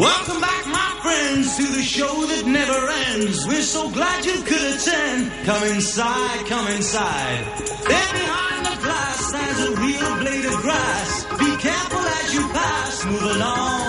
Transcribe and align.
Welcome 0.00 0.40
back, 0.40 0.66
my 0.66 0.98
friends, 1.02 1.58
to 1.58 1.62
the 1.76 1.82
show 1.82 2.24
that 2.24 2.46
never 2.46 2.88
ends. 3.12 3.46
We're 3.46 3.60
so 3.60 3.90
glad 3.90 4.24
you 4.24 4.40
could 4.48 4.62
attend. 4.72 5.30
Come 5.44 5.62
inside, 5.68 6.46
come 6.46 6.66
inside. 6.68 7.44
There 7.84 8.12
behind 8.16 8.64
the 8.64 8.80
glass 8.80 9.28
stands 9.28 9.60
a 9.60 9.76
real 9.76 10.16
blade 10.24 10.46
of 10.46 10.56
grass. 10.64 11.24
Be 11.38 11.54
careful 11.60 12.00
as 12.00 12.32
you 12.32 12.48
pass. 12.48 13.04
Move 13.04 13.22
along, 13.36 13.79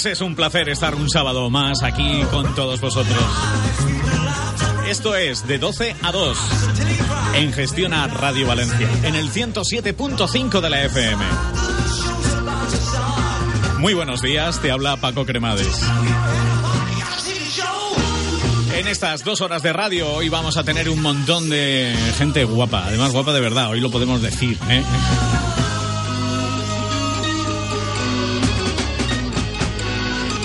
Pues 0.00 0.12
es 0.12 0.20
un 0.20 0.36
placer 0.36 0.68
estar 0.68 0.94
un 0.94 1.10
sábado 1.10 1.50
más 1.50 1.82
aquí 1.82 2.22
con 2.30 2.54
todos 2.54 2.80
vosotros. 2.80 3.18
Esto 4.88 5.16
es 5.16 5.44
de 5.48 5.58
12 5.58 5.96
a 6.04 6.12
2 6.12 6.38
en 7.34 7.52
Gestiona 7.52 8.06
Radio 8.06 8.46
Valencia, 8.46 8.88
en 9.02 9.16
el 9.16 9.28
107.5 9.28 10.60
de 10.60 10.70
la 10.70 10.84
FM. 10.84 11.24
Muy 13.78 13.92
buenos 13.94 14.22
días, 14.22 14.62
te 14.62 14.70
habla 14.70 14.98
Paco 14.98 15.26
Cremades. 15.26 15.82
En 18.76 18.86
estas 18.86 19.24
dos 19.24 19.40
horas 19.40 19.64
de 19.64 19.72
radio 19.72 20.12
hoy 20.12 20.28
vamos 20.28 20.56
a 20.58 20.62
tener 20.62 20.88
un 20.90 21.02
montón 21.02 21.50
de 21.50 21.92
gente 22.16 22.44
guapa, 22.44 22.84
además 22.86 23.10
guapa 23.10 23.32
de 23.32 23.40
verdad, 23.40 23.70
hoy 23.70 23.80
lo 23.80 23.90
podemos 23.90 24.22
decir. 24.22 24.56
¿eh? 24.68 24.84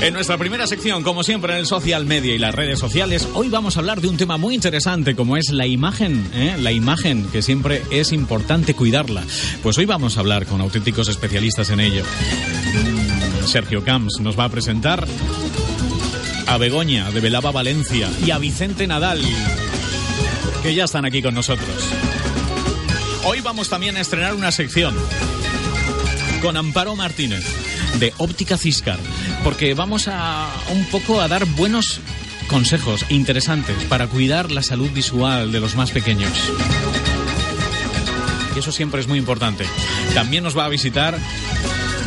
En 0.04 0.14
nuestra 0.14 0.38
primera 0.38 0.68
sección, 0.68 1.02
como 1.02 1.24
siempre 1.24 1.54
en 1.54 1.60
el 1.60 1.66
social 1.66 2.06
media 2.06 2.36
y 2.36 2.38
las 2.38 2.54
redes 2.54 2.78
sociales, 2.78 3.26
hoy 3.36 3.48
vamos 3.48 3.78
a 3.78 3.80
hablar 3.80 4.02
de 4.02 4.10
un 4.10 4.18
tema 4.18 4.36
muy 4.36 4.54
interesante 4.54 5.16
como 5.16 5.38
es 5.38 5.50
la 5.50 5.66
imagen, 5.66 6.30
¿eh? 6.34 6.58
la 6.60 6.74
imagen 6.74 7.26
que 7.32 7.42
siempre 7.42 7.82
es 7.90 8.12
importante 8.12 8.74
cuidarla. 8.74 9.24
Pues 9.64 9.78
hoy 9.78 9.86
vamos 9.86 10.18
a 10.18 10.20
hablar 10.20 10.46
con 10.46 10.60
auténticos 10.60 11.08
especialistas 11.08 11.70
en 11.70 11.80
ello. 11.80 12.04
Sergio 13.46 13.86
Camps 13.86 14.20
nos 14.20 14.38
va 14.38 14.44
a 14.44 14.50
presentar 14.50 15.08
a 16.48 16.58
Begoña 16.58 17.10
de 17.10 17.22
Velava 17.22 17.54
Valencia 17.54 18.10
y 18.26 18.32
a 18.32 18.40
Vicente 18.40 18.86
Nadal, 18.88 19.22
que 20.64 20.76
ya 20.76 20.84
están 20.84 21.06
aquí 21.06 21.22
con 21.22 21.34
nosotros. 21.34 21.78
Hoy 23.24 23.40
vamos 23.40 23.70
también 23.70 23.96
a 23.96 24.02
estrenar 24.02 24.36
una 24.36 24.52
sección 24.52 24.94
con 26.42 26.58
Amparo 26.58 26.94
Martínez 26.98 27.46
de 28.00 28.14
Óptica 28.18 28.58
Ciscar, 28.58 29.00
porque 29.44 29.74
vamos 29.74 30.08
a 30.08 30.50
un 30.72 30.86
poco 30.86 31.20
a 31.22 31.28
dar 31.28 31.46
buenos 31.46 32.00
consejos 32.48 33.06
interesantes 33.10 33.76
para 33.86 34.08
cuidar 34.08 34.52
la 34.52 34.62
salud 34.62 34.90
visual 34.92 35.52
de 35.52 35.60
los 35.60 35.76
más 35.76 35.92
pequeños. 35.92 36.32
Y 38.56 38.60
eso 38.60 38.72
siempre 38.72 39.02
es 39.02 39.08
muy 39.08 39.18
importante. 39.18 39.66
También 40.14 40.44
nos 40.44 40.58
va 40.58 40.66
a 40.66 40.70
visitar 40.70 41.18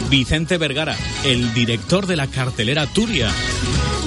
Vicente 0.09 0.57
Vergara, 0.59 0.97
el 1.25 1.53
director 1.53 2.07
de 2.07 2.17
la 2.17 2.29
cartelera 2.29 2.87
Turia, 2.87 3.29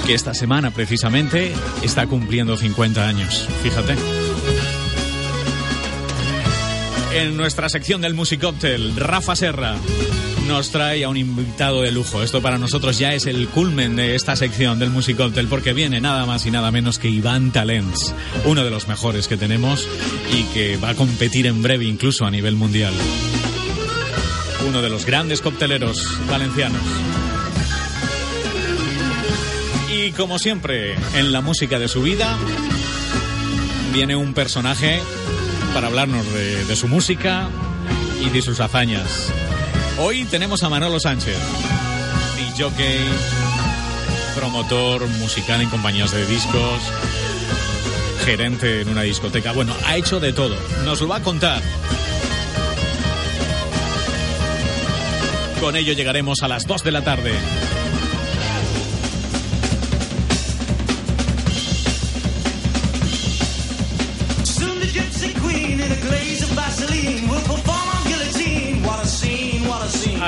que 0.06 0.14
esta 0.14 0.34
semana 0.34 0.70
precisamente 0.70 1.52
está 1.82 2.06
cumpliendo 2.06 2.56
50 2.56 3.06
años. 3.06 3.46
Fíjate. 3.62 3.94
En 7.12 7.36
nuestra 7.36 7.68
sección 7.68 8.00
del 8.00 8.14
Musicóctel, 8.14 8.96
Rafa 8.96 9.36
Serra 9.36 9.76
nos 10.46 10.70
trae 10.70 11.04
a 11.04 11.08
un 11.08 11.16
invitado 11.16 11.82
de 11.82 11.92
lujo. 11.92 12.22
Esto 12.22 12.42
para 12.42 12.58
nosotros 12.58 12.98
ya 12.98 13.14
es 13.14 13.26
el 13.26 13.48
culmen 13.48 13.96
de 13.96 14.14
esta 14.14 14.36
sección 14.36 14.78
del 14.78 14.90
Musicóctel 14.90 15.46
porque 15.48 15.72
viene 15.72 16.00
nada 16.00 16.26
más 16.26 16.46
y 16.46 16.50
nada 16.50 16.70
menos 16.70 16.98
que 16.98 17.08
Iván 17.08 17.50
Talents, 17.50 18.14
uno 18.44 18.64
de 18.64 18.70
los 18.70 18.88
mejores 18.88 19.28
que 19.28 19.36
tenemos 19.36 19.86
y 20.32 20.42
que 20.54 20.76
va 20.76 20.90
a 20.90 20.94
competir 20.94 21.46
en 21.46 21.62
breve 21.62 21.84
incluso 21.84 22.24
a 22.24 22.30
nivel 22.30 22.56
mundial. 22.56 22.92
Uno 24.68 24.82
de 24.82 24.90
los 24.90 25.06
grandes 25.06 25.40
cocteleros 25.40 25.98
valencianos. 26.28 26.82
Y 29.92 30.12
como 30.12 30.38
siempre, 30.38 30.94
en 31.14 31.32
la 31.32 31.40
música 31.40 31.78
de 31.78 31.88
su 31.88 32.02
vida, 32.02 32.36
viene 33.92 34.16
un 34.16 34.34
personaje 34.34 35.00
para 35.74 35.88
hablarnos 35.88 36.24
de 36.32 36.76
su 36.76 36.88
música 36.88 37.48
y 38.24 38.28
de 38.30 38.42
sus 38.42 38.60
hazañas. 38.60 39.32
Hoy 39.98 40.24
tenemos 40.24 40.62
a 40.62 40.68
Manolo 40.68 40.98
Sánchez, 40.98 41.36
jockey, 42.58 43.06
promotor 44.34 45.06
musical 45.18 45.60
en 45.60 45.68
compañías 45.68 46.12
de 46.12 46.26
discos, 46.26 46.80
gerente 48.24 48.82
en 48.82 48.88
una 48.88 49.02
discoteca. 49.02 49.52
Bueno, 49.52 49.74
ha 49.86 49.96
hecho 49.96 50.20
de 50.20 50.32
todo. 50.32 50.56
Nos 50.84 51.00
lo 51.00 51.08
va 51.08 51.16
a 51.16 51.22
contar. 51.22 51.62
Con 55.60 55.76
ello 55.76 55.92
llegaremos 55.92 56.42
a 56.42 56.48
las 56.48 56.66
2 56.66 56.82
de 56.84 56.92
la 56.92 57.02
tarde. 57.02 57.32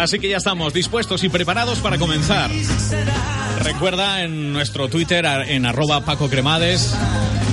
Así 0.02 0.18
que 0.18 0.28
ya 0.28 0.38
estamos 0.38 0.74
dispuestos 0.74 1.22
y 1.22 1.28
preparados 1.28 1.78
para 1.78 1.96
comenzar. 1.96 2.50
Recuerda 3.62 4.24
en 4.24 4.52
nuestro 4.52 4.88
Twitter 4.88 5.24
en 5.46 5.64
arroba 5.64 6.04
Paco 6.04 6.28
Cremades. 6.28 6.92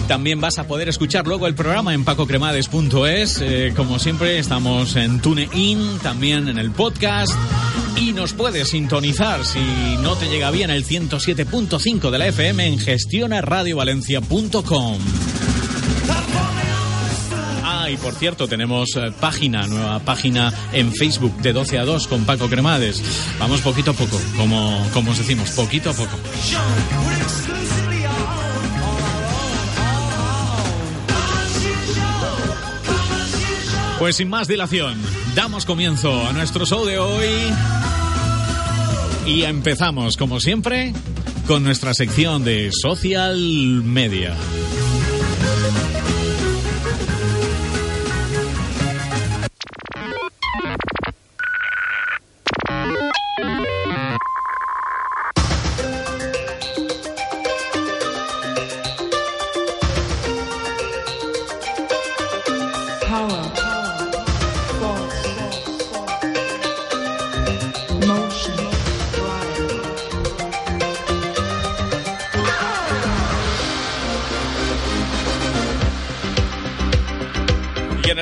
También 0.08 0.42
vas 0.42 0.58
a 0.58 0.66
poder 0.66 0.90
escuchar 0.90 1.28
luego 1.28 1.46
el 1.46 1.54
programa 1.54 1.94
en 1.94 2.04
pacocremades.es. 2.04 3.42
Eh, 3.42 3.74
como 3.76 4.00
siempre, 4.00 4.40
estamos 4.40 4.96
en 4.96 5.22
TuneIn, 5.22 6.00
también 6.00 6.48
en 6.48 6.58
el 6.58 6.72
podcast. 6.72 7.34
Y 7.96 8.14
nos 8.14 8.34
puedes 8.34 8.70
sintonizar 8.70 9.46
si 9.46 9.60
no 10.02 10.16
te 10.16 10.28
llega 10.28 10.50
bien 10.50 10.72
el 10.72 10.84
107.5 10.84 12.10
de 12.10 12.18
la 12.18 12.26
FM 12.28 12.66
en 12.66 12.80
gestionaradiovalencia.com. 12.80 14.98
Y 17.92 17.98
por 17.98 18.14
cierto, 18.14 18.48
tenemos 18.48 18.90
eh, 18.96 19.12
página, 19.20 19.66
nueva 19.66 20.00
página 20.00 20.54
en 20.74 20.94
Facebook 20.94 21.36
de 21.38 21.54
12 21.54 21.80
a 21.80 21.86
2 21.86 22.08
con 22.08 22.24
Paco 22.26 22.48
Cremades. 22.48 23.02
Vamos 23.40 23.62
poquito 23.62 23.92
a 23.92 23.94
poco, 23.94 24.20
como, 24.38 24.86
como 24.94 25.12
os 25.12 25.18
decimos, 25.18 25.50
poquito 25.52 25.90
a 25.90 25.94
poco. 25.94 26.18
Pues 33.98 34.16
sin 34.16 34.30
más 34.30 34.48
dilación, 34.48 34.98
damos 35.36 35.66
comienzo 35.66 36.28
a 36.28 36.32
nuestro 36.32 36.66
show 36.66 36.86
de 36.86 37.00
hoy. 37.00 37.28
Y 39.26 39.44
empezamos, 39.44 40.16
como 40.16 40.40
siempre, 40.40 40.94
con 41.48 41.64
nuestra 41.64 41.94
sección 41.94 42.44
de 42.44 42.70
social 42.72 43.38
media. 43.84 44.36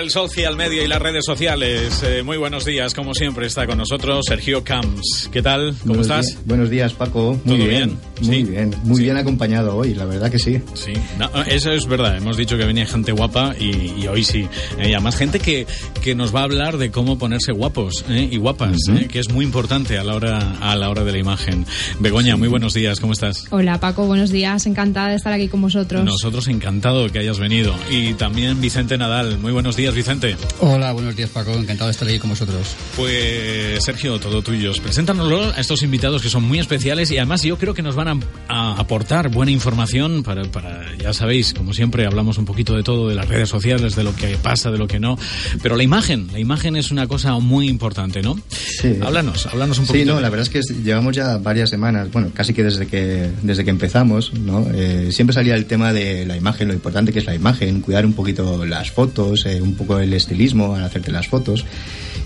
El 0.07 0.11
social 0.11 0.55
media 0.55 0.83
y 0.83 0.87
las 0.87 1.01
redes 1.01 1.25
sociales, 1.25 2.01
eh, 2.01 2.23
muy 2.23 2.37
buenos 2.37 2.63
días, 2.63 2.93
como 2.93 3.13
siempre 3.13 3.45
está 3.45 3.67
con 3.67 3.77
nosotros 3.77 4.23
Sergio 4.25 4.63
Camps. 4.63 5.29
¿Qué 5.33 5.41
tal? 5.41 5.71
¿Cómo 5.81 5.95
Buenos 5.95 6.05
estás? 6.05 6.25
días- 6.27 6.39
buenos 6.45 6.69
días, 6.69 6.93
Paco. 6.93 7.37
Muy 7.43 7.57
¿Todo 7.57 7.67
bien. 7.67 7.69
bien? 7.87 7.99
Muy 8.21 8.37
Sí. 8.37 8.43
bien, 8.43 8.75
muy 8.83 8.97
Sí. 8.97 9.03
bien 9.03 9.17
acompañado 9.17 9.75
hoy, 9.75 9.93
la 9.93 10.05
verdad 10.05 10.31
que 10.31 10.39
sí. 10.39 10.61
Sí, 10.73 10.93
no, 11.17 11.29
eso 11.45 11.71
es 11.71 11.85
verdad. 11.87 12.17
Hemos 12.17 12.37
dicho 12.37 12.57
que 12.57 12.65
venía 12.65 12.85
gente 12.85 13.11
guapa 13.11 13.53
y, 13.59 14.01
y 14.01 14.07
hoy 14.07 14.23
sí. 14.23 14.47
Eh, 14.79 14.89
y 14.89 14.93
además 14.93 15.15
gente 15.15 15.39
que, 15.39 15.65
que 16.01 16.15
nos 16.15 16.33
va 16.35 16.41
a 16.41 16.43
hablar 16.43 16.77
de 16.77 16.91
cómo 16.91 17.17
ponerse 17.17 17.51
guapos 17.51 18.05
eh, 18.09 18.27
y 18.31 18.37
guapas, 18.37 18.77
eh, 18.95 19.07
que 19.07 19.19
es 19.19 19.29
muy 19.31 19.45
importante 19.45 19.97
a 19.97 20.03
la 20.03 20.15
hora 20.15 20.57
a 20.61 20.75
la 20.75 20.89
hora 20.89 21.03
de 21.03 21.11
la 21.11 21.17
imagen. 21.19 21.65
Begoña, 21.99 22.35
muy 22.37 22.47
buenos 22.47 22.73
días. 22.73 22.99
¿Cómo 22.99 23.13
estás? 23.13 23.45
Hola 23.51 23.79
Paco, 23.79 24.05
buenos 24.05 24.29
días, 24.31 24.65
encantada 24.65 25.09
de 25.09 25.15
estar 25.15 25.33
aquí 25.33 25.47
con 25.47 25.61
vosotros. 25.61 26.03
Nosotros 26.03 26.47
encantado 26.47 27.09
que 27.09 27.19
hayas 27.19 27.39
venido. 27.39 27.75
Y 27.89 28.13
también 28.13 28.59
Vicente 28.61 28.97
Nadal. 28.97 29.37
Muy 29.39 29.51
buenos 29.51 29.75
días, 29.75 29.93
Vicente. 29.93 30.35
Hola, 30.59 30.91
buenos 30.93 31.15
días 31.15 31.29
Paco, 31.29 31.51
encantado 31.53 31.87
de 31.87 31.91
estar 31.91 32.07
aquí 32.07 32.19
con 32.19 32.29
vosotros. 32.31 32.75
Pues 32.95 33.83
Sergio, 33.83 34.19
todo 34.19 34.41
tuyo. 34.41 34.71
Preséntanoslo 34.81 35.51
a 35.51 35.59
estos 35.59 35.83
invitados 35.83 36.21
que 36.21 36.29
son 36.29 36.43
muy 36.43 36.59
especiales 36.59 37.09
y 37.11 37.17
además 37.17 37.43
yo 37.43 37.57
creo 37.57 37.73
que 37.73 37.81
nos 37.81 37.95
van 37.95 38.06
a, 38.07 38.17
a 38.47 38.79
aportar 38.79 39.29
buena 39.29 39.51
información 39.51 40.23
para, 40.23 40.43
para, 40.45 40.85
ya 40.97 41.13
sabéis, 41.13 41.53
como 41.53 41.73
siempre 41.73 42.05
hablamos 42.05 42.37
un 42.37 42.45
poquito 42.45 42.75
de 42.75 42.83
todo, 42.83 43.09
de 43.09 43.15
las 43.15 43.27
redes 43.27 43.49
sociales, 43.49 43.95
de 43.95 44.03
lo 44.03 44.15
que 44.15 44.37
pasa, 44.37 44.71
de 44.71 44.77
lo 44.77 44.87
que 44.87 44.99
no. 44.99 45.17
Pero 45.61 45.75
la 45.75 45.83
imagen, 45.83 46.27
la 46.31 46.39
imagen 46.39 46.75
es 46.75 46.91
una 46.91 47.07
cosa 47.07 47.37
muy 47.39 47.67
importante, 47.67 48.21
¿no? 48.21 48.39
Sí. 48.49 48.97
Háblanos, 49.01 49.45
háblanos 49.47 49.79
un 49.79 49.85
Sí, 49.85 49.91
poquito. 49.93 50.11
no, 50.11 50.15
de- 50.17 50.21
la 50.21 50.29
verdad 50.29 50.47
es 50.53 50.67
que 50.67 50.73
llevamos 50.83 51.15
ya 51.15 51.37
varias 51.37 51.69
semanas, 51.69 52.09
bueno, 52.11 52.29
casi 52.33 52.53
que 52.53 52.63
desde 52.63 52.87
que 52.87 53.29
desde 53.41 53.63
que 53.63 53.69
empezamos, 53.69 54.33
¿no? 54.33 54.65
Eh, 54.73 55.09
siempre 55.11 55.33
salía 55.33 55.55
el 55.55 55.65
tema 55.65 55.93
de 55.93 56.25
la 56.25 56.37
imagen, 56.37 56.67
lo 56.67 56.73
importante 56.73 57.11
que 57.13 57.19
es 57.19 57.25
la 57.25 57.35
imagen, 57.35 57.81
cuidar 57.81 58.05
un 58.05 58.13
poquito 58.13 58.65
las 58.65 58.91
fotos, 58.91 59.45
eh, 59.45 59.61
un 59.61 59.75
poco 59.75 59.99
el 59.99 60.13
estilismo 60.13 60.75
al 60.75 60.83
hacerte 60.83 61.11
las 61.11 61.27
fotos. 61.27 61.65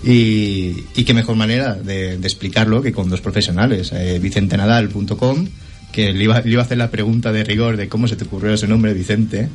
Y, 0.04 0.84
y 0.96 1.04
qué 1.04 1.14
mejor 1.14 1.36
manera 1.36 1.74
de, 1.74 2.18
de 2.18 2.26
explicarlo 2.26 2.82
que 2.82 2.92
con 2.92 3.08
dos 3.08 3.20
profesionales, 3.20 3.92
eh, 3.92 4.18
vicentenadal.com, 4.20 5.46
que 5.92 6.12
le 6.12 6.24
iba, 6.24 6.40
le 6.40 6.50
iba 6.50 6.62
a 6.62 6.64
hacer 6.64 6.78
la 6.78 6.90
pregunta 6.90 7.30
de 7.32 7.44
rigor 7.44 7.76
de 7.76 7.88
cómo 7.88 8.08
se 8.08 8.16
te 8.16 8.24
ocurrió 8.24 8.54
ese 8.54 8.66
nombre, 8.66 8.94
Vicente. 8.94 9.48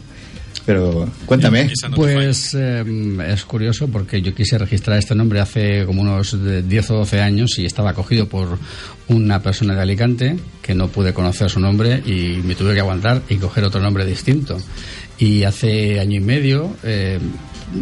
Pero 0.66 1.10
cuéntame. 1.26 1.70
Pues 1.96 2.54
eh, 2.54 2.84
es 3.30 3.46
curioso 3.46 3.88
porque 3.88 4.22
yo 4.22 4.36
quise 4.36 4.58
registrar 4.58 4.98
este 4.98 5.16
nombre 5.16 5.40
hace 5.40 5.86
como 5.86 6.02
unos 6.02 6.44
de 6.44 6.62
10 6.62 6.92
o 6.92 6.96
12 6.96 7.22
años 7.22 7.58
y 7.58 7.66
estaba 7.66 7.92
acogido 7.92 8.28
por 8.28 8.58
una 9.08 9.42
persona 9.42 9.76
de 9.76 9.82
Alicante 9.82 10.38
que 10.62 10.76
no 10.76 10.90
pude 10.90 11.14
conocer 11.14 11.50
su 11.50 11.62
nombre 11.62 12.02
y 12.06 12.42
me 12.44 12.56
tuve 12.56 12.74
que 12.74 12.82
aguantar 12.82 13.22
y 13.30 13.36
coger 13.36 13.64
otro 13.64 13.82
nombre 13.82 14.06
distinto. 14.06 14.58
Y 15.18 15.44
hace 15.44 16.02
año 16.02 16.18
y 16.18 16.24
medio, 16.24 16.76
eh, 16.84 17.20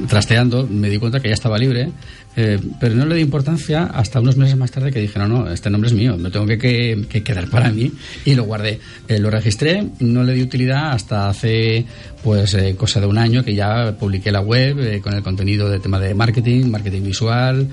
trasteando, 0.08 0.68
me 0.68 0.90
di 0.90 1.00
cuenta 1.00 1.20
que 1.20 1.30
ya 1.30 1.34
estaba 1.34 1.58
libre, 1.58 1.90
eh, 2.36 2.60
pero 2.80 2.96
no 2.96 3.06
le 3.06 3.16
di 3.16 3.22
importancia 3.22 3.86
hasta 3.86 4.20
unos 4.20 4.38
meses 4.38 4.58
más 4.58 4.72
tarde 4.72 4.92
que 4.92 5.00
dije, 5.00 5.18
no, 5.20 5.28
no, 5.28 5.50
este 5.52 5.70
nombre 5.70 5.88
es 5.90 5.94
mío, 5.96 6.18
me 6.18 6.30
tengo 6.32 6.46
que, 6.46 6.58
que- 6.58 7.06
que 7.10 7.24
quedar 7.24 7.50
para 7.50 7.72
mí 7.72 7.92
y 8.26 8.36
lo 8.36 8.44
guardé. 8.44 8.80
Eh, 9.08 9.20
lo 9.20 9.30
registré, 9.30 9.86
no 10.00 10.24
le 10.24 10.34
di 10.34 10.42
utilidad 10.42 10.92
hasta 10.92 11.30
hace 11.30 11.86
pues 12.24 12.56
eh, 12.56 12.76
cosa 12.76 13.00
de 13.00 13.06
un 13.06 13.18
año 13.20 13.44
que 13.44 13.54
ya 13.54 13.96
publiqué 14.00 14.32
la 14.32 14.42
web 14.42 14.80
eh, 14.80 15.00
con 15.00 15.14
el 15.14 15.22
contenido 15.22 15.70
de 15.70 15.80
tema 15.80 16.00
de 16.00 16.14
marketing, 16.16 16.66
marketing 16.72 17.04
visual, 17.04 17.68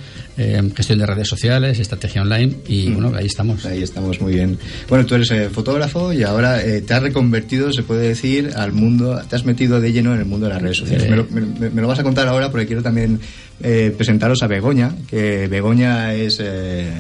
gestión 0.77 0.99
de 0.99 1.07
redes 1.07 1.29
sociales, 1.29 1.79
estrategia 1.79 2.23
online 2.23 2.57
y 2.69 2.91
bueno, 2.91 3.13
ahí 3.17 3.27
estamos. 3.27 3.65
Ahí 3.65 3.83
estamos, 3.83 4.21
muy 4.21 4.35
bien. 4.35 4.59
Bueno, 4.89 5.07
tú 5.07 5.15
eres 5.15 5.31
fotógrafo 5.53 6.13
y 6.13 6.23
ahora 6.23 6.61
te 6.63 6.95
has 6.95 7.03
reconvertido, 7.03 7.73
se 7.73 7.83
puede 7.83 8.09
decir, 8.09 8.51
al 8.57 8.73
mundo, 8.73 9.21
te 9.29 9.37
has 9.37 9.45
metido 9.45 9.81
de 9.81 9.93
lleno 9.93 10.13
en 10.15 10.21
el 10.21 10.27
mundo 10.27 10.47
de 10.47 10.53
las 10.53 10.63
redes 10.63 10.77
sociales. 10.79 11.09
Me, 11.09 11.17
lo, 11.17 11.27
me- 11.31 11.71
me 11.71 11.81
lo 11.81 11.89
vas 11.89 11.99
a 11.99 12.03
contar 12.03 12.29
ahora 12.29 12.51
porque 12.51 12.67
quiero 12.67 12.83
también 12.83 13.21
eh, 13.63 13.93
presentaros 13.97 14.43
a 14.43 14.47
Begoña, 14.47 14.95
que 15.09 15.49
Begoña 15.49 16.15
es... 16.15 16.39
eh, 16.41 16.91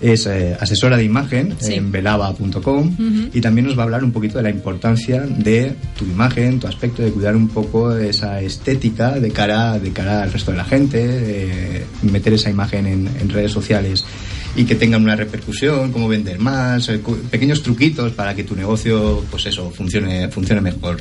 es 0.00 0.26
eh, 0.26 0.56
asesora 0.60 0.96
de 0.96 1.02
imagen 1.02 1.56
Sí. 1.58 1.74
en 1.74 1.90
velava.com 1.90 2.96
y 3.34 3.40
también 3.40 3.66
nos 3.66 3.76
va 3.76 3.82
a 3.82 3.84
hablar 3.86 4.04
un 4.04 4.12
poquito 4.12 4.38
de 4.38 4.44
la 4.44 4.50
importancia 4.50 5.22
de 5.22 5.72
tu 5.98 6.04
imagen, 6.04 6.60
tu 6.60 6.68
aspecto, 6.68 7.02
de 7.02 7.10
cuidar 7.10 7.34
un 7.34 7.48
poco 7.48 7.96
esa 7.96 8.40
estética 8.40 9.18
de 9.18 9.32
cara, 9.32 9.76
de 9.80 9.90
cara 9.90 10.22
al 10.22 10.32
resto 10.32 10.52
de 10.52 10.56
la 10.56 10.64
gente, 10.64 11.04
de 11.04 11.84
meter 12.02 12.32
esa 12.32 12.48
imagen 12.48 12.86
en, 12.86 13.08
en 13.20 13.28
redes 13.28 13.50
sociales 13.50 14.04
y 14.54 14.64
que 14.66 14.76
tengan 14.76 15.02
una 15.02 15.16
repercusión, 15.16 15.90
cómo 15.90 16.06
vender 16.06 16.38
más, 16.38 16.88
eh, 16.90 17.00
pequeños 17.28 17.64
truquitos 17.64 18.12
para 18.12 18.36
que 18.36 18.44
tu 18.44 18.54
negocio, 18.54 19.24
pues 19.32 19.46
eso, 19.46 19.68
funcione, 19.72 20.28
funcione 20.28 20.60
mejor. 20.60 20.98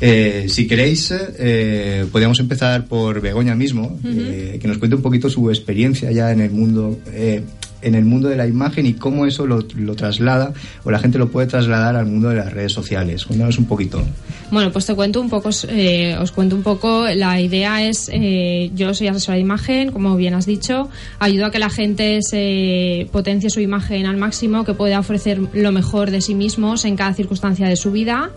Eh, 0.00 0.46
si 0.48 0.66
queréis, 0.66 1.12
eh, 1.12 2.06
podríamos 2.10 2.38
empezar 2.38 2.86
por 2.86 3.20
Begoña 3.20 3.54
mismo, 3.54 3.98
eh, 4.04 4.58
que 4.60 4.68
nos 4.68 4.78
cuente 4.78 4.96
un 4.96 5.02
poquito 5.02 5.28
su 5.28 5.50
experiencia 5.50 6.10
ya 6.12 6.30
en 6.30 6.40
el 6.40 6.50
mundo, 6.50 6.98
eh, 7.12 7.42
en 7.82 7.94
el 7.94 8.04
mundo 8.04 8.28
de 8.28 8.36
la 8.36 8.46
imagen 8.46 8.86
y 8.86 8.94
cómo 8.94 9.26
eso 9.26 9.46
lo, 9.46 9.64
lo 9.76 9.94
traslada 9.94 10.52
o 10.84 10.90
la 10.90 10.98
gente 10.98 11.18
lo 11.18 11.28
puede 11.28 11.46
trasladar 11.46 11.96
al 11.96 12.06
mundo 12.06 12.28
de 12.28 12.36
las 12.36 12.52
redes 12.52 12.72
sociales. 12.72 13.24
Cuéntanos 13.24 13.58
un 13.58 13.66
poquito. 13.66 14.02
Bueno, 14.50 14.72
pues 14.72 14.86
te 14.86 14.94
cuento 14.94 15.20
un 15.20 15.28
poco, 15.28 15.50
eh, 15.68 16.16
os 16.18 16.32
cuento 16.32 16.56
un 16.56 16.62
poco. 16.62 17.06
La 17.14 17.40
idea 17.40 17.86
es, 17.86 18.10
eh, 18.12 18.70
yo 18.74 18.94
soy 18.94 19.08
asesora 19.08 19.34
de 19.34 19.42
imagen, 19.42 19.92
como 19.92 20.16
bien 20.16 20.34
has 20.34 20.46
dicho, 20.46 20.88
ayudo 21.18 21.46
a 21.46 21.50
que 21.50 21.58
la 21.58 21.68
gente 21.68 22.20
se 22.22 23.08
potencie 23.12 23.50
su 23.50 23.60
imagen 23.60 24.06
al 24.06 24.16
máximo, 24.16 24.64
que 24.64 24.72
pueda 24.72 24.98
ofrecer 24.98 25.38
lo 25.52 25.72
mejor 25.72 26.10
de 26.10 26.22
sí 26.22 26.34
mismos 26.34 26.86
en 26.86 26.96
cada 26.96 27.12
circunstancia 27.12 27.68
de 27.68 27.76
su 27.76 27.92
vida 27.92 28.30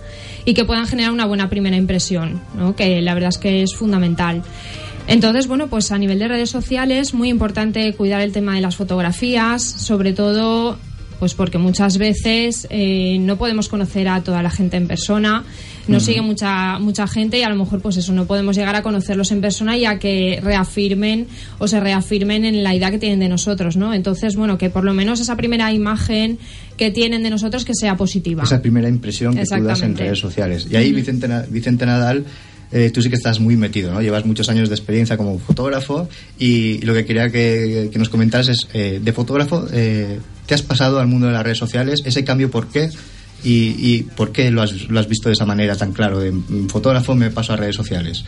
y 0.43 0.53
que 0.53 0.65
puedan 0.65 0.85
generar 0.85 1.11
una 1.11 1.25
buena 1.25 1.49
primera 1.49 1.77
impresión, 1.77 2.41
¿no? 2.57 2.75
que 2.75 3.01
la 3.01 3.13
verdad 3.13 3.29
es 3.29 3.38
que 3.38 3.63
es 3.63 3.75
fundamental. 3.75 4.43
Entonces, 5.07 5.48
bueno, 5.48 5.68
pues 5.68 5.92
a 5.92 5.98
nivel 5.98 6.19
de 6.19 6.27
redes 6.27 6.50
sociales, 6.50 7.13
muy 7.13 7.30
importante 7.30 7.94
cuidar 7.94 8.21
el 8.21 8.31
tema 8.31 8.56
de 8.56 8.62
las 8.62 8.75
fotografías, 8.75 9.63
sobre 9.63 10.13
todo 10.13 10.77
pues 11.21 11.36
porque 11.36 11.59
muchas 11.59 12.00
veces 12.00 12.65
eh, 12.71 13.19
no 13.19 13.38
podemos 13.38 13.69
conocer 13.69 14.07
a 14.07 14.24
toda 14.24 14.42
la 14.42 14.50
gente 14.50 14.77
en 14.77 14.88
persona, 14.88 15.44
nos 15.88 16.01
sigue 16.01 16.21
mucha 16.24 16.80
mucha 16.80 17.06
gente 17.06 17.38
y 17.38 17.44
a 17.44 17.50
lo 17.50 17.56
mejor 17.56 17.80
pues 17.80 17.95
eso 17.98 18.12
no 18.12 18.25
podemos 18.25 18.56
llegar 18.56 18.75
a 18.75 18.81
conocerlos 18.81 19.31
en 19.31 19.39
persona 19.39 19.77
ya 19.77 20.00
que 20.00 20.39
reafirmen 20.42 21.27
o 21.59 21.68
se 21.68 21.80
reafirmen 21.80 22.44
en 22.44 22.63
la 22.63 22.74
idea 22.74 22.89
que 22.89 22.98
tienen 22.98 23.19
de 23.19 23.30
nosotros, 23.30 23.77
¿no? 23.77 23.94
Entonces, 23.94 24.36
bueno, 24.36 24.57
que 24.57 24.71
por 24.71 24.83
lo 24.83 24.95
menos 24.95 25.19
esa 25.19 25.36
primera 25.38 25.71
imagen 25.71 26.39
que 26.75 26.89
tienen 26.89 27.21
de 27.21 27.30
nosotros 27.30 27.65
que 27.65 27.75
sea 27.75 27.95
positiva. 27.95 28.42
Esa 28.42 28.59
primera 28.59 28.89
impresión 28.89 29.36
que 29.36 29.45
tú 29.45 29.63
das 29.63 29.83
en 29.83 29.95
redes 29.95 30.18
sociales. 30.18 30.68
Y 30.71 30.75
ahí, 30.75 30.92
Vicente 30.92 31.86
Nadal, 31.86 32.25
eh, 32.71 32.89
tú 32.91 33.01
sí 33.01 33.09
que 33.09 33.15
estás 33.15 33.39
muy 33.39 33.57
metido, 33.57 33.94
¿no? 33.94 34.01
Llevas 34.01 34.25
muchos 34.25 34.47
años 34.50 34.69
de 34.69 34.75
experiencia 34.75 35.18
como 35.18 35.39
fotógrafo 35.39 36.07
y, 36.39 36.79
lo 36.79 36.94
que 36.94 37.06
quería 37.06 37.29
que, 37.29 37.91
nos 37.95 38.09
comentaras 38.09 38.47
es, 38.47 38.68
eh, 38.73 39.00
de 39.03 39.13
fotógrafo, 39.13 39.68
eh, 39.73 40.19
¿te 40.45 40.53
has 40.53 40.62
pasado 40.62 41.00
al 41.00 41.07
mundo 41.07 41.27
de 41.27 41.33
las 41.33 41.44
redes 41.44 41.57
sociales? 41.57 42.01
¿Ese 42.06 42.23
cambio 42.23 42.50
por 42.50 42.68
qué? 42.68 42.89
¿Y, 43.44 43.75
y 43.77 44.03
por 44.03 44.31
qué 44.31 44.51
lo 44.51 44.62
has, 44.62 44.89
lo 44.89 45.00
has 45.00 45.07
visto 45.07 45.27
de 45.27 45.33
esa 45.33 45.45
manera 45.45 45.75
tan 45.75 45.91
claro? 45.91 46.19
De 46.19 46.31
mm, 46.31 46.69
fotógrafo 46.69 47.15
me 47.15 47.29
paso 47.29 47.53
a 47.53 47.57
redes 47.57 47.75
sociales. 47.75 48.23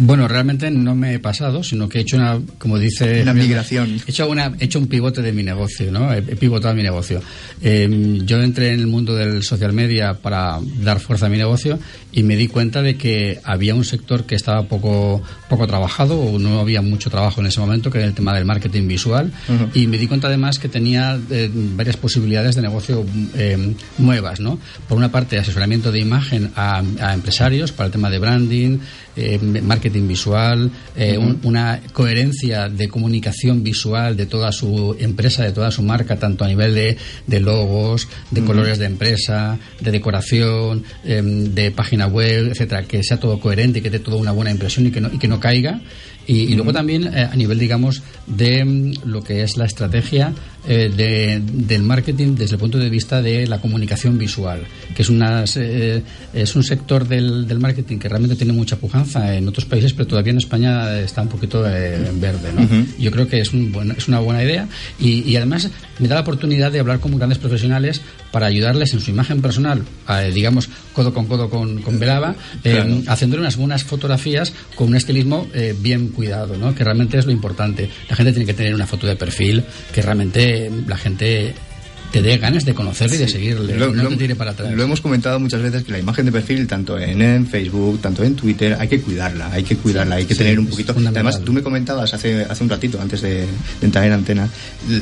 Bueno, 0.00 0.28
realmente 0.28 0.70
no 0.70 0.94
me 0.94 1.14
he 1.14 1.18
pasado, 1.18 1.64
sino 1.64 1.88
que 1.88 1.98
he 1.98 2.00
hecho 2.02 2.16
una, 2.16 2.40
como 2.58 2.78
dice... 2.78 3.22
Una 3.22 3.34
migración. 3.34 4.00
He 4.06 4.10
hecho, 4.10 4.28
una, 4.28 4.52
he 4.58 4.66
hecho 4.66 4.78
un 4.78 4.86
pivote 4.86 5.22
de 5.22 5.32
mi 5.32 5.42
negocio, 5.42 5.90
¿no? 5.90 6.12
He, 6.12 6.18
he 6.18 6.36
pivotado 6.36 6.72
mi 6.74 6.84
negocio. 6.84 7.20
Eh, 7.60 8.20
yo 8.24 8.40
entré 8.40 8.72
en 8.72 8.80
el 8.80 8.86
mundo 8.86 9.16
del 9.16 9.42
social 9.42 9.72
media 9.72 10.14
para 10.14 10.60
dar 10.82 11.00
fuerza 11.00 11.26
a 11.26 11.28
mi 11.28 11.36
negocio 11.36 11.80
y 12.12 12.22
me 12.22 12.36
di 12.36 12.46
cuenta 12.46 12.80
de 12.80 12.96
que 12.96 13.40
había 13.42 13.74
un 13.74 13.84
sector 13.84 14.24
que 14.24 14.36
estaba 14.36 14.62
poco, 14.62 15.20
poco 15.48 15.66
trabajado 15.66 16.18
o 16.18 16.38
no 16.38 16.60
había 16.60 16.80
mucho 16.80 17.10
trabajo 17.10 17.40
en 17.40 17.48
ese 17.48 17.58
momento, 17.58 17.90
que 17.90 17.98
era 17.98 18.06
el 18.06 18.14
tema 18.14 18.32
del 18.34 18.44
marketing 18.44 18.86
visual. 18.86 19.32
Y 19.74 19.88
me 19.88 19.98
di 19.98 20.06
cuenta 20.06 20.28
además 20.28 20.60
que 20.60 20.68
tenía 20.68 21.18
eh, 21.30 21.50
varias 21.52 21.96
posibilidades 21.96 22.54
de 22.54 22.62
negocio 22.62 23.04
eh, 23.34 23.74
nuevas, 23.98 24.38
¿no? 24.38 24.60
Por 24.88 24.96
una 24.96 25.10
parte, 25.10 25.38
asesoramiento 25.38 25.90
de 25.90 25.98
imagen 25.98 26.52
a, 26.54 26.82
a 27.00 27.14
empresarios 27.14 27.72
para 27.72 27.86
el 27.86 27.92
tema 27.92 28.10
de 28.10 28.18
branding, 28.20 28.78
eh, 29.18 29.38
marketing 29.62 30.06
visual, 30.06 30.70
eh, 30.96 31.18
un- 31.18 31.40
una 31.42 31.80
coherencia 31.92 32.68
de 32.68 32.88
comunicación 32.88 33.62
visual 33.62 34.16
de 34.16 34.26
toda 34.26 34.52
su 34.52 34.96
empresa, 34.98 35.42
de 35.42 35.52
toda 35.52 35.70
su 35.70 35.82
marca, 35.82 36.16
tanto 36.16 36.44
a 36.44 36.48
nivel 36.48 36.74
de, 36.74 36.96
de 37.26 37.40
logos, 37.40 38.08
de 38.30 38.42
colores 38.44 38.78
de 38.78 38.86
empresa, 38.86 39.58
de 39.80 39.90
decoración, 39.90 40.84
em, 41.04 41.52
de 41.54 41.70
página 41.72 42.06
web, 42.06 42.48
etcétera, 42.52 42.84
que 42.84 43.02
sea 43.02 43.18
todo 43.18 43.40
coherente 43.40 43.80
y 43.80 43.82
que 43.82 43.90
dé 43.90 43.98
toda 43.98 44.16
una 44.16 44.32
buena 44.32 44.50
impresión 44.50 44.86
y 44.86 44.90
que 44.90 45.00
no, 45.00 45.10
y 45.12 45.18
que 45.18 45.28
no 45.28 45.40
caiga. 45.40 45.80
Y, 46.26 46.40
y 46.52 46.54
luego 46.56 46.74
también 46.74 47.04
eh, 47.04 47.26
a 47.32 47.34
nivel, 47.36 47.58
digamos, 47.58 48.02
de 48.26 48.62
mm, 48.64 48.92
lo 49.06 49.24
que 49.24 49.42
es 49.42 49.56
la 49.56 49.64
estrategia 49.64 50.32
eh, 50.66 50.90
de- 50.94 51.40
del 51.44 51.82
marketing 51.82 52.34
desde 52.34 52.54
el 52.56 52.60
punto 52.60 52.78
de 52.78 52.90
vista 52.90 53.22
de 53.22 53.46
la 53.46 53.60
comunicación 53.60 54.18
visual, 54.18 54.62
que 54.94 55.02
es, 55.02 55.08
una, 55.08 55.44
eh, 55.56 56.02
es 56.34 56.56
un 56.56 56.62
sector 56.64 57.06
del, 57.06 57.46
del 57.46 57.58
marketing 57.58 57.98
que 57.98 58.08
realmente 58.08 58.36
tiene 58.36 58.52
mucha 58.52 58.76
pujanza 58.76 59.34
en 59.36 59.46
otros 59.48 59.64
países, 59.66 59.92
pero 59.92 60.06
todavía 60.08 60.32
en 60.32 60.38
España 60.38 60.98
está 61.00 61.22
un 61.22 61.28
poquito 61.28 61.66
eh, 61.68 61.96
en 62.08 62.20
verde. 62.20 62.50
¿no? 62.54 62.68
Yo 62.98 63.10
creo 63.10 63.28
que 63.28 63.40
es, 63.40 63.52
un 63.52 63.72
buen- 63.72 63.92
es 63.96 64.08
una 64.08 64.18
buena 64.20 64.42
idea 64.42 64.68
y, 64.98 65.20
y 65.30 65.36
además 65.36 65.70
me 65.98 66.08
da 66.08 66.16
la 66.16 66.20
oportunidad 66.22 66.70
de 66.72 66.80
hablar 66.80 67.00
con 67.00 67.16
grandes 67.16 67.38
profesionales 67.38 68.00
para 68.32 68.46
ayudarles 68.46 68.92
en 68.94 69.00
su 69.00 69.10
imagen 69.10 69.40
personal, 69.40 69.82
eh, 70.08 70.30
digamos, 70.34 70.68
codo 70.92 71.14
con 71.14 71.26
codo 71.26 71.48
con, 71.48 71.80
con 71.82 71.98
Velava, 71.98 72.34
eh, 72.64 72.72
Claro. 72.72 73.02
haciéndole 73.06 73.40
unas 73.40 73.56
buenas 73.56 73.84
fotografías 73.84 74.52
con 74.74 74.88
un 74.88 74.96
estilismo 74.96 75.48
eh, 75.54 75.74
bien 75.80 76.08
cuidado, 76.08 76.56
¿no? 76.56 76.74
que 76.74 76.84
realmente 76.84 77.18
es 77.18 77.26
lo 77.26 77.32
importante. 77.32 77.88
La 78.08 78.16
gente 78.16 78.32
tiene 78.32 78.46
que 78.46 78.54
tener 78.54 78.74
una 78.74 78.86
foto 78.86 79.06
de 79.06 79.16
perfil 79.16 79.64
que 79.92 80.02
realmente 80.02 80.47
la 80.86 80.96
gente 80.96 81.54
te 82.10 82.22
dé 82.22 82.38
ganas 82.38 82.64
de 82.64 82.72
conocerle 82.72 83.16
y 83.16 83.18
de 83.18 83.28
seguirle, 83.28 83.76
Lo, 83.76 83.92
no 83.94 84.04
lo- 84.04 84.08
te 84.08 84.16
tire 84.16 84.34
para 84.34 84.52
atrás. 84.52 84.72
lo 84.72 84.82
hemos 84.82 85.02
comentado 85.02 85.38
muchas 85.38 85.60
veces 85.60 85.82
que 85.84 85.92
la 85.92 85.98
imagen 85.98 86.24
de 86.24 86.32
perfil, 86.32 86.66
tanto 86.66 86.98
en, 86.98 87.20
en 87.20 87.46
Facebook, 87.46 88.00
tanto 88.00 88.24
en 88.24 88.34
Twitter, 88.34 88.74
hay 88.80 88.88
que 88.88 88.98
cuidarla, 89.02 89.50
hay 89.52 89.62
que 89.62 89.76
cuidarla, 89.76 90.14
hay 90.16 90.24
que 90.24 90.32
Sí, 90.32 90.38
tener 90.38 90.58
un 90.58 90.68
poquito. 90.68 90.94
Además, 91.06 91.44
tú 91.44 91.52
me 91.52 91.60
comentabas 91.62 92.14
hace, 92.14 92.44
hace 92.44 92.64
un 92.64 92.70
ratito, 92.70 92.98
antes 92.98 93.20
de, 93.20 93.40
de 93.40 93.46
entrar 93.82 94.06
en 94.06 94.12
antena, 94.12 94.48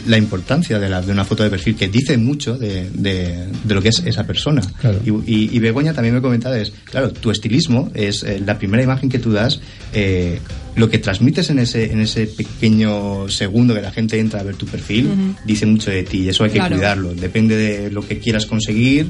la 0.08 0.18
importancia 0.18 0.80
de, 0.80 0.88
la, 0.88 1.00
de 1.00 1.12
una 1.12 1.24
foto 1.24 1.44
de 1.44 1.50
perfil 1.50 1.76
que 1.76 1.86
dice 1.86 2.16
mucho 2.16 2.58
de, 2.58 2.90
de- 2.92 3.46
de 3.62 3.74
lo 3.74 3.80
que 3.80 3.90
es 3.90 4.02
esa 4.04 4.24
persona. 4.26 4.62
Claro. 4.80 4.98
Y, 5.06 5.10
y, 5.32 5.50
y 5.52 5.58
Begoña 5.60 5.94
también 5.94 6.12
me 6.16 6.20
comentaba, 6.20 6.58
es, 6.58 6.72
claro, 6.90 7.12
tu 7.12 7.30
estilismo 7.30 7.92
es 7.94 8.24
eh, 8.24 8.42
la 8.44 8.58
primera 8.58 8.82
imagen 8.82 9.08
que 9.08 9.20
tú 9.20 9.30
das. 9.30 9.60
eh, 9.94 10.40
lo 10.76 10.88
que 10.90 10.98
transmites 10.98 11.48
en 11.50 11.58
ese, 11.58 11.90
en 11.92 12.00
ese 12.00 12.26
pequeño 12.26 13.28
segundo 13.28 13.74
que 13.74 13.80
la 13.82 13.90
gente 13.90 14.18
entra 14.20 14.40
a 14.40 14.42
ver 14.42 14.56
tu 14.56 14.66
perfil 14.66 15.34
dice 15.44 15.64
mucho 15.66 15.90
de 15.90 16.02
ti 16.02 16.18
y 16.24 16.28
eso 16.28 16.44
hay 16.44 16.50
que 16.50 16.58
Claro. 16.58 16.76
cuidarlo. 16.76 17.14
Depende 17.14 17.56
de 17.56 17.90
lo 17.90 18.06
que 18.06 18.18
quieras 18.18 18.46
conseguir. 18.46 19.06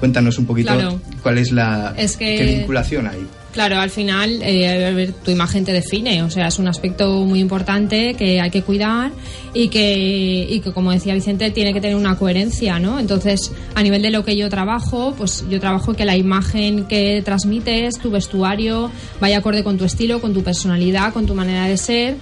Cuéntanos 0.00 0.38
un 0.38 0.46
poquito 0.46 0.74
Claro. 0.74 1.00
cuál 1.22 1.38
es 1.38 1.52
la 1.52 1.94
Es 1.96 2.16
que- 2.16 2.36
qué 2.36 2.44
vinculación 2.58 3.06
hay. 3.06 3.20
Claro, 3.54 3.78
al 3.78 3.90
final 3.90 4.40
eh, 4.42 5.12
tu 5.24 5.30
imagen 5.30 5.64
te 5.64 5.72
define, 5.72 6.24
o 6.24 6.28
sea, 6.28 6.48
es 6.48 6.58
un 6.58 6.66
aspecto 6.66 7.24
muy 7.24 7.38
importante 7.38 8.14
que 8.14 8.40
hay 8.40 8.50
que 8.50 8.62
cuidar 8.62 9.12
y 9.52 9.68
que, 9.68 10.44
y 10.50 10.58
que, 10.58 10.72
como 10.72 10.90
decía 10.90 11.14
Vicente, 11.14 11.52
tiene 11.52 11.72
que 11.72 11.80
tener 11.80 11.96
una 11.96 12.18
coherencia, 12.18 12.80
¿no? 12.80 12.98
Entonces, 12.98 13.52
a 13.76 13.82
nivel 13.84 14.02
de 14.02 14.10
lo 14.10 14.24
que 14.24 14.36
yo 14.36 14.50
trabajo, 14.50 15.14
pues 15.16 15.44
yo 15.48 15.60
trabajo 15.60 15.94
que 15.94 16.04
la 16.04 16.16
imagen 16.16 16.86
que 16.86 17.22
transmites, 17.24 18.00
tu 18.00 18.10
vestuario, 18.10 18.90
vaya 19.20 19.38
acorde 19.38 19.62
con 19.62 19.78
tu 19.78 19.84
estilo, 19.84 20.20
con 20.20 20.34
tu 20.34 20.42
personalidad, 20.42 21.12
con 21.12 21.24
tu 21.24 21.36
manera 21.36 21.68
de 21.68 21.76
ser 21.76 22.16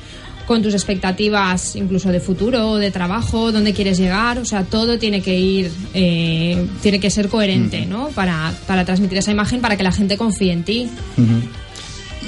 con 0.47 0.63
tus 0.63 0.75
expectativas 0.75 1.77
incluso 1.77 2.11
de 2.11 2.21
futuro, 2.21 2.77
de 2.77 2.91
trabajo, 2.91 3.53
dónde 3.53 3.73
quieres 3.73 3.99
llegar, 3.99 4.39
o 4.39 4.45
sea, 4.45 4.65
todo 4.65 4.99
tiene 4.99 5.21
que 5.23 5.39
ir, 5.39 5.71
eh, 5.95 6.67
tiene 6.83 6.99
que 7.01 7.11
ser 7.11 7.29
coherente, 7.29 7.87
¿no? 7.87 8.09
Para, 8.09 8.53
para 8.67 8.85
transmitir 8.85 9.19
esa 9.19 9.31
imagen, 9.31 9.61
para 9.61 9.77
que 9.77 9.83
la 9.83 9.93
gente 9.93 10.17
confíe 10.17 10.53
en 10.53 10.63
ti. 10.65 10.89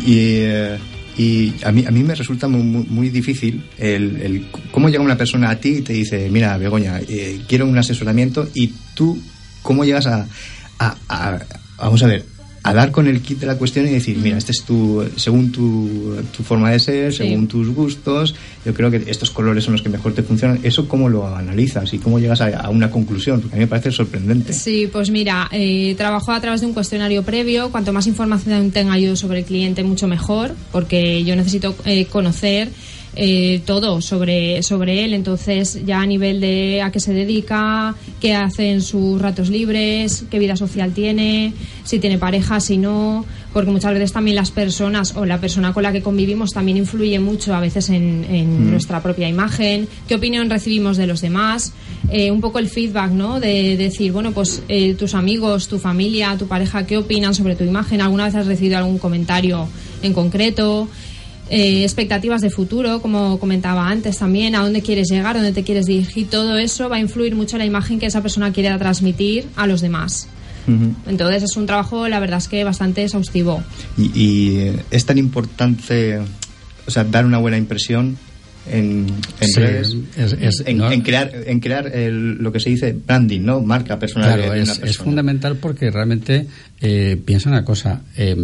Y, 0.06 0.14
eh, 0.40 0.78
y 1.16 1.54
a, 1.64 1.71
mí, 1.73 1.85
a 1.87 1.90
mí 1.90 2.02
me 2.02 2.14
resulta 2.14 2.49
muy, 2.49 2.62
muy- 2.62 2.85
muy 2.88 3.09
difícil 3.11 3.64
el, 3.78 4.16
el 4.21 4.47
cómo 4.73 4.88
llega 4.88 5.02
una 5.02 5.16
persona 5.16 5.50
a 5.50 5.56
ti 5.61 5.76
y 5.78 5.83
te 5.83 5.92
dice, 5.92 6.28
mira, 6.30 6.56
Begoña, 6.59 7.00
eh, 7.09 7.40
quiero 7.49 7.66
un 7.66 7.78
asesoramiento 7.78 8.49
y 8.54 8.73
tú, 8.94 9.18
¿cómo 9.62 9.85
llegas 9.85 10.06
a, 10.06 10.26
a- 10.78 10.97
a- 11.09 11.38
vamos 11.78 12.02
a 12.02 12.06
ver, 12.09 12.25
a 12.66 12.73
dar 12.73 12.90
con 12.90 13.06
el 13.06 13.21
kit 13.21 13.38
de 13.40 13.47
la 13.47 13.56
cuestión 13.59 13.87
y 13.87 13.90
decir, 13.90 14.16
mira, 14.16 14.38
este 14.38 14.52
es 14.52 14.62
tu, 14.64 15.04
según 15.16 15.52
tu, 15.52 16.16
tu 16.35 16.42
forma 16.42 16.71
de 16.71 16.78
ser, 16.80 17.12
Sí. 17.12 17.18
según 17.18 17.47
tus 17.47 17.68
gustos, 17.68 18.35
yo 18.64 18.73
creo 18.73 18.90
que 18.90 19.04
estos 19.06 19.30
colores 19.30 19.64
son 19.64 19.73
los 19.75 19.83
que 19.83 19.90
mejor 19.90 20.14
te 20.14 20.23
funcionan. 20.23 20.61
¿Eso 20.62 20.88
cómo 20.88 21.11
lo 21.11 21.26
analizas 21.37 21.92
y 21.92 21.99
cómo 21.99 22.18
llegas 22.18 22.40
a, 22.40 22.47
a 22.59 22.71
una 22.71 22.90
conclusión? 22.90 23.40
Porque 23.42 23.54
a 23.54 23.59
mí 23.59 23.64
me 23.64 23.68
parece 23.68 23.90
sorprendente. 23.90 24.54
Sí, 24.54 24.88
pues 24.90 25.11
mira, 25.11 25.49
eh, 25.52 25.94
trabajo 25.99 26.33
a 26.33 26.40
través 26.40 26.62
de 26.62 26.66
un 26.66 26.73
cuestionario 26.73 27.23
previo. 27.23 27.71
Cuanto 27.71 27.92
más 27.92 28.06
información 28.06 28.71
tenga 28.71 28.99
yo 28.99 29.14
sobre 29.14 29.40
el 29.40 29.44
cliente, 29.44 29.85
mucho 29.85 30.09
mejor, 30.09 30.54
porque 30.73 31.23
yo 31.23 31.37
necesito 31.37 31.76
eh, 31.85 32.06
conocer 32.06 32.71
eh, 33.16 33.61
todo 33.64 34.00
sobre, 34.00 34.62
sobre 34.62 35.04
él. 35.04 35.14
Entonces, 35.14 35.85
ya 35.85 36.00
a 36.00 36.06
nivel 36.06 36.40
de 36.40 36.83
a 36.83 36.90
qué 36.90 37.00
se 37.00 37.12
dedica, 37.12 37.94
qué 38.21 38.35
hace 38.35 38.71
en 38.71 38.83
sus 38.83 39.21
ratos 39.21 39.50
libres, 39.50 40.25
qué 40.30 40.38
vida 40.38 40.56
social 40.56 40.92
tiene, 40.92 41.52
si 41.85 41.99
tiene 41.99 42.18
pareja, 42.18 42.61
si 42.61 42.76
no, 42.76 43.25
porque 43.52 43.71
muchas 43.71 43.92
veces 43.92 44.12
también 44.12 44.37
las 44.37 44.50
personas 44.50 45.16
o 45.16 45.25
la 45.25 45.40
persona 45.40 45.73
con 45.73 45.83
la 45.83 45.92
que 45.92 46.02
convivimos 46.02 46.50
también 46.50 46.76
influye 46.76 47.18
mucho 47.21 47.54
a 47.54 47.61
veces 47.61 47.88
en, 47.90 48.26
en 48.28 48.71
nuestra 48.71 49.02
propia 49.02 49.28
imagen, 49.28 49.88
qué 50.09 50.16
opinión 50.16 50.50
recibimos 50.50 50.97
de 50.97 51.06
los 51.06 51.21
demás, 51.21 51.73
eh, 52.11 52.30
un 52.30 52.40
poco 52.40 52.59
el 52.59 52.68
feedback, 52.68 53.11
¿no? 53.12 53.40
De, 53.40 53.76
decir, 53.76 54.12
bueno, 54.12 54.33
pues 54.33 54.62
eh, 54.68 54.94
tus 54.94 55.14
amigos, 55.14 55.68
tu 55.68 55.78
familia, 55.78 56.37
tu 56.38 56.47
pareja, 56.47 56.87
¿qué 56.87 56.99
opinan 56.99 57.35
sobre 57.35 57.56
tu 57.56 57.64
imagen? 57.64 58.00
¿Alguna 58.00 58.26
vez 58.26 58.35
has 58.35 58.47
recibido 58.47 58.76
algún 58.76 58.99
comentario 58.99 59.68
en 60.02 60.12
concreto? 60.12 60.88
Eh, 61.50 61.82
expectativas 61.82 62.40
de 62.40 62.48
futuro, 62.48 63.02
como 63.02 63.38
comentaba 63.38 63.88
antes 63.88 64.18
también, 64.18 64.54
a 64.54 64.62
dónde 64.62 64.80
quieres 64.80 65.10
llegar, 65.10 65.36
dónde 65.36 65.52
te 65.52 65.62
quieres 65.62 65.84
dirigir, 65.84 66.28
todo 66.30 66.56
eso 66.56 66.88
va 66.88 66.96
a 66.96 67.00
influir 67.00 67.34
mucho 67.34 67.56
en 67.56 67.60
la 67.60 67.66
imagen 67.66 67.98
que 67.98 68.06
esa 68.06 68.22
persona 68.22 68.50
quiere 68.52 68.76
transmitir 68.78 69.44
a 69.56 69.66
los 69.66 69.80
demás. 69.82 70.26
Entonces 71.06 71.42
es 71.42 71.56
un 71.58 71.66
trabajo, 71.66 72.08
la 72.08 72.18
verdad 72.20 72.38
es 72.38 72.48
que 72.48 72.64
bastante 72.64 73.02
exhaustivo. 73.04 73.62
Y, 73.98 74.10
y, 74.18 74.56
eh, 74.60 74.76
es 74.90 75.04
tan 75.04 75.18
importante, 75.18 76.18
o 76.86 76.90
sea, 76.90 77.04
dar 77.04 77.26
una 77.26 77.36
buena 77.36 77.58
impresión 77.58 78.16
en, 78.72 79.06
en 79.40 79.48
Sí, 79.48 79.60
redes, 79.60 79.94
es- 80.16 80.32
es- 80.40 80.62
en, 80.66 80.78
no- 80.78 80.90
en 80.90 81.02
crear, 81.02 81.30
en 81.46 81.60
crear 81.60 81.88
el- 81.94 82.36
lo 82.36 82.50
que 82.50 82.60
se 82.60 82.70
dice 82.70 82.96
branding, 83.06 83.42
¿no? 83.42 83.60
Marca 83.60 83.98
personal 83.98 84.30
de- 84.30 84.36
Claro, 84.36 84.52
de 84.54 84.60
es, 84.60 84.64
una 84.64 84.72
es 84.72 84.78
persona. 84.80 85.04
fundamental 85.04 85.56
porque 85.56 85.90
realmente 85.90 86.46
eh, 86.80 87.20
piensa 87.22 87.50
una 87.50 87.62
cosa. 87.66 88.00
eh, 88.16 88.34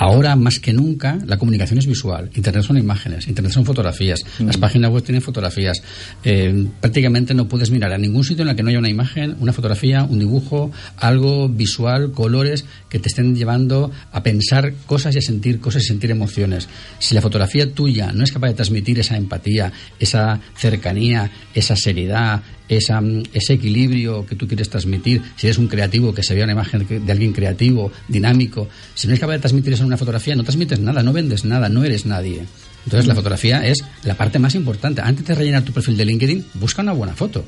Ahora 0.00 0.34
más 0.34 0.58
que 0.60 0.72
nunca 0.72 1.18
la 1.26 1.36
comunicación 1.36 1.78
es 1.78 1.86
visual. 1.86 2.30
Internet 2.34 2.64
son 2.64 2.78
imágenes, 2.78 3.28
Internet 3.28 3.52
son 3.52 3.66
fotografías, 3.66 4.24
las 4.38 4.56
páginas 4.56 4.90
web 4.90 5.02
tienen 5.02 5.20
fotografías. 5.20 5.82
Eh, 6.24 6.68
prácticamente 6.80 7.34
no 7.34 7.48
puedes 7.48 7.70
mirar 7.70 7.92
a 7.92 7.98
ningún 7.98 8.24
sitio 8.24 8.42
en 8.44 8.48
el 8.48 8.56
que 8.56 8.62
no 8.62 8.70
haya 8.70 8.78
una 8.78 8.88
imagen, 8.88 9.36
una 9.40 9.52
fotografía, 9.52 10.04
un 10.04 10.18
dibujo, 10.18 10.72
algo 10.96 11.50
visual, 11.50 12.12
colores 12.12 12.64
que 12.88 12.98
te 12.98 13.08
estén 13.08 13.36
llevando 13.36 13.90
a 14.10 14.22
pensar 14.22 14.72
cosas 14.86 15.14
y 15.16 15.18
a 15.18 15.20
sentir 15.20 15.60
cosas 15.60 15.82
y 15.82 15.88
sentir 15.88 16.10
emociones. 16.10 16.66
Si 16.98 17.14
la 17.14 17.20
fotografía 17.20 17.70
tuya 17.70 18.10
no 18.10 18.24
es 18.24 18.32
capaz 18.32 18.48
de 18.48 18.54
transmitir 18.54 18.98
esa 19.00 19.18
empatía, 19.18 19.70
esa 19.98 20.40
cercanía, 20.56 21.30
esa 21.52 21.76
seriedad, 21.76 22.40
esa, 22.70 23.00
mm, 23.00 23.24
ese 23.32 23.54
equilibrio 23.54 24.24
que 24.24 24.36
tú 24.36 24.46
quieres 24.46 24.70
transmitir, 24.70 25.22
si 25.36 25.46
eres 25.46 25.58
un 25.58 25.68
creativo, 25.68 26.14
que 26.14 26.22
se 26.22 26.34
vea 26.34 26.44
una 26.44 26.52
imagen 26.52 26.86
de 26.86 27.00
de 27.00 27.12
alguien 27.12 27.32
creativo, 27.32 27.90
dinámico, 28.08 28.68
si 28.94 29.06
no 29.06 29.12
eres 29.12 29.20
capaz 29.20 29.32
de 29.34 29.38
transmitir 29.40 29.72
eso 29.72 29.82
en 29.82 29.88
una 29.88 29.96
fotografía, 29.96 30.36
no 30.36 30.44
transmites 30.44 30.78
nada, 30.78 31.02
no 31.02 31.12
vendes 31.12 31.44
nada, 31.44 31.68
no 31.68 31.84
eres 31.84 32.06
nadie. 32.06 32.44
Entonces 32.84 33.06
la 33.06 33.14
fotografía 33.14 33.66
es 33.66 33.84
la 34.04 34.14
parte 34.14 34.38
más 34.38 34.54
importante. 34.54 35.02
Antes 35.02 35.26
de 35.26 35.34
rellenar 35.34 35.64
tu 35.64 35.72
perfil 35.72 35.96
de 35.96 36.04
LinkedIn, 36.04 36.46
busca 36.54 36.82
una 36.82 36.92
buena 36.92 37.14
foto. 37.14 37.44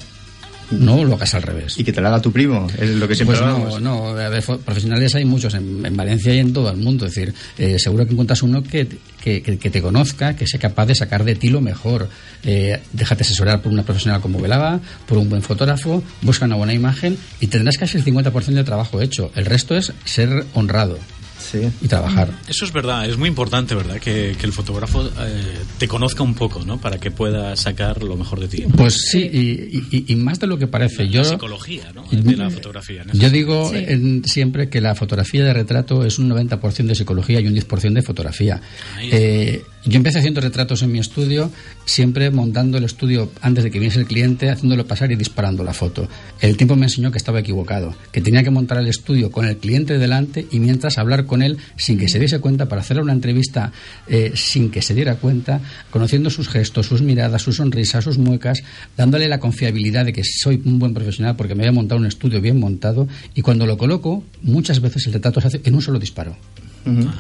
No 0.71 1.04
lo 1.04 1.14
hagas 1.16 1.35
al 1.35 1.42
revés. 1.42 1.78
Y 1.78 1.85
que 1.85 1.92
te 1.92 2.00
la 2.00 2.09
haga 2.09 2.21
tu 2.23 2.33
primo, 2.33 2.66
es 2.78 2.90
lo 2.90 3.07
que 3.09 3.14
siempre 3.14 3.37
Pues 3.37 3.47
no, 3.47 3.54
hablamos. 3.57 3.81
no, 3.83 4.09
a 4.09 4.28
ver, 4.28 4.42
fo- 4.42 4.59
profesionales 4.59 5.14
hay 5.14 5.25
muchos 5.25 5.52
en, 5.54 5.85
en 5.85 5.97
Valencia 5.97 6.35
y 6.35 6.38
en 6.38 6.52
todo 6.52 6.71
el 6.71 6.76
mundo. 6.78 7.07
Es 7.07 7.14
decir, 7.14 7.35
eh, 7.59 7.78
seguro 7.78 8.07
que 8.07 8.12
encuentras 8.12 8.42
uno 8.42 8.62
que, 8.62 8.87
que, 9.23 9.42
que- 9.42 9.59
que 9.59 9.71
te 9.71 9.83
conozca, 9.83 10.35
que 10.37 10.47
sea 10.47 10.59
capaz 10.61 10.87
de 10.87 10.95
sacar 10.95 11.25
de 11.25 11.35
ti 11.35 11.49
lo 11.49 11.61
mejor. 11.61 12.09
Eh, 12.45 12.81
déjate 12.92 13.23
asesorar 13.23 13.61
por 13.62 13.73
una 13.73 13.83
profesional 13.83 14.21
como 14.21 14.40
Velaba, 14.40 14.81
por 15.07 15.19
un 15.19 15.28
buen 15.28 15.42
fotógrafo, 15.42 16.02
busca 16.23 16.47
una 16.47 16.57
buena 16.57 16.73
imagen 16.75 17.16
y 17.40 17.49
tendrás 17.49 17.76
casi 17.78 17.99
el 17.99 18.04
50% 18.04 18.33
del 18.54 18.64
trabajo 18.64 19.00
hecho. 19.00 19.31
El 19.35 19.45
resto 19.47 19.76
es 19.76 19.92
ser 20.04 20.45
honrado 20.54 20.99
Sí. 21.42 21.70
y 21.82 21.88
trabajar. 21.88 22.30
Eso 22.49 22.64
es 22.64 22.72
verdad, 22.72 23.08
es 23.08 23.16
muy 23.18 23.28
importante, 23.28 23.75
¿verdad? 23.75 23.96
Que, 23.99 24.37
que 24.38 24.46
el 24.46 24.52
fotógrafo 24.52 25.06
eh, 25.06 25.42
te 25.78 25.88
conozca 25.88 26.22
un 26.22 26.34
poco, 26.34 26.64
¿no? 26.64 26.80
Para 26.80 26.99
que 26.99 27.11
pueda 27.11 27.56
sacar 27.56 28.02
lo 28.02 28.16
mejor 28.16 28.40
de 28.40 28.49
ti. 28.49 28.64
Pues 28.76 29.08
sí, 29.11 29.18
y, 29.20 29.96
y- 29.96 30.04
y 30.12 30.16
más 30.16 30.38
de 30.40 30.46
lo 30.46 30.58
que 30.58 30.66
parece. 30.66 31.08
Yo, 31.08 31.22
La 31.22 31.28
psicología, 31.28 31.92
¿no? 31.94 32.04
De 32.11 32.37
la 32.37 32.50
fotografía. 32.50 33.04
Yo 33.12 33.30
digo 33.30 33.70
Sí. 33.70 33.76
en- 33.88 34.25
siempre 34.25 34.68
que 34.68 34.80
la 34.80 34.94
fotografía 34.94 35.44
de 35.44 35.52
retrato 35.52 36.04
es 36.04 36.18
un 36.18 36.28
90% 36.28 36.87
de 36.88 36.94
psicología 36.94 37.40
y 37.40 37.46
un 37.46 37.54
10% 37.54 37.94
de 37.94 38.02
fotografía. 38.02 38.61
Ahí 38.96 39.06
está. 39.06 39.16
Eh, 39.18 39.62
yo 39.84 39.96
empecé 39.96 40.18
haciendo 40.18 40.40
retratos 40.40 40.82
en 40.82 40.92
mi 40.92 41.00
estudio, 41.00 41.50
siempre 41.84 42.30
montando 42.30 42.78
el 42.78 42.84
estudio 42.84 43.32
antes 43.40 43.64
de 43.64 43.70
que 43.70 43.80
viniese 43.80 43.98
el 43.98 44.06
cliente, 44.06 44.48
haciéndolo 44.48 44.86
pasar 44.86 45.10
y 45.10 45.16
disparando 45.16 45.64
la 45.64 45.72
foto. 45.72 46.08
El 46.40 46.56
tiempo 46.56 46.76
me 46.76 46.86
enseñó 46.86 47.10
que 47.10 47.18
estaba 47.18 47.40
equivocado, 47.40 47.94
que 48.12 48.20
tenía 48.20 48.44
que 48.44 48.50
montar 48.50 48.78
el 48.78 48.86
estudio 48.86 49.32
con 49.32 49.46
el 49.46 49.56
cliente 49.56 49.98
delante 49.98 50.46
y 50.50 50.60
mientras 50.60 50.98
hablar 50.98 51.26
con 51.26 51.42
él 51.42 51.58
sin 51.76 51.98
que 51.98 52.08
se 52.08 52.20
diese 52.20 52.38
cuenta, 52.38 52.66
para 52.66 52.82
hacerle 52.82 53.02
una 53.02 53.12
entrevista 53.12 53.72
eh, 54.06 54.32
sin 54.36 54.70
que 54.70 54.82
se 54.82 54.94
diera 54.94 55.16
cuenta, 55.16 55.60
conociendo 55.90 56.30
sus 56.30 56.48
gestos, 56.48 56.86
sus 56.86 57.02
miradas, 57.02 57.42
sus 57.42 57.56
sonrisas, 57.56 58.04
sus 58.04 58.18
muecas, 58.18 58.62
dándole 58.96 59.28
la 59.28 59.40
confiabilidad 59.40 60.04
de 60.04 60.12
que 60.12 60.22
soy 60.24 60.62
un 60.64 60.78
buen 60.78 60.94
profesional 60.94 61.34
porque 61.34 61.54
me 61.54 61.62
había 61.62 61.72
montado 61.72 62.00
un 62.00 62.06
estudio 62.06 62.40
bien 62.40 62.60
montado 62.60 63.08
y 63.34 63.42
cuando 63.42 63.66
lo 63.66 63.76
coloco, 63.76 64.22
muchas 64.42 64.80
veces 64.80 65.06
el 65.06 65.14
retrato 65.14 65.40
se 65.40 65.48
hace 65.48 65.60
en 65.64 65.74
un 65.74 65.82
solo 65.82 65.98
disparo. 65.98 66.36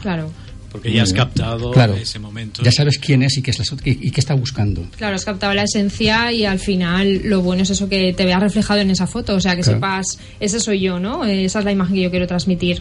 Claro. 0.00 0.30
Porque 0.72 0.90
ya 0.92 1.02
has 1.02 1.12
captado 1.12 1.70
Claro. 1.70 1.94
ese 1.94 2.18
momento. 2.18 2.62
Ya 2.62 2.72
sabes 2.72 2.98
quién 2.98 3.22
es 3.22 3.36
y 3.36 3.42
qué, 3.42 3.50
es 3.50 3.58
la- 3.58 3.76
y, 3.84 4.08
y 4.08 4.10
qué 4.10 4.20
está 4.20 4.32
buscando. 4.34 4.82
Claro, 4.96 5.14
has 5.14 5.24
captado 5.24 5.52
la 5.54 5.64
esencia 5.64 6.32
y 6.32 6.46
al 6.46 6.58
final 6.58 7.20
lo 7.24 7.42
bueno 7.42 7.62
es 7.62 7.70
eso 7.70 7.88
que 7.90 8.12
te 8.14 8.24
veas 8.24 8.40
reflejado 8.40 8.80
en 8.80 8.90
esa 8.90 9.06
foto, 9.06 9.34
o 9.36 9.40
sea, 9.40 9.54
que 9.54 9.62
Claro. 9.62 9.76
sepas, 9.76 10.18
ese 10.40 10.58
soy 10.60 10.80
yo, 10.80 10.98
¿no? 10.98 11.24
Esa 11.24 11.58
es 11.58 11.64
la 11.66 11.72
imagen 11.72 11.94
que 11.96 12.02
yo 12.02 12.10
quiero 12.10 12.26
transmitir. 12.26 12.80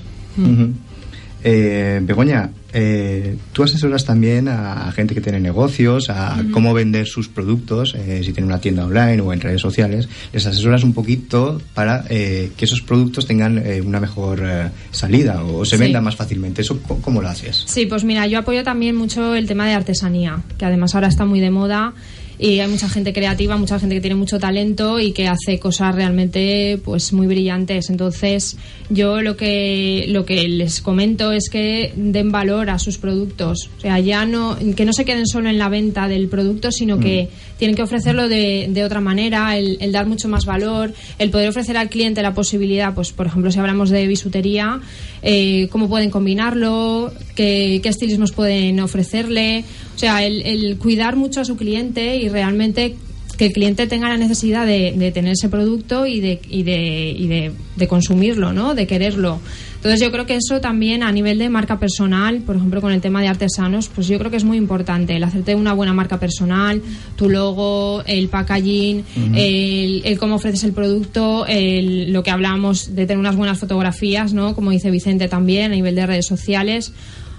Eh, 1.44 2.00
Begoña, 2.04 2.52
eh, 2.74 3.36
tú 3.52 3.64
asesoras 3.64 4.06
también 4.06 4.48
a, 4.48 4.88
a 4.88 4.92
gente 4.92 5.14
que 5.16 5.22
tiene 5.22 5.40
negocios, 5.40 6.10
a 6.10 6.42
cómo 6.52 6.74
vender 6.74 7.08
sus 7.08 7.28
productos, 7.30 7.96
eh, 7.96 8.22
si 8.24 8.32
tiene 8.32 8.48
una 8.48 8.62
tienda 8.62 8.86
online 8.86 9.20
o 9.22 9.34
en 9.34 9.42
redes 9.42 9.60
sociales, 9.62 10.08
les 10.34 10.46
asesoras 10.46 10.84
un 10.84 10.94
poquito 10.94 11.60
para 11.74 12.06
eh, 12.10 12.52
que 12.56 12.66
esos 12.66 12.82
productos 12.82 13.26
tengan 13.26 13.58
eh, 13.58 13.82
una 13.82 14.00
mejor 14.00 14.42
eh, 14.44 14.70
salida 14.92 15.44
o 15.44 15.66
se 15.66 15.78
Sí. 15.78 15.82
vendan 15.84 16.04
más 16.04 16.16
fácilmente. 16.16 16.62
¿Eso 16.62 16.80
cómo 17.02 17.22
lo 17.22 17.28
haces? 17.30 17.64
Sí, 17.68 17.86
pues 17.88 18.04
mira, 18.04 18.28
yo 18.28 18.40
apoyo 18.40 18.64
también 18.64 18.96
mucho 18.96 19.34
el 19.36 19.48
tema 19.48 19.66
de 19.68 19.74
artesanía, 19.74 20.40
que 20.58 20.66
además 20.66 20.94
ahora 20.96 21.08
está 21.08 21.26
muy 21.26 21.40
de 21.40 21.50
moda 21.50 21.94
y 22.42 22.60
hay 22.60 22.68
mucha 22.68 22.90
gente 22.90 23.14
creativa, 23.14 23.56
mucha 23.56 23.80
gente 23.80 23.94
que 23.94 24.02
tiene 24.02 24.16
mucho 24.16 24.40
talento 24.40 25.00
y 25.00 25.12
que 25.12 25.28
hace 25.28 25.60
cosas 25.60 25.94
realmente 25.94 26.80
pues 26.84 27.14
muy 27.14 27.28
brillantes. 27.28 27.92
Entonces, 27.92 28.58
yo 28.90 29.22
lo 29.22 29.38
que 29.38 30.06
lo 30.08 30.26
que 30.26 30.48
les 30.48 30.82
comento 30.82 31.32
es 31.32 31.50
que 31.52 31.94
den 31.96 32.32
valor 32.32 32.72
a 32.72 32.80
sus 32.80 32.98
productos, 32.98 33.70
o 33.78 33.82
sea, 33.82 34.00
ya 34.00 34.26
no 34.26 34.58
que 34.76 34.86
no 34.86 34.92
se 34.92 35.06
queden 35.06 35.28
solo 35.28 35.50
en 35.50 35.60
la 35.60 35.70
venta 35.70 36.08
del 36.08 36.30
producto, 36.30 36.72
sino 36.72 37.00
que 37.00 37.30
tienen 37.60 37.76
que 37.76 37.84
ofrecerlo 37.84 38.28
de, 38.28 38.70
de 38.72 38.84
otra 38.84 39.02
manera, 39.02 39.56
el, 39.56 39.78
el 39.80 39.92
dar 39.92 40.08
mucho 40.08 40.28
más 40.28 40.46
valor, 40.46 40.96
el 41.20 41.30
poder 41.30 41.50
ofrecer 41.50 41.78
al 41.78 41.90
cliente 41.90 42.24
la 42.24 42.34
posibilidad, 42.34 42.96
pues 42.96 43.12
por 43.12 43.28
ejemplo, 43.28 43.52
si 43.52 43.60
hablamos 43.60 43.92
de 43.92 44.08
bisutería, 44.08 44.82
eh, 45.22 45.68
cómo 45.70 45.88
pueden 45.88 46.10
combinarlo, 46.10 47.14
qué, 47.36 47.80
qué 47.84 47.90
estilismos 47.90 48.32
pueden 48.32 48.80
ofrecerle, 48.80 49.64
sea, 50.02 50.26
el, 50.26 50.42
el 50.42 50.78
cuidar 50.78 51.16
mucho 51.16 51.40
a 51.42 51.46
su 51.46 51.56
cliente 51.56 52.18
y 52.18 52.28
realmente 52.30 52.96
que 53.38 53.46
el 53.48 53.54
cliente 53.54 53.88
tenga 53.88 54.08
la 54.10 54.18
necesidad 54.18 54.68
de, 54.68 54.94
de 54.96 55.12
tener 55.12 55.32
ese 55.34 55.50
producto 55.50 56.06
y 56.06 56.20
de, 56.20 56.40
y 56.50 56.62
de, 56.64 57.16
y 57.18 57.28
de, 57.28 57.52
de 57.76 57.88
consumirlo, 57.88 58.54
¿no? 58.54 58.76
De 58.76 58.86
quererlo. 58.86 59.40
Entonces 59.78 60.00
yo 60.00 60.12
creo 60.12 60.28
que 60.28 60.36
eso 60.36 60.62
también 60.62 61.02
a 61.02 61.12
nivel 61.12 61.40
de 61.40 61.50
marca 61.50 61.80
personal, 61.80 62.42
por 62.42 62.56
ejemplo 62.56 62.82
con 62.82 62.92
el 62.92 63.02
tema 63.02 63.20
de 63.20 63.30
artesanos, 63.30 63.88
pues 63.88 64.08
yo 64.08 64.20
creo 64.20 64.30
que 64.30 64.38
es 64.38 64.44
muy 64.44 64.58
importante 64.58 65.16
el 65.16 65.24
hacerte 65.24 65.56
una 65.56 65.74
buena 65.74 65.92
marca 65.92 66.20
personal, 66.20 66.84
tu 67.16 67.30
logo, 67.32 68.04
el 68.06 68.28
packaging, 68.28 69.04
el, 69.34 70.02
el 70.06 70.20
cómo 70.20 70.36
ofreces 70.36 70.64
el 70.66 70.74
producto, 70.74 71.48
el- 71.48 72.14
lo 72.14 72.22
que 72.22 72.30
hablábamos 72.30 72.94
de 72.94 73.08
tener 73.08 73.18
unas 73.18 73.36
buenas 73.38 73.58
fotografías, 73.58 74.34
¿no? 74.34 74.54
Como 74.54 74.70
dice 74.70 74.92
Vicente 74.92 75.28
también 75.28 75.72
a 75.72 75.76
nivel 75.76 75.96
de 75.96 76.06
redes 76.06 76.28
sociales. 76.28 76.94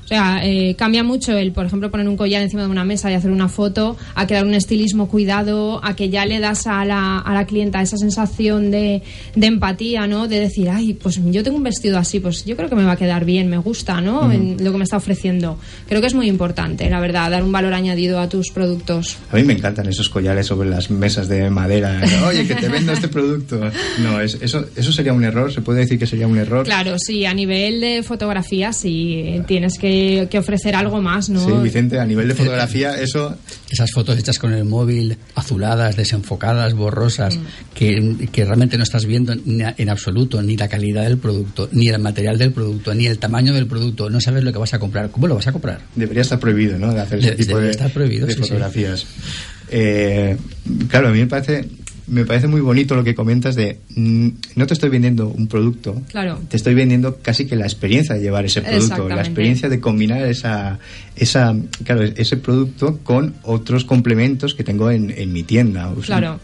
O 0.05 0.09
sea, 0.09 0.41
eh, 0.43 0.75
cambia 0.77 1.03
mucho 1.03 1.37
el, 1.37 1.53
por 1.53 1.67
ejemplo, 1.67 1.91
poner 1.91 2.09
un 2.09 2.17
collar 2.17 2.43
encima 2.43 2.63
de 2.63 2.69
una 2.69 2.85
mesa 2.85 3.11
y 3.11 3.15
hacer 3.15 3.31
una 3.31 3.49
foto, 3.49 3.97
a 4.15 4.27
crear 4.27 4.45
un 4.45 4.55
estilismo 4.55 5.09
cuidado, 5.09 5.81
a 5.85 5.95
que 5.97 6.11
ya 6.11 6.27
le 6.27 6.41
das 6.41 6.67
a 6.67 6.85
la, 6.85 7.19
a 7.19 7.35
la 7.35 7.47
clienta 7.47 7.81
esa 7.81 7.97
sensación 7.97 8.71
de, 8.71 9.03
de 9.35 9.47
empatía, 9.47 10.07
¿no? 10.07 10.29
De 10.29 10.41
decir, 10.41 10.69
ay, 10.69 10.95
pues 10.95 11.21
yo 11.25 11.43
tengo 11.43 11.57
un 11.57 11.63
vestido 11.63 11.99
así, 11.99 12.21
pues 12.21 12.45
yo 12.45 12.57
creo 12.57 12.69
que 12.69 12.75
me 12.75 12.85
va 12.85 12.93
a 12.93 12.97
quedar 12.97 13.25
bien, 13.25 13.49
me 13.49 13.59
gusta, 13.59 14.01
¿no? 14.01 14.31
En 14.31 14.63
lo 14.63 14.73
que 14.73 14.79
me 14.79 14.85
está 14.85 14.97
ofreciendo. 14.97 15.59
Creo 15.89 16.01
que 16.01 16.07
es 16.07 16.15
muy 16.15 16.29
importante, 16.29 16.89
la 16.91 17.01
verdad, 17.01 17.31
dar 17.31 17.43
un 17.43 17.53
valor 17.53 17.75
añadido 17.75 18.21
a 18.21 18.29
tus 18.29 18.51
productos. 18.51 19.19
A 19.31 19.37
mí 19.37 19.45
me 19.45 19.53
encantan 19.53 19.89
esos 19.89 20.09
collares 20.09 20.47
sobre 20.47 20.69
las 20.69 20.91
mesas 20.91 21.29
de 21.29 21.49
madera. 21.51 22.01
Oye, 22.27 22.47
que 22.47 22.55
te 22.55 22.69
vendo 22.69 22.93
este 22.93 23.09
producto. 23.09 23.61
No, 24.03 24.21
es, 24.21 24.39
eso, 24.41 24.67
eso 24.77 24.93
sería 24.93 25.13
un 25.13 25.25
error. 25.25 25.53
Se 25.53 25.61
puede 25.63 25.81
decir 25.81 25.99
que 25.99 26.07
sería 26.07 26.27
un 26.27 26.39
error. 26.39 26.65
Claro, 26.65 26.97
sí, 26.99 27.25
a 27.25 27.35
nivel 27.35 27.81
de 27.81 28.03
fotografía 28.03 28.73
sí 28.73 29.15
eh, 29.15 29.43
tienes 29.47 29.79
que, 29.79 29.92
que 30.31 30.39
ofrecer 30.39 30.75
algo 30.75 31.01
más, 31.03 31.29
¿no? 31.29 31.45
Sí, 31.45 31.53
Vicente, 31.63 31.99
a 31.99 32.05
nivel 32.05 32.29
de 32.29 32.35
fotografía, 32.35 33.01
eso 33.01 33.37
Esas 33.71 33.91
fotos 33.91 34.19
hechas 34.19 34.39
con 34.39 34.53
el 34.53 34.65
móvil, 34.65 35.17
azuladas, 35.35 35.97
desenfocadas, 35.97 36.75
borrosas, 36.75 37.39
que, 37.75 38.29
que 38.31 38.45
realmente 38.45 38.77
no 38.77 38.83
estás 38.83 39.07
viendo 39.07 39.33
en 39.33 39.89
absoluto 39.89 40.43
ni 40.43 40.57
la 40.57 40.69
calidad 40.69 41.05
del 41.05 41.19
producto, 41.19 41.69
ni 41.73 41.89
el 41.89 41.99
material 41.99 42.39
del 42.39 42.53
producto, 42.53 42.95
ni 42.95 43.07
el 43.07 43.19
tamaño 43.19 43.53
del 43.55 43.67
producto. 43.67 44.11
No 44.11 44.21
sabes 44.21 44.45
lo 44.45 44.53
que 44.53 44.59
vas 44.59 44.75
a 44.75 44.79
comprar. 44.79 45.11
¿Cómo 45.11 45.27
lo 45.27 45.35
vas 45.37 45.47
a 45.47 45.53
comprar? 45.53 45.81
debería 45.97 46.23
estar 46.23 46.39
prohibido, 46.39 46.79
¿no? 46.79 46.93
De 46.93 47.01
hacer 47.01 47.19
ese 47.21 47.31
De- 47.31 47.37
tipo 47.37 47.49
debería 47.51 47.67
de, 47.67 47.71
estar 47.73 47.91
prohibido, 47.91 48.27
de 48.27 48.33
sí, 48.35 48.39
sí. 48.39 48.43
fotografías. 48.49 49.07
Eh, 49.71 50.37
claro, 50.89 51.09
a 51.09 51.13
mí 51.13 51.19
me 51.21 51.27
parece, 51.27 51.67
me 52.07 52.25
parece 52.27 52.49
muy 52.49 52.61
bonito 52.61 52.95
lo 52.97 53.05
que 53.05 53.15
comentas 53.15 53.55
de 53.55 53.79
mm, 53.95 54.29
no 54.57 54.67
te 54.67 54.75
estoy 54.75 54.91
vendiendo 54.91 55.29
un 55.29 55.47
producto, 55.47 56.03
Claro. 56.11 56.39
te 56.49 56.57
estoy 56.57 56.75
vendiendo 56.75 57.19
casi 57.23 57.47
que 57.47 57.57
la 57.57 57.65
experiencia 57.65 58.15
de 58.15 58.23
llevar 58.23 58.45
ese 58.45 58.61
producto, 58.63 59.09
la 59.09 59.21
experiencia 59.23 59.69
de 59.69 59.81
combinar 59.81 60.23
esa, 60.27 60.79
esa, 61.17 61.55
claro, 61.85 62.03
ese 62.03 62.37
producto 62.37 62.99
con 63.03 63.35
otros 63.43 63.85
complementos 63.85 64.55
que 64.55 64.65
tengo 64.65 64.91
en, 64.91 65.11
en 65.17 65.33
mi 65.33 65.43
tienda. 65.43 65.91
O 65.91 66.03
sea, 66.03 66.19
Claro. 66.19 66.41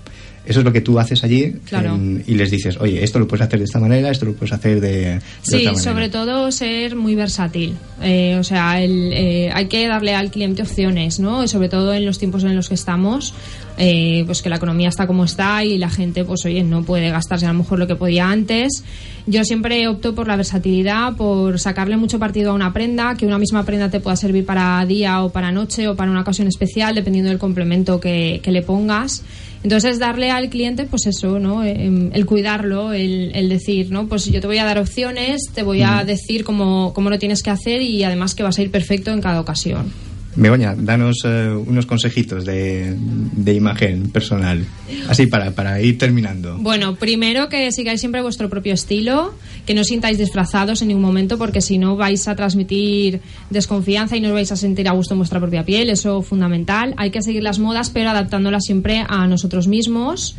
Eso 0.49 0.61
es 0.61 0.65
lo 0.65 0.73
que 0.73 0.81
tú 0.81 0.99
haces 0.99 1.23
allí 1.25 1.53
Claro. 1.67 1.95
en- 1.95 2.25
y 2.27 2.35
les 2.35 2.51
dices, 2.51 2.77
oye, 2.81 3.05
esto 3.05 3.19
lo 3.19 3.29
puedes 3.29 3.47
hacer 3.47 3.59
de 3.59 3.67
esta 3.67 3.79
manera, 3.79 4.11
esto 4.11 4.25
lo 4.25 4.33
puedes 4.33 4.53
hacer 4.53 4.81
de, 4.81 4.89
de 4.89 5.21
Sí, 5.43 5.57
otra 5.57 5.73
manera. 5.73 5.83
sobre 5.83 6.09
todo 6.09 6.51
ser 6.51 6.97
muy 6.97 7.15
versátil. 7.15 7.75
Eh, 8.03 8.37
o 8.41 8.45
sea, 8.45 8.83
el, 8.83 9.13
eh, 9.13 9.51
hay 9.53 9.67
que 9.67 9.87
darle 9.87 10.15
al 10.15 10.31
cliente 10.31 10.63
opciones, 10.63 11.21
¿no? 11.21 11.45
Y 11.45 11.49
sobre 11.49 11.69
todo 11.69 11.93
en 11.93 12.07
los 12.07 12.19
tiempos 12.19 12.45
en 12.45 12.57
los 12.57 12.69
que 12.69 12.75
estamos, 12.75 13.35
eh, 13.77 14.23
pues 14.27 14.43
que 14.43 14.49
la 14.49 14.57
economía 14.57 14.89
está 14.89 15.07
como 15.07 15.25
está 15.25 15.65
y 15.65 15.79
la 15.79 15.91
gente, 15.91 16.25
pues 16.25 16.45
oye, 16.47 16.63
no 16.65 16.83
puede 16.83 17.11
gastarse 17.11 17.47
a 17.47 17.53
lo 17.53 17.59
mejor 17.59 17.79
lo 17.79 17.87
que 17.87 17.95
podía 17.97 18.29
antes. 18.31 18.83
Yo 19.27 19.45
siempre 19.45 19.87
opto 19.89 20.15
por 20.15 20.27
la 20.27 20.37
versatilidad, 20.37 21.15
por 21.15 21.61
sacarle 21.61 21.97
mucho 21.99 22.19
partido 22.19 22.53
a 22.53 22.55
una 22.55 22.73
prenda, 22.73 23.15
que 23.17 23.27
una 23.27 23.39
misma 23.39 23.65
prenda 23.65 23.91
te 23.91 24.01
pueda 24.01 24.17
servir 24.17 24.47
para 24.47 24.85
día 24.87 25.23
o 25.23 25.31
para 25.31 25.53
noche 25.53 25.87
o 25.89 25.95
para 25.97 26.11
una 26.11 26.23
ocasión 26.23 26.49
especial, 26.49 26.95
dependiendo 26.95 27.29
del 27.29 27.39
complemento 27.39 28.01
que, 28.01 28.41
que 28.43 28.51
le 28.51 28.63
pongas. 28.63 29.23
Entonces 29.63 29.99
darle 29.99 30.31
al 30.31 30.49
cliente, 30.51 30.85
pues 30.85 31.07
eso, 31.07 31.39
¿no? 31.39 31.65
Eh, 31.65 32.11
El 32.13 32.27
cuidarlo, 32.27 32.93
el, 32.93 33.33
el 33.35 33.49
decir, 33.49 33.91
¿no? 33.91 34.07
Pues 34.07 34.27
yo 34.27 34.41
te 34.41 34.47
voy 34.47 34.59
a 34.59 34.65
dar 34.65 34.79
opciones, 34.79 35.43
te 35.53 35.63
voy 35.63 35.83
a 35.83 36.05
decir 36.05 36.45
cómo, 36.45 36.93
cómo 36.95 37.11
lo 37.11 37.19
tienes 37.19 37.43
que 37.43 37.51
hacer 37.51 37.83
y 37.83 38.05
además 38.05 38.35
que 38.35 38.43
vas 38.43 38.59
a 38.59 38.63
ir 38.63 38.71
perfecto 38.71 39.11
en 39.11 39.21
cada 39.21 39.41
ocasión. 39.41 39.93
Begoña, 40.39 40.77
danos 40.79 41.17
eh, 41.25 41.51
unos 41.51 41.85
consejitos 41.85 42.45
de, 42.45 42.95
de 42.97 43.55
imagen 43.55 44.11
personal, 44.11 44.65
así 45.09 45.27
para, 45.27 45.51
para 45.51 45.81
ir 45.83 45.99
terminando. 45.99 46.57
Bueno, 46.59 46.95
primero 46.95 47.49
que 47.49 47.73
sigáis 47.73 47.99
siempre 47.99 48.23
vuestro 48.23 48.49
propio 48.49 48.73
estilo, 48.73 49.35
que 49.67 49.75
no 49.75 49.81
os 49.81 49.89
sintáis 49.89 50.17
disfrazados 50.17 50.81
en 50.81 50.89
ningún 50.89 51.03
momento, 51.03 51.39
porque 51.39 51.61
si 51.61 51.77
no 51.77 51.97
vais 51.97 52.29
a 52.29 52.37
transmitir 52.37 53.21
desconfianza 53.51 54.17
y 54.17 54.21
no 54.21 54.29
os 54.29 54.35
vais 54.35 54.53
a 54.53 54.57
sentir 54.57 54.87
a 54.87 54.93
gusto 54.93 55.15
en 55.15 55.19
vuestra 55.19 55.41
propia 55.41 55.65
piel, 55.65 55.91
eso 55.91 56.23
fundamental. 56.23 56.95
Hay 56.99 57.11
que 57.11 57.21
seguir 57.21 57.43
las 57.43 57.59
modas, 57.59 57.91
pero 57.91 58.11
adaptándolas 58.11 58.63
siempre 58.65 59.05
a 59.09 59.27
nosotros 59.27 59.67
mismos. 59.67 60.37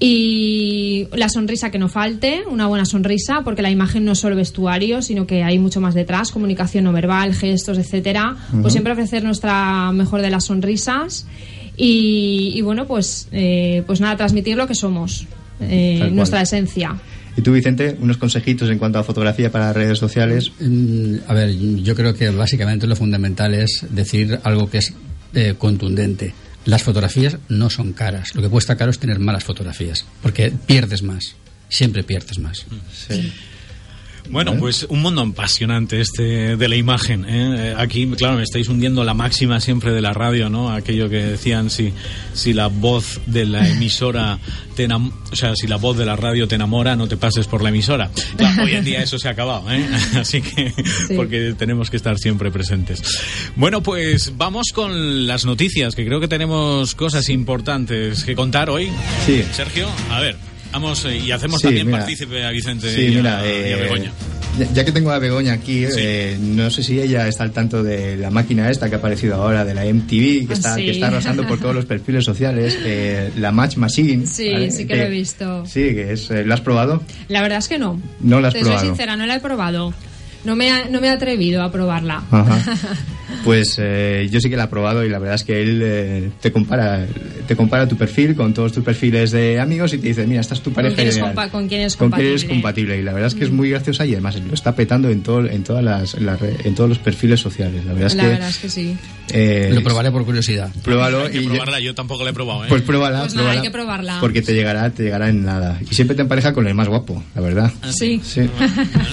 Y 0.00 1.08
la 1.12 1.28
sonrisa 1.28 1.70
que 1.70 1.78
no 1.78 1.88
falte, 1.88 2.44
una 2.48 2.68
buena 2.68 2.84
sonrisa, 2.84 3.42
porque 3.42 3.62
la 3.62 3.70
imagen 3.70 4.04
no 4.04 4.12
es 4.12 4.18
solo 4.20 4.36
vestuario, 4.36 5.02
sino 5.02 5.26
que 5.26 5.42
hay 5.42 5.58
mucho 5.58 5.80
más 5.80 5.94
detrás, 5.94 6.30
comunicación 6.30 6.84
no 6.84 6.92
verbal, 6.92 7.34
gestos, 7.34 7.78
etcétera. 7.78 8.36
Pues 8.62 8.72
siempre 8.74 8.92
ofrecer 8.92 9.24
nuestra 9.24 9.90
mejor 9.92 10.22
de 10.22 10.30
las 10.30 10.44
sonrisas 10.44 11.26
y, 11.76 12.52
y 12.54 12.60
bueno, 12.62 12.86
pues, 12.86 13.28
eh, 13.32 13.82
pues 13.86 14.00
nada, 14.00 14.16
transmitir 14.16 14.56
lo 14.56 14.68
que 14.68 14.76
somos, 14.76 15.26
eh, 15.60 16.08
nuestra 16.12 16.42
esencia. 16.42 16.96
Y 17.36 17.42
tú, 17.42 17.52
Vicente, 17.52 17.96
unos 18.00 18.18
consejitos 18.18 18.68
en 18.68 18.78
cuanto 18.78 18.98
a 18.98 19.04
fotografía 19.04 19.50
para 19.50 19.72
redes 19.72 19.98
sociales. 19.98 20.50
Mm, 20.60 21.18
A 21.26 21.34
ver, 21.34 21.56
yo 21.56 21.94
creo 21.94 22.14
que 22.14 22.30
básicamente 22.30 22.86
lo 22.86 22.96
fundamental 22.96 23.54
es 23.54 23.86
decir 23.90 24.40
algo 24.42 24.68
que 24.68 24.78
es 24.78 24.92
eh, 25.34 25.54
contundente. 25.56 26.34
Las 26.68 26.82
fotografías 26.82 27.38
no 27.48 27.70
son 27.70 27.94
caras. 27.94 28.34
Lo 28.34 28.42
que 28.42 28.50
cuesta 28.50 28.76
caro 28.76 28.90
es 28.90 28.98
tener 28.98 29.18
malas 29.20 29.42
fotografías, 29.42 30.04
porque 30.20 30.52
pierdes 30.66 31.02
más. 31.02 31.34
Siempre 31.70 32.02
pierdes 32.02 32.38
más. 32.38 32.66
Sí. 32.92 33.32
Bueno, 34.30 34.54
pues 34.58 34.86
un 34.88 35.00
mundo 35.00 35.22
apasionante 35.22 36.00
este 36.00 36.56
de 36.56 36.68
la 36.68 36.76
imagen. 36.76 37.24
¿eh? 37.24 37.70
Eh, 37.70 37.74
Aquí, 37.76 38.06
claro, 38.16 38.36
me 38.36 38.42
estáis 38.42 38.68
hundiendo 38.68 39.04
la 39.04 39.14
máxima 39.14 39.60
siempre 39.60 39.92
de 39.92 40.00
la 40.00 40.12
radio, 40.12 40.48
¿no? 40.50 40.70
Aquello 40.70 41.08
que 41.08 41.16
decían, 41.22 41.70
si, 41.70 41.92
si 42.34 42.52
la 42.52 42.66
voz 42.68 43.20
de 43.26 43.46
la 43.46 43.68
emisora 43.70 44.38
te 44.76 44.88
enam- 44.88 45.12
o 45.32 45.36
sea, 45.36 45.54
si 45.56 45.66
la 45.66 45.76
voz 45.76 45.96
de 45.98 46.04
la 46.04 46.14
radio 46.16 46.46
te 46.46 46.54
enamora, 46.56 46.94
no 46.96 47.08
te 47.08 47.16
pases 47.16 47.46
por 47.46 47.62
la 47.62 47.70
emisora. 47.70 48.10
Claro, 48.36 48.64
hoy 48.64 48.74
en 48.74 48.84
día 48.84 49.02
eso 49.02 49.18
se 49.18 49.28
ha 49.28 49.32
acabado, 49.32 49.70
¿eh? 49.72 49.84
Así 50.18 50.40
que, 50.42 50.72
Sí. 51.08 51.14
porque 51.16 51.54
tenemos 51.58 51.90
que 51.90 51.96
estar 51.96 52.18
siempre 52.18 52.50
presentes. 52.50 53.02
Bueno, 53.56 53.82
pues 53.82 54.32
vamos 54.36 54.68
con 54.74 55.26
las 55.26 55.44
noticias, 55.44 55.94
que 55.94 56.04
creo 56.04 56.20
que 56.20 56.28
tenemos 56.28 56.94
cosas 56.94 57.28
importantes 57.28 58.24
que 58.24 58.34
contar 58.34 58.70
hoy. 58.70 58.88
Sí. 59.26 59.42
Sergio, 59.52 59.88
a 60.10 60.20
ver. 60.20 60.36
Vamos 60.72 61.04
eh, 61.06 61.16
y 61.18 61.30
hacemos 61.32 61.60
Sí, 61.60 61.66
también 61.68 61.86
mira. 61.86 61.98
partícipe 62.00 62.44
a 62.44 62.50
Vicente 62.50 62.92
Sí, 62.94 63.00
y, 63.02 63.06
a, 63.14 63.16
mira, 63.16 63.40
y 63.42 63.48
a 63.48 63.68
eh, 63.70 63.76
Begoña. 63.82 64.12
ya- 64.74 64.84
que 64.84 64.92
tengo 64.92 65.10
a 65.10 65.18
Begoña 65.18 65.54
aquí, 65.54 65.86
Sí. 65.86 65.92
eh, 65.98 66.36
no 66.40 66.70
sé 66.70 66.82
si 66.82 67.00
ella 67.00 67.26
está 67.26 67.44
al 67.44 67.52
tanto 67.52 67.82
de 67.82 68.16
la 68.16 68.30
máquina 68.30 68.70
esta 68.70 68.88
que 68.88 68.96
ha 68.96 68.98
aparecido 68.98 69.36
ahora, 69.36 69.64
de 69.64 69.74
la 69.74 69.84
MTV, 69.86 70.46
que 70.46 70.46
Ah, 70.50 70.52
está, 70.52 70.74
sí. 70.74 70.84
que 70.84 70.90
está 70.92 71.06
arrasando 71.08 71.46
por 71.46 71.58
todos 71.58 71.74
los 71.74 71.84
perfiles 71.86 72.24
sociales, 72.24 72.76
eh, 72.84 73.30
la 73.38 73.50
Match 73.50 73.76
Machine. 73.76 74.26
Sí, 74.26 74.52
¿vale? 74.52 74.70
sí 74.70 74.86
que 74.86 74.96
lo 74.96 75.02
he 75.04 75.10
visto. 75.10 75.64
Sí, 75.66 75.80
que 75.94 76.12
es, 76.12 76.30
eh, 76.30 76.44
¿lo 76.44 76.52
has 76.54 76.60
probado? 76.60 77.02
La 77.28 77.40
verdad 77.40 77.58
es 77.58 77.68
que 77.68 77.78
no. 77.78 78.00
No 78.20 78.40
la 78.40 78.48
has 78.48 78.54
Te 78.54 78.60
probado. 78.60 78.80
soy 78.80 78.88
sincera, 78.88 79.16
no 79.16 79.26
la 79.26 79.36
he 79.36 79.40
probado. 79.40 79.94
No 80.44 80.54
me, 80.54 80.70
ha- 80.70 80.84
no 80.88 81.00
me 81.00 81.08
he 81.08 81.10
atrevido 81.10 81.62
a 81.62 81.72
probarla. 81.72 82.22
Ajá. 82.30 82.62
Pues 83.44 83.76
eh, 83.78 84.28
yo 84.30 84.40
sí 84.40 84.48
que 84.48 84.56
la 84.56 84.64
he 84.64 84.68
probado 84.68 85.04
y 85.04 85.08
la 85.08 85.18
verdad 85.18 85.34
es 85.34 85.44
que 85.44 85.60
él 85.62 85.80
eh, 85.82 86.30
te 86.40 86.50
compara 86.52 87.06
te 87.46 87.56
compara 87.56 87.86
tu 87.88 87.96
perfil 87.96 88.34
con 88.34 88.52
todos 88.54 88.72
tus 88.72 88.84
perfiles 88.84 89.30
de 89.30 89.58
amigos 89.60 89.92
y 89.94 89.98
te 89.98 90.08
dice, 90.08 90.26
mira, 90.26 90.40
esta 90.40 90.54
es 90.54 90.60
tu 90.62 90.72
pareja 90.72 90.96
quién 90.96 91.08
es 91.08 91.16
ideal. 91.16 91.34
compa- 91.34 91.50
con 91.50 91.68
quién 91.68 91.80
es 91.82 91.96
Con 91.96 92.10
quién 92.10 92.26
eres 92.26 92.44
compatible. 92.44 92.54
compatible. 92.94 92.98
Y 92.98 93.02
la 93.02 93.12
verdad 93.12 93.28
es 93.28 93.34
que 93.34 93.44
es 93.44 93.50
muy 93.50 93.70
graciosa 93.70 94.04
y 94.06 94.12
además 94.12 94.36
lo 94.40 94.54
está 94.54 94.74
petando 94.74 95.08
en, 95.10 95.22
todo, 95.22 95.46
en, 95.46 95.62
todas 95.64 95.82
las, 95.84 96.14
en, 96.14 96.26
re- 96.38 96.56
en 96.64 96.74
todos 96.74 96.88
los 96.88 96.98
perfiles 96.98 97.40
sociales. 97.40 97.84
La 97.84 97.92
verdad 97.92 98.06
es 98.08 98.14
la 98.14 98.22
que... 98.24 98.28
verdad 98.28 98.48
es 98.48 98.58
que 98.58 98.68
sí. 98.70 98.96
eh, 99.32 99.70
Lo 99.72 99.82
probaré 99.82 100.10
por 100.10 100.24
curiosidad. 100.24 100.70
Pruébalo 100.82 101.24
Hay 101.24 101.32
que 101.32 101.42
y 101.42 101.46
probarla, 101.46 101.80
yo 101.80 101.94
tampoco 101.94 102.24
la 102.24 102.30
he 102.30 102.34
probado, 102.34 102.64
¿eh? 102.64 102.68
pues 102.68 102.82
pruébala, 102.82 103.20
Pues 103.20 103.34
nada, 103.34 103.50
hay 103.52 103.60
que 103.62 103.70
probarla. 103.70 104.18
Porque 104.20 104.42
te 104.42 104.54
llegará, 104.54 104.90
te 104.90 105.02
llegará 105.04 105.28
en 105.28 105.44
nada. 105.44 105.78
Y 105.90 105.94
siempre 105.94 106.14
te 106.16 106.22
empareja 106.22 106.52
con 106.52 106.66
el 106.66 106.74
más 106.74 106.88
guapo, 106.88 107.22
la 107.34 107.40
verdad. 107.40 107.72
Sí. 107.90 108.20
Sí, 108.24 108.42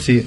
sí. 0.01 0.23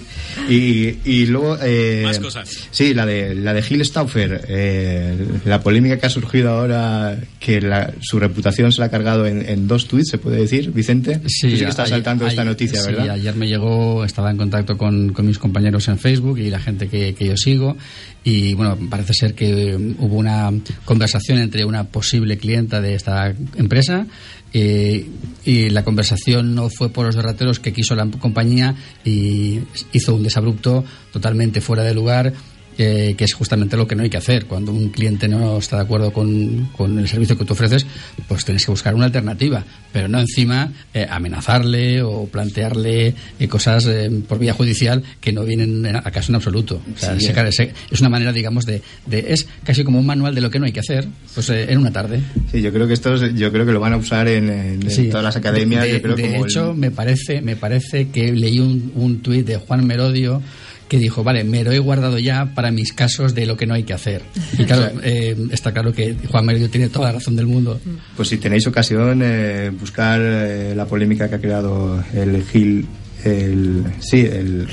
Y, 0.49 0.99
y 1.05 1.27
luego... 1.27 1.59
eh, 1.63 2.03
Más 2.05 2.19
cosas. 2.19 2.49
Sí, 2.71 2.95
la 2.95 3.05
de, 3.07 3.35
la 3.35 3.53
de 3.55 3.63
Gil 3.63 3.78
Stauffer, 3.85 4.45
eh, 4.49 5.17
la 5.45 5.61
polémica 5.61 5.99
que 5.99 6.07
ha 6.07 6.11
surgido 6.11 6.51
ahora, 6.51 7.19
que 7.41 7.61
la- 7.61 7.93
su 8.01 8.19
reputación 8.19 8.73
se 8.73 8.81
la 8.81 8.87
ha 8.87 8.91
cargado 8.91 9.27
en, 9.27 9.49
en 9.49 9.67
dos 9.69 9.87
tweets, 9.89 10.11
se 10.11 10.19
puede 10.19 10.39
decir, 10.41 10.71
Vicente. 10.73 11.19
Tú 11.19 11.29
sí 11.29 11.49
que 11.49 11.55
estás 11.55 11.81
ayer- 11.87 11.89
saltando 11.91 12.27
esta 12.27 12.45
noticia, 12.45 12.81
sí, 12.81 12.87
¿verdad? 12.93 13.11
ayer 13.11 13.35
me 13.35 13.47
llegó, 13.49 14.05
estaba 14.05 14.31
en 14.31 14.37
contacto 14.37 14.77
con, 14.79 15.13
con 15.13 15.27
mis 15.27 15.39
compañeros 15.39 15.89
en 15.89 15.99
Facebook 15.99 16.39
y 16.39 16.51
la 16.51 16.61
gente 16.61 16.89
que, 16.89 17.15
que 17.15 17.27
yo 17.27 17.37
sigo. 17.37 17.77
Y 18.25 18.55
bueno, 18.55 18.77
parece 18.91 19.15
ser 19.15 19.35
que 19.35 19.75
um, 19.77 19.95
hubo 19.99 20.17
una 20.17 20.51
conversación 20.85 21.39
entre 21.39 21.65
una 21.65 21.85
posible 21.85 22.37
clienta 22.39 22.81
de 22.81 22.95
esta 22.95 23.33
empresa. 23.57 24.07
eh, 24.53 25.07
y 25.45 25.69
la 25.71 25.85
conversación 25.85 26.55
no 26.55 26.69
fue 26.71 26.91
por 26.91 27.05
los 27.07 27.15
derrateros 27.15 27.59
que 27.61 27.73
quiso 27.73 27.95
la 27.95 28.07
compañía 28.07 28.75
y 29.05 29.61
hizo 29.93 30.15
un 30.15 30.23
desabrupto 30.23 30.85
totalmente 31.13 31.61
fuera 31.61 31.83
de 31.85 31.95
lugar 31.95 32.33
eh, 32.79 33.15
que 33.19 33.25
es 33.25 33.35
justamente 33.35 33.77
lo 33.77 33.87
que 33.87 33.95
no 33.97 34.03
hay 34.05 34.11
que 34.11 34.17
hacer. 34.17 34.47
Cuando 34.47 34.73
un 34.73 34.89
cliente 34.91 35.29
no 35.29 35.59
está 35.59 35.77
de 35.77 35.83
acuerdo 35.83 36.13
con, 36.13 36.69
con 36.77 36.99
el 36.99 37.09
servicio 37.09 37.37
que 37.37 37.45
tú 37.45 37.53
ofreces, 37.55 37.87
pues 38.29 38.45
tienes 38.45 38.65
que 38.65 38.71
buscar 38.71 38.95
una 38.95 39.07
alternativa, 39.07 39.65
pero 39.93 40.09
no 40.09 40.21
encima 40.21 40.73
eh, 40.95 41.07
amenazarle 41.11 42.03
o 42.03 42.27
plantearle 42.27 43.15
eh, 43.39 43.49
cosas 43.49 43.87
eh, 43.87 44.11
por 44.29 44.39
vía 44.39 44.53
judicial 44.53 45.03
que 45.21 45.33
no 45.33 45.45
vienen 45.45 45.85
en- 45.87 45.97
a 45.97 46.03
caso 46.03 46.33
en 46.33 46.37
absoluto. 46.37 46.81
O 46.95 46.99
sea, 46.99 47.19
Sí, 47.19 47.27
se- 47.27 47.53
se- 47.53 47.73
es 47.91 48.01
una 48.01 48.09
manera, 48.11 48.33
digamos, 48.33 48.65
de, 48.65 48.83
de- 49.07 49.27
es 49.33 49.47
casi 49.65 49.85
como 49.85 49.99
un 49.99 50.07
manual 50.07 50.35
de 50.35 50.41
lo 50.41 50.51
que 50.51 50.59
no 50.59 50.67
hay 50.67 50.73
que 50.73 50.81
hacer, 50.81 51.07
pues 51.35 51.49
eh, 51.51 51.67
en 51.73 51.79
una 51.79 51.91
tarde. 51.93 52.21
Sí, 52.53 52.63
yo 52.63 52.73
creo 52.73 52.87
que 52.87 52.95
estos, 52.95 53.35
yo 53.35 53.51
creo 53.53 53.67
que 53.67 53.73
lo 53.73 53.81
van 53.81 53.93
a 53.93 53.97
usar 53.97 54.29
en, 54.29 54.49
en- 54.51 54.83
en 54.83 54.91
Sí. 54.91 55.09
todas 55.09 55.25
las 55.25 55.37
academias. 55.37 55.85
De, 55.85 55.93
yo 55.95 56.03
creo 56.03 56.17
de 56.17 56.23
como 56.31 56.45
el- 56.45 56.51
hecho, 56.51 56.75
me 56.75 56.91
parece, 56.91 57.41
me 57.43 57.57
parece 57.57 58.09
que 58.11 58.33
leí 58.33 58.61
un, 58.61 58.93
un 58.95 59.21
tuit 59.21 59.47
de 59.47 59.57
Juan 59.57 59.87
Merodio 59.87 60.41
que 60.89 60.99
dijo, 60.99 61.23
vale, 61.23 61.45
me 61.45 61.63
lo 61.65 61.71
he 61.73 61.79
guardado 61.79 62.19
ya 62.19 62.55
para 62.55 62.71
mis 62.71 62.93
casos 62.93 63.35
de 63.35 63.45
lo 63.47 63.57
que 63.57 63.67
no 63.67 63.75
hay 63.75 63.83
que 63.85 63.93
hacer. 63.93 64.23
Y 64.59 64.65
claro, 64.65 64.91
eh, 65.03 65.37
está 65.51 65.73
claro 65.73 65.93
que 65.93 66.15
Juan 66.31 66.47
Merodio 66.47 66.71
tiene 66.71 66.89
toda 66.89 67.07
la 67.07 67.13
razón 67.13 67.37
del 67.37 67.47
mundo. 67.47 67.81
Pues 68.17 68.29
si 68.29 68.39
tenéis 68.39 68.67
ocasión, 68.67 69.21
eh, 69.23 69.71
buscar 69.79 70.21
eh, 70.23 70.73
la 70.75 70.87
polémica 70.87 71.29
que 71.29 71.35
ha 71.37 71.41
creado 71.41 72.03
el 72.15 72.43
Gil. 72.45 72.87
El, 73.25 73.85
sí, 74.01 74.21
el 74.21 74.67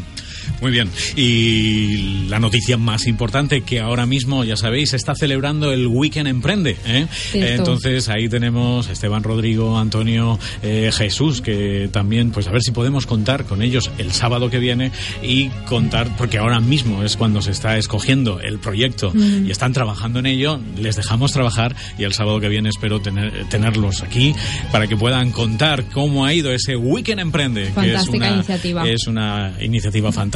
Muy 0.62 0.72
bien. 0.72 0.90
Y 1.16 2.28
la 2.28 2.40
noticia 2.40 2.78
más 2.78 3.08
importante 3.08 3.62
que 3.62 3.80
ahora 3.80 4.06
mismo, 4.06 4.44
ya 4.44 4.56
sabéis, 4.56 4.92
se 4.92 4.96
está 4.96 5.16
celebrando 5.16 5.72
el 5.72 5.88
Weekend 5.88 6.28
Emprende. 6.28 6.78
¿eh? 6.86 7.08
Entonces 7.34 8.10
ahí 8.10 8.30
tenemos 8.30 8.90
a 8.90 8.92
Esteban 8.92 9.24
Rodrigo, 9.24 9.78
Antonio, 9.78 10.40
eh, 10.62 10.92
Jesús, 10.94 11.42
que 11.42 11.90
también, 11.92 12.32
pues 12.32 12.48
a 12.48 12.52
ver 12.52 12.62
si 12.62 12.72
podemos 12.72 13.06
contar 13.06 13.46
con 13.46 13.62
ellos 13.62 13.92
el 13.98 14.12
sábado 14.12 14.50
que 14.50 14.60
viene 14.60 14.92
y 15.22 15.50
contar, 15.68 16.16
porque 16.18 16.38
ahora 16.38 16.60
mismo 16.60 17.04
es 17.04 17.18
cuando 17.18 17.42
se 17.42 17.52
está 17.52 17.78
escogiendo 17.78 18.40
el 18.40 18.60
proyecto 18.60 19.14
y 19.16 19.50
están 19.52 19.74
trabajando 19.74 20.20
en 20.20 20.26
ello, 20.26 20.60
les 20.78 20.96
dejamos 20.96 21.32
trabajar 21.32 21.76
y 21.98 22.04
el 22.04 22.14
sábado 22.14 22.40
que 22.40 22.50
viene 22.50 22.70
espero 22.70 23.02
tener, 23.02 23.48
tenerlos 23.50 24.02
aquí 24.02 24.34
para 24.72 24.88
que 24.88 24.98
puedan 24.98 25.32
contar 25.32 25.86
cómo 25.86 26.26
ha 26.26 26.34
ido 26.34 26.52
ese 26.52 26.76
Weekend 26.76 27.20
Emprende, 27.20 27.62
que 27.64 27.68
es 27.68 27.74
Fantástica 27.74 28.18
una, 28.18 28.32
iniciativa. 28.32 28.90
es 28.90 29.08
una 29.08 29.54
iniciativa 29.62 30.12
fantástica 30.12 30.33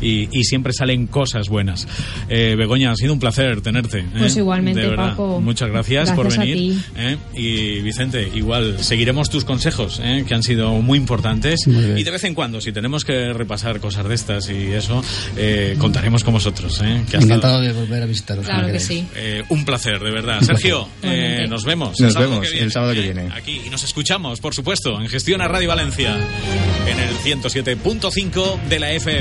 y, 0.00 0.28
y 0.32 0.44
siempre 0.44 0.72
salen 0.72 1.06
cosas 1.06 1.48
buenas. 1.48 1.86
Eh, 2.28 2.54
Begoña, 2.56 2.90
ha 2.92 2.96
sido 2.96 3.12
un 3.12 3.18
placer 3.20 3.60
tenerte. 3.60 4.00
¿eh? 4.00 4.06
Pues 4.18 4.36
igualmente, 4.36 4.80
De 4.80 4.88
verdad. 4.88 5.10
Paco. 5.10 5.40
Muchas 5.40 5.68
gracias, 5.70 6.10
por 6.12 6.26
Gracias 6.26 6.38
a 6.38 6.44
venir. 6.44 6.74
ti. 6.74 6.84
¿eh? 6.96 7.16
Y 7.34 7.80
Vicente, 7.82 8.28
igual, 8.34 8.82
seguiremos 8.82 9.30
tus 9.30 9.44
consejos, 9.44 10.00
¿eh? 10.02 10.24
que 10.26 10.34
han 10.34 10.42
sido 10.42 10.72
muy 10.82 10.98
importantes. 10.98 11.66
Muy 11.66 12.00
y 12.00 12.04
de 12.04 12.10
vez 12.10 12.24
en 12.24 12.34
cuando, 12.34 12.60
si 12.60 12.72
tenemos 12.72 13.04
que 13.04 13.32
repasar 13.32 13.80
cosas 13.80 14.08
de 14.08 14.14
estas 14.14 14.48
y 14.50 14.72
eso, 14.72 15.02
eh, 15.36 15.76
contaremos 15.78 16.24
con 16.24 16.34
vosotros. 16.34 16.80
¿eh? 16.84 17.02
Que 17.10 17.16
Encantado 17.18 17.60
de 17.60 17.72
volver 17.72 18.02
a 18.02 18.06
visitaros. 18.06 18.44
Claro 18.44 18.70
que 18.72 18.80
sí. 18.80 19.04
eh, 19.14 19.42
un 19.48 19.64
placer, 19.64 20.00
de 20.00 20.10
verdad. 20.10 20.40
Sergio, 20.42 20.88
eh, 21.02 21.46
nos 21.48 21.64
vemos. 21.64 21.98
Nos 22.00 22.12
sábado 22.12 22.30
vemos 22.32 22.52
el 22.52 22.70
sábado 22.72 22.92
que 22.94 23.00
¿eh? 23.00 23.12
viene. 23.12 23.28
Aquí 23.34 23.60
y 23.66 23.70
nos 23.70 23.82
escuchamos, 23.84 24.40
por 24.40 24.54
supuesto, 24.54 25.00
en 25.00 25.08
Gestión 25.08 25.40
a 25.40 25.48
Radio 25.48 25.68
Valencia, 25.68 26.16
en 26.86 26.98
el 26.98 27.14
107.5 27.16 28.62
de 28.68 28.78
la 28.80 28.92
FM. 28.92 29.11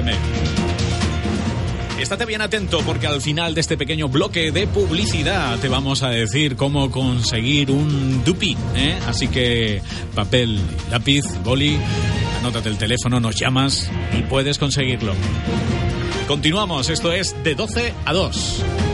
Estate 1.99 2.25
bien 2.25 2.41
atento 2.41 2.79
porque 2.85 3.07
al 3.07 3.21
final 3.21 3.53
de 3.53 3.61
este 3.61 3.77
pequeño 3.77 4.09
bloque 4.09 4.51
de 4.51 4.65
publicidad 4.67 5.59
te 5.59 5.69
vamos 5.69 6.01
a 6.01 6.09
decir 6.09 6.55
cómo 6.55 6.89
conseguir 6.89 7.69
un 7.71 8.23
dupi. 8.23 8.57
¿eh? 8.75 8.97
Así 9.07 9.27
que 9.27 9.81
papel, 10.15 10.59
lápiz, 10.89 11.23
boli, 11.43 11.77
anótate 12.39 12.69
el 12.69 12.77
teléfono, 12.77 13.19
nos 13.19 13.35
llamas 13.35 13.89
y 14.17 14.23
puedes 14.23 14.57
conseguirlo. 14.57 15.13
Continuamos, 16.27 16.89
esto 16.89 17.13
es 17.13 17.35
de 17.43 17.55
12 17.55 17.93
a 18.05 18.13
2. 18.13 18.90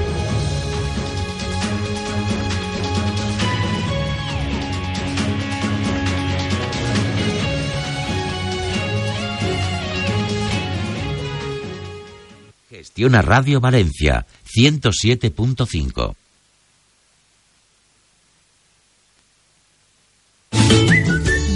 Gestiona 12.97 13.21
Radio 13.21 13.59
Valencia 13.59 14.25
107.5. 14.55 16.15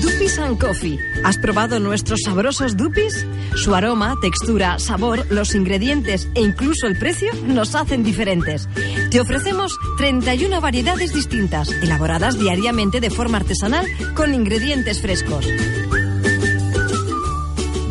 Dupis 0.03 0.37
and 0.37 0.59
Coffee. 0.59 0.99
¿Has 1.25 1.39
probado 1.39 1.79
nuestros 1.79 2.19
sabrosos 2.23 2.77
dupis? 2.77 3.25
Su 3.55 3.73
aroma, 3.73 4.17
textura, 4.21 4.77
sabor, 4.77 5.25
los 5.31 5.55
ingredientes 5.55 6.27
e 6.35 6.41
incluso 6.41 6.85
el 6.85 6.99
precio 6.99 7.31
nos 7.47 7.73
hacen 7.73 8.03
diferentes. 8.03 8.69
Te 9.09 9.19
ofrecemos 9.19 9.75
31 9.97 10.61
variedades 10.61 11.11
distintas, 11.11 11.71
elaboradas 11.81 12.37
diariamente 12.37 12.99
de 12.99 13.09
forma 13.09 13.39
artesanal 13.39 13.87
con 14.13 14.35
ingredientes 14.35 15.01
frescos. 15.01 15.47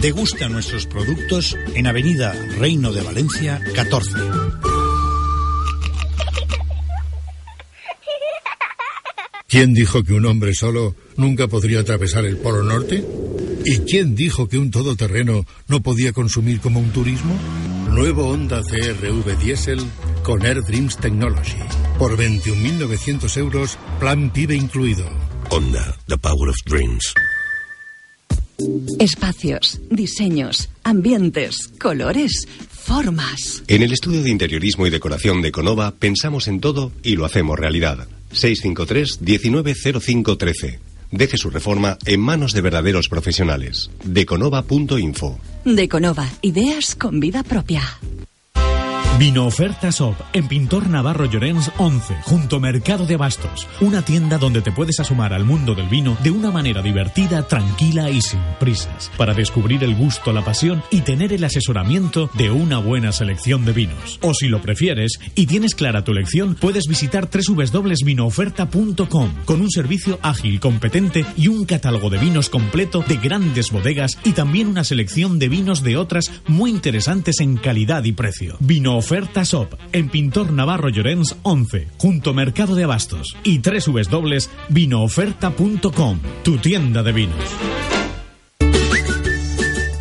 Degusta 0.01 0.49
nuestros 0.49 0.87
productos 0.87 1.55
en 1.75 1.87
Avenida 1.87 2.33
Reino 2.59 2.91
de 2.91 3.03
Valencia 3.03 3.61
14. 3.75 4.11
¿Quién 9.47 9.75
dijo 9.75 10.03
que 10.03 10.15
un 10.15 10.25
hombre 10.25 10.55
solo 10.55 10.95
nunca 11.19 11.49
podría 11.49 11.81
atravesar 11.81 12.25
el 12.25 12.39
Polo 12.39 12.63
Norte? 12.63 13.05
¿Y 13.67 13.81
quién 13.81 14.15
dijo 14.15 14.49
que 14.49 14.57
un 14.57 14.71
todoterreno 14.71 15.45
no 15.69 15.83
podía 15.83 16.15
consumir 16.15 16.61
como 16.61 16.81
un 16.81 16.93
turismo? 16.93 17.39
Nuevo 17.91 18.31
Honda 18.31 18.63
CRV 18.63 19.39
Diesel 19.39 19.81
con 20.23 20.47
Air 20.47 20.63
Dreams 20.63 20.97
Technology. 20.97 21.59
Por 21.99 22.17
21.900 22.17 23.37
euros, 23.37 23.79
plan 23.99 24.31
PIB 24.33 24.53
incluido. 24.53 25.05
Honda, 25.51 25.95
the 26.07 26.17
power 26.17 26.49
of 26.49 26.57
dreams. 26.65 27.13
Espacios, 28.99 29.81
diseños, 29.91 30.71
ambientes, 30.85 31.69
colores, 31.81 32.47
formas. 32.69 33.63
En 33.69 33.83
el 33.83 33.93
estudio 33.93 34.23
de 34.23 34.31
interiorismo 34.31 34.87
y 34.87 34.91
decoración 34.91 35.43
de 35.43 35.53
Conova 35.53 35.95
pensamos 35.99 36.49
en 36.49 36.61
todo 36.61 36.93
y 37.03 37.17
lo 37.17 37.25
hacemos 37.25 37.59
realidad. 37.59 38.07
653-190513. 38.33 40.79
Deje 41.11 41.37
su 41.37 41.51
reforma 41.51 41.99
en 42.07 42.21
manos 42.21 42.53
de 42.53 42.61
verdaderos 42.61 43.09
profesionales. 43.09 43.91
Deconova.info. 44.05 45.41
Deconova, 45.65 46.31
ideas 46.43 46.95
con 46.95 47.19
vida 47.21 47.43
propia. 47.43 47.83
Vino 49.19 49.45
Oferta 49.45 49.91
Shop 49.91 50.15
en 50.33 50.49
Pintor 50.49 50.89
Navarro 50.89 51.27
Llorens 51.27 51.71
11, 51.77 52.17
junto 52.23 52.59
Mercado 52.59 53.05
de 53.05 53.17
Abastos. 53.17 53.69
Una 53.81 54.03
tienda 54.03 54.39
donde 54.39 54.63
te 54.63 54.73
puedes 54.73 54.99
asomar 54.99 55.35
al 55.35 55.45
mundo 55.45 55.75
del 55.75 55.89
vino 55.89 56.17
de 56.23 56.31
una 56.31 56.51
manera 56.51 56.81
divertida, 56.81 57.47
tranquila 57.47 58.09
y 58.09 58.23
sin 58.23 58.41
prisas, 58.59 59.11
para 59.19 59.35
descubrir 59.35 59.85
el 59.85 59.95
gusto, 59.95 60.33
la 60.33 60.43
pasión 60.43 60.83
y 60.91 61.03
tener 61.03 61.35
el 61.35 61.45
asesoramiento 61.45 62.31
de 62.35 62.51
una 62.51 62.79
buena 62.79 63.13
selección 63.13 63.67
de 63.67 63.73
vinos. 63.73 64.19
O 64.23 64.33
si 64.33 64.49
lo 64.49 64.63
prefieres 64.63 65.21
y 65.35 65.45
tienes 65.47 65.75
clara 65.75 66.03
tu 66.03 66.13
elección, 66.13 66.55
puedes 66.55 66.87
visitar 66.87 67.29
www.vinooferta.com 67.29 69.35
con 69.45 69.61
un 69.61 69.71
servicio 69.71 70.19
ágil, 70.23 70.61
competente 70.61 71.27
y 71.37 71.49
un 71.49 71.67
catálogo 71.67 72.09
de 72.09 72.17
vinos 72.17 72.49
completo 72.49 73.05
de 73.07 73.17
grandes 73.17 73.71
bodegas 73.71 74.19
y 74.25 74.33
también 74.33 74.69
una 74.69 74.85
selección 74.85 75.39
de 75.39 75.51
vinos 75.51 75.83
de 75.83 75.99
otras 75.99 76.33
muy 76.47 76.71
interesantes 76.71 77.41
en 77.41 77.59
calidad 77.59 78.05
y 78.05 78.13
precio. 78.13 78.57
Vino 78.61 79.00
Oferta 79.01 79.43
Shop 79.45 79.77
en 79.95 80.11
Pintor 80.11 80.53
Navarro 80.53 80.91
Llorens 80.91 81.35
11, 81.43 81.89
junto 81.97 82.35
Mercado 82.35 82.75
de 82.75 82.85
Abastos 82.85 83.35
y 83.45 83.61
www.vinooferta.com, 83.61 86.19
tu 86.45 86.59
tienda 86.59 87.03
de 87.03 87.13
vinos. 87.13 87.43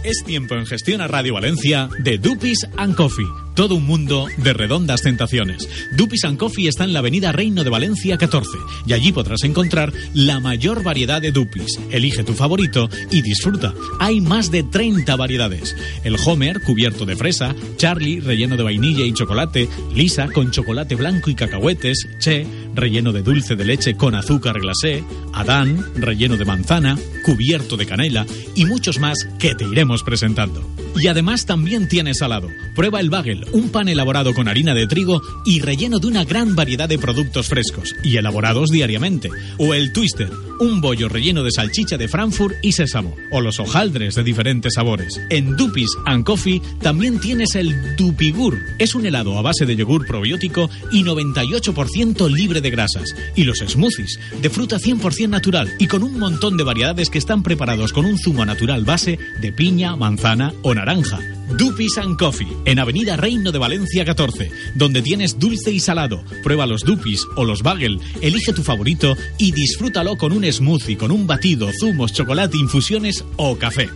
Es 0.04 0.22
tiempo 0.26 0.56
en 0.56 0.66
Gestión 0.66 1.00
a 1.00 1.08
Radio 1.08 1.36
Valencia 1.36 1.88
de 2.04 2.18
Dupis 2.18 2.68
and 2.76 2.96
Coffee. 2.96 3.49
Todo 3.60 3.76
un 3.76 3.86
mundo 3.86 4.28
de 4.38 4.54
redondas 4.54 5.02
tentaciones. 5.02 5.68
Dupis 5.92 6.22
Coffee 6.38 6.70
está 6.70 6.86
en 6.86 6.94
la 6.94 7.00
avenida 7.00 7.34
Reino 7.34 7.66
de 7.66 7.70
Valencia 7.70 8.18
14 8.18 8.58
y 8.88 8.94
allí 8.94 9.12
podrás 9.12 9.44
encontrar 9.44 9.92
la 10.14 10.40
mayor 10.40 10.82
variedad 10.82 11.22
de 11.22 11.34
Dupis. 11.34 11.78
Elige 11.92 12.24
tu 12.24 12.36
favorito 12.36 12.90
y 13.12 13.22
disfruta. 13.22 13.74
Hay 14.00 14.22
más 14.22 14.50
de 14.50 14.64
30 14.64 15.14
variedades. 15.18 15.76
El 16.06 16.16
Homer, 16.26 16.62
cubierto 16.62 17.06
de 17.06 17.18
fresa, 17.18 17.54
Charlie, 17.76 18.22
relleno 18.22 18.56
de 18.56 18.64
vainilla 18.64 19.04
y 19.04 19.12
chocolate, 19.12 19.68
Lisa, 19.94 20.30
con 20.30 20.52
chocolate 20.52 20.96
blanco 20.96 21.30
y 21.30 21.36
cacahuetes, 21.36 22.08
Che, 22.18 22.48
relleno 22.74 23.12
de 23.12 23.24
dulce 23.24 23.58
de 23.58 23.66
leche 23.66 23.96
con 23.96 24.16
azúcar 24.16 24.62
glacé, 24.62 25.04
Adán, 25.34 25.86
relleno 25.96 26.38
de 26.38 26.46
manzana, 26.46 26.98
cubierto 27.26 27.76
de 27.76 27.86
canela 27.86 28.26
y 28.56 28.64
muchos 28.64 29.00
más 29.00 29.28
que 29.38 29.54
te 29.54 29.66
iremos 29.66 30.04
presentando. 30.04 30.66
Y 30.96 31.08
además 31.08 31.46
también 31.46 31.88
tiene 31.88 32.14
salado. 32.14 32.50
Prueba 32.76 33.00
el 33.00 33.10
bagel, 33.10 33.46
un 33.52 33.70
pan 33.70 33.90
elaborado 33.90 34.34
con 34.34 34.48
harina 34.48 34.74
de 34.74 34.88
trigo 34.88 35.22
y 35.46 35.62
relleno 35.62 36.00
de 36.00 36.08
una 36.08 36.26
gran 36.26 36.56
variedad 36.56 36.90
de 36.90 37.00
productos 37.00 37.48
frescos 37.48 37.96
y 38.04 38.18
elaborados 38.18 38.70
diariamente. 38.70 39.30
O 39.58 39.74
el 39.74 39.94
twister, 39.94 40.30
un 40.60 40.82
bollo 40.82 41.10
relleno 41.10 41.44
de 41.44 41.52
salchicha 41.52 41.98
de 41.98 42.08
Frankfurt 42.08 42.56
y 42.62 42.72
sésamo. 42.72 43.16
O 43.32 43.42
los 43.42 43.60
hojaldres 43.60 44.16
de 44.16 44.24
diferentes 44.24 44.74
sabores. 44.76 45.20
En 45.30 45.56
Dupis 45.56 45.90
and 46.06 46.24
Coffee 46.24 46.62
también 46.82 47.20
tienes 47.20 47.56
el 47.56 47.96
Dupigur. 47.96 48.58
Es 48.78 48.96
un 48.96 49.06
helado 49.06 49.38
a 49.38 49.42
base 49.42 49.66
de 49.66 49.76
yogur 49.76 50.06
probiótico 50.06 50.70
y 50.92 51.04
98% 51.04 52.30
libre 52.30 52.62
de 52.62 52.70
grasas. 52.70 53.16
Y 53.36 53.44
los 53.44 53.60
smoothies, 53.60 54.20
de 54.42 54.50
fruta 54.50 54.78
100% 54.78 55.30
natural 55.30 55.74
y 55.80 55.88
con 55.88 56.04
un 56.04 56.20
montón 56.20 56.58
de 56.58 56.64
variedades 56.64 57.10
que 57.10 57.18
están 57.18 57.44
preparados 57.44 57.94
con 57.94 58.06
un 58.06 58.18
zumo 58.18 58.46
natural 58.46 58.86
base 58.86 59.18
de 59.42 59.52
piña, 59.52 59.96
manzana 59.96 60.54
o 60.62 60.74
naranja. 60.74 61.39
Dupis 61.58 61.98
and 61.98 62.18
Coffee, 62.18 62.48
en 62.66 62.80
Avenida 62.80 63.18
Reino 63.18 63.52
de 63.52 63.60
Valencia 63.60 64.06
14, 64.06 64.52
donde 64.76 65.02
tienes 65.02 65.40
dulce 65.40 65.72
y 65.72 65.80
salado. 65.80 66.24
Prueba 66.44 66.66
los 66.66 66.84
Dupis 66.84 67.26
o 67.36 67.46
los 67.46 67.64
Bagel, 67.64 68.00
elige 68.22 68.54
tu 68.54 68.64
favorito 68.64 69.16
y 69.38 69.52
disfrútalo 69.52 70.18
con 70.18 70.32
un 70.32 70.50
smoothie, 70.52 70.98
con 70.98 71.12
un 71.12 71.28
batido, 71.28 71.70
zumos, 71.80 72.14
chocolate, 72.14 72.58
infusiones 72.58 73.24
o 73.38 73.58
café. 73.58 73.90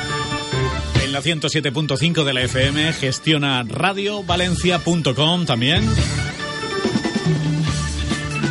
La 1.17 1.23
107.5 1.23 2.25
de 2.25 2.35
la 2.35 2.43
FM 2.43 2.93
gestiona 2.93 3.65
radiovalencia.com 3.67 5.47
también. 5.47 5.83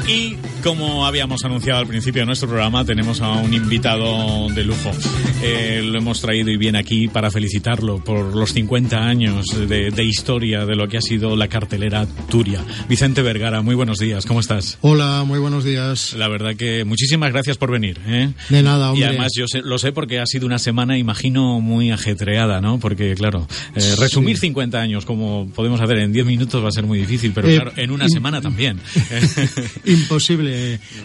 Y 0.08 0.36
como 0.66 1.06
habíamos 1.06 1.46
anunciado 1.46 1.80
al 1.80 1.86
principio 1.86 2.24
de 2.24 2.26
nuestro 2.26 2.50
programa, 2.50 2.84
tenemos 2.84 3.22
a 3.22 3.34
un 3.34 3.54
invitado 3.54 4.50
de 4.50 4.64
lujo. 4.64 4.92
Eh, 5.44 5.84
lo 5.86 6.00
hemos 6.00 6.22
traído 6.22 6.50
y 6.50 6.58
viene 6.58 6.80
aquí 6.80 7.08
para 7.08 7.30
felicitarlo 7.30 8.04
por 8.04 8.36
los 8.36 8.52
50 8.54 8.98
años 8.98 9.46
de, 9.70 9.92
de, 9.92 10.04
historia 10.04 10.66
de 10.66 10.76
lo 10.76 10.88
que 10.88 10.98
ha 10.98 11.02
sido 11.02 11.36
la 11.36 11.50
cartelera 11.50 12.08
Turia. 12.32 12.66
Vicente 12.90 13.22
Vergara, 13.22 13.62
muy 13.62 13.76
buenos 13.76 14.00
días, 14.00 14.26
¿cómo 14.26 14.40
estás? 14.40 14.80
Hola, 14.82 15.24
muy 15.24 15.38
buenos 15.38 15.64
días. 15.64 16.14
La 16.14 16.28
verdad 16.30 16.56
que 16.56 16.84
muchísimas 16.84 17.32
gracias 17.32 17.58
por 17.58 17.70
venir. 17.70 18.00
¿eh? 18.08 18.32
De 18.50 18.64
nada, 18.64 18.90
hombre. 18.90 19.06
Y 19.06 19.08
además 19.08 19.34
yo 19.38 19.48
sé, 19.48 19.62
lo 19.62 19.78
sé 19.78 19.92
porque 19.92 20.20
ha 20.20 20.26
sido 20.26 20.48
una 20.48 20.58
semana, 20.58 20.98
imagino, 20.98 21.62
muy 21.62 21.92
ajetreada, 21.92 22.60
¿no? 22.60 22.80
Porque, 22.80 23.14
claro, 23.14 23.48
eh, 23.76 23.96
resumir 24.00 24.38
sí. 24.38 24.48
50 24.48 24.80
años 24.80 25.06
como 25.06 25.48
podemos 25.54 25.80
hacer 25.80 26.00
en 26.00 26.12
10 26.12 26.26
minutos 26.26 26.64
va 26.64 26.70
a 26.70 26.72
ser 26.72 26.86
muy 26.86 26.98
difícil, 26.98 27.34
pero 27.36 27.50
claro, 27.50 27.74
en 27.76 27.92
una 27.92 28.10
semana 28.10 28.42
también. 28.42 28.80
Imposible. 29.86 30.55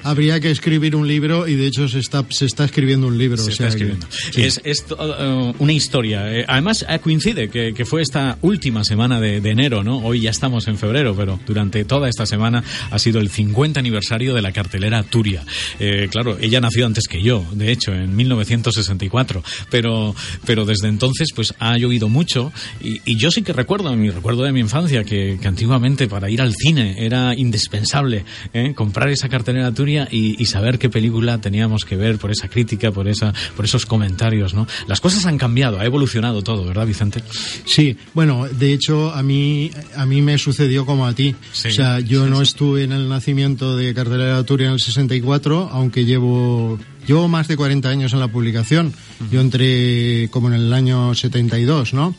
Habría 0.03 0.41
que 0.41 0.51
escribir 0.51 0.97
un 0.97 1.07
libro 1.07 1.49
y 1.49 1.55
de 1.55 1.67
hecho 1.67 1.89
se 1.89 1.99
está, 1.99 2.25
se 2.31 2.47
está 2.47 2.65
escribiendo 2.65 3.07
un 3.07 3.19
libro. 3.19 3.39
Se 3.39 3.49
o 3.49 3.51
está 3.51 3.65
sea 3.65 3.69
escribiendo. 3.69 4.07
Que, 4.35 4.47
es, 4.47 4.61
es 4.65 4.85
uh, 4.91 5.55
una 5.59 5.73
historia. 5.73 6.33
Eh, 6.33 6.45
además, 6.47 6.85
coincide 7.03 7.49
que, 7.49 7.73
que, 7.75 7.85
fue 7.85 8.03
esta 8.03 8.39
última 8.43 8.85
semana 8.85 9.21
de, 9.21 9.41
de, 9.41 9.51
enero, 9.51 9.83
¿no? 9.83 9.99
Hoy 9.99 10.21
ya 10.21 10.31
estamos 10.31 10.69
en 10.69 10.79
febrero, 10.79 11.15
pero 11.17 11.41
durante 11.47 11.85
toda 11.85 12.09
esta 12.09 12.27
semana 12.27 12.63
ha 12.91 12.99
sido 12.99 13.21
el 13.21 13.31
50 13.31 13.81
aniversario 13.81 14.35
de 14.35 14.43
la 14.43 14.53
cartelera 14.53 15.03
Turia. 15.03 15.45
Eh, 15.79 16.09
claro, 16.11 16.39
ella 16.41 16.61
nació 16.61 16.87
antes 16.87 17.09
que 17.09 17.23
yo, 17.23 17.45
de 17.53 17.73
hecho, 17.73 17.93
en 17.93 18.15
1964, 18.15 19.43
pero, 19.71 20.15
pero 20.47 20.65
desde 20.65 20.89
entonces 20.89 21.29
pues 21.35 21.55
ha 21.59 21.77
llovido 21.77 22.09
mucho 22.09 22.53
y, 22.81 23.01
y 23.05 23.17
yo 23.17 23.31
sí 23.31 23.43
que 23.43 23.53
recuerdo, 23.53 23.95
mi 23.97 24.11
recuerdo 24.11 24.43
de 24.45 24.53
mi 24.53 24.61
infancia, 24.61 25.05
que, 25.05 25.39
que 25.41 25.49
antiguamente 25.49 26.09
para 26.09 26.31
ir 26.31 26.41
al 26.41 26.55
cine 26.55 26.97
era 26.99 27.35
indispensable 27.37 28.25
¿eh? 28.53 28.75
comprar 28.75 29.09
esa 29.09 29.29
cartelera 29.29 29.40
Turia 29.75 30.09
y, 30.11 30.41
y, 30.41 30.47
saber 30.47 30.79
qué 30.79 30.89
película 30.89 31.41
teníamos 31.41 31.85
que 31.85 31.97
ver 31.97 32.19
por 32.19 32.31
esa 32.31 32.49
crítica, 32.49 32.91
por 32.93 33.09
esa, 33.09 33.33
por 33.57 33.65
esos 33.65 33.87
comentarios, 33.87 34.55
¿no? 34.55 34.67
Las 34.87 35.01
cosas 35.01 35.27
han 35.27 35.39
cambiado, 35.39 35.79
ha 35.79 35.85
evolucionado 35.85 36.43
todo, 36.43 36.65
¿verdad, 36.65 36.87
Vicente? 36.87 37.23
Sí, 37.65 37.97
bueno, 38.15 38.47
de 38.49 38.73
hecho 38.73 39.13
a 39.13 39.23
mí 39.23 39.71
a 39.97 40.07
mí 40.07 40.23
me 40.23 40.39
sucedió 40.39 40.87
como 40.87 41.07
a 41.07 41.15
ti. 41.15 41.35
Sí, 41.53 41.69
o 41.69 41.73
sea, 41.73 42.01
yo 42.01 42.25
sí, 42.25 42.31
no 42.31 42.37
sí. 42.37 42.43
estuve 42.43 42.85
en 42.85 42.93
el 42.93 43.09
nacimiento 43.09 43.77
de 43.77 43.95
Cartelera 43.95 44.43
Turia 44.45 44.69
en 44.69 44.75
el 44.75 44.81
64, 44.81 45.71
aunque 45.73 46.05
llevo 46.05 46.79
llevo 47.07 47.29
más 47.29 47.49
de 47.49 47.57
40 47.57 47.89
años 47.89 48.13
en 48.13 48.21
la 48.21 48.29
publicación. 48.29 48.93
Yo 49.31 49.41
entré 49.41 50.29
como 50.31 50.49
en 50.49 50.55
el 50.55 50.73
año 50.73 51.15
72, 51.15 51.93
¿no? 51.95 52.15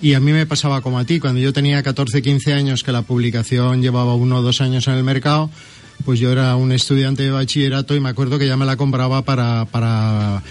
Y 0.00 0.14
a 0.14 0.20
mí 0.20 0.32
me 0.32 0.46
pasaba 0.46 0.80
como 0.80 0.98
a 0.98 1.04
ti, 1.04 1.20
cuando 1.20 1.40
yo 1.40 1.52
tenía 1.52 1.82
14, 1.82 2.22
15 2.22 2.54
años 2.54 2.82
que 2.82 2.92
la 2.92 3.02
publicación 3.02 3.82
llevaba 3.82 4.14
uno 4.14 4.38
o 4.38 4.42
dos 4.42 4.60
años 4.60 4.88
en 4.88 4.94
el 4.94 5.04
mercado, 5.04 5.50
pues 6.04 6.20
yo 6.20 6.30
era 6.32 6.56
un 6.56 6.72
estudiante 6.72 7.22
de 7.22 7.30
bachillerato 7.30 7.94
y 7.94 8.00
me 8.00 8.08
acuerdo 8.08 8.38
que 8.38 8.46
ya 8.46 8.56
me 8.56 8.66
la 8.66 8.76
compraba 8.76 9.22
para, 9.22 9.64
para 9.66 10.42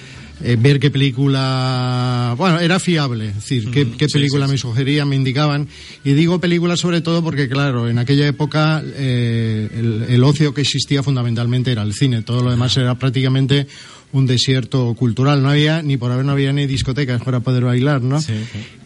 eh, 0.42 0.56
ver 0.58 0.80
qué 0.80 0.90
película, 0.90 2.34
bueno, 2.38 2.60
era 2.60 2.80
fiable, 2.80 3.28
es 3.28 3.36
decir, 3.36 3.70
qué, 3.72 3.92
qué 3.92 4.08
película 4.08 4.46
sí, 4.46 4.50
sí, 4.50 4.52
me 4.54 4.58
sugerían, 4.58 5.10
me 5.10 5.18
indicaban. 5.18 5.68
Y 6.06 6.14
digo 6.14 6.40
película 6.40 6.78
sobre 6.78 7.02
todo 7.02 7.22
porque, 7.22 7.50
claro, 7.50 7.90
en 7.90 8.00
aquella 8.00 8.26
época 8.26 8.82
eh, 8.86 9.70
el, 9.78 10.06
el, 10.08 10.24
ocio 10.24 10.54
que 10.54 10.62
existía 10.62 11.04
fundamentalmente 11.04 11.74
era 11.74 11.82
el 11.82 11.94
cine, 11.94 12.22
todo 12.22 12.42
lo 12.42 12.52
demás 12.52 12.78
era 12.78 12.96
prácticamente 12.96 13.68
un 14.12 14.26
desierto 14.26 14.94
cultural. 14.96 15.42
No 15.44 15.50
había, 15.50 15.82
ni 15.82 15.98
por 15.98 16.12
haber 16.12 16.26
no 16.26 16.32
había 16.32 16.52
ni 16.54 16.66
discotecas 16.68 17.22
para 17.24 17.40
poder 17.42 17.64
bailar, 17.64 18.02
¿no? 18.02 18.20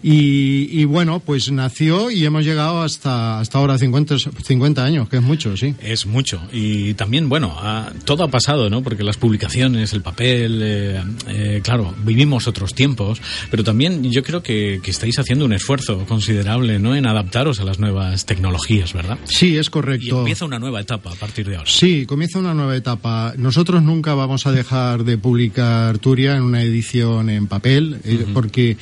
Y, 0.01 0.67
y 0.81 0.83
bueno, 0.83 1.21
pues 1.21 1.49
nació 1.51 2.11
y 2.11 2.25
hemos 2.25 2.43
llegado 2.43 2.81
hasta, 2.81 3.39
hasta 3.39 3.57
ahora 3.57 3.77
50, 3.77 4.15
50 4.43 4.83
años, 4.83 5.07
que 5.07 5.17
es 5.17 5.21
mucho, 5.23 5.55
sí. 5.55 5.75
Es 5.81 6.05
mucho. 6.05 6.41
Y 6.51 6.93
también, 6.95 7.29
bueno, 7.29 7.55
ha- 7.57 7.91
todo 8.03 8.23
ha 8.23 8.27
pasado, 8.27 8.69
¿no? 8.69 8.83
Porque 8.83 9.03
las 9.03 9.15
publicaciones, 9.15 9.93
el 9.93 10.01
papel, 10.01 10.59
eh, 10.61 11.01
eh, 11.29 11.61
claro, 11.63 11.93
vivimos 12.03 12.47
otros 12.47 12.73
tiempos, 12.73 13.21
pero 13.49 13.63
también 13.63 14.11
yo 14.11 14.23
creo 14.23 14.43
que, 14.43 14.81
que 14.83 14.91
estáis 14.91 15.17
haciendo 15.19 15.45
un 15.45 15.53
esfuerzo 15.53 16.05
considerable, 16.05 16.79
¿no? 16.79 16.95
En 16.95 17.05
adaptaros 17.05 17.61
a 17.61 17.63
las 17.63 17.79
nuevas 17.79 18.25
tecnologías, 18.25 18.91
¿verdad? 18.91 19.17
Sí, 19.23 19.57
es 19.57 19.67
Y 19.67 19.69
correcto. 19.69 20.19
empieza 20.19 20.43
una 20.43 20.59
nueva 20.59 20.81
etapa 20.81 21.11
a 21.11 21.15
partir 21.15 21.47
de 21.47 21.55
ahora. 21.55 21.69
Sí, 21.69 22.05
comienza 22.05 22.39
una 22.39 22.53
nueva 22.53 22.75
etapa. 22.75 23.33
Nosotros 23.37 23.81
nunca 23.81 24.13
vamos 24.15 24.45
a 24.47 24.51
dejar 24.51 25.05
de 25.05 25.12
publicar 25.17 25.97
Turia 25.99 26.35
en 26.35 26.43
una 26.43 26.61
edición 26.61 27.29
en 27.29 27.47
papel, 27.47 27.99
eh, 28.03 28.25
porque, 28.33 28.77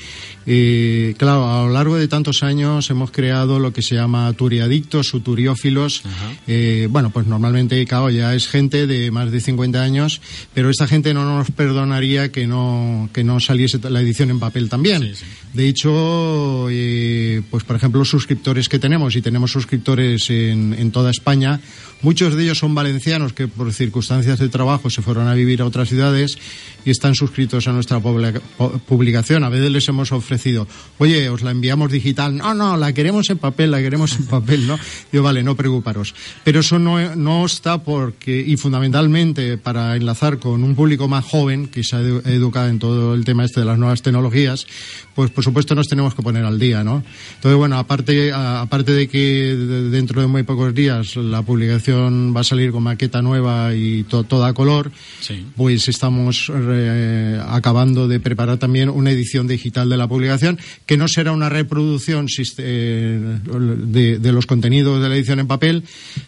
eh, 0.45 1.15
claro, 1.17 1.49
a 1.51 1.65
lo 1.65 1.71
largo 1.71 1.97
de 1.97 2.07
tantos 2.07 2.43
años 2.43 2.89
hemos 2.89 3.11
creado 3.11 3.59
lo 3.59 3.73
que 3.73 3.81
se 3.81 3.95
llama 3.95 4.31
turiadictos 4.33 5.13
o 5.13 5.19
turiófilos. 5.19 6.03
Eh, 6.47 6.87
bueno, 6.89 7.09
pues 7.09 7.27
normalmente, 7.27 7.85
claro, 7.85 8.09
ya 8.09 8.33
es 8.35 8.47
gente 8.47 8.87
de 8.87 9.11
más 9.11 9.31
de 9.31 9.41
50 9.41 9.81
años, 9.81 10.21
pero 10.53 10.69
esta 10.69 10.87
gente 10.87 11.13
no 11.13 11.25
nos 11.25 11.51
perdonaría 11.51 12.31
que 12.31 12.47
no, 12.47 13.09
que 13.13 13.23
no 13.23 13.39
saliese 13.39 13.79
la 13.89 14.01
edición 14.01 14.29
en 14.29 14.39
papel 14.39 14.69
también. 14.69 15.13
De 15.53 15.67
hecho, 15.67 16.67
eh, 16.69 17.41
pues 17.49 17.63
por 17.63 17.75
ejemplo, 17.75 17.99
los 17.99 18.09
suscriptores 18.09 18.69
que 18.69 18.79
tenemos, 18.79 19.15
y 19.15 19.21
tenemos 19.21 19.51
suscriptores 19.51 20.29
en, 20.29 20.73
en 20.77 20.91
toda 20.91 21.11
España, 21.11 21.59
muchos 22.01 22.35
de 22.35 22.43
ellos 22.43 22.57
son 22.57 22.73
valencianos 22.73 23.33
que 23.33 23.47
por 23.47 23.71
circunstancias 23.73 24.39
de 24.39 24.49
trabajo 24.49 24.89
se 24.89 25.01
fueron 25.01 25.27
a 25.27 25.33
vivir 25.33 25.61
a 25.61 25.65
otras 25.65 25.89
ciudades 25.89 26.20
y 26.83 26.89
están 26.89 27.13
suscritos 27.15 27.67
a 27.67 27.71
nuestra 27.71 27.99
publica- 27.99 28.41
pu- 28.57 28.79
publicación. 28.81 29.43
A 29.43 29.49
veces 29.49 29.71
les 29.71 29.87
hemos 29.87 30.11
ofrecido, 30.11 30.67
oye, 30.97 31.29
os 31.29 31.41
la 31.43 31.51
enviamos 31.51 31.91
digital. 31.91 32.35
No, 32.37 32.53
no, 32.53 32.75
la 32.77 32.91
queremos 32.93 33.29
en 33.29 33.37
papel, 33.37 33.69
la 33.71 33.79
queremos 33.81 34.13
en 34.17 34.25
papel, 34.25 34.65
¿no? 34.67 34.79
Digo, 35.11 35.23
vale, 35.23 35.43
no 35.43 35.55
preocuparos. 35.55 36.15
Pero 36.43 36.61
eso 36.61 36.79
no, 36.79 37.15
no 37.15 37.45
está 37.45 37.83
porque, 37.83 38.43
y 38.45 38.57
fundamentalmente 38.57 39.57
para 39.57 39.95
enlazar 39.95 40.39
con 40.39 40.63
un 40.63 40.75
público 40.75 41.07
más 41.07 41.23
joven 41.25 41.67
que 41.67 41.83
se 41.83 41.95
ha 41.95 42.01
edu- 42.01 42.25
educado 42.27 42.67
en 42.69 42.79
todo 42.79 43.13
el 43.13 43.25
tema 43.25 43.45
este 43.45 43.59
de 43.59 43.65
las 43.67 43.77
nuevas 43.77 44.01
tecnologías, 44.01 44.65
pues 45.13 45.29
por 45.29 45.43
supuesto 45.43 45.75
nos 45.75 45.87
tenemos 45.87 46.15
que 46.15 46.23
poner 46.23 46.43
al 46.45 46.57
día, 46.59 46.83
¿no? 46.83 47.03
Entonces, 47.35 47.57
bueno, 47.57 47.77
aparte, 47.77 48.31
aparte 48.33 48.91
de 48.93 49.07
que 49.07 49.19
de- 49.55 49.89
dentro 49.89 50.19
de 50.21 50.27
muy 50.27 50.43
pocos 50.43 50.73
días 50.73 51.15
la 51.15 51.41
publicación 51.43 52.33
va 52.35 52.41
a 52.41 52.43
salir 52.43 52.71
con 52.71 52.83
maqueta 52.83 53.21
nueva 53.21 53.73
y 53.75 54.03
to- 54.03 54.23
toda 54.23 54.53
color, 54.53 54.91
pues 55.55 55.87
estamos 55.87 56.10
eh, 56.53 57.41
acabando 57.47 58.07
de 58.07 58.19
preparar 58.19 58.57
también 58.57 58.89
una 58.89 59.11
edición 59.11 59.47
digital 59.47 59.89
de 59.89 59.97
la 59.97 60.07
publicación 60.07 60.59
que 60.85 60.97
no 60.97 61.07
será 61.07 61.31
una 61.31 61.49
reproducción 61.49 62.27
eh, 62.57 63.39
de, 63.47 64.19
de 64.19 64.31
los 64.31 64.45
contenidos 64.45 65.01
de 65.01 65.09
la 65.09 65.15
edición 65.15 65.39
en 65.39 65.47
papel, 65.47 65.83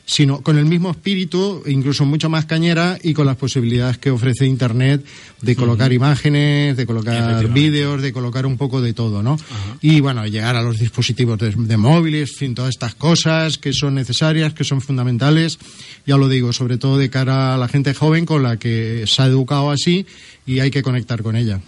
sino 0.05 0.41
con 0.41 0.57
el 0.57 0.65
mismo 0.65 0.91
espíritu, 0.91 1.63
incluso 1.65 2.05
mucho 2.05 2.29
más 2.29 2.45
cañera 2.45 2.97
y 3.01 3.13
con 3.13 3.25
las 3.25 3.37
posibilidades 3.37 3.97
que 3.97 4.11
ofrece 4.11 4.45
Internet 4.45 5.05
de 5.41 5.55
colocar 5.55 5.91
imágenes, 5.91 6.77
de 6.77 6.85
colocar 6.85 7.47
vídeos, 7.49 8.01
de 8.01 8.13
colocar 8.13 8.45
un 8.45 8.57
poco 8.57 8.81
de 8.81 8.93
todo, 8.93 9.21
¿no? 9.21 9.37
Y 9.81 9.99
bueno, 9.99 10.25
llegar 10.25 10.55
a 10.55 10.61
los 10.61 10.79
dispositivos 10.79 11.37
de, 11.37 11.51
de 11.51 11.77
móviles, 11.77 12.31
en 12.31 12.37
fin, 12.37 12.55
todas 12.55 12.69
estas 12.69 12.95
cosas 12.95 13.57
que 13.57 13.73
son 13.73 13.95
necesarias, 13.95 14.53
que 14.53 14.63
son 14.63 14.79
fundamentales, 14.79 15.59
ya 16.05 16.17
lo 16.17 16.29
digo, 16.29 16.53
sobre 16.53 16.77
todo 16.77 16.97
de 16.97 17.09
cara 17.09 17.55
a 17.55 17.57
la 17.57 17.67
gente 17.67 17.93
joven 17.93 18.25
con 18.25 18.43
la 18.43 18.57
que 18.57 19.03
se 19.05 19.21
ha 19.21 19.25
educado 19.25 19.71
así 19.73 20.05
y 20.45 20.59
hay 20.59 20.71
que 20.71 20.83
conectar 20.83 21.21
con 21.23 21.35
ella. 21.35 21.61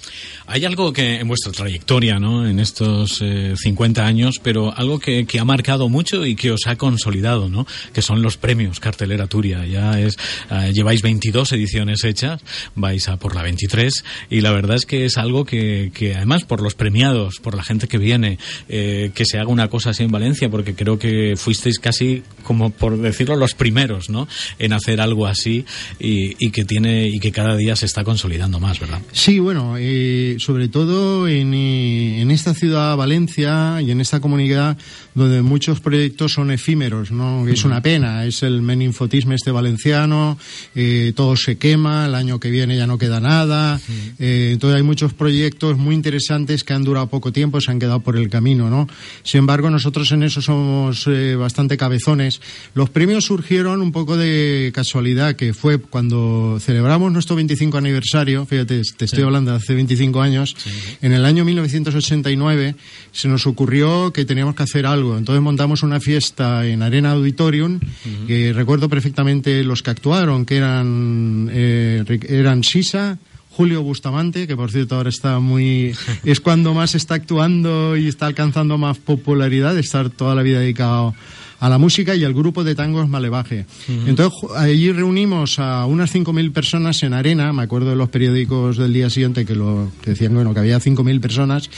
Hay 0.47 0.65
algo 0.65 0.91
que 0.91 1.19
en 1.19 1.27
vuestra 1.27 1.51
trayectoria, 1.51 2.19
¿no? 2.19 2.47
En 2.47 2.59
estos 2.59 3.19
eh, 3.21 3.53
50 3.55 4.05
años, 4.05 4.35
pero 4.41 4.75
algo 4.75 4.99
que, 4.99 5.25
que 5.25 5.39
ha 5.39 5.45
marcado 5.45 5.89
mucho 5.89 6.25
y 6.25 6.35
que 6.35 6.51
os 6.51 6.67
ha 6.67 6.75
consolidado, 6.75 7.49
¿no? 7.49 7.65
Que 7.93 8.01
son 8.01 8.21
los 8.21 8.37
premios 8.37 8.79
Cartelera 8.79 9.27
Turia. 9.27 9.65
Ya 9.65 9.99
es, 9.99 10.17
eh, 10.51 10.71
lleváis 10.73 11.01
22 11.01 11.51
ediciones 11.53 12.03
hechas, 12.03 12.41
vais 12.75 13.07
a 13.07 13.17
por 13.17 13.35
la 13.35 13.43
23 13.43 14.03
y 14.29 14.41
la 14.41 14.51
verdad 14.51 14.75
es 14.75 14.85
que 14.85 15.05
es 15.05 15.17
algo 15.17 15.45
que, 15.45 15.91
que 15.93 16.15
además 16.15 16.43
por 16.43 16.61
los 16.61 16.75
premiados, 16.75 17.39
por 17.39 17.55
la 17.55 17.63
gente 17.63 17.87
que 17.87 17.97
viene, 17.97 18.39
eh, 18.67 19.11
que 19.13 19.25
se 19.25 19.39
haga 19.39 19.47
una 19.47 19.69
cosa 19.69 19.91
así 19.91 20.03
en 20.03 20.11
Valencia, 20.11 20.49
porque 20.49 20.75
creo 20.75 20.99
que 20.99 21.35
fuisteis 21.37 21.79
casi 21.79 22.23
como 22.43 22.69
por 22.69 22.97
decirlo 22.97 23.35
los 23.35 23.53
primeros, 23.53 24.09
¿no? 24.09 24.27
En 24.59 24.73
hacer 24.73 25.01
algo 25.01 25.27
así 25.27 25.65
y, 25.99 26.51
que 26.51 26.63
tiene 26.63 27.07
y 27.07 27.19
que 27.19 27.31
cada 27.31 27.55
día 27.55 27.75
se 27.75 27.85
está 27.85 28.03
consolidando 28.03 28.59
¿verdad? 28.79 29.01
Sí, 29.11 29.39
bueno, 29.39 29.75
eh, 29.77 30.35
sobre 30.39 30.67
todo 30.67 31.27
en, 31.27 31.53
eh, 31.53 32.21
en 32.21 32.31
esta 32.31 32.53
ciudad, 32.53 32.97
Valencia, 32.97 33.81
y 33.81 33.91
en 33.91 34.01
esta 34.01 34.19
comunidad 34.19 34.77
donde 35.13 35.41
muchos 35.41 35.79
proyectos 35.79 36.33
son 36.33 36.51
efímeros, 36.51 37.11
¿no? 37.11 37.47
Es 37.47 37.63
una 37.63 37.81
pena, 37.81 38.25
es 38.25 38.43
el 38.43 38.61
meninfotismo 38.61 39.33
este 39.33 39.51
valenciano, 39.51 40.37
eh, 40.75 41.13
todo 41.15 41.37
se 41.37 41.57
quema, 41.57 42.05
el 42.05 42.15
año 42.15 42.39
que 42.39 42.49
viene 42.49 42.75
ya 42.75 42.85
no 42.85 42.97
queda 42.97 43.21
nada, 43.21 43.79
eh, 44.19 44.49
entonces 44.53 44.75
hay 44.75 44.83
muchos 44.83 45.13
proyectos 45.13 45.77
muy 45.77 45.95
interesantes 45.95 46.63
que 46.65 46.73
han 46.73 46.83
durado 46.83 47.07
poco 47.07 47.31
tiempo, 47.31 47.61
se 47.61 47.71
han 47.71 47.79
quedado 47.79 48.01
por 48.01 48.17
el 48.17 48.29
camino, 48.29 48.69
¿no? 48.69 48.87
Sin 49.23 49.39
embargo, 49.39 49.69
nosotros 49.69 50.11
en 50.11 50.23
eso 50.23 50.41
somos 50.41 51.07
bastante 51.37 51.77
cabezones. 51.77 52.41
Los 52.73 52.89
premios 52.89 53.25
surgieron 53.25 53.81
un 53.81 53.91
poco 53.91 54.17
de 54.17 54.71
casualidad, 54.73 55.35
que 55.35 55.53
fue 55.53 55.77
cuando 55.79 56.57
celebramos 56.59 57.11
nuestro 57.11 57.35
25 57.37 57.77
aniversario, 57.77 58.45
fíjate, 58.55 58.81
te 58.97 59.05
estoy 59.05 59.19
Sí. 59.19 59.25
hablando 59.25 59.51
de 59.51 59.57
hace 59.57 59.73
25 59.75 60.21
años, 60.21 60.55
en 61.01 61.11
el 61.11 61.25
año 61.25 61.43
1989 61.45 62.75
se 63.11 63.27
nos 63.27 63.45
ocurrió 63.47 64.11
que 64.13 64.25
teníamos 64.25 64.55
que 64.55 64.63
hacer 64.63 64.85
algo. 64.85 65.17
Entonces 65.17 65.41
montamos 65.41 65.83
una 65.83 65.99
fiesta 65.99 66.65
en 66.65 66.81
Arena 66.81 67.11
Auditorium, 67.11 67.79
que 68.27 68.53
recuerdo 68.53 68.89
perfectamente 68.89 69.63
los 69.63 69.81
que 69.83 69.91
actuaron, 69.91 70.45
que 70.45 70.57
eran, 70.57 71.49
eh, 71.51 72.03
eran 72.29 72.63
Sisa, 72.63 73.17
Julio 73.49 73.83
Bustamante, 73.83 74.47
que 74.47 74.55
por 74.55 74.71
cierto 74.71 74.95
ahora 74.95 75.09
está 75.09 75.39
muy... 75.39 75.93
es 76.25 76.39
cuando 76.41 76.73
más 76.73 76.93
está 76.95 77.15
actuando 77.15 77.95
y 77.95 78.07
está 78.07 78.25
alcanzando 78.25 78.77
más 78.77 78.97
popularidad, 78.97 79.73
de 79.75 79.81
estar 79.81 80.09
toda 80.09 80.35
la 80.35 80.43
vida 80.43 80.59
dedicado 80.59 81.13
a 81.59 81.69
la 81.69 81.77
música 81.77 82.15
y 82.15 82.23
al 82.23 82.33
grupo 82.33 82.63
de 82.63 82.75
tangos 82.75 83.07
Malevaje. 83.09 83.65
Entonces, 84.07 84.49
allí 84.55 84.91
reunimos 84.91 85.59
a 85.59 85.85
unas 85.85 86.13
5.000 86.13 86.51
personas 86.51 87.01
en 87.03 87.13
arena, 87.13 87.53
me 87.53 87.63
acuerdo 87.63 87.89
de 87.89 87.95
los 87.95 88.09
periódicos 88.09 88.77
del 88.77 88.93
día 88.93 89.09
siguiente 89.09 89.45
que, 89.45 89.55
lo, 89.55 89.91
decían 90.05 90.33
bueno, 90.33 90.53
que 90.53 90.59
había 90.59 90.79
5.000 90.79 91.19
personas, 91.19 91.69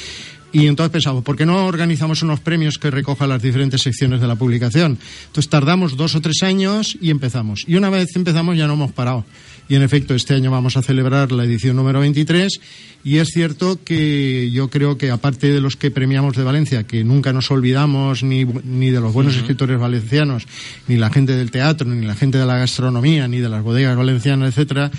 y 0.52 0.68
entonces 0.68 0.92
pensamos, 0.92 1.24
¿por 1.24 1.36
qué 1.36 1.46
no 1.46 1.66
organizamos 1.66 2.24
unos 2.24 2.40
premios 2.40 2.78
que 2.78 2.90
recojan 2.90 3.30
las 3.30 3.42
diferentes 3.42 3.82
secciones 3.82 4.22
de 4.22 4.28
la 4.28 4.36
publicación? 4.36 4.98
Entonces 5.28 5.50
tardamos 5.50 5.98
dos 5.98 6.16
o 6.16 6.22
tres 6.22 6.42
años 6.42 6.98
y 7.02 7.10
empezamos. 7.10 7.66
Y 7.68 7.76
una 7.76 7.90
vez 7.90 8.16
empezamos 8.16 8.58
ya 8.58 8.66
no 8.66 8.74
hemos 8.74 8.92
parado. 8.92 9.26
Y 9.70 9.76
en 9.76 9.82
efecto, 9.84 10.16
este 10.16 10.34
año 10.34 10.50
vamos 10.52 10.78
a 10.78 10.82
celebrar 10.82 11.32
la 11.32 11.44
edición 11.44 11.76
número 11.76 12.00
23 12.00 12.60
y 13.04 13.18
es 13.18 13.30
cierto 13.30 13.80
que 13.84 14.50
yo 14.52 14.70
creo 14.70 14.98
que 14.98 15.12
aparte 15.12 15.52
de 15.52 15.62
los 15.62 15.76
que 15.76 15.92
premiamos 15.92 16.36
de 16.36 16.44
Valencia, 16.44 16.84
que 16.86 17.04
nunca 17.04 17.32
nos 17.34 17.52
olvidamos 17.52 18.24
ni, 18.24 18.44
ni 18.46 18.90
de 18.92 19.00
los 19.02 19.14
buenos 19.14 19.36
escritores 19.36 19.80
valencianos, 19.80 20.46
ni 20.88 20.98
la 20.98 21.10
gente 21.10 21.34
del 21.36 21.52
teatro, 21.52 21.88
ni 21.88 22.06
la 22.06 22.16
gente 22.16 22.38
de 22.38 22.46
la 22.46 22.58
gastronomía, 22.58 23.28
ni 23.28 23.40
de 23.40 23.50
las 23.50 23.64
bodegas 23.64 23.96
valencianas, 23.98 24.50
etcétera, 24.50 24.90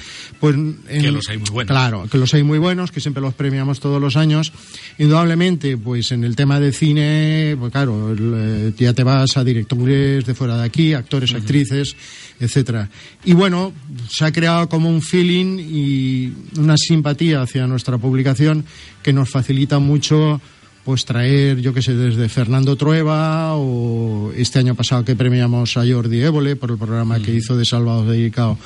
pues 0.41 0.55
en- 0.55 0.79
Que 0.87 1.11
los 1.13 1.29
hay 1.29 1.39
muy 1.39 1.51
buenos. 1.51 1.71
Claro, 1.71 2.07
que 2.11 2.19
los 2.19 2.33
hay 2.35 2.43
muy 2.43 2.59
buenos, 2.59 2.91
que 2.93 3.01
siempre 3.01 3.23
los 3.23 3.35
premiamos 3.35 3.81
todos 3.81 4.01
los 4.01 4.17
años. 4.17 4.53
Indudablemente, 4.99 5.77
pues 5.77 6.13
en 6.13 6.25
el 6.25 6.35
tema 6.37 6.61
de 6.61 6.73
cine, 6.73 7.57
pues 7.59 7.73
claro, 7.73 8.15
eh, 8.19 8.73
ya 8.79 8.93
te 8.93 9.03
vas 9.03 9.37
a 9.37 9.45
directores 9.45 10.25
de 10.27 10.35
fuera 10.35 10.57
de 10.59 10.65
aquí, 10.65 10.93
actores, 10.95 11.33
actrices, 11.35 11.97
etcétera. 12.41 12.89
Y 13.25 13.33
bueno, 13.33 13.73
se 14.09 14.25
ha 14.25 14.33
creado 14.33 14.69
como 14.69 14.89
un 14.89 15.03
feeling 15.03 15.59
y 15.59 16.33
una 16.59 16.77
simpatía 16.77 17.43
hacia 17.43 17.67
nuestra 17.67 17.99
publicación 17.99 18.65
que 19.03 19.13
nos 19.13 19.31
facilita 19.31 19.79
mucho 19.79 20.41
pues 20.85 21.05
traer, 21.05 21.61
yo 21.61 21.75
que 21.75 21.83
sé, 21.83 21.95
desde 21.95 22.31
Fernando 22.31 22.75
Trueba 22.77 23.57
o 23.57 24.33
este 24.35 24.59
año 24.59 24.75
pasado 24.75 25.05
que 25.05 25.15
premiamos 25.15 25.77
a 25.77 25.85
Jordi 25.87 26.23
Évole 26.23 26.57
por 26.57 26.71
el 26.71 26.79
programa 26.79 27.21
que 27.21 27.35
hizo 27.35 27.57
de 27.59 27.67
Salvados 27.67 28.09
dedicado 28.09 28.57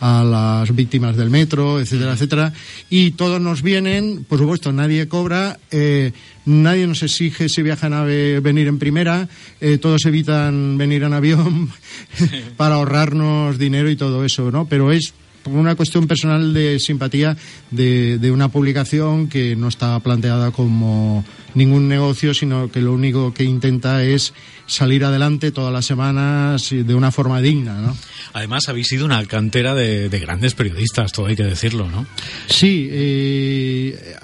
a 0.00 0.22
las 0.24 0.74
víctimas 0.74 1.16
del 1.16 1.30
metro, 1.30 1.80
etcétera, 1.80 2.12
etcétera. 2.12 2.52
Y 2.90 3.12
todos 3.12 3.40
nos 3.40 3.62
vienen, 3.62 4.24
por 4.28 4.38
supuesto, 4.38 4.72
nadie 4.72 5.08
cobra, 5.08 5.58
eh, 5.70 6.12
nadie 6.44 6.86
nos 6.86 7.02
exige 7.02 7.48
si 7.48 7.62
viajan 7.62 7.92
a 7.92 8.04
ve- 8.04 8.40
venir 8.40 8.68
en 8.68 8.78
primera, 8.78 9.28
eh, 9.60 9.78
todos 9.78 10.04
evitan 10.06 10.78
venir 10.78 11.02
en 11.02 11.12
avión 11.14 11.70
para 12.56 12.76
ahorrarnos 12.76 13.58
dinero 13.58 13.90
y 13.90 13.96
todo 13.96 14.24
eso, 14.24 14.50
¿no? 14.50 14.66
Pero 14.68 14.92
es 14.92 15.12
por 15.48 15.58
una 15.58 15.74
cuestión 15.74 16.06
personal 16.06 16.52
de 16.54 16.78
simpatía 16.78 17.36
de, 17.70 18.18
de 18.18 18.30
una 18.30 18.48
publicación 18.48 19.28
que 19.28 19.56
no 19.56 19.68
está 19.68 19.98
planteada 20.00 20.50
como 20.50 21.24
ningún 21.54 21.88
negocio, 21.88 22.34
sino 22.34 22.70
que 22.70 22.80
lo 22.80 22.92
único 22.92 23.32
que 23.34 23.44
intenta 23.44 24.04
es 24.04 24.32
salir 24.66 25.02
adelante 25.04 25.50
todas 25.50 25.72
las 25.72 25.86
semanas 25.86 26.68
de 26.70 26.94
una 26.94 27.10
forma 27.10 27.40
digna, 27.40 27.80
¿no? 27.80 27.96
Además, 28.34 28.68
habéis 28.68 28.88
sido 28.88 29.06
una 29.06 29.24
cantera 29.24 29.74
de, 29.74 30.10
de 30.10 30.18
grandes 30.20 30.54
periodistas, 30.54 31.10
todo 31.12 31.26
hay 31.26 31.36
que 31.36 31.42
decirlo, 31.44 31.88
¿no? 31.90 32.06
Sí, 32.48 32.86
eh, 32.90 34.14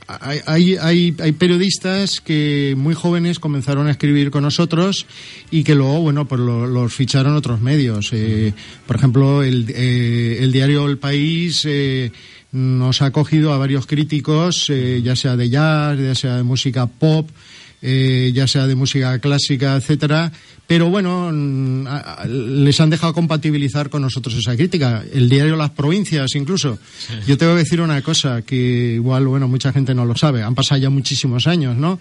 hay, 0.47 0.77
hay, 0.77 1.14
hay 1.18 1.33
periodistas 1.33 2.20
que 2.20 2.75
muy 2.77 2.95
jóvenes 2.95 3.39
comenzaron 3.39 3.87
a 3.87 3.91
escribir 3.91 4.31
con 4.31 4.43
nosotros 4.43 5.07
y 5.51 5.64
que 5.64 5.75
luego, 5.75 6.01
bueno, 6.03 6.29
pues 6.29 6.41
lo- 6.43 6.66
los 6.66 6.93
ficharon 6.93 7.35
otros 7.37 7.62
medios. 7.62 8.11
Eh, 8.12 8.53
por 8.87 8.97
ejemplo, 8.97 9.43
el, 9.43 9.66
eh, 9.75 10.39
el 10.41 10.53
diario 10.53 10.87
El 10.87 10.99
País 10.99 11.14
eh, 11.19 12.11
nos 12.53 13.03
ha 13.03 13.07
acogido 13.07 13.53
a 13.53 13.59
varios 13.59 13.87
críticos, 13.87 14.67
eh, 14.71 15.01
ya 15.05 15.17
sea 15.17 15.37
de 15.37 15.49
jazz, 15.51 15.99
ya 15.99 16.15
sea 16.15 16.37
de 16.37 16.43
música 16.43 16.87
pop, 16.87 17.29
eh, 17.83 18.33
ya 18.35 18.47
sea 18.47 18.67
de 18.67 18.75
música 18.75 19.19
clásica, 19.19 19.77
etcétera, 19.77 20.33
pero 20.67 20.89
bueno, 20.89 21.31
mm, 21.31 21.85
les 22.65 22.81
han 22.81 22.89
dejado 22.89 23.12
compatibilizar 23.12 23.91
con 23.91 24.01
nosotros 24.03 24.35
esa 24.37 24.57
crítica. 24.57 25.05
El 25.12 25.29
diario 25.29 25.57
Las 25.57 25.71
Provincias, 25.71 26.35
incluso. 26.35 26.79
Yo 27.27 27.37
tengo 27.37 27.53
que 27.53 27.59
decir 27.59 27.83
una 27.83 28.01
cosa 28.01 28.41
que 28.43 28.95
igual, 28.95 29.27
bueno, 29.27 29.47
mucha 29.49 29.73
gente 29.73 29.95
no 29.95 30.07
lo 30.07 30.17
sabe. 30.17 30.43
Han 30.43 30.55
pasado 30.55 30.81
ya 30.81 30.89
muchísimos 30.89 31.47
años, 31.47 31.77
¿no? 31.77 32.01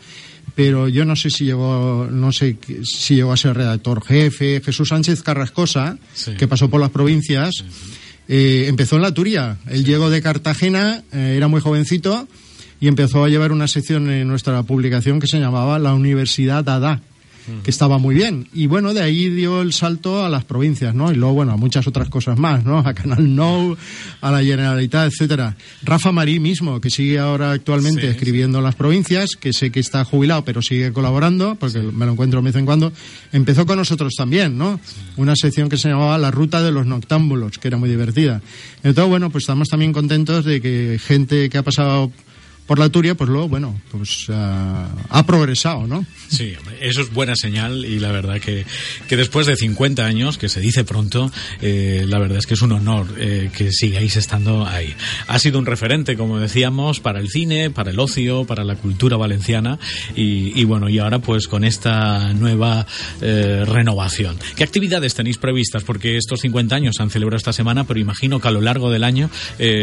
Pero 0.56 0.88
yo 0.88 1.04
no 1.04 1.16
sé 1.18 1.30
si 1.30 1.44
llegó, 1.46 2.08
no 2.10 2.32
sé 2.32 2.58
si 2.84 3.16
llegó 3.16 3.34
a 3.34 3.38
ser 3.38 3.58
redactor 3.58 4.02
jefe. 4.06 4.62
Jesús 4.64 4.88
Sánchez 4.90 5.22
Carrascosa, 5.24 5.98
Sí. 6.14 6.32
que 6.36 6.48
pasó 6.48 6.70
por 6.70 6.80
las 6.80 6.92
provincias, 6.92 7.52
eh, 8.28 8.66
empezó 8.68 8.96
en 8.96 9.02
la 9.02 9.14
Turia. 9.14 9.58
Él 9.70 9.86
llegó 9.86 10.10
de 10.10 10.22
Cartagena, 10.22 11.04
eh, 11.12 11.36
era 11.38 11.48
muy 11.48 11.62
jovencito 11.62 12.28
y 12.80 12.88
empezó 12.88 13.24
a 13.24 13.30
llevar 13.30 13.52
una 13.52 13.68
sección 13.68 14.10
en 14.10 14.28
nuestra 14.28 14.62
publicación 14.64 15.20
que 15.20 15.28
se 15.28 15.40
llamaba 15.40 15.80
La 15.80 15.94
Universidad 15.94 16.64
Dada 16.64 17.02
que 17.64 17.72
estaba 17.72 17.98
muy 17.98 18.16
bien. 18.16 18.48
Y 18.54 18.68
bueno, 18.68 18.94
de 18.94 19.02
ahí 19.02 19.30
dio 19.30 19.62
el 19.62 19.74
salto 19.74 20.24
a 20.24 20.30
las 20.30 20.46
provincias, 20.46 20.96
¿no? 20.96 21.12
Y 21.12 21.16
luego, 21.16 21.36
bueno, 21.36 21.54
a 21.54 21.58
muchas 21.58 21.88
otras 21.88 22.10
cosas 22.10 22.38
más, 22.38 22.64
¿no? 22.64 22.80
A 22.80 22.94
Canal 22.94 23.36
Nou, 23.36 23.78
a 24.22 24.32
la 24.32 24.44
Generalitat, 24.44 25.12
etcétera. 25.12 25.56
Rafa 25.84 26.12
Marí 26.12 26.40
mismo, 26.40 26.80
que 26.80 26.90
sigue 26.90 27.20
ahora 27.20 27.52
actualmente 27.52 28.10
escribiendo 28.10 28.60
en 28.60 28.64
las 28.64 28.76
provincias, 28.76 29.32
que 29.40 29.54
sé 29.54 29.72
que 29.72 29.80
está 29.80 30.04
jubilado, 30.06 30.46
pero 30.46 30.62
sigue 30.62 30.94
colaborando, 30.94 31.56
porque 31.56 31.80
me 31.80 32.06
lo 32.06 32.14
encuentro 32.14 32.42
de 32.42 32.46
vez 32.46 32.56
en 32.56 32.66
cuando, 32.66 32.92
empezó 33.32 33.66
con 33.66 33.78
nosotros 33.78 34.14
también, 34.18 34.58
¿no? 34.58 34.80
Una 35.18 35.36
sección 35.36 35.70
que 35.70 35.78
se 35.78 35.90
llamaba 35.90 36.18
La 36.18 36.32
Ruta 36.32 36.62
de 36.62 36.72
los 36.72 36.86
Noctámbulos, 36.86 37.58
que 37.58 37.68
era 37.68 37.78
muy 37.78 37.90
divertida. 37.90 38.42
Entonces, 38.84 39.10
bueno, 39.10 39.30
pues 39.30 39.44
estamos 39.44 39.70
también 39.70 39.94
contentos 39.94 40.46
de 40.46 40.62
que 40.62 41.00
gente 41.04 41.50
que 41.50 41.58
ha 41.58 41.64
pasado 41.64 42.12
por 42.66 42.80
la 42.80 42.90
Turia, 42.90 43.16
pues 43.16 43.30
luego, 43.30 43.50
bueno, 43.50 43.80
pues 43.92 44.28
ah, 44.30 44.88
ha 45.10 45.26
progresado, 45.26 45.86
¿no? 45.88 46.06
Sí, 46.30 46.54
eso 46.82 47.02
es 47.02 47.14
buena 47.14 47.36
señal 47.36 47.86
y 47.86 48.00
la 48.00 48.12
verdad 48.12 48.40
que, 48.40 48.66
que 49.08 49.18
después 49.18 49.46
de 49.46 49.56
50 49.56 50.06
años, 50.06 50.38
que 50.38 50.50
se 50.50 50.62
dice 50.62 50.84
pronto, 50.84 51.32
eh, 51.62 52.06
la 52.08 52.20
verdad 52.20 52.40
es 52.40 52.48
que 52.48 52.56
es 52.56 52.62
un 52.62 52.72
honor 52.72 53.08
eh, 53.18 53.52
que 53.56 53.72
sigáis 53.72 54.16
estando 54.16 54.66
ahí. 54.66 54.96
Ha 55.28 55.40
sido 55.40 55.60
un 55.60 55.66
referente, 55.66 56.16
como 56.16 56.40
decíamos, 56.40 57.00
para 57.00 57.20
el 57.20 57.30
cine, 57.30 57.70
para 57.70 57.92
el 57.92 58.00
ocio, 58.00 58.46
para 58.46 58.64
la 58.64 58.76
cultura 58.76 59.18
valenciana 59.18 59.78
y, 60.16 60.64
bueno, 60.64 60.90
y 60.90 61.00
ahora 61.00 61.20
pues 61.20 61.48
con 61.48 61.64
esta 61.64 62.34
nueva 62.34 62.88
eh, 63.22 63.64
renovación. 63.68 64.38
¿Qué 64.56 64.64
actividades 64.64 65.14
tenéis 65.14 65.38
previstas? 65.38 65.84
Porque 65.84 66.18
estos 66.18 66.40
50 66.42 66.76
años 66.76 66.96
se 66.98 67.04
han 67.04 67.10
celebrado 67.10 67.38
esta 67.38 67.54
semana, 67.54 67.84
pero 67.84 68.00
imagino 68.00 68.40
que 68.40 68.48
a 68.48 68.52
lo 68.52 68.62
largo 68.62 68.90
del 68.90 69.04
año 69.04 69.30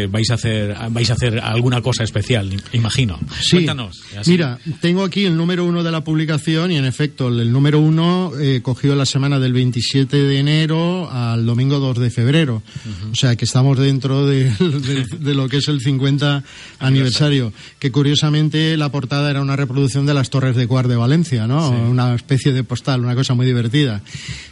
vais, 0.09 0.31
a 0.31 0.33
hacer, 0.33 0.75
vais 0.89 1.09
a 1.09 1.13
hacer 1.13 1.39
alguna 1.39 1.81
cosa 1.81 2.03
especial, 2.03 2.61
imagino. 2.73 3.19
Sí. 3.41 3.57
Cuéntanos. 3.57 4.01
así. 4.17 4.31
Mira, 4.31 4.59
tengo 4.79 5.03
aquí 5.03 5.25
el 5.25 5.35
número 5.37 5.65
uno 5.65 5.83
de 5.83 5.91
la 5.91 6.03
publicación 6.03 6.71
y 6.71 6.77
en 6.77 6.85
efecto 6.85 7.27
el 7.27 7.51
número 7.51 7.79
uno 7.79 8.31
eh, 8.39 8.61
cogió 8.63 8.95
la 8.95 9.05
semana 9.05 9.39
del 9.39 9.53
27 9.53 10.15
de 10.17 10.39
enero 10.39 11.09
al 11.11 11.45
domingo 11.45 11.79
2 11.79 11.97
de 11.99 12.09
febrero. 12.09 12.63
O 13.11 13.15
sea 13.15 13.35
que 13.35 13.45
estamos 13.45 13.77
dentro 13.77 14.25
de, 14.25 14.45
de- 14.49 15.05
de 15.19 15.33
lo 15.33 15.49
que 15.49 15.57
es 15.57 15.67
el 15.67 15.81
50 15.81 16.43
aniversario. 16.79 17.53
Que 17.79 17.91
curiosamente 17.91 18.75
la 18.77 18.89
portada 18.91 19.29
era 19.29 19.41
una 19.41 19.55
reproducción 19.55 20.05
de 20.05 20.13
las 20.13 20.29
Torres 20.29 20.55
de 20.55 20.67
Cuar 20.67 20.87
de 20.87 20.95
Valencia, 20.95 21.47
¿no? 21.47 21.69
Una 21.71 22.15
especie 22.15 22.53
de 22.53 22.63
postal, 22.63 23.01
una 23.01 23.15
cosa 23.15 23.33
muy 23.33 23.45
divertida. 23.45 24.01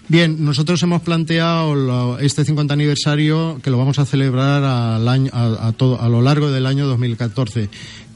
Bien, 0.07 0.43
nosotros 0.43 0.81
hemos 0.83 1.01
planteado 1.01 1.75
lo- 1.75 2.19
este 2.19 2.43
50 2.43 2.73
aniversario 2.73 3.59
que 3.63 3.69
lo 3.69 3.77
vamos 3.77 3.99
a 3.99 4.05
celebrar 4.05 4.63
al 4.63 5.07
año, 5.07 5.29
a, 5.33 5.67
a 5.67 5.71
todo, 5.73 6.01
a 6.01 6.09
lo 6.09 6.21
largo 6.21 6.51
del 6.51 6.65
año 6.65 6.87
2014. 6.87 7.69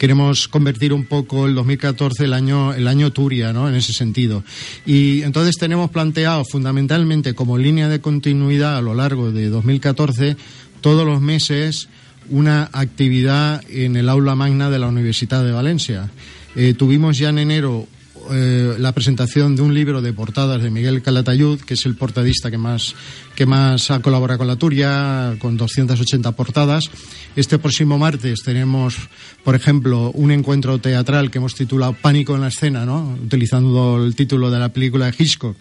Queremos 0.04 0.50
convertir 0.50 0.92
un 0.92 1.06
poco 1.06 1.46
el 1.46 1.56
2014 1.56 2.26
el 2.26 2.34
año, 2.34 2.74
el 2.74 2.90
año 2.90 3.14
Turia, 3.14 3.54
¿no? 3.54 3.70
En 3.70 3.76
ese 3.76 3.94
sentido. 3.94 4.44
Y 4.86 5.22
entonces 5.22 5.56
tenemos 5.56 5.92
planteado 5.92 6.44
fundamentalmente 6.44 7.34
como 7.34 7.58
línea 7.58 7.88
de 7.88 8.02
continuidad 8.02 8.76
a 8.76 8.82
lo 8.82 8.96
largo 8.96 9.32
de 9.32 9.48
2014 9.48 10.36
todos 10.82 11.06
los 11.06 11.22
meses 11.22 11.88
una 12.30 12.70
actividad 12.74 13.64
en 13.70 13.96
el 13.96 14.10
aula 14.10 14.36
magna 14.36 14.70
de 14.70 14.80
la 14.80 14.88
Universidad 14.88 15.42
de 15.42 15.54
Valencia. 15.54 16.12
Eh, 16.58 16.74
tuvimos 16.74 17.18
ya 17.18 17.30
en 17.30 17.40
enero 17.40 17.88
eh, 18.32 18.76
la 18.80 18.92
presentación 18.92 19.56
de 19.56 19.62
un 19.62 19.74
libro 19.74 20.02
de 20.02 20.14
portadas 20.14 20.62
de 20.62 20.70
Miguel 20.70 21.02
Calatayud, 21.02 21.60
que 21.62 21.74
es 21.74 21.86
el 21.86 21.96
portadista 21.96 22.50
que 22.52 22.58
más, 22.58 22.96
que 23.36 23.46
más 23.46 23.92
ha 23.92 24.00
colaborado 24.02 24.40
con 24.40 24.48
la 24.48 24.56
Turia, 24.56 25.36
con 25.40 25.58
280 25.58 26.32
portadas. 26.34 26.90
Este 27.36 27.60
próximo 27.60 27.98
martes 27.98 28.44
tenemos, 28.44 28.96
por 29.44 29.56
ejemplo, 29.56 30.12
un 30.12 30.32
encuentro 30.32 30.80
teatral 30.80 31.32
que 31.32 31.40
hemos 31.40 31.56
titulado 31.56 31.94
Pánico 31.94 32.36
en 32.36 32.42
la 32.42 32.48
escena, 32.48 32.86
¿no? 32.86 33.18
utilizando 33.24 34.04
el 34.04 34.16
título 34.16 34.52
de 34.52 34.60
la 34.60 34.70
película 34.70 35.08
de 35.08 35.16
Hitchcock 35.18 35.58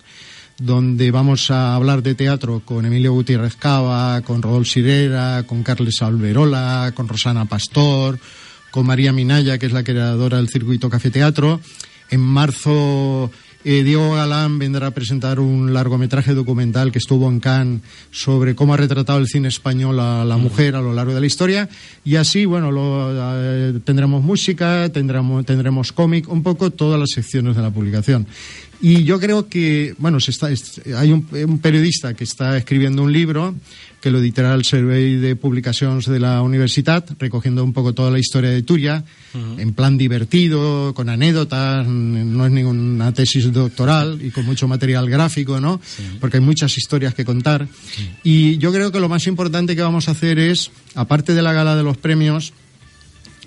donde 0.59 1.11
vamos 1.11 1.51
a 1.51 1.75
hablar 1.75 2.03
de 2.03 2.15
teatro 2.15 2.63
con 2.65 2.87
Emilio 2.87 3.13
Gutiérrez 3.13 3.57
Cava, 3.57 4.21
con 4.23 4.43
Rodolfo 4.43 4.71
Sirera, 4.71 5.45
con 5.45 5.63
Carles 5.65 6.03
Alberola, 6.03 6.93
con 6.95 7.09
Rosana 7.09 7.47
Pastor, 7.47 8.19
con 8.71 8.87
María 8.87 9.13
Minaya, 9.13 9.59
que 9.59 9.67
es 9.67 9.73
la 9.73 9.83
creadora 9.83 10.37
del 10.37 10.49
circuito 10.49 10.89
Café 10.89 11.11
Teatro. 11.11 11.61
En 12.13 12.21
marzo, 12.21 13.31
eh, 13.65 13.83
Diego 13.83 14.13
Galán 14.13 14.59
vendrá 14.59 14.89
a 14.89 14.91
presentar 14.91 15.41
un 15.41 15.73
largometraje 15.73 16.35
documental 16.35 16.93
que 16.93 16.99
estuvo 16.99 17.27
en 17.27 17.41
Cannes 17.41 17.81
sobre 18.11 18.55
cómo 18.55 18.75
ha 18.75 18.77
retratado 18.77 19.19
el 19.19 19.29
cine 19.29 19.49
español 19.49 19.99
a 19.99 20.23
la 20.23 20.37
mujer 20.37 20.77
a 20.77 20.83
lo 20.83 20.93
largo 20.93 21.15
de 21.15 21.21
la 21.21 21.27
historia. 21.27 21.71
Y 22.05 22.17
así, 22.17 22.45
bueno, 22.45 22.71
lo, 22.71 23.09
eh, 23.15 23.81
tendremos 23.83 24.23
música, 24.23 24.91
tendremos, 24.91 25.47
tendremos 25.47 25.91
cómic, 25.93 26.31
un 26.31 26.43
poco 26.43 26.71
todas 26.71 27.01
las 27.01 27.09
secciones 27.09 27.57
de 27.57 27.63
la 27.63 27.71
publicación. 27.71 28.27
Y 28.85 29.05
yo 29.05 29.21
creo 29.21 29.49
que, 29.49 29.95
bueno, 29.99 30.19
se 30.19 30.33
está, 30.33 30.51
es- 30.51 30.81
hay 30.99 31.13
un, 31.13 31.27
un 31.49 31.59
periodista 31.61 32.15
que 32.15 32.25
está 32.25 32.57
escribiendo 32.59 33.03
un 33.03 33.13
libro 33.13 33.55
que 34.01 34.11
lo 34.11 34.19
editará 34.19 34.53
el 34.55 34.65
Survey 34.65 35.15
de 35.15 35.37
Publicaciones 35.37 36.07
de 36.07 36.19
la 36.19 36.43
Universidad, 36.43 37.05
recogiendo 37.21 37.63
un 37.63 37.73
poco 37.73 37.93
toda 37.95 38.11
la 38.11 38.19
historia 38.19 38.51
de 38.51 38.63
Turia, 38.65 39.05
en 39.59 39.73
plan 39.75 39.97
divertido, 39.97 40.93
con 40.95 41.09
anécdotas, 41.09 41.87
no 41.87 42.45
es 42.45 42.51
ninguna 42.51 43.13
tesis 43.15 43.53
doctoral 43.53 44.19
y 44.21 44.31
con 44.33 44.45
mucho 44.45 44.67
material 44.67 45.09
gráfico, 45.09 45.61
¿no? 45.61 45.81
Porque 46.21 46.39
hay 46.39 46.43
muchas 46.43 46.77
historias 46.77 47.15
que 47.15 47.25
contar. 47.25 47.69
Y 48.25 48.59
yo 48.59 48.73
creo 48.73 48.91
que 48.91 48.99
lo 48.99 49.09
más 49.09 49.29
importante 49.29 49.77
que 49.77 49.83
vamos 49.83 50.09
a 50.09 50.11
hacer 50.11 50.41
es, 50.41 50.73
aparte 50.97 51.33
de 51.33 51.43
la 51.43 51.53
gala 51.53 51.77
de 51.77 51.85
los 51.85 51.97
premios, 51.97 52.53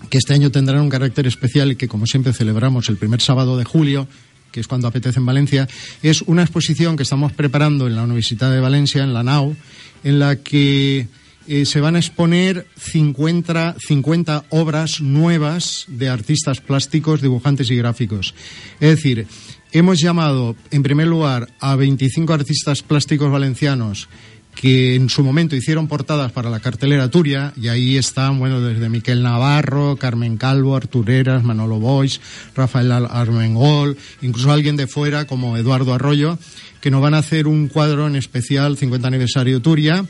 que 0.09 0.17
este 0.17 0.33
año 0.33 0.51
tendrán 0.51 0.81
un 0.81 0.89
carácter 0.89 1.27
especial 1.27 1.71
y 1.71 1.75
que, 1.75 1.89
como 1.89 2.05
siempre, 2.05 2.31
celebramos 2.31 2.87
el 2.87 2.95
primer 2.95 3.19
sábado 3.21 3.57
de 3.57 3.65
julio, 3.65 4.07
que 4.55 4.61
es 4.61 4.69
cuando 4.69 4.87
apetece 4.87 5.19
en 5.19 5.25
Valencia, 5.25 5.67
es 6.01 6.21
una 6.21 6.41
exposición 6.41 6.95
que 6.95 7.03
estamos 7.03 7.33
preparando 7.33 7.87
en 7.87 7.95
la 7.97 8.03
Universidad 8.03 8.53
de 8.53 8.61
Valencia, 8.61 9.03
en 9.03 9.13
la 9.13 9.21
NAU, 9.21 9.53
en 10.05 10.17
la 10.17 10.37
que 10.37 11.09
eh, 11.45 11.65
se 11.65 11.81
van 11.81 11.97
a 11.97 11.99
exponer 11.99 12.65
50, 12.77 13.75
50 13.77 14.45
obras 14.51 15.01
nuevas 15.01 15.83
de 15.89 16.07
artistas 16.07 16.61
plásticos, 16.61 17.21
dibujantes 17.21 17.69
y 17.69 17.75
gráficos. 17.75 18.33
Es 18.79 18.95
decir, 18.95 19.27
hemos 19.73 19.99
llamado, 19.99 20.55
en 20.71 20.83
primer 20.83 21.07
lugar, 21.07 21.49
a 21.59 21.75
25 21.75 22.31
artistas 22.31 22.81
plásticos 22.81 23.29
valencianos 23.29 24.07
que 24.55 24.95
en 24.95 25.09
su 25.09 25.23
momento 25.23 25.55
hicieron 25.55 25.87
portadas 25.87 26.31
para 26.31 26.49
la 26.49 26.59
cartelera 26.61 27.09
Turia, 27.11 27.53
y 27.61 27.67
ahí 27.67 27.97
están, 27.97 28.39
bueno, 28.39 28.61
desde 28.61 28.89
Miquel 28.89 29.21
Navarro, 29.21 29.97
Carmen 29.97 30.37
Calvo, 30.37 30.75
Artureras, 30.75 31.43
Manolo 31.43 31.77
Boix, 31.79 32.19
Rafael 32.55 32.91
Ar- 32.91 33.09
Armengol, 33.11 33.97
incluso 34.21 34.51
alguien 34.51 34.77
de 34.77 34.87
fuera 34.87 35.25
como 35.27 35.57
Eduardo 35.57 35.93
Arroyo, 35.93 36.39
que 36.81 36.91
nos 36.91 37.01
van 37.01 37.15
a 37.15 37.17
hacer 37.19 37.47
un 37.47 37.67
cuadro 37.67 38.07
en 38.07 38.15
especial 38.15 38.77
50 38.77 39.07
aniversario 39.07 39.59
Turia. 39.61 40.05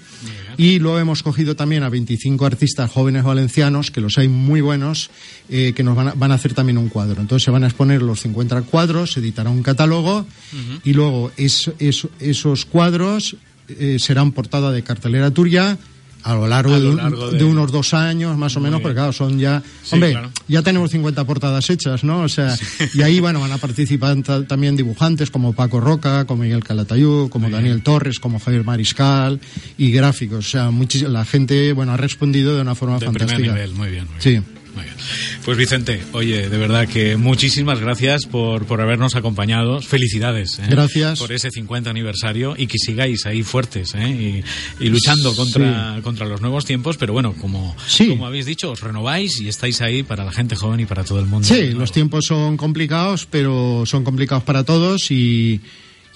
Y 0.57 0.79
luego 0.79 0.99
hemos 0.99 1.23
cogido 1.23 1.55
también 1.55 1.83
a 1.83 1.89
25 1.89 2.45
artistas 2.45 2.91
jóvenes 2.91 3.23
valencianos, 3.23 3.91
que 3.91 4.01
los 4.01 4.17
hay 4.17 4.27
muy 4.27 4.61
buenos, 4.61 5.09
eh, 5.49 5.73
que 5.75 5.83
nos 5.83 5.95
van 5.95 6.09
a, 6.09 6.13
van 6.13 6.31
a 6.31 6.35
hacer 6.35 6.53
también 6.53 6.77
un 6.77 6.89
cuadro. 6.89 7.19
Entonces 7.21 7.43
se 7.45 7.51
van 7.51 7.63
a 7.63 7.67
exponer 7.67 8.01
los 8.01 8.21
50 8.21 8.61
cuadros, 8.63 9.13
se 9.13 9.19
editará 9.21 9.49
un 9.49 9.63
catálogo 9.63 10.25
y 10.83 10.93
luego 10.93 11.31
es- 11.37 11.71
es- 11.79 12.07
esos 12.19 12.65
cuadros 12.65 13.35
eh, 13.69 13.97
serán 13.99 14.31
portada 14.31 14.71
de 14.71 14.83
cartelera 14.83 15.31
Turia, 15.31 15.77
a 16.25 16.33
lo 16.33 16.47
largo, 16.47 16.79
de, 16.79 17.43
unos 17.43 17.71
dos 17.71 17.93
años 17.93 18.35
más 18.35 18.57
o 18.57 18.59
menos, 18.59 18.81
porque 18.81 18.95
claro, 18.95 19.13
son 19.13 19.37
ya... 19.37 19.61
hombre, 19.91 20.17
ya 20.47 20.63
tenemos 20.63 20.89
50 20.89 21.23
portadas 21.23 21.69
hechas, 21.69 22.03
¿no? 22.03 22.21
O 22.21 22.29
sea, 22.29 22.57
y 22.95 23.03
ahí, 23.03 23.19
bueno, 23.19 23.39
van 23.39 23.51
a 23.51 23.59
participar 23.59 24.17
también 24.47 24.75
dibujantes 24.75 25.29
como 25.29 25.53
Paco 25.53 25.79
Roca, 25.79 26.25
como 26.25 26.41
Miguel 26.41 26.63
Calatayud, 26.63 27.29
como 27.29 27.47
Daniel 27.47 27.83
Torres, 27.83 28.19
como 28.19 28.39
Javier 28.39 28.63
Mariscal 28.63 29.39
y 29.77 29.91
gráficos. 29.91 30.47
O 30.47 30.49
sea, 30.49 30.71
la 31.07 31.25
gente, 31.25 31.73
bueno, 31.73 31.93
ha 31.93 31.97
respondido 31.97 32.55
de 32.55 32.61
una 32.63 32.73
forma 32.73 32.97
de 32.97 33.05
fantástica. 33.05 33.37
Primer 33.37 33.53
nivel, 33.53 33.75
muy 33.75 33.91
bien. 33.91 34.07
sí. 34.17 34.41
Pues 35.43 35.57
Vicente, 35.57 36.01
oye, 36.13 36.49
de 36.49 36.57
verdad 36.57 36.87
que 36.87 37.17
muchísimas 37.17 37.79
gracias 37.79 38.25
por, 38.25 38.65
por 38.65 38.81
habernos 38.81 39.15
acompañado. 39.15 39.81
Felicidades. 39.81 40.59
¿eh? 40.59 40.63
Gracias. 40.69 41.19
Por 41.19 41.31
ese 41.31 41.51
50 41.51 41.89
aniversario 41.89 42.55
y 42.57 42.67
que 42.67 42.77
sigáis 42.79 43.25
ahí 43.25 43.43
fuertes 43.43 43.93
¿eh? 43.95 44.43
y, 44.79 44.89
luchando 44.89 45.35
contra, 45.35 45.99
contra 46.01 46.25
los 46.25 46.41
nuevos 46.41 46.65
tiempos. 46.65 46.97
Pero 46.97 47.13
bueno, 47.13 47.33
como, 47.33 47.75
como 48.09 48.25
habéis 48.25 48.45
dicho, 48.45 48.71
os 48.71 48.81
renováis 48.81 49.39
y 49.39 49.47
estáis 49.47 49.81
ahí 49.81 50.03
para 50.03 50.23
la 50.23 50.31
gente 50.31 50.55
joven 50.55 50.79
y 50.79 50.85
para 50.85 51.03
todo 51.03 51.19
el 51.19 51.27
mundo. 51.27 51.47
Sí, 51.47 51.71
los 51.71 51.91
tiempos 51.91 52.25
son 52.25 52.57
complicados, 52.57 53.27
pero 53.29 53.83
son 53.85 54.03
complicados 54.03 54.43
para 54.43 54.63
todos 54.63 55.11
y 55.11 55.61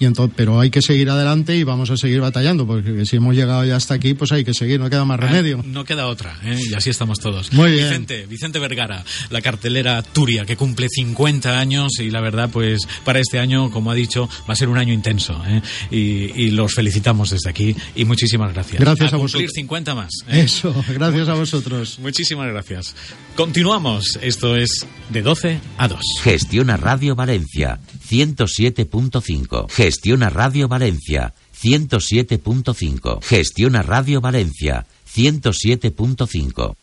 y 0.00 0.06
entonces, 0.06 0.34
pero 0.34 0.58
hay 0.58 0.70
que 0.70 0.80
seguir 0.80 1.10
adelante 1.10 1.54
y 1.54 1.62
vamos 1.62 1.90
a 1.90 1.96
seguir 1.98 2.22
batallando, 2.22 2.66
porque 2.66 3.04
si 3.04 3.16
hemos 3.16 3.36
llegado 3.36 3.66
ya 3.66 3.76
hasta 3.76 3.92
aquí, 3.92 4.14
pues 4.14 4.32
hay 4.32 4.44
que 4.44 4.54
seguir, 4.54 4.80
no 4.80 4.88
queda 4.88 5.04
más 5.04 5.20
ah, 5.20 5.26
remedio. 5.26 5.62
no 5.62 5.84
queda 5.84 6.06
otra, 6.06 6.40
¿eh? 6.42 6.58
y 6.70 6.72
así 6.72 6.88
estamos 6.88 7.18
todos. 7.18 7.52
Muy 7.52 7.72
bien. 7.72 7.88
Vicente, 7.88 8.24
Vicente 8.26 8.58
Vergara, 8.58 9.04
la 9.28 9.42
cartelera 9.42 10.02
Turia, 10.02 10.46
que 10.46 10.56
cumple 10.56 10.88
50 10.88 11.58
años 11.58 12.00
y 12.00 12.10
la 12.10 12.22
verdad, 12.22 12.48
pues 12.50 12.80
para 13.04 13.20
este 13.20 13.38
año, 13.38 13.70
como 13.70 13.90
ha 13.90 13.94
dicho, 13.94 14.26
va 14.48 14.54
a 14.54 14.56
ser 14.56 14.70
un 14.70 14.78
año 14.78 14.94
intenso. 14.94 15.38
¿eh? 15.46 15.60
Y, 15.90 16.50
los 16.50 16.74
felicitamos 16.74 17.30
desde 17.30 17.50
aquí 17.50 17.76
y 17.94 18.04
muchísimas 18.04 18.52
gracias. 18.54 18.80
Gracias 18.80 19.12
a, 19.12 19.16
a 19.16 19.18
cumplir 19.18 19.50
50 19.50 19.94
más. 19.94 20.10
¿eh? 20.28 20.40
Eso, 20.40 20.74
gracias 20.88 21.28
a 21.28 21.34
vosotros. 21.34 21.98
Muchísimas 22.00 22.48
gracias. 22.48 22.94
Continuamos, 23.36 24.18
esto 24.22 24.56
es 24.56 24.86
de 25.10 25.22
12 25.22 25.60
a 25.78 25.88
2. 25.88 26.00
Gestiona 26.22 26.76
Radio 26.76 27.14
Valencia 27.14 27.78
107.5. 28.08 29.68
Gestiona 29.90 30.30
Radio 30.30 30.68
Valencia 30.68 31.34
107.5. 31.60 33.20
Gestiona 33.22 33.82
Radio 33.82 34.20
Valencia 34.20 34.86
107.5. 35.12 36.76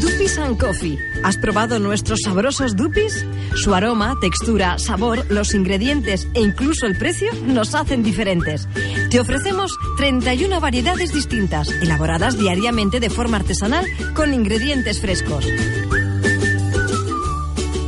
Dupis 0.00 0.38
and 0.38 0.58
Coffee. 0.58 0.98
¿Has 1.22 1.38
probado 1.38 1.78
nuestros 1.78 2.22
sabrosos 2.24 2.74
dupis? 2.74 3.24
Su 3.54 3.74
aroma, 3.74 4.16
textura, 4.20 4.76
sabor, 4.80 5.24
los 5.30 5.54
ingredientes 5.54 6.26
e 6.34 6.40
incluso 6.40 6.86
el 6.86 6.98
precio 6.98 7.30
nos 7.46 7.76
hacen 7.76 8.02
diferentes. 8.02 8.68
Te 9.08 9.20
ofrecemos 9.20 9.70
31 9.98 10.60
variedades 10.60 11.12
distintas, 11.12 11.68
elaboradas 11.80 12.36
diariamente 12.36 12.98
de 12.98 13.08
forma 13.08 13.36
artesanal 13.36 13.86
con 14.16 14.34
ingredientes 14.34 15.00
frescos. 15.00 15.46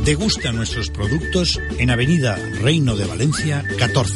Degusta 0.05 0.51
nuestros 0.51 0.89
productos 0.89 1.59
en 1.77 1.91
Avenida 1.91 2.35
Reino 2.61 2.95
de 2.95 3.05
Valencia 3.05 3.63
14. 3.77 4.15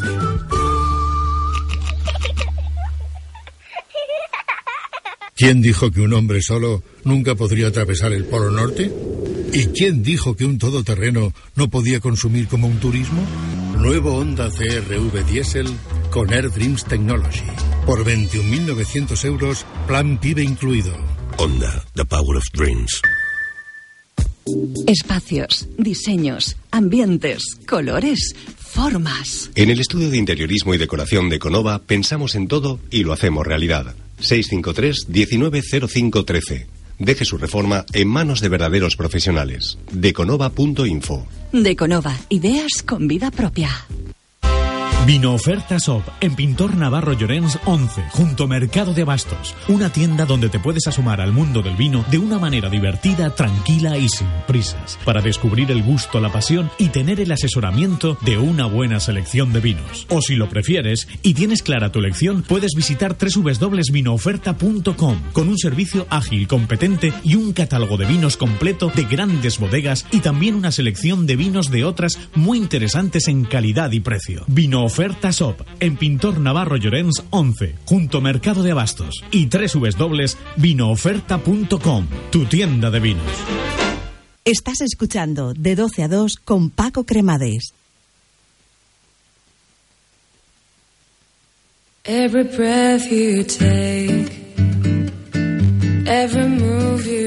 ¿Quién 5.36 5.62
dijo 5.62 5.92
que 5.92 6.02
un 6.02 6.14
hombre 6.14 6.42
solo 6.42 6.82
nunca 7.04 7.36
podría 7.36 7.68
atravesar 7.68 8.14
el 8.14 8.26
Polo 8.26 8.50
Norte? 8.50 8.92
¿Y 9.54 9.68
quién 9.68 10.02
dijo 10.02 10.36
que 10.36 10.46
un 10.46 10.58
todoterreno 10.58 11.34
no 11.56 11.70
podía 11.70 12.00
consumir 12.00 12.48
como 12.48 12.68
un 12.68 12.80
turismo? 12.80 13.24
Nuevo 13.78 14.16
Honda 14.16 14.50
CRV 14.50 15.24
Diesel 15.28 15.68
con 16.10 16.34
Air 16.34 16.50
Dreams 16.50 16.86
Technology. 16.86 17.46
Por 17.86 18.04
21.900 18.04 19.26
euros, 19.26 19.66
plan 19.86 20.18
PIB 20.18 20.40
incluido. 20.40 20.94
Honda, 21.38 21.84
the 21.94 22.06
power 22.06 22.38
of 22.38 22.44
dreams. 22.54 23.02
Espacios, 24.86 25.68
diseños, 25.78 26.56
ambientes, 26.70 27.44
colores, 27.68 28.36
formas. 28.58 29.50
En 29.56 29.72
el 29.72 29.80
estudio 29.80 30.12
de 30.12 30.18
interiorismo 30.18 30.76
y 30.76 30.78
decoración 30.78 31.30
de 31.30 31.40
Conova 31.40 31.80
pensamos 31.80 32.36
en 32.36 32.48
todo 32.48 32.80
y 32.92 33.04
lo 33.04 33.14
hacemos 33.14 33.46
realidad. 33.48 33.96
653 34.20 35.08
190513. 35.10 36.68
Deje 37.00 37.26
su 37.26 37.38
reforma 37.38 37.86
en 37.94 38.08
manos 38.08 38.40
de 38.40 38.50
verdaderos 38.50 38.96
profesionales. 38.96 39.80
Deconova.info. 39.92 41.26
Deconova, 41.52 42.16
ideas 42.30 42.84
con 42.86 43.08
vida 43.08 43.32
propia. 43.32 43.70
Vino 45.06 45.34
Oferta 45.36 45.78
Shop 45.78 46.02
en 46.20 46.36
Pintor 46.36 46.76
Navarro 46.76 47.14
Llorens 47.14 47.60
11, 47.66 48.06
junto 48.10 48.48
Mercado 48.48 48.92
de 48.92 49.04
Bastos. 49.04 49.54
Una 49.68 49.92
tienda 49.92 50.26
donde 50.26 50.50
te 50.50 50.60
puedes 50.60 50.88
asomar 50.88 51.22
al 51.22 51.32
mundo 51.32 51.62
del 51.62 51.76
vino 51.76 52.04
de 52.10 52.18
una 52.18 52.40
manera 52.40 52.72
divertida, 52.72 53.36
tranquila 53.36 54.00
y 54.00 54.10
sin 54.10 54.26
prisas, 54.48 54.98
para 55.06 55.22
descubrir 55.22 55.70
el 55.70 55.84
gusto, 55.84 56.20
la 56.20 56.32
pasión 56.32 56.72
y 56.80 56.90
tener 56.90 57.20
el 57.20 57.32
asesoramiento 57.32 58.18
de 58.22 58.40
una 58.40 58.66
buena 58.66 59.00
selección 59.00 59.54
de 59.54 59.60
vinos. 59.60 60.08
O 60.10 60.24
si 60.24 60.36
lo 60.36 60.50
prefieres 60.50 61.08
y 61.22 61.36
tienes 61.36 61.62
clara 61.62 61.92
tu 61.92 62.00
elección, 62.00 62.42
puedes 62.42 62.72
visitar 62.76 63.16
www.vinooferta.com 63.16 65.20
con 65.34 65.50
un 65.50 65.58
servicio 65.60 66.08
ágil, 66.10 66.48
competente 66.48 67.14
y 67.24 67.36
un 67.36 67.54
catálogo 67.54 67.98
de 67.98 68.08
vinos 68.08 68.38
completo 68.38 68.92
de 68.96 69.04
grandes 69.04 69.60
bodegas 69.60 70.08
y 70.12 70.22
también 70.22 70.56
una 70.56 70.72
selección 70.72 71.28
de 71.28 71.36
vinos 71.36 71.70
de 71.70 71.86
otras 71.86 72.18
muy 72.34 72.58
interesantes 72.58 73.28
en 73.28 73.46
calidad 73.46 73.92
y 73.92 74.00
precio. 74.00 74.46
Vino 74.48 74.95
Oferta 74.96 75.32
SOP 75.34 75.60
en 75.82 75.98
Pintor 75.98 76.40
Navarro 76.40 76.78
Llorens 76.78 77.22
11, 77.30 77.76
junto 77.84 78.22
Mercado 78.22 78.64
de 78.64 78.72
Abastos 78.72 79.26
y 79.30 79.50
www.vinooferta.com, 79.50 82.08
tu 82.32 82.46
tienda 82.46 82.90
de 82.90 83.02
vinos. 83.02 83.26
Estás 84.46 84.80
escuchando 84.80 85.54
de 85.54 85.76
12 85.76 86.04
a 86.04 86.08
2 86.08 86.38
con 86.38 86.70
Paco 86.70 87.06
Cremades. 87.06 87.74
Every 92.06 92.46
breath 92.46 93.12
you 93.12 93.44
take, 93.44 94.32
every 96.06 96.48
move 96.48 97.06
you 97.06 97.25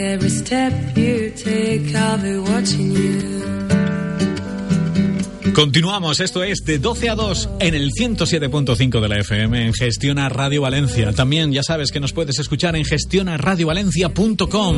every 0.00 0.28
step 0.28 0.72
you 0.96 1.30
take, 1.30 1.94
I'll 1.94 2.18
be 2.18 2.38
watching 2.38 2.90
you. 2.92 3.67
Continuamos, 5.58 6.20
esto 6.20 6.44
es 6.44 6.64
de 6.64 6.78
12 6.78 7.10
a 7.10 7.16
2 7.16 7.48
en 7.58 7.74
el 7.74 7.90
107.5 7.90 9.00
de 9.00 9.08
la 9.08 9.18
FM 9.18 9.66
en 9.66 9.74
Gestiona 9.74 10.28
Radio 10.28 10.62
Valencia. 10.62 11.12
También 11.12 11.50
ya 11.50 11.64
sabes 11.64 11.90
que 11.90 11.98
nos 11.98 12.12
puedes 12.12 12.38
escuchar 12.38 12.76
en 12.76 12.84
gestionaradiovalencia.com. 12.84 14.76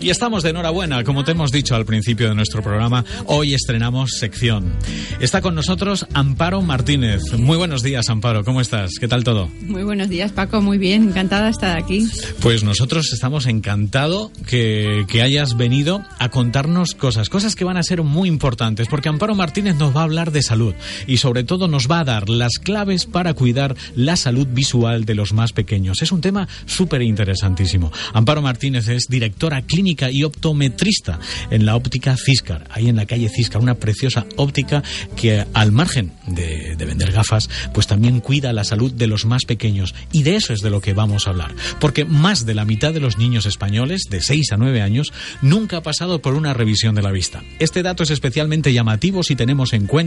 Y 0.00 0.08
estamos 0.08 0.42
de 0.42 0.48
enhorabuena, 0.48 1.04
como 1.04 1.24
te 1.24 1.32
hemos 1.32 1.52
dicho 1.52 1.74
al 1.74 1.84
principio 1.84 2.30
de 2.30 2.34
nuestro 2.34 2.62
programa, 2.62 3.04
hoy 3.26 3.52
estrenamos 3.52 4.12
sección. 4.12 4.72
Está 5.20 5.42
con 5.42 5.54
nosotros 5.54 6.06
Amparo 6.14 6.62
Martínez. 6.62 7.20
Muy 7.36 7.58
buenos 7.58 7.82
días, 7.82 8.08
Amparo, 8.08 8.44
¿cómo 8.44 8.62
estás? 8.62 8.92
¿Qué 8.98 9.08
tal 9.08 9.24
todo? 9.24 9.50
Muy 9.60 9.82
buenos 9.82 10.08
días, 10.08 10.32
Paco, 10.32 10.62
muy 10.62 10.78
bien, 10.78 11.10
encantada 11.10 11.44
de 11.44 11.50
estar 11.50 11.76
aquí. 11.76 12.08
Pues 12.40 12.64
nosotros 12.64 13.12
estamos 13.12 13.44
encantados 13.44 14.30
que, 14.46 15.04
que 15.06 15.20
hayas 15.20 15.58
venido 15.58 16.02
a 16.18 16.30
contarnos 16.30 16.94
cosas, 16.94 17.28
cosas 17.28 17.54
que 17.54 17.64
van 17.64 17.76
a 17.76 17.82
ser 17.82 18.02
muy 18.02 18.30
importantes, 18.30 18.88
porque 18.88 19.10
Amparo 19.10 19.34
Martínez 19.34 19.76
nos 19.76 19.94
va 19.94 20.00
a 20.00 20.04
hablar 20.04 20.13
de 20.14 20.42
salud 20.42 20.74
y 21.06 21.16
sobre 21.16 21.42
todo 21.42 21.66
nos 21.66 21.90
va 21.90 22.00
a 22.00 22.04
dar 22.04 22.28
las 22.28 22.58
claves 22.62 23.06
para 23.06 23.34
cuidar 23.34 23.74
la 23.96 24.16
salud 24.16 24.46
visual 24.46 25.04
de 25.04 25.14
los 25.14 25.32
más 25.32 25.52
pequeños. 25.52 26.02
Es 26.02 26.12
un 26.12 26.20
tema 26.20 26.48
súper 26.66 27.02
interesantísimo. 27.02 27.92
Amparo 28.12 28.42
Martínez 28.42 28.88
es 28.88 29.08
directora 29.08 29.62
clínica 29.62 30.10
y 30.10 30.22
optometrista 30.22 31.18
en 31.50 31.66
la 31.66 31.74
óptica 31.74 32.16
Ciscar, 32.16 32.68
ahí 32.70 32.88
en 32.88 32.96
la 32.96 33.06
calle 33.06 33.28
Ciscar, 33.28 33.60
una 33.60 33.74
preciosa 33.74 34.24
óptica 34.36 34.82
que 35.16 35.44
al 35.52 35.72
margen 35.72 36.12
de, 36.28 36.76
de 36.76 36.84
vender 36.84 37.10
gafas, 37.10 37.50
pues 37.72 37.86
también 37.86 38.20
cuida 38.20 38.52
la 38.52 38.64
salud 38.64 38.92
de 38.92 39.08
los 39.08 39.24
más 39.24 39.44
pequeños. 39.44 39.94
Y 40.12 40.22
de 40.22 40.36
eso 40.36 40.52
es 40.52 40.60
de 40.60 40.70
lo 40.70 40.80
que 40.80 40.94
vamos 40.94 41.26
a 41.26 41.30
hablar. 41.30 41.54
Porque 41.80 42.04
más 42.04 42.46
de 42.46 42.54
la 42.54 42.64
mitad 42.64 42.92
de 42.92 43.00
los 43.00 43.18
niños 43.18 43.46
españoles, 43.46 44.02
de 44.08 44.20
6 44.20 44.52
a 44.52 44.56
9 44.56 44.80
años, 44.80 45.12
nunca 45.42 45.78
ha 45.78 45.82
pasado 45.82 46.20
por 46.20 46.34
una 46.34 46.54
revisión 46.54 46.94
de 46.94 47.02
la 47.02 47.10
vista. 47.10 47.42
Este 47.58 47.82
dato 47.82 48.02
es 48.02 48.10
especialmente 48.10 48.72
llamativo 48.72 49.22
si 49.22 49.36
tenemos 49.36 49.72
en 49.72 49.86
cuenta 49.86 50.03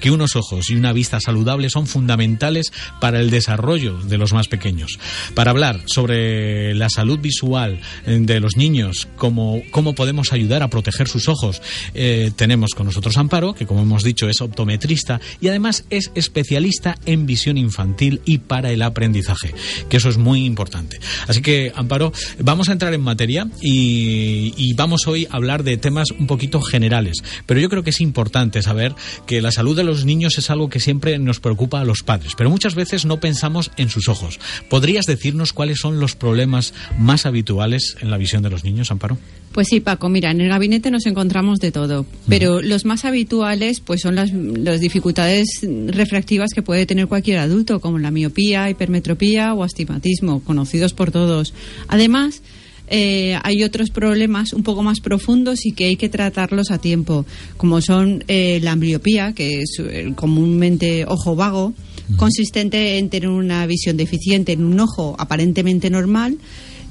que 0.00 0.10
unos 0.10 0.36
ojos 0.36 0.70
y 0.70 0.74
una 0.74 0.92
vista 0.92 1.20
saludable 1.20 1.70
son 1.70 1.86
fundamentales 1.86 2.72
para 3.00 3.20
el 3.20 3.30
desarrollo 3.30 3.98
de 3.98 4.18
los 4.18 4.32
más 4.32 4.48
pequeños. 4.48 4.98
Para 5.34 5.50
hablar 5.50 5.82
sobre 5.86 6.74
la 6.74 6.88
salud 6.88 7.18
visual 7.18 7.80
eh, 8.06 8.18
de 8.20 8.40
los 8.40 8.56
niños, 8.56 9.08
cómo, 9.16 9.62
cómo 9.70 9.94
podemos 9.94 10.32
ayudar 10.32 10.62
a 10.62 10.68
proteger 10.68 11.08
sus 11.08 11.28
ojos, 11.28 11.62
eh, 11.94 12.30
tenemos 12.36 12.74
con 12.74 12.86
nosotros 12.86 13.16
Amparo, 13.16 13.54
que 13.54 13.66
como 13.66 13.82
hemos 13.82 14.02
dicho 14.02 14.28
es 14.28 14.40
optometrista 14.40 15.20
y 15.40 15.48
además 15.48 15.84
es 15.90 16.10
especialista 16.14 16.96
en 17.06 17.26
visión 17.26 17.58
infantil 17.58 18.20
y 18.24 18.38
para 18.38 18.70
el 18.70 18.82
aprendizaje, 18.82 19.54
que 19.88 19.96
eso 19.96 20.08
es 20.08 20.18
muy 20.18 20.44
importante. 20.44 20.98
Así 21.26 21.42
que, 21.42 21.72
Amparo, 21.74 22.12
vamos 22.38 22.68
a 22.68 22.72
entrar 22.72 22.94
en 22.94 23.00
materia 23.00 23.48
y, 23.60 24.54
y 24.56 24.74
vamos 24.74 25.06
hoy 25.06 25.26
a 25.30 25.36
hablar 25.36 25.62
de 25.62 25.76
temas 25.76 26.10
un 26.18 26.26
poquito 26.26 26.60
generales, 26.60 27.22
pero 27.46 27.60
yo 27.60 27.68
creo 27.68 27.82
que 27.82 27.90
es 27.90 28.00
importante 28.00 28.62
saber 28.62 28.94
que 29.26 29.42
la 29.42 29.52
salud 29.52 29.76
de 29.76 29.84
los 29.84 30.04
niños 30.04 30.38
es 30.38 30.50
algo 30.50 30.68
que 30.68 30.80
siempre 30.80 31.18
nos 31.18 31.40
preocupa 31.40 31.80
a 31.80 31.84
los 31.84 32.02
padres, 32.02 32.32
pero 32.36 32.50
muchas 32.50 32.74
veces 32.74 33.04
no 33.04 33.20
pensamos 33.20 33.70
en 33.76 33.88
sus 33.88 34.08
ojos. 34.08 34.38
¿Podrías 34.70 35.06
decirnos 35.06 35.52
cuáles 35.52 35.78
son 35.78 36.00
los 36.00 36.16
problemas 36.16 36.72
más 36.98 37.26
habituales 37.26 37.96
en 38.00 38.10
la 38.10 38.16
visión 38.16 38.42
de 38.42 38.50
los 38.50 38.64
niños, 38.64 38.90
Amparo? 38.90 39.18
Pues 39.52 39.68
sí, 39.68 39.80
Paco, 39.80 40.08
mira, 40.08 40.30
en 40.30 40.40
el 40.40 40.48
gabinete 40.48 40.90
nos 40.90 41.06
encontramos 41.06 41.58
de 41.60 41.72
todo, 41.72 42.04
pero 42.28 42.60
los 42.60 42.84
más 42.84 43.04
habituales 43.04 43.80
pues 43.80 44.02
son 44.02 44.14
las, 44.14 44.30
las, 44.32 44.80
dificultades 44.80 45.46
refractivas 45.86 46.50
que 46.54 46.62
puede 46.62 46.84
tener 46.84 47.06
cualquier 47.06 47.38
adulto, 47.38 47.80
como 47.80 47.98
la 47.98 48.10
miopía, 48.10 48.68
hipermetropía 48.68 49.54
o 49.54 49.62
astigmatismo, 49.62 50.40
conocidos 50.40 50.92
por 50.92 51.10
todos. 51.10 51.54
Además, 51.88 52.42
eh, 52.88 53.38
hay 53.42 53.64
otros 53.64 53.90
problemas 53.90 54.52
un 54.52 54.62
poco 54.62 54.82
más 54.82 55.00
profundos 55.00 55.66
y 55.66 55.72
que 55.72 55.86
hay 55.86 55.96
que 55.96 56.08
tratarlos 56.08 56.70
a 56.70 56.78
tiempo, 56.78 57.26
como 57.56 57.80
son 57.80 58.24
eh, 58.28 58.60
la 58.62 58.72
ambliopía, 58.72 59.32
que 59.32 59.62
es 59.62 59.78
eh, 59.80 60.12
comúnmente 60.14 61.04
ojo 61.06 61.34
vago, 61.34 61.72
consistente 62.16 62.98
en 62.98 63.10
tener 63.10 63.28
una 63.28 63.66
visión 63.66 63.96
deficiente 63.96 64.52
en 64.52 64.64
un 64.64 64.78
ojo 64.78 65.16
aparentemente 65.18 65.90
normal. 65.90 66.38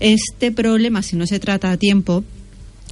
Este 0.02 0.52
problema, 0.52 1.02
si 1.02 1.16
no 1.16 1.26
se 1.26 1.40
trata 1.40 1.72
a 1.72 1.78
tiempo, 1.78 2.26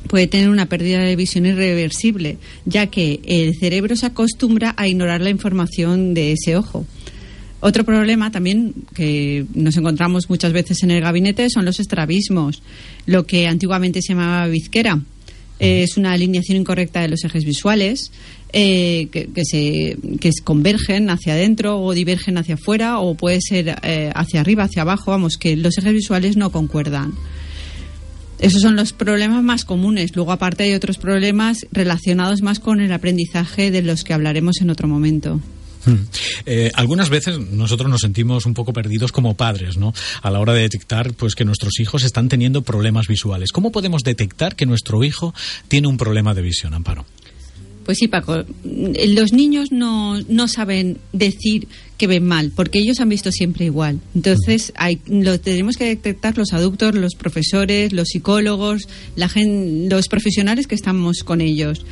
puede 0.08 0.28
tener 0.28 0.50
una 0.50 0.68
pérdida 0.68 1.00
de 1.00 1.16
visión 1.16 1.46
irreversible, 1.46 2.38
ya 2.66 2.88
que 2.88 3.20
el 3.26 3.56
cerebro 3.56 3.96
se 3.98 4.06
acostumbra 4.06 4.74
a 4.78 4.88
ignorar 4.88 5.20
la 5.22 5.30
información 5.30 6.14
de 6.14 6.32
ese 6.34 6.56
ojo. 6.56 6.86
Otro 7.66 7.86
problema 7.86 8.30
también 8.30 8.74
que 8.94 9.46
nos 9.54 9.78
encontramos 9.78 10.30
muchas 10.30 10.52
veces 10.52 10.84
en 10.84 10.92
el 10.92 11.00
gabinete 11.00 11.50
son 11.50 11.64
los 11.64 11.80
estrabismos, 11.80 12.62
lo 13.06 13.26
que 13.26 13.48
antiguamente 13.48 14.02
se 14.02 14.12
llamaba 14.12 14.48
bizquera. 14.48 15.00
Es 15.60 15.96
una 15.96 16.12
alineación 16.12 16.58
incorrecta 16.58 17.00
de 17.00 17.08
los 17.08 17.24
ejes 17.24 17.46
visuales 17.46 18.12
eh, 18.52 19.08
que, 19.12 19.46
se 19.46 19.98
que 20.20 20.32
convergen 20.44 21.10
hacia 21.10 21.36
adentro 21.36 21.80
o 21.80 21.94
divergen 21.94 22.38
hacia 22.38 22.56
afuera 22.56 23.00
o 23.00 23.16
puede 23.16 23.40
ser 23.40 23.80
eh, 23.82 24.12
hacia 24.14 24.42
arriba, 24.42 24.66
hacia 24.66 24.82
abajo. 24.82 25.12
Vamos, 25.12 25.38
que 25.38 25.56
los 25.56 25.78
ejes 25.78 25.94
visuales 25.94 26.36
no 26.36 26.52
concuerdan. 26.52 27.14
Esos 28.40 28.62
son 28.62 28.76
los 28.76 28.92
problemas 28.92 29.42
más 29.42 29.64
comunes. 29.64 30.14
Luego, 30.18 30.34
aparte, 30.34 30.64
hay 30.64 30.74
otros 30.74 30.98
problemas 30.98 31.66
relacionados 31.72 32.42
más 32.42 32.60
con 32.60 32.82
el 32.82 32.92
aprendizaje 32.92 33.72
de 33.72 33.84
los 33.84 34.04
que 34.04 34.12
hablaremos 34.12 34.60
en 34.60 34.70
otro 34.70 34.90
momento. 34.90 35.40
Eh, 36.46 36.72
algunas 36.76 37.10
veces 37.10 37.40
nosotros 37.40 37.90
nos 37.90 38.02
sentimos 38.02 38.46
un 38.46 38.54
poco 38.54 38.74
perdidos 38.74 39.12
como 39.12 39.36
padres, 39.36 39.78
¿no? 39.78 39.94
A 40.22 40.32
la 40.32 40.40
hora 40.40 40.54
de 40.54 40.62
detectar, 40.62 41.14
pues, 41.14 41.36
que 41.36 41.46
nuestros 41.46 41.80
hijos 41.80 42.04
están 42.04 42.30
teniendo 42.30 42.62
problemas 42.62 43.08
visuales. 43.08 43.52
¿Cómo 43.52 43.72
podemos 43.72 44.04
detectar 44.04 44.56
que 44.56 44.66
nuestro 44.66 45.04
hijo 45.04 45.34
tiene 45.68 45.88
un 45.88 45.98
problema 45.98 46.34
de 46.34 46.42
visión, 46.42 46.74
Amparo? 46.74 47.06
Pues 47.86 47.98
sí, 47.98 48.08
Paco. 48.08 48.46
Los 48.64 49.34
niños 49.34 49.72
no, 49.72 50.20
no 50.30 50.48
saben 50.48 51.00
decir 51.12 51.68
que 51.98 52.08
ven 52.08 52.26
mal, 52.26 52.52
porque 52.56 52.80
ellos 52.80 53.00
han 53.00 53.10
visto 53.10 53.32
siempre 53.32 53.66
igual. 53.66 54.00
Entonces, 54.16 54.72
hay, 54.76 55.00
lo 55.08 55.40
tenemos 55.40 55.76
que 55.76 55.86
detectar 55.86 56.38
los 56.38 56.54
adultos, 56.54 56.96
los 56.96 57.16
profesores, 57.16 57.92
los 57.92 58.08
psicólogos, 58.08 58.88
la 59.16 59.30
los 59.36 60.08
profesionales 60.08 60.68
que 60.68 60.76
estamos 60.76 61.24
con 61.24 61.42
ellos. 61.42 61.86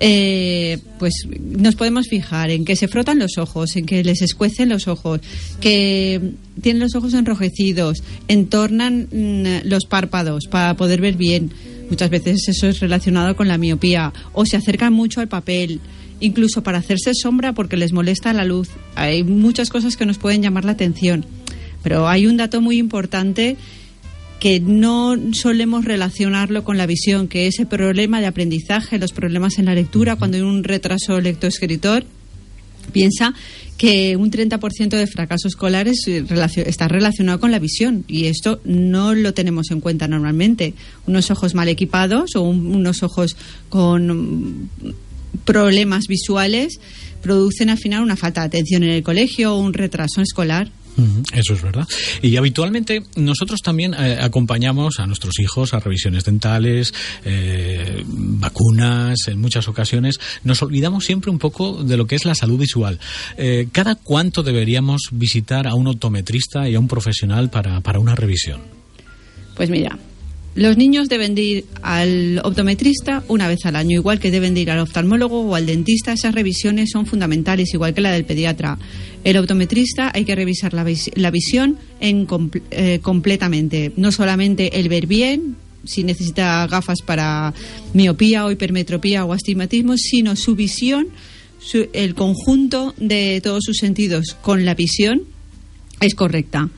Eh, 0.00 0.78
pues 0.98 1.26
nos 1.40 1.74
podemos 1.74 2.06
fijar 2.06 2.50
en 2.50 2.64
que 2.64 2.76
se 2.76 2.86
frotan 2.86 3.18
los 3.18 3.36
ojos, 3.36 3.74
en 3.74 3.84
que 3.84 4.04
les 4.04 4.22
escuecen 4.22 4.68
los 4.68 4.86
ojos, 4.86 5.20
que 5.60 6.20
tienen 6.62 6.80
los 6.80 6.94
ojos 6.94 7.14
enrojecidos, 7.14 8.04
entornan 8.28 9.08
mm, 9.10 9.68
los 9.68 9.86
párpados 9.86 10.46
para 10.46 10.74
poder 10.74 11.00
ver 11.00 11.16
bien 11.16 11.50
Muchas 11.88 12.10
veces 12.10 12.46
eso 12.48 12.68
es 12.68 12.80
relacionado 12.80 13.34
con 13.34 13.48
la 13.48 13.58
miopía 13.58 14.12
o 14.32 14.44
se 14.44 14.56
acercan 14.56 14.92
mucho 14.92 15.20
al 15.20 15.28
papel, 15.28 15.80
incluso 16.20 16.62
para 16.62 16.78
hacerse 16.78 17.12
sombra 17.14 17.54
porque 17.54 17.76
les 17.76 17.92
molesta 17.92 18.32
la 18.32 18.44
luz. 18.44 18.68
Hay 18.94 19.24
muchas 19.24 19.70
cosas 19.70 19.96
que 19.96 20.06
nos 20.06 20.18
pueden 20.18 20.42
llamar 20.42 20.64
la 20.64 20.72
atención, 20.72 21.24
pero 21.82 22.08
hay 22.08 22.26
un 22.26 22.36
dato 22.36 22.60
muy 22.60 22.78
importante 22.78 23.56
que 24.40 24.60
no 24.60 25.16
solemos 25.32 25.84
relacionarlo 25.84 26.64
con 26.64 26.78
la 26.78 26.86
visión, 26.86 27.28
que 27.28 27.46
es 27.46 27.58
el 27.58 27.66
problema 27.66 28.20
de 28.20 28.26
aprendizaje, 28.26 28.98
los 28.98 29.12
problemas 29.12 29.58
en 29.58 29.64
la 29.64 29.74
lectura, 29.74 30.16
cuando 30.16 30.36
hay 30.36 30.42
un 30.42 30.62
retraso 30.62 31.20
lectoescritor, 31.20 32.04
piensa 32.92 33.34
que 33.76 34.16
un 34.16 34.30
30% 34.30 34.88
de 34.90 35.06
fracasos 35.06 35.52
escolares 35.52 36.06
eh, 36.08 36.24
está 36.66 36.88
relacionado 36.88 37.38
con 37.38 37.52
la 37.52 37.58
visión 37.58 38.04
y 38.08 38.26
esto 38.26 38.60
no 38.64 39.14
lo 39.14 39.34
tenemos 39.34 39.70
en 39.70 39.80
cuenta 39.80 40.08
normalmente. 40.08 40.74
Unos 41.06 41.30
ojos 41.30 41.54
mal 41.54 41.68
equipados 41.68 42.34
o 42.34 42.42
unos 42.42 43.02
ojos 43.02 43.36
con 43.68 44.68
problemas 45.44 46.06
visuales 46.08 46.80
producen 47.22 47.70
al 47.70 47.78
final 47.78 48.02
una 48.02 48.16
falta 48.16 48.42
de 48.42 48.48
atención 48.48 48.82
en 48.82 48.90
el 48.90 49.02
colegio 49.02 49.54
o 49.54 49.60
un 49.60 49.74
retraso 49.74 50.20
escolar. 50.22 50.70
Eso 51.32 51.54
es 51.54 51.62
verdad. 51.62 51.86
Y 52.22 52.36
habitualmente 52.36 53.02
nosotros 53.16 53.60
también 53.62 53.94
eh, 53.94 54.18
acompañamos 54.20 54.98
a 54.98 55.06
nuestros 55.06 55.38
hijos 55.38 55.74
a 55.74 55.80
revisiones 55.80 56.24
dentales, 56.24 56.92
eh, 57.24 58.02
vacunas, 58.06 59.28
en 59.28 59.40
muchas 59.40 59.68
ocasiones. 59.68 60.18
Nos 60.44 60.62
olvidamos 60.62 61.04
siempre 61.04 61.30
un 61.30 61.38
poco 61.38 61.84
de 61.84 61.96
lo 61.96 62.06
que 62.06 62.16
es 62.16 62.24
la 62.24 62.34
salud 62.34 62.58
visual. 62.58 62.98
Eh, 63.36 63.68
¿Cada 63.70 63.94
cuánto 63.94 64.42
deberíamos 64.42 65.08
visitar 65.12 65.68
a 65.68 65.74
un 65.74 65.86
optometrista 65.86 66.68
y 66.68 66.74
a 66.74 66.80
un 66.80 66.88
profesional 66.88 67.50
para, 67.50 67.80
para 67.80 68.00
una 68.00 68.14
revisión? 68.14 68.60
Pues 69.54 69.70
mira, 69.70 69.98
los 70.58 70.76
niños 70.76 71.08
deben 71.08 71.36
de 71.36 71.42
ir 71.42 71.64
al 71.82 72.40
optometrista 72.42 73.22
una 73.28 73.46
vez 73.46 73.64
al 73.64 73.76
año, 73.76 73.96
igual 73.96 74.18
que 74.18 74.32
deben 74.32 74.54
de 74.54 74.62
ir 74.62 74.72
al 74.72 74.80
oftalmólogo 74.80 75.42
o 75.42 75.54
al 75.54 75.66
dentista. 75.66 76.12
Esas 76.12 76.34
revisiones 76.34 76.90
son 76.92 77.06
fundamentales, 77.06 77.72
igual 77.72 77.94
que 77.94 78.00
la 78.00 78.10
del 78.10 78.24
pediatra. 78.24 78.76
El 79.22 79.36
optometrista 79.36 80.10
hay 80.12 80.24
que 80.24 80.34
revisar 80.34 80.74
la, 80.74 80.82
visión 81.30 81.78
en 82.00 82.26
eh, 82.72 82.98
completamente, 83.00 83.92
no 83.96 84.10
solamente 84.10 84.80
el 84.80 84.88
ver 84.88 85.06
bien, 85.06 85.54
si 85.84 86.02
necesita 86.02 86.66
gafas 86.66 87.02
para 87.06 87.54
miopía 87.94 88.44
o 88.44 88.50
hipermetropía 88.50 89.24
o 89.24 89.32
astigmatismo, 89.32 89.96
sino 89.96 90.34
su 90.34 90.56
visión, 90.56 91.06
el 91.92 92.16
conjunto 92.16 92.94
de 92.98 93.40
todos 93.44 93.62
sus 93.64 93.76
sentidos 93.76 94.36
con 94.42 94.64
la 94.64 94.74
visión 94.74 95.22
es 96.00 96.16
correcta. 96.16 96.68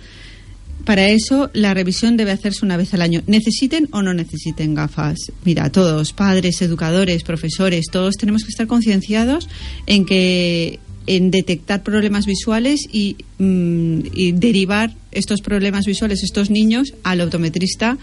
Para 0.85 1.09
eso, 1.09 1.51
la 1.53 1.75
revisión 1.75 2.17
debe 2.17 2.33
hacerse 2.33 2.65
una 2.65 2.77
vez 2.77 2.95
al 2.95 3.03
año. 3.03 3.23
Necesiten 3.27 3.89
o 3.93 4.03
no 4.03 4.15
necesiten 4.15 4.75
gafas. 4.75 5.33
Mira, 5.45 5.71
todos, 5.71 6.13
padres, 6.13 6.63
educadores, 6.63 7.23
profesores, 7.23 7.87
todos 7.91 8.17
tenemos 8.17 8.45
que 8.45 8.51
estar 8.51 8.67
concienciados 8.67 9.49
en 9.87 10.05
que 10.07 10.81
en 11.07 11.31
detectar 11.31 11.83
problemas 11.83 12.27
visuales 12.27 12.83
y, 12.93 13.17
mm, 13.39 14.01
y, 14.15 14.33
derivar 14.33 14.95
estos 15.13 15.41
problemas 15.41 15.87
visuales, 15.87 16.23
estos 16.23 16.51
niños, 16.51 16.95
al 17.03 17.21
optometrista 17.21 17.99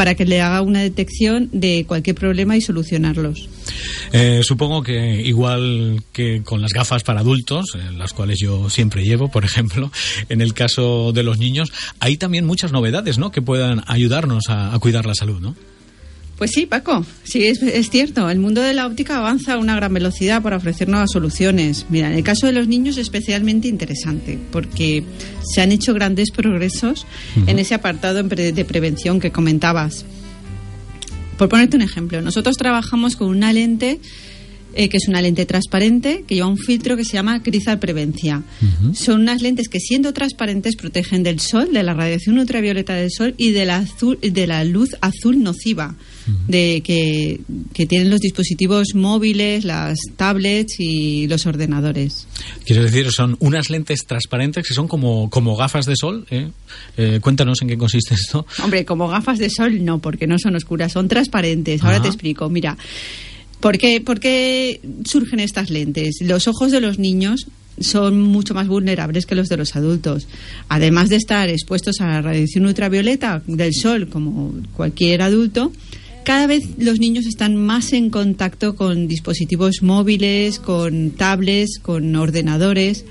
para 0.00 0.14
que 0.14 0.24
le 0.24 0.40
haga 0.40 0.62
una 0.62 0.80
detección 0.80 1.50
de 1.52 1.84
cualquier 1.86 2.16
problema 2.16 2.56
y 2.56 2.62
solucionarlos. 2.62 3.50
Eh, 4.14 4.40
supongo 4.42 4.82
que 4.82 5.20
igual 5.20 6.02
que 6.14 6.40
con 6.42 6.62
las 6.62 6.72
gafas 6.72 7.02
para 7.02 7.20
adultos, 7.20 7.74
eh, 7.74 7.92
las 7.98 8.14
cuales 8.14 8.38
yo 8.40 8.70
siempre 8.70 9.04
llevo, 9.04 9.30
por 9.30 9.44
ejemplo, 9.44 9.92
en 10.30 10.40
el 10.40 10.54
caso 10.54 11.12
de 11.12 11.22
los 11.22 11.36
niños, 11.36 11.70
hay 11.98 12.16
también 12.16 12.46
muchas 12.46 12.72
novedades, 12.72 13.18
¿no? 13.18 13.30
Que 13.30 13.42
puedan 13.42 13.82
ayudarnos 13.88 14.48
a, 14.48 14.74
a 14.74 14.78
cuidar 14.78 15.04
la 15.04 15.14
salud, 15.14 15.38
¿no? 15.38 15.54
Pues 16.40 16.52
sí, 16.52 16.64
Paco, 16.64 17.04
sí, 17.22 17.44
es, 17.44 17.62
es, 17.62 17.90
cierto. 17.90 18.30
El 18.30 18.38
mundo 18.38 18.62
de 18.62 18.72
la 18.72 18.86
óptica 18.86 19.18
avanza 19.18 19.52
a 19.52 19.58
una 19.58 19.76
gran 19.76 19.92
velocidad 19.92 20.40
para 20.40 20.56
ofrecer 20.56 20.88
nuevas 20.88 21.10
soluciones. 21.12 21.84
Mira, 21.90 22.08
en 22.08 22.14
el 22.14 22.24
caso 22.24 22.46
de 22.46 22.54
los 22.54 22.66
niños 22.66 22.96
es 22.96 23.02
especialmente 23.02 23.68
interesante 23.68 24.38
porque 24.50 25.04
se 25.42 25.60
han 25.60 25.70
hecho 25.70 25.92
grandes 25.92 26.30
progresos 26.30 27.06
en 27.46 27.58
ese 27.58 27.74
apartado 27.74 28.22
de 28.22 28.64
prevención 28.64 29.20
que 29.20 29.30
comentabas. 29.30 30.06
Por 31.36 31.50
ponerte 31.50 31.76
un 31.76 31.82
ejemplo, 31.82 32.22
nosotros 32.22 32.56
trabajamos 32.56 33.16
con 33.16 33.28
una 33.28 33.52
lente 33.52 34.00
eh, 34.74 34.88
que 34.88 34.96
es 34.96 35.08
una 35.08 35.20
lente 35.20 35.44
transparente 35.44 36.24
que 36.26 36.36
lleva 36.36 36.46
un 36.46 36.56
filtro 36.56 36.96
que 36.96 37.04
se 37.04 37.12
llama 37.12 37.42
Crizal 37.42 37.78
Prevencia. 37.78 38.42
Son 38.94 39.20
unas 39.20 39.42
lentes 39.42 39.68
que 39.68 39.78
siendo 39.78 40.14
transparentes 40.14 40.76
protegen 40.76 41.22
del 41.22 41.38
sol, 41.38 41.70
de 41.74 41.82
la 41.82 41.92
radiación 41.92 42.38
ultravioleta 42.38 42.94
del 42.94 43.10
sol 43.10 43.34
y 43.36 43.50
de 43.50 43.66
la, 43.66 43.76
azul, 43.76 44.18
de 44.22 44.46
la 44.46 44.64
luz 44.64 44.96
azul 45.02 45.42
nociva 45.42 45.96
de 46.48 46.82
que, 46.84 47.40
tienen 47.86 48.10
los 48.10 48.20
dispositivos 48.20 48.94
móviles, 48.94 49.64
las 49.64 49.98
tablets 50.16 50.76
y 50.78 51.26
los 51.28 51.46
ordenadores. 51.46 52.26
Quiero 52.64 52.82
decir, 52.82 53.10
son 53.10 53.36
unas 53.40 53.70
lentes 53.70 54.06
transparentes 54.06 54.66
que 54.66 54.74
son 54.74 54.88
como, 54.88 55.30
como 55.30 55.56
gafas 55.56 55.86
de 55.86 55.96
sol. 55.96 56.26
¿eh? 56.30 56.50
Eh, 56.96 57.20
cuéntanos 57.20 57.62
en 57.62 57.68
qué 57.68 57.78
consiste 57.78 58.14
esto. 58.14 58.46
Hombre, 58.62 58.84
como 58.84 59.08
gafas 59.08 59.38
de 59.38 59.50
sol 59.50 59.84
no, 59.84 59.98
porque 59.98 60.26
no 60.26 60.38
son 60.38 60.56
oscuras, 60.56 60.92
son 60.92 61.08
transparentes. 61.08 61.82
Ahora 61.82 62.02
te 62.02 62.08
explico. 62.08 62.48
Mira, 62.48 62.76
¿por 63.60 63.78
qué, 63.78 64.00
¿por 64.00 64.20
qué 64.20 64.80
surgen 65.04 65.40
estas 65.40 65.70
lentes? 65.70 66.16
Los 66.20 66.48
ojos 66.48 66.70
de 66.70 66.80
los 66.80 66.98
niños 66.98 67.46
son 67.80 68.20
mucho 68.20 68.54
más 68.54 68.68
vulnerables 68.68 69.26
que 69.26 69.34
los 69.34 69.48
de 69.48 69.56
los 69.56 69.74
adultos. 69.74 70.28
Además 70.68 71.08
de 71.08 71.16
estar 71.16 71.48
expuestos 71.48 72.00
a 72.00 72.06
la 72.06 72.22
radiación 72.22 72.66
ultravioleta 72.66 73.42
del 73.46 73.74
sol 73.74 74.08
como 74.08 74.52
cualquier 74.76 75.22
adulto, 75.22 75.72
cada 76.24 76.46
vez 76.46 76.64
los 76.78 76.98
niños 76.98 77.26
están 77.26 77.56
más 77.56 77.92
en 77.92 78.10
contacto 78.10 78.76
con 78.76 79.08
dispositivos 79.08 79.82
móviles, 79.82 80.58
con 80.58 81.10
tablets, 81.10 81.78
con 81.78 82.14
ordenadores. 82.16 83.04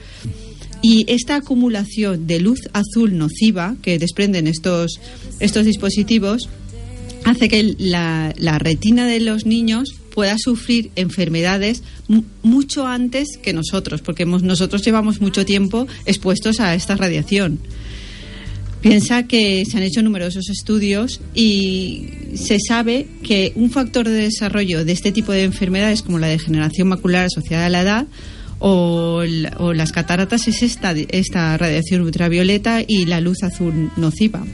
Y 0.81 1.05
esta 1.11 1.35
acumulación 1.35 2.27
de 2.27 2.39
luz 2.39 2.61
azul 2.73 3.17
nociva 3.17 3.75
que 3.81 3.99
desprenden 3.99 4.47
estos, 4.47 4.99
estos 5.39 5.65
dispositivos 5.65 6.49
hace 7.25 7.49
que 7.49 7.75
la, 7.77 8.33
la 8.37 8.59
retina 8.59 9.05
de 9.05 9.19
los 9.19 9.45
niños 9.45 9.95
pueda 10.13 10.35
sufrir 10.37 10.91
enfermedades 10.95 11.83
mucho 12.43 12.87
antes 12.87 13.37
que 13.41 13.53
nosotros, 13.53 14.01
porque 14.01 14.25
nosotros 14.25 14.83
llevamos 14.83 15.21
mucho 15.21 15.45
tiempo 15.45 15.87
expuestos 16.05 16.59
a 16.59 16.75
esta 16.75 16.95
radiación. 16.95 17.59
Piensa 18.81 19.23
que 19.23 19.65
se 19.69 19.77
han 19.77 19.83
hecho 19.83 20.01
numerosos 20.01 20.49
estudios 20.49 21.19
y 21.35 22.07
se 22.35 22.59
sabe 22.65 23.07
que 23.23 23.51
un 23.55 23.71
factor 23.71 24.07
de 24.07 24.13
desarrollo 24.13 24.85
de 24.85 24.93
este 24.93 25.11
tipo 25.11 25.33
de 25.33 25.43
enfermedades, 25.43 26.01
como 26.01 26.17
la 26.17 26.27
degeneración 26.27 26.87
macular 26.87 27.25
asociada 27.25 27.65
a 27.65 27.69
la 27.69 27.81
edad 27.81 28.07
o, 28.59 29.23
las 29.23 29.91
cataratas, 29.91 30.47
es 30.47 30.63
esta, 30.63 30.91
esta 30.91 31.57
radiación 31.57 32.01
ultravioleta 32.01 32.81
y 32.85 33.05
la 33.05 33.19
luz 33.19 33.43
azul 33.43 33.91
nociva. 33.97 34.45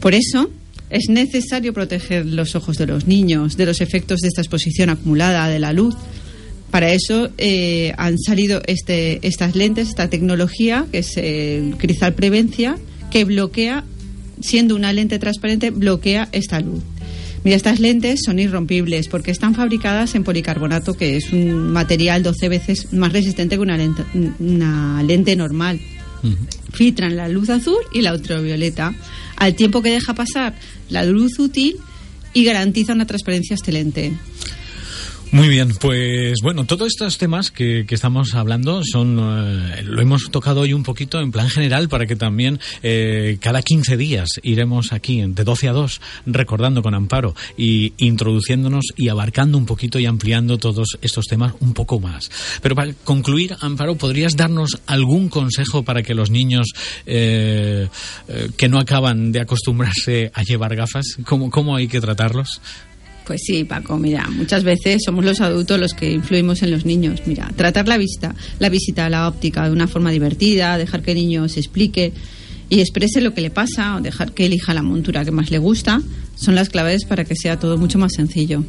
Por 0.00 0.14
eso, 0.14 0.50
es 0.90 1.08
necesario 1.08 1.72
proteger 1.72 2.26
los 2.26 2.54
ojos 2.54 2.76
de 2.76 2.86
los 2.86 3.06
niños 3.06 3.56
de 3.56 3.66
los 3.66 3.80
efectos 3.80 4.20
de 4.20 4.28
esta 4.28 4.40
exposición 4.40 4.90
acumulada 4.90 5.48
de 5.48 5.58
la 5.58 5.72
luz. 5.72 5.94
Para 6.70 6.92
eso 6.92 7.30
eh, 7.38 7.94
han 7.96 8.18
salido 8.18 8.60
este, 8.66 9.26
estas 9.26 9.56
lentes, 9.56 9.88
esta 9.88 10.10
tecnología, 10.10 10.86
que 10.90 10.98
es 10.98 11.16
el 11.16 11.76
cristal 11.78 12.14
prevencia, 12.14 12.76
que 13.10 13.24
bloquea, 13.24 13.84
siendo 14.40 14.76
una 14.76 14.92
lente 14.92 15.18
transparente, 15.18 15.70
bloquea 15.70 16.28
esta 16.32 16.60
luz. 16.60 16.82
Mira, 17.44 17.56
estas 17.56 17.80
lentes 17.80 18.20
son 18.24 18.38
irrompibles 18.38 19.08
porque 19.08 19.30
están 19.30 19.54
fabricadas 19.54 20.14
en 20.14 20.24
policarbonato, 20.24 20.94
que 20.94 21.16
es 21.16 21.32
un 21.32 21.72
material 21.72 22.22
12 22.22 22.48
veces 22.48 22.92
más 22.92 23.12
resistente 23.12 23.56
que 23.56 23.62
una 23.62 23.76
lente, 23.76 24.04
una 24.38 25.02
lente 25.02 25.36
normal. 25.36 25.80
Filtran 26.72 27.16
la 27.16 27.28
luz 27.28 27.48
azul 27.48 27.78
y 27.92 28.02
la 28.02 28.12
ultravioleta, 28.12 28.92
al 29.36 29.54
tiempo 29.54 29.82
que 29.82 29.90
deja 29.90 30.14
pasar 30.14 30.54
la 30.90 31.04
luz 31.04 31.38
útil 31.38 31.76
y 32.34 32.44
garantiza 32.44 32.92
una 32.92 33.06
transparencia 33.06 33.54
excelente. 33.54 34.12
Muy 35.30 35.48
bien, 35.48 35.74
pues 35.78 36.38
bueno, 36.42 36.64
todos 36.64 36.88
estos 36.88 37.18
temas 37.18 37.50
que, 37.50 37.84
estamos 37.90 38.34
hablando 38.34 38.80
son 38.82 39.18
eh, 39.20 39.82
lo 39.84 40.00
hemos 40.00 40.30
tocado 40.30 40.60
hoy 40.60 40.72
un 40.72 40.82
poquito 40.82 41.20
en 41.20 41.32
plan 41.32 41.50
general 41.50 41.90
para 41.90 42.06
que 42.06 42.16
también 42.16 42.58
eh, 42.82 43.36
cada 43.38 43.60
15 43.60 43.98
días 43.98 44.30
iremos 44.42 44.92
aquí 44.94 45.20
de 45.20 45.44
12 45.44 45.68
a 45.68 45.72
2 45.72 46.00
recordando 46.24 46.82
con 46.82 46.94
Amparo 46.94 47.34
y 47.58 47.92
introduciéndonos 47.98 48.86
y 48.96 49.08
abarcando 49.10 49.58
un 49.58 49.66
poquito 49.66 49.98
y 49.98 50.06
ampliando 50.06 50.56
todos 50.56 50.96
estos 51.02 51.26
temas 51.26 51.52
un 51.60 51.74
poco 51.74 52.00
más. 52.00 52.30
Pero 52.62 52.74
para 52.74 52.94
concluir, 53.04 53.54
Amparo, 53.60 53.96
¿podrías 53.96 54.34
darnos 54.34 54.80
algún 54.86 55.28
consejo 55.28 55.82
para 55.82 56.02
que 56.02 56.14
los 56.14 56.30
niños 56.30 56.68
eh, 57.04 57.88
que 58.56 58.68
no 58.70 58.78
acaban 58.78 59.30
de 59.30 59.40
acostumbrarse 59.40 60.30
a 60.32 60.42
llevar 60.42 60.74
gafas, 60.74 61.18
cómo, 61.26 61.50
cómo 61.50 61.76
hay 61.76 61.86
que 61.86 62.00
tratarlos? 62.00 62.62
Pues 63.28 63.42
sí, 63.44 63.64
Paco, 63.64 63.98
mira, 63.98 64.26
muchas 64.30 64.64
veces 64.64 65.02
somos 65.04 65.22
los 65.22 65.42
adultos 65.42 65.78
los 65.78 65.92
que 65.92 66.10
influimos 66.10 66.62
en 66.62 66.70
los 66.70 66.86
niños. 66.86 67.20
Mira, 67.26 67.52
tratar 67.54 67.86
la 67.86 67.98
vista, 67.98 68.34
la 68.58 68.70
visita 68.70 69.04
a 69.04 69.10
la 69.10 69.28
óptica 69.28 69.66
de 69.66 69.70
una 69.70 69.86
forma 69.86 70.10
divertida, 70.10 70.78
dejar 70.78 71.02
que 71.02 71.10
el 71.10 71.18
niño 71.18 71.46
se 71.46 71.60
explique 71.60 72.14
y 72.70 72.80
exprese 72.80 73.20
lo 73.20 73.34
que 73.34 73.42
le 73.42 73.50
pasa, 73.50 73.96
o 73.96 74.00
dejar 74.00 74.32
que 74.32 74.46
elija 74.46 74.72
la 74.72 74.82
montura 74.82 75.26
que 75.26 75.30
más 75.30 75.50
le 75.50 75.58
gusta, 75.58 76.00
son 76.38 76.54
las 76.54 76.68
claves 76.68 77.04
para 77.04 77.24
que 77.24 77.34
sea 77.34 77.58
todo 77.58 77.76
mucho 77.76 77.98
más 77.98 78.12
sencillo. 78.14 78.62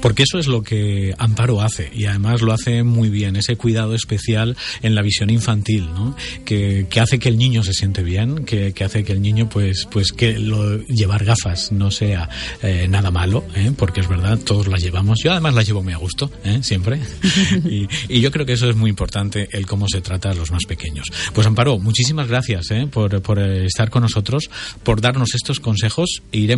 Porque 0.00 0.22
eso 0.22 0.38
es 0.38 0.46
lo 0.46 0.62
que 0.62 1.14
Amparo 1.18 1.60
hace 1.60 1.90
y 1.94 2.04
además 2.04 2.42
lo 2.42 2.52
hace 2.52 2.82
muy 2.82 3.08
bien, 3.08 3.36
ese 3.36 3.56
cuidado 3.56 3.94
especial 3.94 4.56
en 4.82 4.94
la 4.94 5.02
visión 5.02 5.30
infantil, 5.30 5.88
¿no? 5.92 6.14
que, 6.44 6.86
hace 7.00 7.18
que 7.18 7.28
el 7.28 7.38
niño 7.38 7.62
se 7.62 7.72
siente 7.72 8.02
bien, 8.02 8.44
que, 8.44 8.72
hace 8.84 9.04
que 9.04 9.12
el 9.12 9.22
niño 9.22 9.48
pues, 9.48 9.86
pues 9.90 10.12
que 10.12 10.38
lo, 10.38 10.78
llevar 10.86 11.24
gafas 11.24 11.72
no 11.72 11.90
sea 11.90 12.28
eh, 12.62 12.86
nada 12.88 13.10
malo, 13.10 13.44
¿eh? 13.54 13.72
porque 13.76 14.00
es 14.00 14.08
verdad, 14.08 14.38
todos 14.38 14.68
las 14.68 14.82
llevamos. 14.82 15.18
Yo 15.24 15.32
además 15.32 15.54
las 15.54 15.66
llevo 15.66 15.82
muy 15.82 15.92
a 15.92 15.98
gusto, 15.98 16.30
¿eh? 16.44 16.60
siempre. 16.62 17.00
y, 17.64 18.20
yo 18.20 18.30
creo 18.30 18.44
que 18.44 18.52
eso 18.52 18.68
es 18.68 18.76
muy 18.76 18.90
importante, 18.90 19.48
el 19.52 19.66
cómo 19.66 19.86
se 19.88 20.00
trata 20.00 20.30
a 20.30 20.34
los 20.34 20.50
más 20.50 20.64
pequeños. 20.66 21.06
Pues 21.32 21.46
Amparo, 21.46 21.78
muchísimas 21.78 22.28
gracias 22.28 22.66
por, 22.90 23.22
por 23.22 23.38
estar 23.38 23.90
con 23.90 24.02
nosotros, 24.02 24.50
por 24.82 25.00
darnos 25.00 25.34
estos 25.34 25.60
consejos. 25.60 26.22
Iremos 26.32 26.57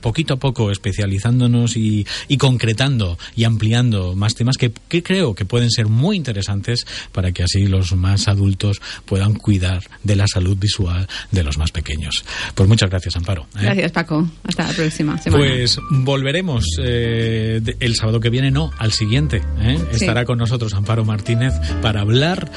poquito 0.00 0.34
a 0.34 0.36
poco 0.38 0.70
especializándonos 0.70 1.76
y, 1.76 2.06
concretando 2.38 3.18
y 3.36 3.44
ampliando 3.44 4.14
más 4.14 4.34
temas 4.34 4.56
que, 4.56 4.72
creo 5.02 5.34
que 5.34 5.44
pueden 5.44 5.70
ser 5.70 5.86
muy 5.86 6.16
interesantes 6.16 6.86
para 7.12 7.32
que 7.32 7.42
así 7.42 7.66
los 7.66 7.94
más 7.94 8.28
adultos 8.28 8.80
puedan 9.04 9.34
cuidar 9.34 9.82
de 10.04 10.16
la 10.16 10.26
salud 10.26 10.56
visual 10.56 11.08
de 11.30 11.42
los 11.42 11.58
más 11.58 11.72
pequeños. 11.72 12.24
Pues 12.54 12.68
muchas 12.68 12.90
gracias, 12.90 13.16
Amparo. 13.16 13.46
¿eh? 13.56 13.62
Gracias, 13.62 13.92
Paco. 13.92 14.28
Hasta 14.44 14.68
la 14.68 14.74
próxima 14.74 15.18
semana. 15.18 15.44
Pues 15.44 15.78
volveremos 15.90 16.64
eh, 16.82 17.60
el 17.80 17.94
sábado 17.94 18.20
que 18.20 18.30
viene, 18.30 18.50
no, 18.50 18.70
al 18.78 18.92
siguiente. 18.92 19.42
¿eh? 19.60 19.78
Estará 19.92 20.24
con 20.24 20.38
nosotros 20.38 20.74
Amparo 20.74 21.04
Martínez 21.04 21.54
para 21.82 22.00
hablar 22.00 22.50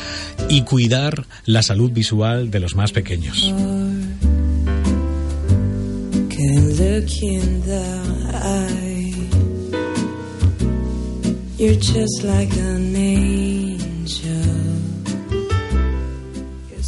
y 0.50 0.62
cuidar 0.62 1.26
la 1.46 1.64
salud 1.64 1.92
visual 1.92 2.52
de 2.52 2.60
los 2.60 2.76
más 2.76 2.92
pequeños. 2.92 3.54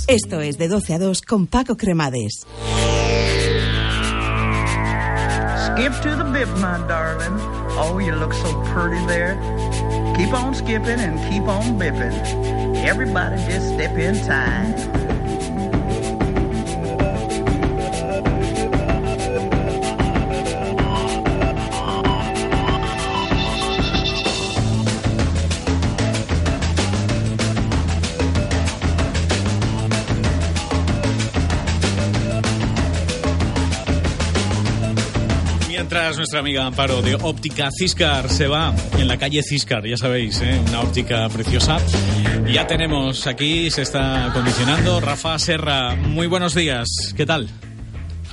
Esto 0.07 0.41
es 0.41 0.57
de 0.57 0.67
12 0.67 0.93
a 0.93 0.99
2 0.99 1.21
con 1.21 1.47
Paco 1.47 1.77
Cremades. 1.77 2.45
Skip 5.65 5.93
to 6.01 6.15
the 6.15 6.23
bip, 6.33 6.47
my 6.59 6.77
darling. 6.87 7.39
Oh, 7.77 7.99
you 7.99 8.13
look 8.15 8.33
so 8.33 8.53
pretty 8.73 9.05
there. 9.05 9.35
Keep 10.17 10.33
on 10.33 10.53
skipping 10.53 10.99
and 10.99 11.19
keep 11.31 11.43
on 11.43 11.77
bipping. 11.79 12.13
Everybody 12.83 13.37
just 13.45 13.73
step 13.73 13.97
in 13.97 14.15
time. 14.25 15.12
Nuestra 35.93 36.39
amiga 36.39 36.65
Amparo 36.65 37.03
de 37.03 37.13
Óptica 37.13 37.69
Ciscar 37.71 38.27
se 38.27 38.47
va 38.47 38.73
en 38.97 39.07
la 39.07 39.17
calle 39.17 39.43
Ciscar, 39.43 39.85
ya 39.85 39.95
sabéis, 39.95 40.41
¿eh? 40.41 40.59
una 40.69 40.81
óptica 40.81 41.29
preciosa. 41.29 41.77
Ya 42.51 42.65
tenemos 42.65 43.27
aquí, 43.27 43.69
se 43.69 43.83
está 43.83 44.31
condicionando 44.33 44.99
Rafa 44.99 45.37
Serra. 45.37 45.95
Muy 45.95 46.25
buenos 46.25 46.55
días, 46.55 47.13
¿qué 47.15 47.27
tal? 47.27 47.47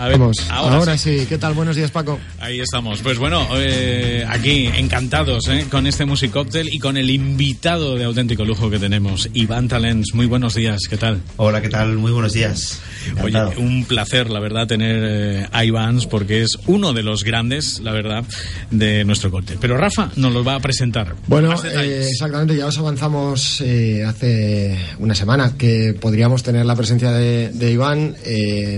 Vamos, 0.00 0.38
ahora, 0.48 0.96
sí. 0.96 1.26
¿Qué 1.28 1.36
tal? 1.36 1.52
Buenos 1.52 1.76
días, 1.76 1.90
Paco. 1.90 2.18
Ahí 2.38 2.58
estamos. 2.58 3.02
Pues 3.02 3.18
bueno, 3.18 3.46
eh, 3.56 4.24
aquí 4.26 4.66
encantados 4.74 5.46
eh, 5.48 5.66
con 5.70 5.86
este 5.86 6.06
Musicóctel 6.06 6.72
y 6.72 6.78
con 6.78 6.96
el 6.96 7.10
invitado 7.10 7.96
de 7.96 8.04
auténtico 8.04 8.46
lujo 8.46 8.70
que 8.70 8.78
tenemos, 8.78 9.28
Iván 9.34 9.68
Talens. 9.68 10.14
Muy 10.14 10.24
buenos 10.24 10.54
días, 10.54 10.80
¿qué 10.88 10.96
tal? 10.96 11.20
Hola, 11.36 11.60
¿qué 11.60 11.68
tal? 11.68 11.98
Muy 11.98 12.12
buenos 12.12 12.32
días. 12.32 12.80
Oye, 13.22 13.38
un 13.58 13.84
placer, 13.84 14.30
la 14.30 14.40
verdad, 14.40 14.66
tener 14.66 15.02
eh, 15.02 15.48
a 15.52 15.64
Iván 15.66 16.00
porque 16.08 16.42
es 16.42 16.56
uno 16.66 16.94
de 16.94 17.02
los 17.02 17.22
grandes, 17.22 17.80
la 17.80 17.92
verdad, 17.92 18.24
de 18.70 19.04
nuestro 19.04 19.30
cóctel. 19.30 19.58
Pero 19.60 19.76
Rafa 19.76 20.12
nos 20.16 20.32
lo 20.32 20.42
va 20.42 20.54
a 20.54 20.60
presentar. 20.60 21.14
Bueno, 21.26 21.52
exactamente, 21.52 22.56
ya 22.56 22.66
os 22.66 22.78
avanzamos 22.78 23.62
hace 24.06 24.78
una 24.98 25.14
semana 25.14 25.52
que 25.58 25.94
podríamos 26.00 26.42
tener 26.42 26.64
la 26.64 26.74
presencia 26.74 27.12
de, 27.12 27.50
de 27.50 27.70
Iván. 27.70 28.16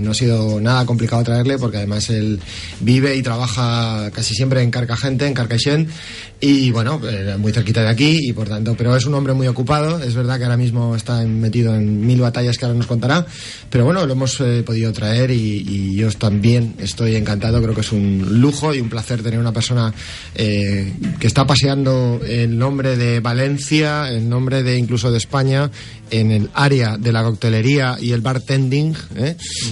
no 0.02 0.10
ha 0.10 0.14
sido 0.14 0.60
nada 0.60 0.84
complicado 0.84 1.11
a 1.20 1.24
traerle 1.24 1.58
porque 1.58 1.78
además 1.78 2.08
él 2.10 2.40
vive 2.80 3.16
y 3.16 3.22
trabaja 3.22 4.10
casi 4.12 4.34
siempre 4.34 4.62
en 4.62 4.70
Carcagente, 4.70 5.26
en 5.26 5.34
Carcaixent 5.34 5.88
y 6.44 6.72
bueno, 6.72 7.00
eh, 7.08 7.36
muy 7.38 7.52
cerquita 7.52 7.82
de 7.82 7.88
aquí 7.88 8.18
y 8.28 8.32
por 8.32 8.48
tanto, 8.48 8.74
pero 8.76 8.96
es 8.96 9.06
un 9.06 9.14
hombre 9.14 9.32
muy 9.32 9.46
ocupado, 9.46 10.02
es 10.02 10.16
verdad 10.16 10.38
que 10.38 10.44
ahora 10.44 10.56
mismo 10.56 10.96
está 10.96 11.22
metido 11.22 11.72
en 11.74 12.04
mil 12.04 12.20
batallas 12.20 12.58
que 12.58 12.64
ahora 12.64 12.76
nos 12.76 12.88
contará, 12.88 13.24
pero 13.70 13.84
bueno, 13.84 14.04
lo 14.04 14.12
hemos 14.12 14.40
eh, 14.40 14.64
podido 14.66 14.92
traer 14.92 15.30
y, 15.30 15.94
yo 15.94 16.10
también 16.12 16.74
estoy 16.78 17.16
encantado, 17.16 17.62
creo 17.62 17.74
que 17.74 17.82
es 17.82 17.92
un 17.92 18.40
lujo 18.40 18.74
y 18.74 18.80
un 18.80 18.88
placer 18.88 19.22
tener 19.22 19.38
una 19.38 19.52
persona 19.52 19.92
eh, 20.34 20.92
que 21.20 21.26
está 21.26 21.46
paseando 21.46 22.20
el 22.26 22.58
nombre 22.58 22.96
de 22.96 23.20
Valencia, 23.20 24.08
el 24.08 24.28
nombre 24.28 24.62
de 24.62 24.78
incluso 24.78 25.12
de 25.12 25.18
España 25.18 25.70
en 26.10 26.30
el 26.30 26.50
área 26.54 26.96
de 26.98 27.12
la 27.12 27.22
coctelería 27.22 27.96
y 28.00 28.12
el 28.12 28.20
bartending 28.20 28.94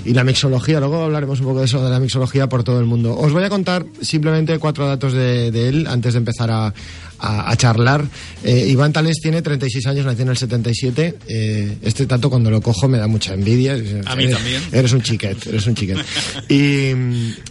y 0.05 0.14
la 0.14 0.24
mixología, 0.24 0.80
luego 0.80 1.03
hablaremos 1.03 1.30
un 1.39 1.47
poco 1.47 1.61
de 1.61 1.66
eso 1.66 1.85
de 1.85 1.91
la 1.91 2.01
mixología 2.01 2.49
por 2.49 2.64
todo 2.64 2.81
el 2.81 2.87
mundo. 2.87 3.16
Os 3.16 3.33
voy 3.33 3.45
a 3.45 3.49
contar 3.49 3.87
simplemente 4.01 4.59
cuatro 4.59 4.89
datos 4.89 5.12
de, 5.12 5.53
de 5.53 5.68
él 5.68 5.87
antes 5.87 6.14
de 6.14 6.18
empezar 6.18 6.51
a, 6.51 6.74
a, 7.21 7.51
a 7.51 7.57
charlar. 7.57 8.05
Eh, 8.43 8.66
Iván 8.68 8.93
Tales 8.93 9.18
tiene 9.23 9.43
36 9.43 9.87
años, 9.87 10.07
nació 10.07 10.23
en 10.23 10.29
el 10.31 10.37
77. 10.37 11.14
Eh, 11.29 11.77
este 11.83 12.07
dato 12.07 12.31
cuando 12.31 12.51
lo 12.51 12.61
cojo 12.61 12.89
me 12.89 12.99
da 12.99 13.07
mucha 13.07 13.35
envidia. 13.35 13.75
A 14.07 14.16
mí 14.16 14.25
eres, 14.25 14.37
también. 14.37 14.62
Eres 14.73 14.93
un 14.93 15.03
chiquet, 15.03 15.47
eres 15.47 15.66
un 15.66 15.75
chiquet. 15.75 15.99
Y, 16.49 16.91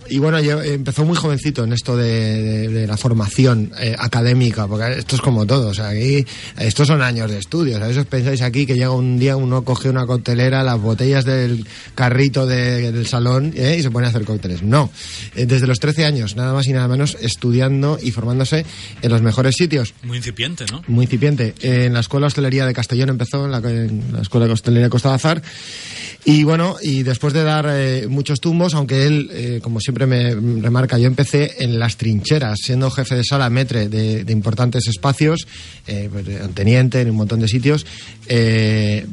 y 0.10 0.18
bueno, 0.20 0.40
yo- 0.40 0.62
empezó 0.62 1.06
muy 1.06 1.16
jovencito 1.16 1.64
en 1.64 1.74
esto 1.74 1.96
de, 1.96 2.08
de- 2.42 2.68
de 2.70 2.88
la 2.88 2.98
formación 2.98 3.72
eh, 3.80 3.96
académica, 3.98 4.68
porque 4.68 5.00
esto 5.00 5.16
es 5.16 5.22
como 5.22 5.46
todo. 5.46 5.70
O 5.70 5.74
sea, 5.74 5.90
aquí, 5.90 6.26
estos 6.58 6.88
son 6.88 7.02
años 7.02 7.30
de 7.32 7.38
estudios. 7.40 7.82
A 7.82 7.88
veces 7.88 8.06
pensáis 8.06 8.42
aquí 8.42 8.66
que 8.66 8.74
llega 8.76 8.92
un 8.92 9.20
día 9.20 9.36
uno 9.36 9.64
coge 9.64 9.90
una 9.90 10.06
coctelera, 10.06 10.64
las 10.64 10.80
botellas 10.82 11.26
del 11.26 11.66
carrito 11.96 12.46
de- 12.46 12.92
del 12.92 13.08
salón 13.08 13.54
eh, 13.56 13.76
y 13.80 13.84
se 13.84 13.92
pone 13.92 14.08
a 14.08 14.10
hacer 14.10 14.24
cócteles. 14.26 14.64
No. 14.64 14.90
Desde 15.36 15.68
los 15.68 15.80
13 15.80 16.06
años, 16.06 16.36
nada 16.36 16.54
más 16.54 16.68
y 16.68 16.74
nada 16.74 16.88
menos, 16.88 17.18
estudiando 17.22 18.00
y 18.02 18.12
formándose 18.12 18.66
en 19.02 19.12
los 19.12 19.22
mejores 19.22 19.56
sitios. 19.60 19.94
Muy 20.04 20.18
incipiente, 20.18 20.66
¿no? 20.72 20.82
Muy 20.88 21.06
incipiente. 21.06 21.54
En 21.62 21.94
la 21.94 22.00
Escuela 22.00 22.26
de 22.26 22.28
Hostelería 22.30 22.66
de 22.66 22.74
Castellón 22.74 23.10
empezó, 23.10 23.46
en 23.46 23.52
la, 23.52 23.58
en 23.58 24.14
la 24.14 24.22
Escuela 24.22 24.48
de 24.48 24.54
Hostelería 24.54 24.86
de 24.86 24.90
Costa 24.90 25.10
de 25.10 25.16
Azar. 25.16 25.42
Y 26.26 26.44
bueno, 26.44 26.78
y 26.82 27.04
después 27.04 27.34
de 27.34 27.44
dar 27.44 27.68
eh, 27.70 28.08
muchos 28.08 28.40
tumbos, 28.40 28.74
aunque 28.74 29.06
él, 29.06 29.30
eh, 29.32 29.60
como 29.62 29.80
siempre 29.80 30.06
me 30.06 30.34
remarca, 30.62 30.98
yo 30.98 31.08
empecé 31.08 31.56
en 31.60 31.78
las 31.78 31.98
trincheras, 31.98 32.60
siendo 32.62 32.90
jefe 32.90 33.16
de 33.16 33.24
sala 33.24 33.50
metre 33.50 33.90
de, 33.90 34.24
de 34.24 34.34
importantes 34.34 34.88
espacios, 34.88 35.48
eh, 35.88 36.10
pues, 36.12 36.26
teniente 36.54 37.02
en 37.02 37.10
un 37.10 37.18
montón 37.18 37.40
de 37.40 37.48
sitios. 37.48 37.86
Eh, 38.28 39.06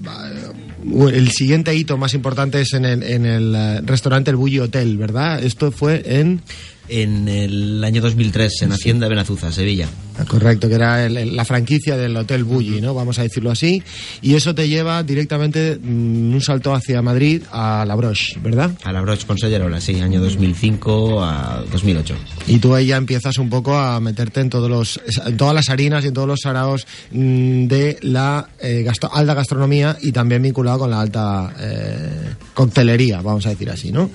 el 1.13 1.31
siguiente 1.31 1.75
hito 1.75 1.97
más 1.97 2.15
importante 2.15 2.61
es 2.61 2.73
en 2.73 2.85
el, 2.85 3.03
en 3.03 3.27
el 3.27 3.87
restaurante 3.87 4.31
El 4.31 4.37
Bulli 4.37 4.61
Hotel, 4.61 4.97
¿verdad? 4.97 5.43
Esto 5.43 5.73
fue 5.73 6.03
en... 6.07 6.43
En 6.89 7.27
el 7.27 7.83
año 7.83 8.01
2003, 8.01 8.63
en 8.63 8.71
Hacienda 8.71 9.09
Benazuza, 9.09 9.51
Sevilla. 9.51 9.89
Correcto, 10.29 10.69
que 10.69 10.75
era 10.75 11.05
el- 11.07 11.17
el- 11.17 11.37
la 11.37 11.45
franquicia 11.45 11.97
del 11.97 12.17
Hotel 12.17 12.45
Bulli, 12.45 12.81
¿no? 12.81 12.95
Vamos 12.95 13.19
a 13.19 13.23
decirlo 13.23 13.51
así. 13.51 13.83
Y 14.23 14.35
eso 14.35 14.55
te 14.55 14.69
lleva 14.69 15.03
directamente 15.03 15.79
mm, 15.83 16.35
un 16.35 16.41
salto 16.41 16.75
hacia 16.75 17.03
Madrid 17.03 17.43
a 17.53 17.85
La 17.87 17.95
Broche, 17.95 18.39
¿verdad? 18.43 18.71
A 18.85 18.93
la 18.93 19.01
Broche 19.01 19.27
Consellarola, 19.27 19.81
sí, 19.81 20.01
año 20.01 20.21
2005 20.21 21.23
a 21.23 21.65
2008. 21.71 22.15
Y 22.47 22.59
tú 22.59 22.75
ahí 22.75 22.87
ya 22.87 22.97
empiezas 22.97 23.37
un 23.39 23.51
poco 23.51 23.77
a 23.77 24.01
meterte 24.01 24.41
en 24.41 24.49
todos 24.51 24.71
los, 24.71 25.01
en 25.27 25.37
todas 25.37 25.55
las 25.55 25.69
harinas 25.69 26.05
y 26.05 26.09
en 26.09 26.15
todos 26.15 26.29
los 26.29 26.41
saraos 26.43 26.87
mm, 27.13 27.67
de 27.67 27.99
la 28.03 28.49
eh, 28.61 28.87
alta 29.13 29.35
gastronomía 29.35 29.97
y 30.03 30.13
también 30.13 30.43
vinculado 30.43 30.81
con 30.81 30.91
la 30.91 31.01
alta 31.01 31.53
eh, 31.59 32.35
coctelería, 32.55 33.21
vamos 33.21 33.45
a 33.47 33.51
decir 33.51 33.69
así, 33.71 33.93
¿no? 33.93 34.11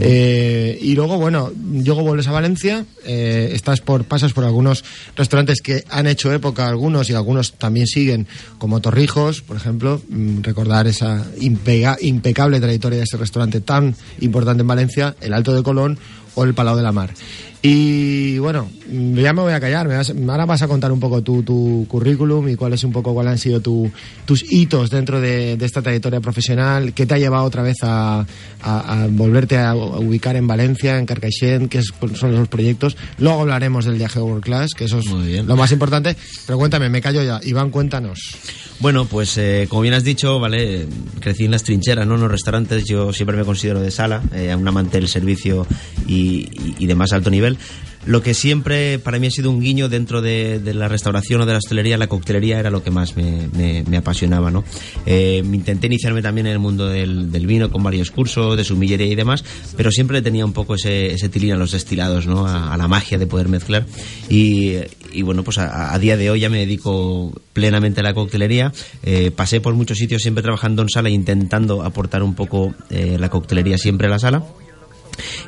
Eh, 0.00 0.78
y 0.82 0.94
luego, 0.94 1.18
bueno, 1.18 1.50
luego 1.72 2.02
vuelves 2.02 2.26
a 2.28 2.32
Valencia, 2.32 2.84
eh, 3.04 3.50
estás 3.54 3.80
por, 3.80 4.04
pasas 4.04 4.32
por 4.32 4.44
algunos 4.44 4.84
restaurantes 5.16 5.45
que 5.62 5.84
han 5.90 6.06
hecho 6.06 6.32
época 6.32 6.68
algunos 6.68 7.08
y 7.10 7.14
algunos 7.14 7.52
también 7.54 7.86
siguen, 7.86 8.26
como 8.58 8.80
Torrijos, 8.80 9.42
por 9.42 9.56
ejemplo, 9.56 10.00
mm, 10.08 10.42
recordar 10.42 10.86
esa 10.86 11.24
impega- 11.40 11.96
impecable 12.00 12.60
trayectoria 12.60 12.98
de 12.98 13.04
ese 13.04 13.16
restaurante 13.16 13.60
tan 13.60 13.94
importante 14.20 14.62
en 14.62 14.66
Valencia, 14.68 15.16
el 15.20 15.32
Alto 15.32 15.54
de 15.54 15.62
Colón 15.62 15.98
o 16.34 16.44
el 16.44 16.54
Palau 16.54 16.76
de 16.76 16.82
la 16.82 16.92
Mar. 16.92 17.10
Y 17.68 18.38
bueno, 18.38 18.68
ya 18.88 19.32
me 19.32 19.42
voy 19.42 19.52
a 19.52 19.58
callar. 19.58 19.88
me 19.88 19.96
vas- 19.96 20.12
ahora 20.28 20.46
vas 20.46 20.62
a 20.62 20.68
contar 20.68 20.92
un 20.92 21.00
poco 21.00 21.20
tu, 21.22 21.42
tu 21.42 21.84
currículum 21.88 22.48
y 22.48 22.54
cuáles 22.54 22.84
un 22.84 22.92
poco 22.92 23.12
cuáles 23.12 23.32
han 23.32 23.38
sido 23.38 23.60
tu- 23.60 23.90
tus 24.24 24.44
hitos 24.52 24.88
dentro 24.88 25.20
de, 25.20 25.56
de 25.56 25.66
esta 25.66 25.82
trayectoria 25.82 26.20
profesional. 26.20 26.92
¿Qué 26.94 27.06
te 27.06 27.14
ha 27.14 27.18
llevado 27.18 27.42
otra 27.44 27.62
vez 27.62 27.78
a, 27.82 28.20
a- 28.62 29.02
a 29.02 29.06
volverte 29.08 29.58
a, 29.58 29.74
ubicar 29.74 30.36
en 30.36 30.46
Valencia, 30.46 30.96
en 30.96 31.06
Carcaixent? 31.06 31.68
¿Qué 31.68 31.82
son 31.82 32.36
los 32.36 32.46
proyectos? 32.46 32.96
Luego 33.18 33.40
hablaremos 33.40 33.84
del 33.84 33.96
viaje 33.96 34.20
World 34.20 34.44
Class, 34.44 34.70
que 34.76 34.84
eso 34.84 35.00
es 35.00 35.06
lo 35.44 35.56
más 35.56 35.72
importante. 35.72 36.16
Pero 36.46 36.58
cuéntame, 36.58 36.88
me 36.88 37.00
callo 37.00 37.24
ya. 37.24 37.40
Iván, 37.42 37.70
cuéntanos. 37.70 38.20
Bueno, 38.78 39.06
pues 39.06 39.38
eh, 39.38 39.66
como 39.68 39.82
bien 39.82 39.94
has 39.94 40.04
dicho, 40.04 40.38
vale, 40.38 40.86
crecí 41.20 41.46
en 41.46 41.50
las 41.50 41.64
trincheras, 41.64 42.06
¿no? 42.06 42.14
En 42.16 42.20
los 42.20 42.30
restaurantes, 42.30 42.84
yo 42.84 43.12
siempre 43.12 43.36
me 43.36 43.42
considero 43.44 43.80
de 43.80 43.90
sala, 43.90 44.22
eh, 44.34 44.54
un 44.54 44.68
amante 44.68 44.98
del 45.00 45.08
servicio 45.08 45.66
y, 46.06 46.46
y- 46.52 46.74
y 46.80 46.86
de 46.86 46.94
más 46.94 47.12
alto 47.12 47.30
nivel. 47.30 47.55
Lo 48.06 48.22
que 48.22 48.34
siempre 48.34 49.00
para 49.00 49.18
mí 49.18 49.26
ha 49.26 49.30
sido 49.32 49.50
un 49.50 49.60
guiño 49.60 49.88
dentro 49.88 50.22
de, 50.22 50.60
la 50.74 50.86
restauración 50.86 51.40
o 51.40 51.46
de 51.46 51.52
la 51.52 51.58
hostelería, 51.58 51.98
la 51.98 52.06
coctelería 52.06 52.60
era 52.60 52.70
lo 52.70 52.82
que 52.84 52.92
más 52.92 53.16
me, 53.16 53.84
apasionaba, 53.96 54.52
¿no? 54.52 54.62
Eh, 55.06 55.42
intenté 55.44 55.88
iniciarme 55.88 56.22
también 56.22 56.46
en 56.46 56.52
el 56.52 56.60
mundo 56.60 56.86
del, 56.86 57.46
vino 57.46 57.68
con 57.68 57.82
varios 57.82 58.12
cursos, 58.12 58.56
de 58.56 58.62
sumillería 58.62 59.08
y 59.08 59.16
demás, 59.16 59.44
pero 59.76 59.90
siempre 59.90 60.22
tenía 60.22 60.44
un 60.44 60.52
poco 60.52 60.76
ese, 60.76 61.12
ese 61.12 61.28
tilín 61.28 61.52
a 61.52 61.56
los 61.56 61.72
destilados, 61.72 62.28
¿no? 62.28 62.46
A, 62.46 62.76
la 62.76 62.86
magia 62.86 63.18
de 63.18 63.26
poder 63.26 63.48
mezclar. 63.48 63.86
Y, 64.28 64.76
bueno, 65.22 65.42
pues 65.42 65.58
a, 65.58 65.92
a 65.92 65.98
día 65.98 66.16
de 66.16 66.30
hoy 66.30 66.40
ya 66.40 66.50
me 66.50 66.58
dedico 66.58 67.32
plenamente 67.52 68.00
a 68.00 68.04
la 68.04 68.14
coctelería. 68.14 68.72
Eh, 69.02 69.30
pasé 69.30 69.60
por 69.60 69.74
muchos 69.74 69.98
sitios 69.98 70.22
siempre 70.22 70.42
trabajando 70.42 70.82
en 70.82 70.90
sala, 70.90 71.08
intentando 71.08 71.82
aportar 71.82 72.22
un 72.22 72.34
poco 72.34 72.74
eh, 72.90 73.16
la 73.18 73.30
coctelería 73.30 73.78
siempre 73.78 74.06
a 74.06 74.10
la 74.10 74.18
sala. 74.18 74.44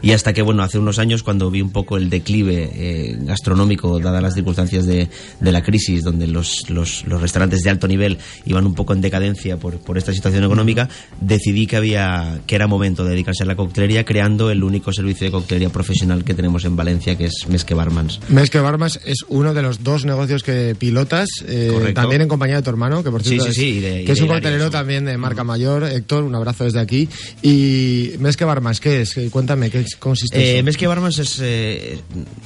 Y 0.02 0.12
hasta 0.12 0.32
que, 0.32 0.42
bueno, 0.42 0.62
hace 0.62 0.78
unos 0.78 0.98
años, 0.98 1.22
cuando 1.22 1.50
vi 1.50 1.60
un 1.60 1.70
poco 1.70 1.96
el 1.96 2.10
declive 2.10 2.70
eh, 2.74 3.16
gastronómico, 3.20 3.98
dadas 4.00 4.22
las 4.22 4.34
circunstancias 4.34 4.86
de, 4.86 5.08
de 5.40 5.52
la 5.52 5.62
crisis, 5.62 6.02
donde 6.04 6.26
los, 6.26 6.68
los, 6.68 7.04
los 7.06 7.20
restaurantes 7.20 7.62
de 7.62 7.70
alto 7.70 7.88
nivel 7.88 8.18
iban 8.46 8.66
un 8.66 8.74
poco 8.74 8.92
en 8.92 9.00
decadencia 9.00 9.56
por, 9.58 9.78
por 9.78 9.98
esta 9.98 10.12
situación 10.12 10.44
económica, 10.44 10.88
decidí 11.20 11.66
que, 11.66 11.76
había, 11.76 12.40
que 12.46 12.54
era 12.54 12.66
momento 12.66 13.04
de 13.04 13.10
dedicarse 13.10 13.42
a 13.42 13.46
la 13.46 13.56
coctelería, 13.56 14.04
creando 14.04 14.50
el 14.50 14.62
único 14.62 14.92
servicio 14.92 15.26
de 15.26 15.30
coctelería 15.32 15.70
profesional 15.70 16.24
que 16.24 16.34
tenemos 16.34 16.64
en 16.64 16.76
Valencia, 16.76 17.16
que 17.16 17.26
es 17.26 17.46
Mesque 17.48 17.74
Barmans. 17.74 18.20
Mesque 18.28 18.58
Barmas 18.60 19.00
es 19.04 19.18
uno 19.28 19.54
de 19.54 19.62
los 19.62 19.82
dos 19.84 20.04
negocios 20.04 20.42
que 20.42 20.76
pilotas, 20.78 21.28
eh, 21.46 21.92
también 21.94 22.22
en 22.22 22.28
compañía 22.28 22.56
de 22.56 22.62
tu 22.62 22.70
hermano, 22.70 23.02
que 23.02 23.10
por 23.10 23.22
Sí, 23.22 23.30
cierto 23.30 23.44
sí, 23.46 23.50
es, 23.50 23.56
sí, 23.56 23.66
y 23.66 23.80
de- 23.80 24.04
que 24.04 24.12
es 24.12 24.20
un 24.20 24.28
coctelero 24.28 24.70
también 24.70 25.04
de 25.04 25.16
marca 25.18 25.44
mayor. 25.44 25.84
Héctor, 25.84 26.24
un 26.24 26.34
abrazo 26.34 26.64
desde 26.64 26.80
aquí. 26.80 27.08
Y 27.42 28.12
Mesque 28.18 28.44
Barmas, 28.44 28.80
¿qué 28.80 29.02
es? 29.02 29.18
Cuéntame, 29.30 29.57
¿qué 29.70 29.84
consiste 29.98 30.38
Eh, 30.38 30.54
eso? 30.56 30.64
Mesque 30.64 30.86
Barmans 30.86 31.18
es, 31.18 31.38
eh, 31.42 31.98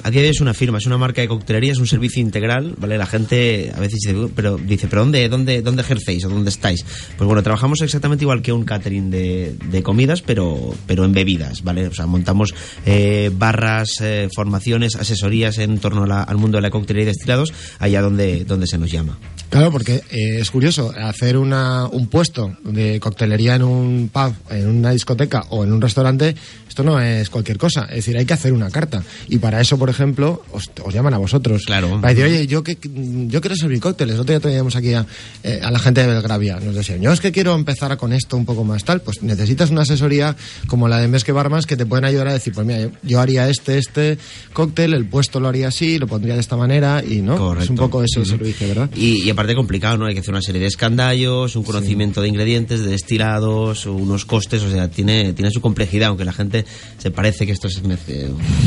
a 0.03 0.09
día 0.09 0.21
de 0.21 0.27
hoy 0.27 0.31
es 0.33 0.41
una 0.41 0.53
firma, 0.53 0.77
es 0.79 0.85
una 0.85 0.97
marca 0.97 1.21
de 1.21 1.27
coctelería, 1.27 1.71
es 1.71 1.77
un 1.77 1.87
servicio 1.87 2.21
integral, 2.21 2.75
¿vale? 2.77 2.97
La 2.97 3.05
gente 3.05 3.71
a 3.75 3.79
veces 3.79 3.99
dice, 4.05 4.27
pero, 4.35 4.57
dice, 4.57 4.87
¿pero 4.87 5.03
dónde, 5.03 5.29
dónde, 5.29 5.61
dónde 5.61 5.81
ejercéis 5.83 6.25
o 6.25 6.29
dónde 6.29 6.49
estáis? 6.49 6.83
Pues 7.17 7.25
bueno, 7.27 7.43
trabajamos 7.43 7.81
exactamente 7.81 8.23
igual 8.25 8.41
que 8.41 8.51
un 8.51 8.65
catering 8.65 9.11
de, 9.11 9.55
de 9.69 9.83
comidas, 9.83 10.21
pero, 10.21 10.73
pero 10.87 11.05
en 11.05 11.13
bebidas, 11.13 11.63
¿vale? 11.63 11.87
O 11.87 11.93
sea, 11.93 12.05
montamos 12.07 12.53
eh, 12.85 13.29
barras, 13.37 13.89
eh, 14.01 14.27
formaciones, 14.35 14.95
asesorías 14.95 15.57
en 15.59 15.77
torno 15.79 16.03
a 16.03 16.07
la- 16.07 16.23
al 16.23 16.37
mundo 16.37 16.57
de 16.57 16.61
la 16.63 16.69
coctelería 16.69 17.03
y 17.03 17.13
destilados, 17.13 17.53
allá 17.79 18.01
donde, 18.01 18.45
donde 18.45 18.67
se 18.67 18.77
nos 18.77 18.91
llama. 18.91 19.19
Claro, 19.49 19.71
porque 19.71 20.01
es 20.09 20.49
curioso, 20.49 20.91
hacer 20.97 21.37
una, 21.37 21.87
un 21.87 22.07
puesto 22.07 22.57
de 22.63 22.99
coctelería 22.99 23.55
en 23.55 23.63
un 23.63 24.09
pub, 24.11 24.33
en 24.49 24.67
una 24.67 24.91
discoteca 24.91 25.43
o 25.49 25.63
en 25.63 25.71
un 25.73 25.81
restaurante, 25.81 26.35
esto 26.73 26.81
no 26.81 26.99
es 26.99 27.29
cualquier 27.29 27.59
cosa. 27.59 27.83
Es 27.83 27.97
decir, 27.97 28.17
hay 28.17 28.25
que 28.25 28.33
hacer 28.33 28.51
una 28.51 28.71
carta. 28.71 29.03
Y 29.29 29.37
para 29.37 29.61
eso, 29.61 29.77
por 29.77 29.91
ejemplo, 29.91 30.41
os, 30.51 30.71
os 30.83 30.91
llaman 30.91 31.13
a 31.13 31.19
vosotros. 31.19 31.61
Claro. 31.67 32.01
Para 32.01 32.15
decir, 32.15 32.25
oye, 32.25 32.47
yo, 32.47 32.63
que, 32.63 32.79
yo 33.27 33.41
quiero 33.41 33.55
servir 33.55 33.79
cócteles. 33.79 34.15
Otro 34.17 34.33
día 34.33 34.39
teníamos 34.39 34.75
aquí 34.75 34.91
a, 34.95 35.05
eh, 35.43 35.59
a 35.61 35.69
la 35.69 35.77
gente 35.77 36.01
de 36.01 36.07
Belgravia. 36.07 36.59
Nos 36.59 36.73
decían, 36.73 36.99
yo 36.99 37.11
es 37.13 37.21
que 37.21 37.31
quiero 37.31 37.53
empezar 37.53 37.95
con 37.97 38.11
esto 38.11 38.37
un 38.37 38.45
poco 38.45 38.63
más 38.63 38.83
tal. 38.83 39.01
Pues 39.01 39.21
necesitas 39.21 39.69
una 39.69 39.83
asesoría 39.83 40.35
como 40.65 40.87
la 40.87 40.97
de 40.97 41.07
Mesque 41.07 41.31
Barmas 41.31 41.67
que 41.67 41.77
te 41.77 41.85
pueden 41.85 42.05
ayudar 42.05 42.29
a 42.29 42.33
decir, 42.33 42.53
pues 42.53 42.65
mira, 42.65 42.79
yo, 42.81 42.89
yo 43.03 43.19
haría 43.21 43.47
este, 43.49 43.77
este 43.77 44.17
cóctel, 44.51 44.95
el 44.95 45.05
puesto 45.05 45.39
lo 45.39 45.49
haría 45.49 45.67
así, 45.67 45.99
lo 45.99 46.07
pondría 46.07 46.33
de 46.33 46.39
esta 46.39 46.57
manera 46.57 47.03
y 47.07 47.21
no. 47.21 47.33
Es 47.35 47.39
un 47.39 47.45
Correcto. 47.47 47.75
poco 47.75 48.03
ese 48.03 48.21
Ujú. 48.21 48.29
servicio, 48.31 48.67
¿verdad? 48.67 48.89
Y, 48.95 49.21
y 49.23 49.29
aparte 49.29 49.53
complicado, 49.53 49.97
¿no? 49.97 50.07
Hay 50.07 50.15
que 50.15 50.21
hacer 50.21 50.33
una 50.33 50.41
serie 50.41 50.59
de 50.59 50.67
escandallos, 50.67 51.55
un 51.55 51.63
conocimiento 51.63 52.19
de 52.19 52.29
ingredientes, 52.29 52.83
de 52.83 52.89
destilados, 52.89 53.85
unos 53.85 54.25
costes, 54.25 54.63
o 54.63 54.71
sea, 54.71 54.89
tiene, 54.89 55.33
tiene 55.33 55.51
su 55.51 55.61
complejidad, 55.61 56.09
aunque 56.09 56.25
la 56.25 56.33
gente 56.33 56.62
se 56.97 57.11
parece 57.11 57.45
que 57.45 57.51
esto 57.51 57.67
es 57.67 57.81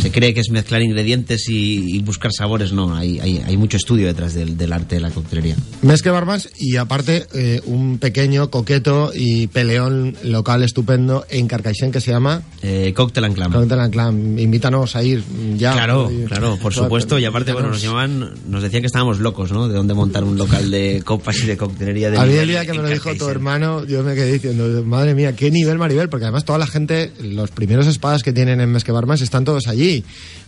se 0.02 0.10
cree 0.10 0.34
que 0.34 0.40
es 0.40 0.50
mezclar 0.50 0.82
ingredientes 0.82 1.48
y, 1.48 1.96
y 1.96 2.02
buscar 2.02 2.32
sabores, 2.32 2.72
no, 2.72 2.94
hay, 2.94 3.18
hay, 3.20 3.38
hay 3.44 3.56
mucho 3.56 3.76
estudio 3.76 4.06
detrás 4.06 4.34
del, 4.34 4.56
del 4.56 4.72
arte 4.72 4.96
de 4.96 5.00
la 5.00 5.10
coctelería. 5.10 5.56
Mesque 5.82 6.10
Barmas 6.10 6.48
y 6.58 6.76
aparte 6.76 7.26
eh, 7.34 7.60
un 7.66 7.98
pequeño, 7.98 8.50
coqueto 8.50 9.12
y 9.14 9.46
peleón 9.48 10.16
local 10.22 10.62
estupendo 10.62 11.24
en 11.30 11.46
Carcaixent 11.48 11.92
que 11.92 12.00
se 12.00 12.10
llama 12.10 12.42
Eh, 12.62 12.92
Cocktail 12.94 13.24
and 13.26 13.34
Clam. 13.34 13.52
Cocktail 13.52 13.80
and 13.80 13.92
Clam. 13.92 14.38
Invítanos 14.38 14.96
a 14.96 15.02
ir 15.02 15.22
ya. 15.56 15.72
Claro, 15.72 16.10
Y- 16.10 16.24
claro, 16.26 16.58
por 16.60 16.74
supuesto. 16.74 17.18
Y 17.18 17.24
aparte, 17.24 17.52
bueno, 17.52 17.68
nos 17.68 17.82
llamaban, 17.82 18.34
nos 18.48 18.62
decían 18.62 18.82
que 18.82 18.86
estábamos 18.86 19.20
locos, 19.20 19.52
¿no? 19.52 19.68
De 19.68 19.74
dónde 19.74 19.94
montar 19.94 20.24
un 20.24 20.36
local 20.38 20.70
de 20.70 21.02
copas 21.04 21.38
y 21.42 21.46
de 21.46 21.56
coctelería 21.56 22.10
de 22.10 22.18
A 22.18 22.24
mí 22.26 22.34
el 22.34 22.48
día 22.48 22.64
que 22.66 22.72
me 22.72 22.82
lo 22.82 22.88
dijo 22.88 23.14
tu 23.14 23.28
hermano, 23.28 23.84
yo 23.84 24.02
me 24.02 24.14
quedé 24.14 24.32
diciendo, 24.34 24.82
madre 24.84 25.14
mía, 25.14 25.34
qué 25.34 25.50
nivel 25.50 25.78
Maribel, 25.78 26.08
porque 26.08 26.24
además 26.26 26.44
toda 26.44 26.58
la 26.58 26.66
gente, 26.66 27.12
los 27.20 27.50
primeros 27.50 27.85
mejores 27.86 27.96
espadas 27.96 28.22
que 28.22 28.32
tienen 28.32 28.60
en 28.60 28.70
Mesquebarmas 28.72 29.20
están 29.20 29.44
todos 29.44 29.66
allí. 29.68 30.02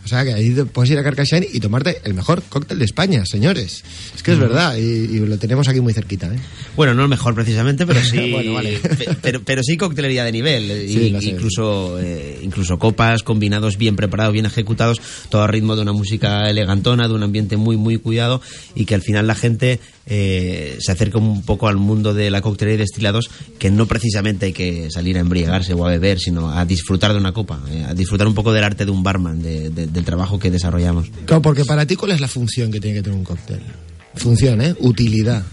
O 0.05 0.09
sea 0.09 0.25
que 0.25 0.33
ahí 0.33 0.51
puedes 0.73 0.91
ir 0.91 0.99
a 0.99 1.03
Carcassonne 1.03 1.47
y 1.53 1.61
tomarte 1.61 2.01
el 2.05 2.15
mejor 2.15 2.43
cóctel 2.49 2.79
de 2.79 2.85
España, 2.85 3.25
señores. 3.27 3.85
Es 4.17 4.23
que 4.23 4.33
es 4.33 4.39
verdad 4.39 4.77
y, 4.77 4.81
y 4.81 5.19
lo 5.21 5.37
tenemos 5.39 5.69
aquí 5.69 5.81
muy 5.81 5.93
cerquita. 5.93 6.27
¿eh? 6.33 6.39
Bueno, 6.77 6.95
no 6.95 7.03
el 7.03 7.09
mejor 7.09 7.35
precisamente, 7.35 7.85
pero 7.87 8.03
sí, 8.03 8.31
Bueno, 8.33 8.55
vale. 8.55 8.79
pe- 8.79 9.17
pero, 9.21 9.43
pero 9.45 9.63
sí 9.63 9.77
coctelería 9.77 10.25
de 10.25 10.33
nivel, 10.33 10.71
eh, 10.71 10.89
Sí, 10.89 11.15
y- 11.21 11.29
incluso 11.31 11.99
eh, 12.01 12.41
incluso 12.43 12.79
copas 12.79 13.23
combinados 13.23 13.77
bien 13.77 13.97
preparados, 13.97 14.33
bien 14.33 14.47
ejecutados, 14.47 15.01
todo 15.29 15.43
a 15.43 15.47
ritmo 15.47 15.77
de 15.77 15.83
una 15.83 15.93
música 15.93 16.49
elegantona, 16.49 17.07
de 17.09 17.15
un 17.15 17.23
ambiente 17.23 17.57
muy 17.57 17.77
muy 17.77 17.99
cuidado 17.99 18.41
y 18.75 18.85
que 18.87 18.95
al 18.95 19.03
final 19.03 19.27
la 19.27 19.35
gente 19.35 19.79
eh, 20.07 20.77
se 20.81 20.91
acerca 20.93 21.19
un 21.19 21.43
poco 21.43 21.69
al 21.69 21.77
mundo 21.77 22.15
de 22.15 22.31
la 22.31 22.41
coctelería 22.41 22.77
y 22.77 22.79
destilados, 22.79 23.29
que 23.59 23.71
no 23.71 23.85
precisamente 23.87 24.47
hay 24.47 24.53
que 24.55 24.91
salir 24.91 25.19
a 25.19 25.21
embriagarse 25.21 25.75
o 25.75 25.87
a 25.87 25.91
beber, 25.91 26.19
sino 26.19 26.51
a 26.51 26.65
disfrutar 26.65 27.13
de 27.13 27.19
una 27.19 27.28
copa, 27.33 27.61
eh, 27.71 27.85
a 27.89 27.95
disfrutar 27.95 28.27
un 28.27 28.35
poco 28.35 28.53
del 28.53 28.65
arte 28.65 28.85
de 28.85 28.91
un 28.91 29.03
barman, 29.03 29.41
de- 29.43 29.71
de- 29.71 29.87
del 29.87 30.05
trabajo 30.05 30.39
que 30.39 30.51
desarrollamos. 30.51 31.09
Claro, 31.27 31.43
porque 31.43 31.65
para 31.65 31.87
ti, 31.87 31.97
¿cuál 31.97 32.13
es 32.13 32.21
la 32.21 32.29
función 32.29 32.71
que 32.71 32.81
tiene 32.81 32.97
que 32.99 33.03
tener 33.03 33.19
un 33.19 33.25
cóctel? 33.25 33.61
Función, 34.15 34.61
¿eh? 34.63 34.75
Utilidad. 34.81 35.45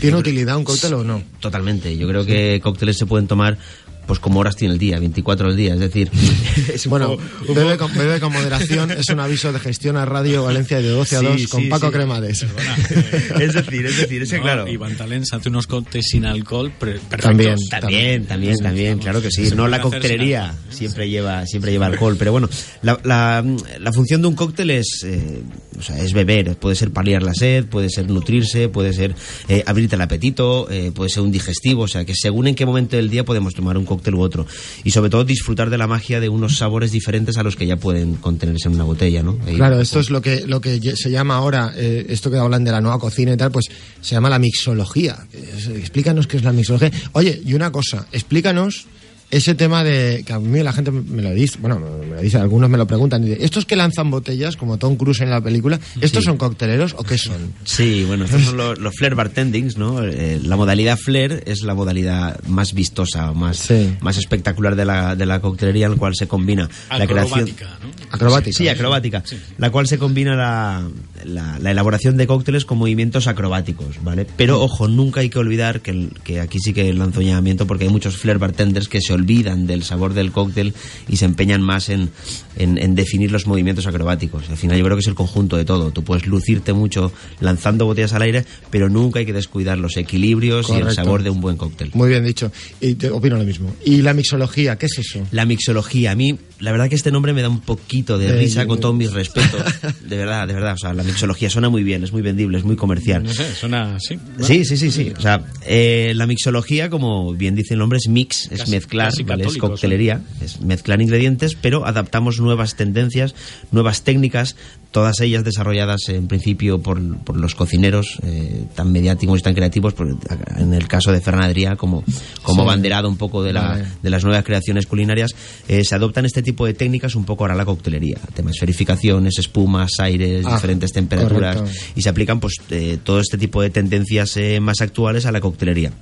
¿Tiene 0.00 0.16
utilidad 0.18 0.56
un 0.56 0.62
cóctel 0.64 0.94
o 0.94 1.02
no? 1.02 1.22
Totalmente. 1.40 1.96
Yo 1.96 2.06
creo 2.06 2.24
que 2.24 2.60
cócteles 2.62 2.96
se 2.96 3.06
pueden 3.06 3.26
tomar 3.26 3.58
pues 4.06 4.18
como 4.18 4.40
horas 4.40 4.56
tiene 4.56 4.74
el 4.74 4.78
día, 4.80 4.98
24 4.98 5.48
al 5.48 5.56
día. 5.56 5.74
Es 5.74 5.80
decir, 5.80 6.10
es 6.74 6.86
un 6.86 6.90
Bueno, 6.90 7.16
poco- 7.16 7.54
bebe 7.54 7.76
con, 7.78 7.92
bebe 7.94 8.20
con 8.20 8.32
moderación 8.32 8.90
es 8.90 9.08
un 9.08 9.20
aviso 9.20 9.52
de 9.52 9.58
gestión 9.60 9.96
a 9.96 10.04
Radio 10.04 10.44
Valencia 10.44 10.78
de 10.80 10.88
12 10.88 11.16
a 11.16 11.20
Sí, 11.20 11.26
2 11.26 11.46
con 11.48 11.62
sí, 11.62 11.68
Paco 11.68 11.86
sí. 11.86 11.92
Cremades. 11.92 12.42
es 13.40 13.52
decir, 13.54 13.86
es 13.86 13.96
decir, 13.96 14.22
es 14.22 14.30
que 14.30 14.36
No, 14.38 14.42
claro. 14.42 14.68
Iván 14.68 14.96
Talens 14.96 15.32
hace 15.32 15.48
unos 15.48 15.66
cócteles 15.66 16.06
sin 16.10 16.24
alcohol 16.24 16.72
perfectos. 16.72 17.20
También, 17.20 17.56
también, 17.68 18.26
también, 18.26 18.58
también, 18.58 18.98
claro 18.98 19.22
que 19.22 19.30
sí. 19.30 19.46
Se 19.48 19.54
No 19.54 19.68
la 19.68 19.80
coctelería 19.80 20.54
siempre 20.70 21.08
lleva, 21.08 21.46
siempre 21.46 21.70
lleva 21.72 21.86
alcohol, 21.86 22.16
pero 22.18 22.32
bueno, 22.32 22.48
la, 22.82 22.98
la- 23.04 23.44
la 23.78 23.92
función 23.92 24.22
de 24.22 24.28
un 24.28 24.34
cóctel 24.34 24.70
es, 24.70 25.02
eh, 25.04 25.42
o 25.78 25.82
sea, 25.82 25.98
es 25.98 26.12
beber. 26.12 26.56
Puede 26.56 26.76
ser 26.76 26.90
paliar 26.90 27.22
la 27.22 27.34
sed, 27.34 27.66
puede 27.66 27.88
ser 27.90 28.08
nutrirse, 28.10 28.68
puede 28.68 28.92
ser 28.92 29.14
eh, 29.48 29.62
abrirte 29.66 29.94
el 29.96 30.00
apetito, 30.02 30.68
eh, 30.70 30.90
puede 30.94 31.10
ser 31.10 31.22
un 31.22 31.30
digestivo. 31.32 31.82
O 31.82 31.88
sea, 31.88 32.04
que 32.04 32.14
según 32.14 32.46
en 32.48 32.54
qué 32.54 32.66
momento 32.66 32.96
del 32.96 33.10
día 33.10 33.24
podemos 33.24 33.54
tomar 33.54 33.76
un 33.76 33.84
cóctel 33.84 33.91
u 34.14 34.20
otro 34.20 34.46
y 34.84 34.90
sobre 34.90 35.10
todo 35.10 35.24
disfrutar 35.24 35.70
de 35.70 35.78
la 35.78 35.86
magia 35.86 36.20
de 36.20 36.28
unos 36.28 36.56
sabores 36.56 36.92
diferentes 36.92 37.36
a 37.36 37.42
los 37.42 37.56
que 37.56 37.66
ya 37.66 37.76
pueden 37.76 38.14
contenerse 38.16 38.68
en 38.68 38.74
una 38.74 38.84
botella, 38.84 39.22
¿no? 39.22 39.36
Claro, 39.38 39.80
esto 39.80 40.00
es 40.00 40.10
lo 40.10 40.20
que, 40.20 40.46
lo 40.46 40.60
que 40.60 40.80
se 40.96 41.10
llama 41.10 41.36
ahora, 41.36 41.72
eh, 41.76 42.06
esto 42.08 42.30
que 42.30 42.38
hablan 42.38 42.64
de 42.64 42.72
la 42.72 42.80
nueva 42.80 42.98
cocina 42.98 43.32
y 43.32 43.36
tal, 43.36 43.50
pues 43.50 43.66
se 44.00 44.14
llama 44.14 44.30
la 44.30 44.38
mixología. 44.38 45.26
Explícanos 45.74 46.26
qué 46.26 46.36
es 46.36 46.42
la 46.42 46.52
mixología. 46.52 46.90
Oye, 47.12 47.40
y 47.44 47.54
una 47.54 47.70
cosa, 47.72 48.06
explícanos 48.12 48.86
ese 49.32 49.54
tema 49.56 49.82
de 49.82 50.22
que 50.24 50.32
a 50.32 50.38
mí 50.38 50.62
la 50.62 50.72
gente 50.72 50.90
me 50.92 51.22
lo 51.22 51.30
dice, 51.32 51.58
bueno, 51.60 51.80
me 52.08 52.14
lo 52.16 52.20
dice, 52.22 52.36
algunos 52.36 52.70
me 52.70 52.78
lo 52.78 52.86
preguntan, 52.86 53.24
y 53.24 53.30
dice, 53.30 53.44
¿estos 53.44 53.64
que 53.66 53.74
lanzan 53.74 54.10
botellas, 54.10 54.56
como 54.56 54.76
Tom 54.78 54.96
Cruise 54.96 55.22
en 55.22 55.30
la 55.30 55.40
película, 55.40 55.80
estos 56.00 56.22
Sí. 56.22 56.26
son 56.26 56.36
cocteleros 56.36 56.94
o 56.98 57.02
qué 57.02 57.18
son? 57.18 57.52
Sí, 57.64 58.04
bueno, 58.06 58.26
estos 58.26 58.42
son 58.42 58.56
los, 58.58 58.78
los 58.78 58.94
flair 58.94 59.14
bartendings, 59.14 59.76
¿no? 59.78 60.04
Eh, 60.04 60.38
la 60.44 60.54
modalidad 60.56 60.96
flair 60.98 61.42
es 61.46 61.62
la 61.62 61.74
modalidad 61.74 62.40
más 62.44 62.74
vistosa 62.74 63.30
o 63.30 63.34
más, 63.34 63.68
más 64.02 64.18
espectacular 64.18 64.76
de 64.76 64.84
la, 64.84 65.16
de 65.16 65.26
la 65.26 65.40
coctelería, 65.40 65.86
en 65.86 65.92
la 65.92 65.98
cual 65.98 66.14
se 66.14 66.28
combina 66.28 66.68
la 66.90 67.06
creación... 67.06 67.40
Acrobática, 67.40 67.78
¿no? 67.82 67.90
Acrobática. 68.14 68.56
Sí, 68.58 68.68
acrobática. 68.68 69.24
La 69.56 69.70
cual 69.70 69.86
se 69.88 69.96
combina 69.98 70.36
la, 70.36 70.86
la, 71.24 71.58
la 71.58 71.70
elaboración 71.70 72.16
de 72.16 72.26
cócteles 72.26 72.64
con 72.64 72.78
movimientos 72.78 73.26
acrobáticos, 73.26 74.02
¿vale? 74.02 74.26
Pero 74.36 74.60
ojo, 74.60 74.88
nunca 74.88 75.20
hay 75.20 75.30
que 75.30 75.38
olvidar 75.38 75.80
que, 75.80 76.08
que 76.24 76.40
aquí 76.40 76.58
sí 76.58 76.72
que 76.72 76.92
lanzo 76.92 77.20
un 77.20 77.26
llamamiento 77.26 77.66
porque 77.66 77.84
hay 77.84 77.90
muchos 77.90 78.16
flair 78.16 78.38
bartenders 78.38 78.88
que 78.88 79.00
se 79.00 79.12
olvidan 79.12 79.66
del 79.66 79.82
sabor 79.82 80.14
del 80.14 80.32
cóctel 80.32 80.74
y 81.08 81.16
se 81.16 81.24
empeñan 81.24 81.62
más 81.62 81.88
en, 81.88 82.10
en, 82.56 82.78
en 82.78 82.94
definir 82.94 83.30
los 83.32 83.46
movimientos 83.46 83.86
acrobáticos. 83.86 84.48
Al 84.50 84.56
final 84.56 84.78
yo 84.78 84.84
creo 84.84 84.96
que 84.96 85.00
es 85.02 85.06
el 85.08 85.14
conjunto 85.14 85.56
de 85.56 85.64
todo. 85.64 85.90
Tú 85.90 86.02
puedes 86.04 86.26
lucirte 86.26 86.72
mucho 86.72 87.12
lanzando 87.40 87.86
botellas 87.86 88.12
al 88.12 88.22
aire, 88.22 88.44
pero 88.70 88.88
nunca 88.88 89.18
hay 89.20 89.26
que 89.26 89.32
descuidar 89.32 89.78
los 89.78 89.96
equilibrios 89.96 90.68
y 90.68 90.72
el 90.72 90.80
Correcto. 90.80 90.94
sabor 91.02 91.22
de 91.22 91.30
un 91.30 91.40
buen 91.40 91.56
cóctel. 91.56 91.90
Muy 91.94 92.08
bien 92.08 92.24
dicho. 92.24 92.50
Y 92.80 92.94
te 92.94 93.10
opino 93.10 93.36
lo 93.36 93.44
mismo. 93.44 93.74
¿Y 93.84 94.02
la 94.02 94.14
mixología, 94.14 94.76
qué 94.76 94.86
es 94.86 94.98
eso? 94.98 95.26
La 95.30 95.44
mixología, 95.46 96.12
a 96.12 96.14
mí, 96.14 96.38
la 96.60 96.72
verdad 96.72 96.88
que 96.88 96.94
este 96.94 97.10
nombre 97.10 97.32
me 97.32 97.42
da 97.42 97.48
un 97.48 97.60
poquito 97.60 98.18
de 98.18 98.28
Eh, 98.28 98.32
risa 98.38 98.66
con 98.66 98.80
todos 98.80 98.94
mis 98.94 99.12
respetos. 99.12 99.62
De 100.08 100.16
verdad, 100.16 100.46
de 100.46 100.54
verdad. 100.54 100.74
O 100.74 100.78
sea, 100.78 100.92
la 100.92 101.02
mixología 101.12 101.50
suena 101.50 101.68
muy 101.68 101.82
bien, 101.82 102.02
es 102.04 102.12
muy 102.12 102.22
vendible, 102.22 102.58
es 102.58 102.64
muy 102.64 102.76
comercial. 102.76 103.22
No 103.22 103.32
sé, 103.32 103.52
suena 103.54 103.96
así. 103.96 104.18
Sí, 104.40 104.64
sí, 104.64 104.76
sí, 104.76 104.90
sí. 104.90 105.12
O 105.16 105.20
sea, 105.20 105.44
eh, 105.66 106.12
la 106.16 106.26
mixología, 106.26 106.90
como 106.90 107.32
bien 107.34 107.54
dice 107.54 107.74
el 107.74 107.78
nombre, 107.80 107.98
es 107.98 108.08
mix, 108.08 108.50
es 108.50 108.60
Casi- 108.60 108.70
mezclar, 108.70 109.10
casi 109.10 109.22
¿vale? 109.22 109.44
es 109.46 109.56
coctelería, 109.56 110.20
es 110.40 110.60
mezclar 110.60 111.00
ingredientes, 111.00 111.54
pero 111.54 111.86
adaptamos 111.86 112.40
nuevas 112.40 112.74
tendencias, 112.76 113.34
nuevas 113.70 114.02
técnicas, 114.02 114.56
todas 114.90 115.20
ellas 115.20 115.42
desarrolladas 115.42 116.00
en 116.08 116.28
principio 116.28 116.82
por, 116.82 117.00
por 117.18 117.36
los 117.38 117.54
cocineros 117.54 118.18
eh, 118.24 118.64
tan 118.74 118.92
mediáticos 118.92 119.40
y 119.40 119.42
tan 119.42 119.54
creativos, 119.54 119.94
por- 119.94 120.18
en 120.58 120.74
el 120.74 120.86
caso 120.88 121.12
de 121.12 121.20
Ferran 121.20 121.42
Adrià, 121.50 121.76
como, 121.76 122.04
como 122.42 122.62
Sí. 122.62 122.66
banderado 122.68 123.08
un 123.08 123.16
poco 123.16 123.42
de, 123.42 123.52
la, 123.54 123.62
Vale. 123.68 123.84
de 124.02 124.10
las 124.10 124.22
nuevas 124.24 124.44
creaciones 124.44 124.86
culinarias, 124.86 125.34
eh, 125.68 125.82
se 125.84 125.94
adoptan 125.94 126.26
este 126.26 126.42
tipo 126.42 126.66
de 126.66 126.74
técnicas 126.74 127.14
un 127.14 127.24
poco 127.24 127.44
ahora 127.44 127.54
a 127.54 127.56
la 127.56 127.64
coctelería, 127.64 128.18
temas 128.34 128.52
esferificaciones, 128.54 129.38
espumas, 129.38 129.92
aires, 129.98 130.44
Ah, 130.46 130.54
diferentes 130.56 130.92
temperaturas, 131.08 131.56
correcto. 131.56 131.80
y 131.94 132.02
se 132.02 132.08
aplican 132.08 132.40
pues 132.40 132.54
eh, 132.70 132.98
todo 133.02 133.20
este 133.20 133.38
tipo 133.38 133.62
de 133.62 133.70
tendencias 133.70 134.36
eh, 134.36 134.60
más 134.60 134.80
actuales 134.80 135.26
a 135.26 135.32
la 135.32 135.40
coctelería. 135.40 135.92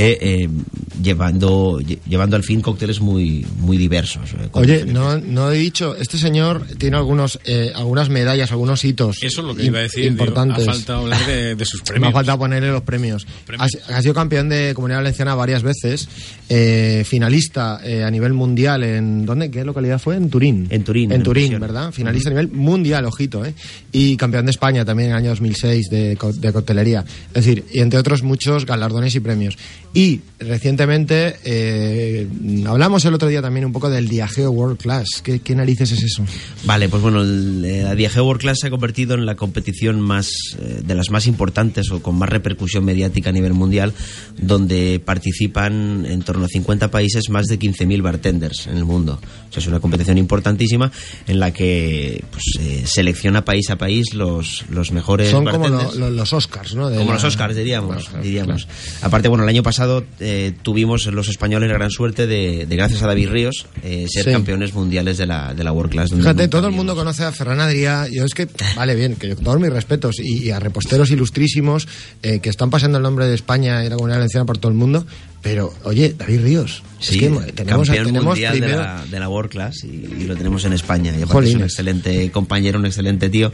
Eh, 0.00 0.16
eh, 0.20 0.48
llevando 1.02 1.80
lle- 1.80 1.98
llevando 2.08 2.36
al 2.36 2.42
fin 2.44 2.60
cócteles 2.60 3.00
muy 3.00 3.44
muy 3.58 3.76
diversos 3.76 4.30
eh, 4.32 4.48
Oye, 4.52 4.84
no, 4.84 5.18
no 5.18 5.50
he 5.50 5.58
dicho, 5.58 5.96
este 5.96 6.18
señor 6.18 6.64
tiene 6.78 6.96
algunos, 6.96 7.38
eh, 7.44 7.72
algunas 7.74 8.08
medallas, 8.08 8.50
algunos 8.52 8.84
hitos 8.84 9.16
Eso 9.22 9.40
es 9.40 9.46
lo 9.46 9.54
que 9.56 9.64
iba 9.64 9.78
a 9.78 9.82
decir. 9.82 10.02
digo, 10.04 10.12
importantes. 10.12 10.66
ha 10.68 10.72
faltado 10.72 10.98
hablar 11.02 11.26
de, 11.26 11.54
de 11.56 11.64
sus 11.64 11.80
Me 11.82 11.84
ha 11.84 11.92
premios. 11.92 12.12
faltado 12.12 12.38
ponerle 12.38 12.70
los 12.70 12.82
premios. 12.82 13.26
Premios. 13.46 13.74
Has, 13.74 13.90
has 13.90 14.02
sido 14.02 14.14
campeón 14.14 14.48
de 14.48 14.72
Comunidad 14.74 14.98
Valenciana 15.00 15.34
varias 15.34 15.62
veces, 15.62 16.08
eh, 16.48 17.02
finalista 17.06 17.80
eh, 17.84 18.04
a 18.04 18.10
nivel 18.10 18.32
mundial 18.34 18.82
en... 18.84 19.26
¿Dónde? 19.26 19.50
¿Qué 19.50 19.64
localidad 19.64 19.98
fue? 20.00 20.16
En 20.16 20.30
Turín. 20.30 20.66
En 20.70 20.84
Turín, 20.84 21.10
En 21.10 21.16
en 21.18 21.22
Turín. 21.24 21.58
¿verdad? 21.60 21.92
Finalista 21.92 22.28
a 22.28 22.32
nivel 22.32 22.50
mundial, 22.52 23.04
ojito, 23.04 23.44
¿eh? 23.44 23.54
Y 23.92 24.16
campeón 24.16 24.44
de 24.46 24.50
España 24.50 24.84
también 24.84 25.08
en 25.10 25.16
el 25.16 25.18
año 25.22 25.30
2006 25.30 25.90
de, 25.90 26.18
de 26.36 26.52
coctelería. 26.52 27.04
Es 27.34 27.44
decir, 27.44 27.64
y 27.72 27.80
entre 27.80 27.98
otros 27.98 28.22
muchos 28.22 28.64
galardones 28.66 29.14
y 29.14 29.20
premios. 29.20 29.56
Y 29.94 30.20
recientemente 30.38 31.36
eh, 31.44 32.28
hablamos 32.66 33.04
el 33.06 33.14
otro 33.14 33.26
día 33.26 33.42
también 33.42 33.64
un 33.66 33.72
poco 33.72 33.88
del 33.90 34.06
Diageo 34.06 34.50
World 34.50 34.78
Class. 34.78 35.22
¿Qué, 35.24 35.40
qué 35.40 35.54
narices 35.56 35.90
es 35.90 36.02
eso? 36.04 36.24
Vale, 36.64 36.88
pues 36.88 37.02
bueno, 37.02 37.22
el- 37.22 37.64
eh, 37.64 37.82
la 37.82 37.94
Diageo 37.94 38.24
World 38.24 38.40
Class 38.40 38.58
se 38.60 38.66
ha 38.68 38.70
convertido 38.70 39.14
en 39.14 39.24
la 39.26 39.34
competición 39.34 40.00
más 40.00 40.30
eh, 40.60 40.82
de 40.84 40.94
las 40.94 41.10
más 41.10 41.26
importantes 41.26 41.90
o 41.90 42.00
con 42.02 42.16
más 42.16 42.28
repercusión 42.28 42.84
mediática 42.84 43.30
a 43.30 43.32
nivel 43.32 43.54
mundial, 43.54 43.92
donde 44.36 45.00
participan 45.04 46.04
en 46.06 46.22
torno 46.22 46.44
a 46.44 46.48
50 46.48 46.90
países 46.90 47.30
más 47.30 47.46
de 47.46 47.58
15.000 47.58 48.02
bartenders 48.02 48.66
en 48.66 48.76
el 48.76 48.84
mundo. 48.84 49.18
O 49.48 49.52
sea, 49.52 49.60
es 49.62 49.66
una 49.66 49.80
competición 49.80 50.18
importantísima 50.18 50.92
en 51.26 51.40
la 51.40 51.52
que 51.52 52.22
pues, 52.30 52.44
eh, 52.60 52.84
selecciona 52.86 53.44
país 53.44 53.70
a 53.70 53.76
país 53.76 54.12
los, 54.14 54.64
los 54.70 54.92
mejores 54.92 55.30
Son 55.30 55.44
como 55.46 55.58
bartenders. 55.60 55.94
lo- 55.96 56.10
lo- 56.10 56.14
los 56.14 56.32
Oscars, 56.32 56.74
¿no? 56.74 56.88
De 56.90 56.98
Como 56.98 57.08
la- 57.10 57.14
los 57.14 57.24
Oscars, 57.24 57.56
diríamos. 57.56 58.10
Diríamos. 58.22 58.68
Aparte, 59.02 59.28
bueno, 59.28 59.44
el 59.44 59.50
año 59.50 59.62
pasado 59.62 59.77
eh, 60.20 60.52
tuvimos 60.62 61.06
los 61.06 61.28
españoles 61.28 61.68
la 61.68 61.74
gran 61.76 61.90
suerte 61.90 62.26
de, 62.26 62.66
de, 62.66 62.76
gracias 62.76 63.02
a 63.02 63.06
David 63.06 63.28
Ríos, 63.30 63.66
eh, 63.82 64.06
ser 64.08 64.24
Sí. 64.24 64.30
campeones 64.32 64.74
mundiales 64.74 65.18
de 65.18 65.26
la, 65.26 65.54
de 65.54 65.64
la 65.64 65.72
World 65.72 65.92
Class. 65.92 66.10
Fíjate, 66.14 66.48
todo 66.48 66.66
el 66.68 66.72
mundo 66.74 66.94
conoce 66.94 67.24
a 67.24 67.32
Ferran 67.32 67.60
Adrià. 67.60 68.08
Yo 68.10 68.24
es 68.24 68.34
que, 68.34 68.48
vale, 68.76 68.94
bien, 68.94 69.16
que 69.16 69.34
todos 69.36 69.60
mis 69.60 69.70
respetos. 69.70 70.16
Y, 70.20 70.44
y 70.44 70.50
a 70.50 70.60
reposteros 70.60 71.10
ilustrísimos 71.10 71.86
eh, 72.22 72.40
que 72.40 72.48
están 72.50 72.70
pasando 72.70 72.98
el 72.98 73.02
nombre 73.02 73.26
de 73.26 73.34
España 73.34 73.84
y 73.84 73.88
la 73.88 73.96
comunidad 73.96 74.18
valenciana 74.18 74.46
por 74.46 74.58
todo 74.58 74.70
el 74.72 74.78
mundo. 74.78 75.06
Pero, 75.40 75.72
oye, 75.84 76.14
David 76.18 76.40
Ríos. 76.42 76.82
Sí, 76.98 77.14
es 77.14 77.20
que 77.20 77.30
mo- 77.30 77.40
tenemos, 77.54 77.86
campeón 77.86 78.06
tenemos 78.06 78.24
mundial 78.24 78.54
de 78.60 78.66
la, 78.76 79.06
de 79.06 79.20
la 79.20 79.28
World 79.28 79.50
Class 79.50 79.84
y, 79.84 79.86
y 79.86 80.24
lo 80.26 80.34
tenemos 80.36 80.64
en 80.64 80.72
España. 80.72 81.12
Y 81.16 81.22
aparte 81.22 81.30
es 81.50 81.54
un 81.54 81.62
excelente 81.62 82.30
compañero, 82.32 82.78
un 82.80 82.86
excelente 82.86 83.30
tío, 83.30 83.52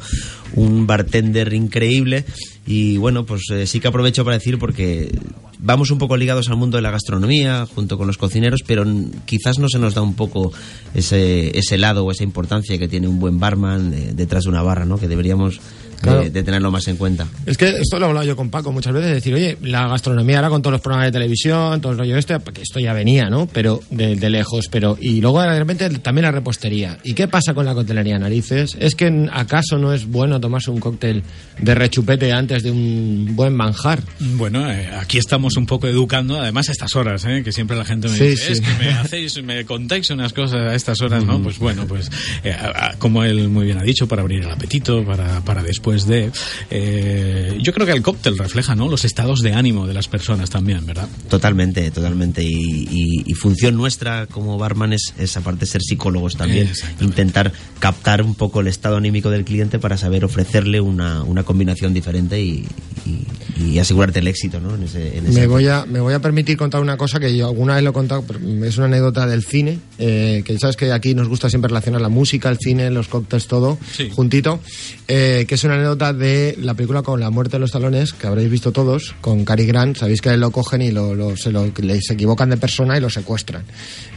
un 0.54 0.86
bartender 0.86 1.52
increíble. 1.52 2.24
Y 2.66 2.96
bueno, 2.96 3.26
pues 3.26 3.42
eh, 3.52 3.66
sí 3.66 3.80
que 3.80 3.88
aprovecho 3.88 4.24
para 4.24 4.38
decir 4.38 4.58
porque 4.58 5.14
vamos 5.58 5.90
un 5.90 5.98
poco 5.98 6.16
ligados 6.16 6.48
al 6.48 6.56
mundo 6.56 6.78
de 6.78 6.82
la 6.82 6.90
gastronomía 6.90 7.66
junto 7.66 7.98
con 7.98 8.06
los 8.06 8.16
cocineros, 8.16 8.62
pero 8.66 8.86
quizás 9.26 9.58
no 9.58 9.68
se 9.68 9.78
nos 9.78 9.92
da 9.94 10.00
un 10.00 10.14
poco 10.14 10.52
ese, 10.94 11.56
ese 11.58 11.76
lado 11.76 12.04
o 12.06 12.10
esa 12.10 12.24
importancia 12.24 12.78
que 12.78 12.88
tiene 12.88 13.08
un 13.08 13.18
buen 13.20 13.38
barman 13.38 13.92
eh, 13.92 14.12
detrás 14.14 14.44
de 14.44 14.50
una 14.50 14.62
barra, 14.62 14.86
¿no? 14.86 14.96
Que 14.98 15.08
deberíamos 15.08 15.56
de- 15.56 15.60
Claro. 16.04 16.30
de 16.30 16.42
tenerlo 16.42 16.70
más 16.70 16.86
en 16.88 16.96
cuenta. 16.96 17.26
Es 17.46 17.56
que 17.56 17.68
esto 17.68 17.98
lo 17.98 18.06
he 18.06 18.08
hablado 18.08 18.26
yo 18.26 18.36
con 18.36 18.50
Paco 18.50 18.72
muchas 18.72 18.92
veces, 18.92 19.10
decir, 19.12 19.34
oye, 19.34 19.56
la 19.62 19.88
gastronomía 19.88 20.36
ahora 20.36 20.48
con 20.50 20.62
todos 20.62 20.72
los 20.72 20.80
programas 20.80 21.06
de 21.08 21.12
televisión, 21.12 21.80
todo 21.80 21.92
el 21.92 21.98
rollo 21.98 22.16
este, 22.16 22.38
porque 22.40 22.62
esto 22.62 22.80
ya 22.80 22.92
venía, 22.92 23.28
¿no? 23.30 23.46
Pero 23.46 23.80
de, 23.90 24.16
de 24.16 24.30
lejos, 24.30 24.66
pero 24.70 24.96
y 25.00 25.20
luego 25.20 25.42
de 25.42 25.58
repente 25.58 25.88
también 25.98 26.24
la 26.24 26.30
repostería. 26.32 26.98
¿Y 27.04 27.14
qué 27.14 27.28
pasa 27.28 27.54
con 27.54 27.64
la 27.64 27.74
coctelería 27.74 28.18
narices? 28.18 28.76
¿Es 28.78 28.94
que 28.94 29.28
acaso 29.32 29.78
no 29.78 29.92
es 29.92 30.06
bueno 30.06 30.40
tomarse 30.40 30.70
un 30.70 30.80
cóctel 30.80 31.22
de 31.60 31.74
rechupete 31.74 32.32
antes 32.32 32.62
de 32.62 32.70
un 32.70 33.30
buen 33.36 33.54
manjar? 33.54 34.00
Bueno, 34.20 34.70
eh, 34.70 34.90
aquí 35.00 35.18
estamos 35.18 35.56
un 35.56 35.66
poco 35.66 35.86
educando, 35.86 36.40
además 36.40 36.68
a 36.68 36.72
estas 36.72 36.94
horas, 36.96 37.24
¿eh? 37.26 37.42
que 37.44 37.52
siempre 37.52 37.76
la 37.76 37.84
gente 37.84 38.08
me 38.08 38.16
Sí, 38.16 38.24
dice, 38.28 38.46
sí. 38.46 38.52
es 38.54 38.60
que 38.60 38.84
me 38.84 38.90
hacéis, 38.92 39.42
me 39.42 39.64
contáis 39.64 40.10
unas 40.10 40.32
cosas 40.32 40.60
a 40.70 40.74
estas 40.74 41.00
horas, 41.00 41.24
¿no? 41.24 41.40
Pues 41.42 41.58
bueno, 41.58 41.86
pues 41.86 42.10
eh, 42.42 42.52
a- 42.52 42.88
a- 42.90 42.94
como 42.98 43.22
él 43.24 43.48
muy 43.48 43.66
bien 43.66 43.78
ha 43.78 43.82
dicho, 43.82 44.08
para 44.08 44.22
abrir 44.22 44.42
el 44.42 44.50
apetito, 44.50 45.04
para, 45.04 45.40
para 45.42 45.62
después 45.62 45.93
de... 46.06 46.32
eh, 46.70 47.58
yo 47.62 47.72
creo 47.72 47.86
que 47.86 47.92
el 47.92 48.02
cóctel 48.02 48.36
refleja, 48.36 48.74
¿no? 48.74 48.88
Los 48.88 49.04
estados 49.04 49.40
de 49.40 49.52
ánimo 49.54 49.86
de 49.86 49.94
las 49.94 50.08
personas 50.08 50.50
también, 50.50 50.84
¿verdad? 50.84 51.08
Totalmente, 51.28 51.90
totalmente. 51.90 52.42
Y, 52.42 52.88
y- 52.90 53.22
y 53.26 53.34
función 53.34 53.76
nuestra 53.76 54.26
como 54.26 54.58
barman 54.58 54.92
es, 54.92 55.14
es, 55.18 55.36
aparte 55.36 55.60
de 55.60 55.66
ser 55.66 55.82
psicólogos 55.82 56.36
también, 56.36 56.70
intentar 57.00 57.52
captar 57.78 58.22
un 58.22 58.34
poco 58.34 58.60
el 58.60 58.66
estado 58.66 58.96
anímico 58.96 59.30
del 59.30 59.44
cliente 59.44 59.78
para 59.78 59.96
saber 59.96 60.24
ofrecerle 60.24 60.80
una, 60.80 61.22
una 61.22 61.42
combinación 61.44 61.94
diferente 61.94 62.40
y, 62.40 62.66
y- 63.06 63.24
y 63.72 63.78
asegurarte 63.78 64.18
el 64.20 64.28
éxito, 64.28 64.60
¿no? 64.60 64.74
En 64.74 64.82
ese, 64.84 65.18
en 65.18 65.26
ese 65.26 65.40
Me 65.40 65.46
voy, 65.46 65.66
a, 65.68 65.84
me 65.86 66.00
voy 66.00 66.14
a 66.14 66.20
permitir 66.20 66.56
contar 66.56 66.80
una 66.80 66.96
cosa 66.96 67.18
que 67.20 67.36
yo 67.36 67.46
alguna 67.48 67.74
vez 67.74 67.84
lo 67.84 67.90
he 67.90 67.92
contado, 67.92 68.24
es 68.64 68.76
una 68.76 68.86
anécdota 68.86 69.26
del 69.26 69.44
cine, 69.44 69.78
eh, 69.98 70.42
que 70.44 70.58
sabes 70.58 70.76
que 70.76 70.92
aquí 70.92 71.14
nos 71.14 71.28
gusta 71.28 71.48
siempre 71.50 71.68
relacionar 71.68 72.00
la 72.00 72.08
música, 72.08 72.48
el 72.50 72.58
cine, 72.58 72.90
los 72.90 73.08
cócteles, 73.08 73.46
todo 73.46 73.78
juntito, 74.10 74.60
eh, 75.08 75.44
que 75.48 75.54
es 75.56 75.64
una 75.64 75.74
anécdota 75.74 76.12
de 76.12 76.56
la 76.60 76.74
película 76.74 77.02
con 77.02 77.20
la 77.20 77.30
muerte 77.30 77.56
de 77.56 77.60
los 77.60 77.72
talones, 77.72 78.12
que 78.12 78.26
habréis 78.26 78.50
visto 78.50 78.70
todos, 78.72 79.14
con 79.20 79.44
Cary 79.44 79.66
Grant, 79.66 79.96
sabéis 79.96 80.20
que 80.20 80.36
lo 80.36 80.50
cogen 80.50 80.82
y 80.82 80.90
lo, 80.90 81.14
lo- 81.14 81.36
se, 81.36 81.50
lo, 81.50 81.72
le- 81.82 82.00
se 82.00 82.14
equivocan 82.14 82.50
de 82.50 82.56
persona 82.56 82.96
y 82.96 83.00
lo 83.00 83.10
secuestran. 83.10 83.64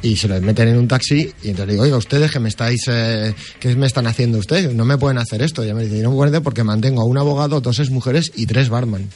Y 0.02 0.16
se 0.16 0.28
lo 0.28 0.40
meten 0.42 0.68
en 0.68 0.78
un 0.78 0.88
taxi 0.88 1.32
y 1.44 1.50
entonces 1.50 1.66
le 1.68 1.74
digo, 1.74 1.84
oiga, 1.84 1.98
ustedes 1.98 2.32
que 2.32 2.40
me 2.40 2.50
estáis, 2.50 2.82
eh, 2.90 3.34
¿qué 3.60 3.76
me 3.76 3.86
están 3.88 4.06
haciendo 4.08 4.38
ustedes? 4.38 4.74
No 4.74 4.86
me 4.86 4.98
pueden 4.98 5.18
hacer 5.18 5.42
esto. 5.42 5.64
Y 5.64 5.66
ella 5.66 5.76
me 5.76 5.84
dice, 5.86 6.02
no 6.04 6.12
me 6.12 6.28
porque 6.42 6.64
mantengo 6.64 7.02
a 7.02 7.06
un 7.06 7.18
abogado, 7.18 7.62
dos 7.62 7.80
ex 7.80 7.90
mujeres 7.90 8.32
y 8.36 8.46
tres 8.46 8.70
barman. 8.70 9.08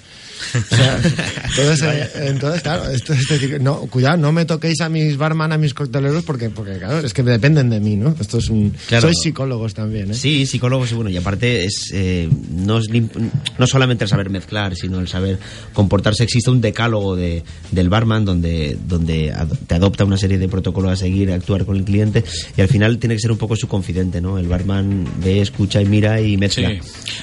O 0.72 0.76
sea, 0.76 1.00
entonces, 1.46 1.82
eh, 1.84 2.10
entonces, 2.28 2.62
claro, 2.62 2.90
esto 2.90 3.14
es 3.14 3.28
decir, 3.28 3.62
no, 3.62 3.78
cuidado, 3.88 4.18
no 4.18 4.32
me 4.32 4.46
toquéis 4.46 4.82
a 4.82 4.90
mis 4.90 5.18
barman, 5.18 5.52
a 5.52 5.58
mis 5.58 5.74
cocteleros, 5.74 6.24
porque, 6.24 6.50
porque 6.50 6.78
claro, 6.78 7.00
es 7.06 7.14
que 7.14 7.24
dependen 7.24 7.70
de 7.70 7.80
mí, 7.80 7.96
¿no? 7.96 8.16
Esto 8.20 8.38
es 8.40 8.50
un... 8.50 8.74
Claro. 8.88 9.02
Sois 9.04 9.18
psicólogos 9.22 9.74
también, 9.74 10.12
¿eh? 10.12 10.14
Sí, 10.14 10.46
psicólogos 10.46 10.92
y 10.92 10.96
bueno, 10.96 11.10
y 11.10 11.18
aparte 11.18 11.66
es 11.66 11.92
eh, 11.94 12.30
no, 12.52 12.78
es 12.80 12.90
lim- 12.90 13.10
no 13.58 13.68
solamente 13.68 14.04
el 14.04 14.10
saber 14.10 14.30
mezclar, 14.30 14.76
sino 14.76 15.00
el 15.00 15.08
saber 15.08 15.40
comportarse. 15.74 16.24
Existe 16.24 16.50
un 16.50 16.62
decálogo 16.62 17.16
de, 17.16 17.44
del 17.72 17.90
barman 17.90 18.26
donde, 18.26 18.78
donde 18.88 19.32
ad- 19.32 19.58
te 19.68 19.76
adopta 19.76 20.06
una 20.06 20.18
serie 20.18 20.38
de 20.38 20.48
protocolos 20.48 20.92
a 20.92 20.96
seguir, 20.96 21.32
a 21.32 21.36
actuar 21.36 21.66
con 21.66 21.76
el 21.78 21.84
cliente 21.84 22.24
y 22.58 22.62
al 22.62 22.68
final 22.68 22.98
tiene 23.00 23.16
que 23.16 23.22
ser 23.22 23.32
un 23.32 23.38
poco 23.38 23.56
su 23.56 23.68
confidente, 23.68 24.22
¿no? 24.22 24.38
El 24.38 24.48
barman 24.48 25.06
ve, 25.24 25.42
escucha 25.42 25.82
y 25.82 25.86
mira 25.86 26.22
y 26.22 26.38
mezcla. 26.38 26.70
Sí, 26.70 26.80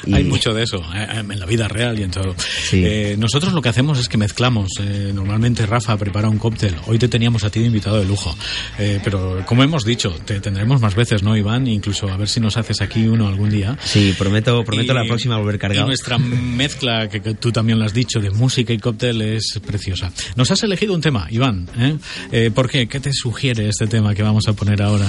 Y- 0.06 0.14
hay 0.14 0.24
mucho 0.24 0.52
de 0.52 0.62
eso 0.64 0.78
eh, 0.94 1.06
en 1.20 1.38
la 1.40 1.46
vida 1.46 1.68
real 1.68 1.98
y 1.98 2.02
en 2.02 2.10
todo. 2.10 2.34
Eh, 2.72 3.07
nosotros 3.16 3.52
lo 3.52 3.62
que 3.62 3.68
hacemos 3.68 3.98
es 3.98 4.08
que 4.08 4.18
mezclamos. 4.18 4.70
Eh, 4.80 5.12
normalmente 5.14 5.64
Rafa 5.66 5.96
prepara 5.96 6.28
un 6.28 6.38
cóctel. 6.38 6.74
Hoy 6.86 6.98
te 6.98 7.08
teníamos 7.08 7.44
a 7.44 7.50
ti 7.50 7.60
de 7.60 7.66
invitado 7.66 7.98
de 7.98 8.04
lujo. 8.04 8.36
Eh, 8.78 9.00
pero 9.02 9.44
como 9.46 9.62
hemos 9.62 9.84
dicho, 9.84 10.10
te 10.24 10.40
tendremos 10.40 10.80
más 10.80 10.94
veces, 10.94 11.22
¿no, 11.22 11.36
Iván? 11.36 11.66
Incluso 11.66 12.08
a 12.08 12.16
ver 12.16 12.28
si 12.28 12.40
nos 12.40 12.56
haces 12.56 12.80
aquí 12.80 13.06
uno 13.06 13.28
algún 13.28 13.50
día. 13.50 13.76
Sí, 13.84 14.14
prometo, 14.18 14.64
prometo 14.64 14.92
Y- 14.92 14.96
la 14.96 15.04
próxima 15.06 15.38
volver 15.38 15.56
Y 15.56 15.58
cargado. 15.58 15.86
nuestra 15.86 16.18
mezcla, 16.18 17.08
que, 17.08 17.20
que 17.22 17.34
tú 17.34 17.52
también 17.52 17.78
lo 17.78 17.84
has 17.84 17.94
dicho, 17.94 18.20
de 18.20 18.30
música 18.30 18.72
y 18.72 18.78
cóctel 18.78 19.20
es 19.22 19.60
preciosa. 19.66 20.12
Nos 20.36 20.50
has 20.50 20.62
elegido 20.62 20.94
un 20.94 21.00
tema, 21.00 21.26
Iván. 21.30 21.68
¿eh? 21.78 21.96
Eh, 22.32 22.50
¿Por 22.54 22.68
qué? 22.68 22.88
¿Qué 22.88 23.00
te 23.00 23.12
sugiere 23.12 23.68
este 23.68 23.86
tema 23.86 24.14
que 24.14 24.22
vamos 24.22 24.48
a 24.48 24.52
poner 24.52 24.82
ahora 24.82 25.06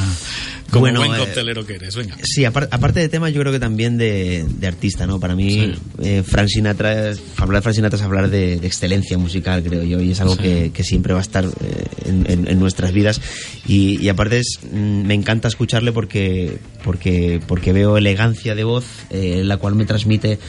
como 0.69 0.81
Bueno, 0.81 0.99
buen 0.99 1.13
eh, 1.13 1.17
coctelero 1.17 1.65
que 1.65 1.75
eres? 1.75 1.95
Venga. 1.95 2.15
Sí, 2.23 2.43
apar- 2.43 2.67
aparte 2.71 2.99
de 2.99 3.09
tema, 3.09 3.29
yo 3.29 3.41
creo 3.41 3.51
que 3.53 3.59
también 3.59 3.97
de, 3.97 4.45
de 4.59 4.67
artista, 4.67 5.05
¿no? 5.07 5.19
Para 5.19 5.35
mí, 5.35 5.51
Sí. 5.51 5.73
eh, 6.03 6.23
Frank 6.25 6.47
Sinatra, 6.49 7.09
es- 7.09 7.21
hablar 7.37 7.61
de 7.61 7.63
Frank 7.63 7.75
Sinatra 7.75 7.97
es 7.97 8.03
hablar 8.05 8.29
de, 8.29 8.59
de 8.59 8.67
excelencia 8.67 9.17
musical, 9.17 9.63
creo 9.63 9.83
yo, 9.83 10.01
y 10.01 10.11
es 10.11 10.21
algo 10.21 10.35
Sí. 10.35 10.41
que, 10.43 10.71
que 10.73 10.83
siempre 10.83 11.13
va 11.13 11.19
a 11.19 11.23
estar 11.23 11.45
eh, 11.45 11.85
en, 12.05 12.25
en- 12.29 12.47
en 12.47 12.59
nuestras 12.59 12.91
vidas. 12.93 13.21
Y, 13.67 13.99
y 14.01 14.09
aparte, 14.09 14.39
es, 14.39 14.59
mm, 14.71 15.03
me 15.05 15.13
encanta 15.13 15.47
escucharle 15.47 15.91
porque, 15.91 16.57
porque, 16.83 17.39
porque 17.47 17.73
veo 17.73 17.97
elegancia 17.97 18.55
de 18.55 18.63
voz, 18.63 18.85
eh, 19.09 19.41
la 19.43 19.57
cual 19.57 19.75
me 19.75 19.85
transmite. 19.85 20.39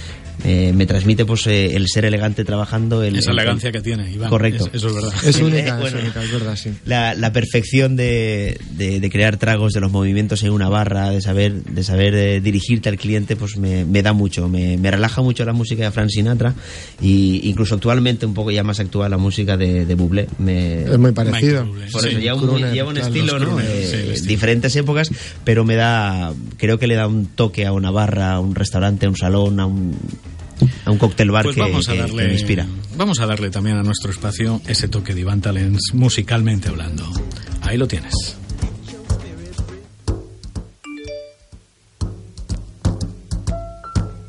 Eh, 0.44 0.72
me 0.74 0.86
transmite 0.86 1.24
pues 1.24 1.46
eh, 1.46 1.74
el 1.76 1.86
ser 1.88 2.04
elegante 2.04 2.44
trabajando 2.44 3.02
el, 3.02 3.16
Esa 3.16 3.30
el- 3.30 3.38
elegancia 3.38 3.70
que 3.72 3.80
tiene, 3.80 4.10
Iván. 4.10 4.30
correcto 4.30 4.66
Es- 4.66 4.74
eso 4.74 4.88
es 4.88 4.94
verdad. 4.94 5.12
Es 5.24 5.36
única, 5.40 5.78
eh, 5.82 5.86
es 5.86 5.94
única, 5.94 6.22
es 6.24 6.32
verdad, 6.32 6.56
sí. 6.56 6.70
la, 6.84 7.14
la 7.14 7.32
perfección 7.32 7.96
de, 7.96 8.58
de- 8.76 9.00
de 9.00 9.10
crear 9.10 9.36
tragos, 9.36 9.72
de 9.72 9.80
los 9.80 9.90
movimientos 9.92 10.42
en 10.42 10.50
una 10.50 10.68
barra, 10.68 11.10
de 11.10 11.20
saber, 11.20 11.52
de 11.64 11.82
saber 11.84 12.14
eh, 12.14 12.40
dirigirte 12.40 12.88
al 12.88 12.96
cliente, 12.96 13.36
pues 13.36 13.56
me, 13.56 13.84
me 13.84 14.02
da 14.02 14.12
mucho, 14.12 14.48
me, 14.48 14.76
me 14.76 14.90
relaja 14.90 15.22
mucho 15.22 15.44
la 15.44 15.52
música 15.52 15.84
de 15.84 15.90
Frank 15.90 16.08
Sinatra 16.10 16.54
y 17.00 17.40
incluso 17.48 17.74
actualmente 17.76 18.26
un 18.26 18.34
poco 18.34 18.50
ya 18.50 18.62
más 18.64 18.80
actual 18.80 19.10
la 19.10 19.18
música 19.18 19.56
de, 19.56 19.84
de 19.86 19.94
Bublé. 19.94 20.26
Me, 20.38 20.82
Es 20.84 20.98
muy 20.98 21.12
parecido. 21.12 21.66
Por 21.92 22.02
Sí. 22.02 22.08
eso 22.08 22.18
lleva 22.18 22.34
un, 22.36 22.42
Crooner, 22.42 22.72
lleva 22.72 22.88
un 22.88 22.94
claro, 22.94 23.08
estilo, 23.08 23.38
¿no? 23.38 23.60
Eh, 23.60 23.86
sí, 23.88 23.96
el 23.96 24.10
estilo. 24.12 24.28
diferentes 24.28 24.76
épocas, 24.76 25.10
pero 25.44 25.64
me 25.64 25.74
da, 25.76 26.32
creo 26.56 26.78
que 26.78 26.86
le 26.86 26.94
da 26.94 27.06
un 27.06 27.26
toque 27.26 27.66
a 27.66 27.72
una 27.72 27.90
barra, 27.90 28.32
a 28.34 28.40
un 28.40 28.54
restaurante, 28.54 29.06
a 29.06 29.08
un 29.08 29.16
salón, 29.16 29.58
a 29.60 29.66
un, 29.66 29.96
a 30.84 30.90
un 30.90 30.98
cóctel 30.98 31.30
bar 31.30 31.44
Pues 31.44 31.56
que, 31.56 31.62
vamos 31.62 31.88
a 31.88 31.92
que- 31.92 31.96
que 31.98 32.02
darle, 32.02 32.26
me 32.28 32.32
inspira. 32.34 32.66
Vamos 32.96 33.20
a 33.20 33.26
darle 33.26 33.50
también 33.50 33.76
a 33.76 33.82
nuestro 33.82 34.10
espacio 34.10 34.60
ese 34.66 34.88
toque 34.88 35.14
de 35.14 35.20
Iván 35.20 35.40
Talents 35.40 35.92
musicalmente 35.94 36.68
hablando. 36.68 37.08
Ahí 37.62 37.76
lo 37.78 37.86
tienes. 37.88 38.36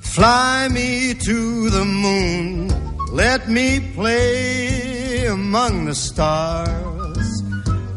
Fly 0.01 0.67
me 0.71 1.13
to 1.13 1.69
the 1.69 1.86
moon, 1.86 2.67
let 3.15 3.47
me 3.49 3.79
play 3.95 5.25
among 5.27 5.86
the 5.86 5.95
stars, 5.95 7.41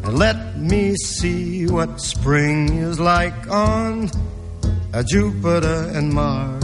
and 0.04 0.16
let 0.18 0.56
me 0.58 0.94
see 0.96 1.66
what 1.66 2.00
spring 2.00 2.68
is 2.78 3.00
like 3.00 3.48
on 3.50 4.08
uh, 4.92 5.02
Jupiter 5.02 5.90
and 5.94 6.12
Mars. 6.14 6.63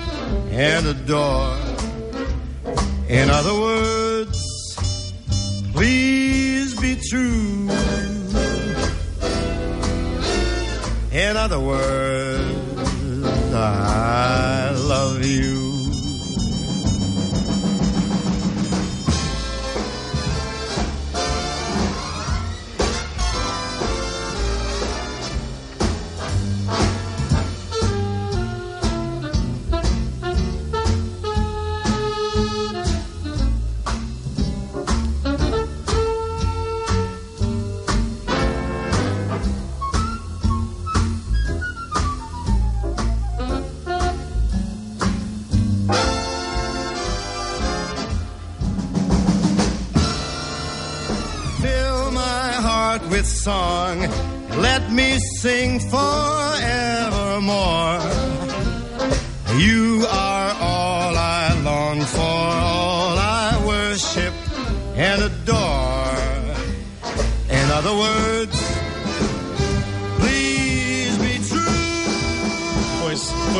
and 0.51 0.85
adore. 0.87 1.57
In 3.07 3.29
other 3.29 3.53
words, 3.53 4.75
please 5.73 6.75
be 6.79 6.97
true. 7.09 7.69
In 11.11 11.37
other 11.37 11.59
words, 11.59 13.53
I 13.53 14.71
love 14.71 15.25
you. 15.25 15.60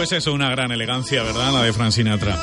Pues, 0.01 0.13
eso, 0.13 0.33
una 0.33 0.49
gran 0.49 0.71
elegancia, 0.71 1.21
¿verdad? 1.21 1.53
La 1.53 1.61
de 1.61 1.73
Frank 1.73 1.91
Sinatra. 1.91 2.35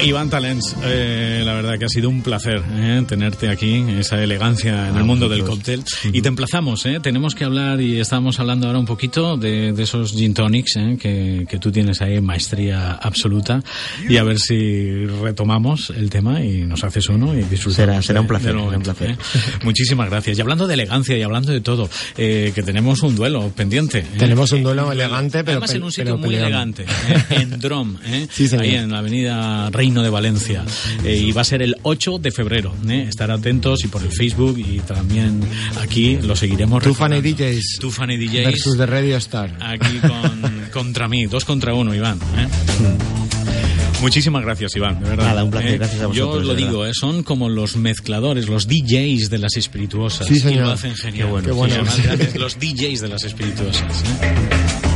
Iván 0.00 0.30
Talens, 0.30 0.76
eh, 0.84 1.42
la 1.44 1.54
verdad 1.54 1.76
que 1.76 1.84
ha 1.84 1.88
sido 1.88 2.08
un 2.08 2.22
placer 2.22 2.62
eh, 2.72 3.02
tenerte 3.06 3.48
aquí, 3.48 3.84
esa 3.98 4.22
elegancia 4.22 4.88
en 4.88 4.96
el 4.96 5.02
mundo 5.04 5.28
del 5.28 5.42
cóctel. 5.44 5.82
Y 6.12 6.22
te 6.22 6.28
emplazamos, 6.28 6.86
eh, 6.86 7.00
tenemos 7.02 7.34
que 7.34 7.44
hablar 7.44 7.80
y 7.80 7.98
estamos 7.98 8.38
hablando 8.38 8.68
ahora 8.68 8.78
un 8.78 8.86
poquito 8.86 9.36
de, 9.36 9.72
de 9.72 9.82
esos 9.82 10.12
gin 10.12 10.34
tonics 10.34 10.76
eh, 10.76 10.96
que, 11.00 11.46
que 11.48 11.58
tú 11.58 11.72
tienes 11.72 12.00
ahí 12.00 12.20
maestría 12.20 12.92
absoluta 12.92 13.60
y 14.08 14.16
a 14.18 14.22
ver 14.22 14.38
si 14.38 15.04
retomamos 15.04 15.90
el 15.90 16.08
tema 16.10 16.42
y 16.44 16.62
nos 16.62 16.84
haces 16.84 17.08
uno 17.08 17.34
y 17.34 17.42
disfrutamos. 17.42 17.74
Será, 17.74 18.00
será 18.02 18.20
un 18.20 18.26
de- 18.26 18.28
placer, 18.28 18.52
será 18.52 18.76
un 18.76 18.82
placer. 18.82 19.10
eh. 19.10 19.16
Muchísimas 19.64 20.08
gracias. 20.08 20.38
Y 20.38 20.40
hablando 20.40 20.66
de 20.68 20.74
elegancia 20.74 21.18
y 21.18 21.22
hablando 21.22 21.50
de 21.52 21.60
todo, 21.60 21.90
eh, 22.16 22.52
que 22.54 22.62
tenemos 22.62 23.02
un 23.02 23.16
duelo 23.16 23.50
pendiente. 23.54 23.98
eh. 23.98 24.04
Tenemos 24.16 24.52
un 24.52 24.62
duelo 24.62 24.92
elegante, 24.92 25.42
pero 25.42 25.58
Además 25.58 25.74
en 25.74 25.82
un 25.82 25.92
sitio 25.92 26.16
muy 26.16 26.36
elegante, 26.36 26.84
eh, 26.84 27.24
en 27.30 27.58
Drom, 27.58 27.96
eh, 28.06 28.28
Sí, 28.32 28.48
ahí 28.58 28.76
en 28.76 28.90
la 28.92 28.98
avenida 29.00 29.68
Reino 29.88 30.02
de 30.02 30.10
Valencia. 30.10 30.64
Eh, 31.02 31.16
y 31.16 31.32
va 31.32 31.40
a 31.40 31.44
ser 31.44 31.62
el 31.62 31.74
8 31.82 32.18
de 32.18 32.30
febrero. 32.30 32.74
eh. 32.90 33.06
Estar 33.08 33.30
atentos 33.30 33.82
y 33.84 33.88
por 33.88 34.02
el 34.02 34.12
Facebook 34.12 34.58
y 34.58 34.80
también 34.80 35.40
aquí 35.80 36.18
lo 36.22 36.36
seguiremos. 36.36 36.82
Tufan 36.82 37.12
y 37.12 37.20
recordando. 37.22 37.44
DJs. 37.54 37.78
Y 38.10 38.26
DJs. 38.26 38.44
Versus 38.44 38.76
de 38.76 38.84
Radio 38.86 39.16
Star. 39.16 39.56
Aquí 39.60 39.96
con, 39.98 40.68
contra 40.72 41.08
mí, 41.08 41.24
dos 41.24 41.46
contra 41.46 41.72
uno, 41.72 41.94
Iván. 41.94 42.18
¿eh? 42.36 42.46
Muchísimas 44.02 44.44
gracias, 44.44 44.76
Iván, 44.76 45.00
de 45.02 45.08
verdad. 45.08 45.24
Nada, 45.28 45.44
un 45.44 45.50
placer, 45.50 45.70
¿eh? 45.70 45.78
gracias 45.78 46.00
a 46.00 46.04
Yo 46.12 46.26
vosotros, 46.26 46.36
os 46.36 46.44
lo 46.46 46.54
digo. 46.54 46.86
¿eh? 46.86 46.90
son 46.92 47.22
como 47.22 47.48
los 47.48 47.76
mezcladores, 47.76 48.46
los 48.46 48.68
DJs 48.68 49.30
de 49.30 49.38
las 49.38 49.56
espirituosas. 49.56 50.26
Sí, 50.28 50.34
Y 50.34 50.40
señor. 50.40 50.66
lo 50.66 50.72
hacen 50.72 50.94
genial. 50.96 51.26
Qué 51.26 51.30
bueno, 51.32 51.44
Sí, 51.44 51.46
qué 51.46 51.52
bueno. 51.52 51.74
además, 51.76 52.02
grandes, 52.02 52.36
los 52.36 52.58
DJs 52.60 53.00
de 53.00 53.08
las 53.08 53.24
espirituosas. 53.24 54.04
¿eh? 54.22 54.87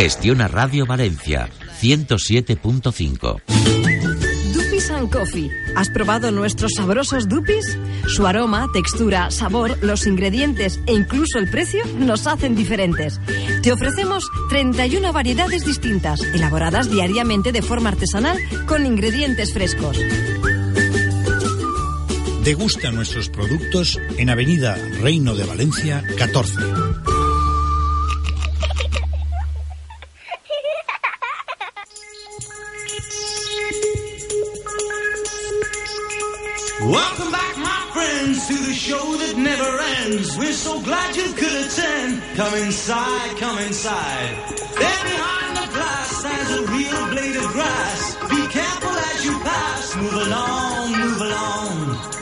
Gestiona 0.00 0.46
Radio 0.46 0.86
Valencia 0.86 1.48
107.5. 1.80 3.42
Dupis 4.54 4.90
and 4.92 5.10
Coffee. 5.10 5.50
¿Has 5.74 5.90
probado 5.90 6.30
nuestros 6.30 6.74
sabrosos 6.76 7.28
dupis? 7.28 7.76
Su 8.06 8.24
aroma, 8.24 8.68
textura, 8.72 9.32
sabor, 9.32 9.76
los 9.82 10.06
ingredientes 10.06 10.78
e 10.86 10.92
incluso 10.92 11.40
el 11.40 11.50
precio 11.50 11.84
nos 11.98 12.28
hacen 12.28 12.54
diferentes. 12.54 13.20
Te 13.64 13.72
ofrecemos 13.72 14.30
31 14.50 15.12
variedades 15.12 15.64
distintas, 15.64 16.20
elaboradas 16.32 16.88
diariamente 16.88 17.50
de 17.50 17.62
forma 17.62 17.88
artesanal 17.88 18.38
con 18.68 18.86
ingredientes 18.86 19.52
frescos. 19.52 19.98
Degusta 22.44 22.92
nuestros 22.92 23.30
productos 23.30 23.98
en 24.16 24.30
Avenida 24.30 24.76
Reino 25.00 25.34
de 25.34 25.44
Valencia 25.44 26.04
14. 26.16 27.17
Welcome 36.80 37.32
back, 37.32 37.56
my 37.58 37.90
friends, 37.92 38.46
to 38.46 38.54
the 38.54 38.72
show 38.72 39.16
that 39.16 39.36
never 39.36 39.80
ends. 40.06 40.38
We're 40.38 40.52
so 40.52 40.80
glad 40.80 41.16
you 41.16 41.32
could 41.32 41.66
attend. 41.66 42.22
Come 42.36 42.54
inside, 42.54 43.36
come 43.36 43.58
inside. 43.58 44.48
There 44.78 45.02
behind 45.02 45.56
the 45.56 45.74
glass 45.74 46.16
stands 46.20 46.50
a 46.52 46.62
real 46.70 47.08
blade 47.10 47.36
of 47.36 47.50
grass. 47.50 48.14
Be 48.30 48.46
careful 48.46 48.90
as 48.90 49.24
you 49.24 49.32
pass. 49.40 49.96
Move 49.96 50.14
along, 50.14 51.00
move 51.00 51.20
along. 51.20 52.17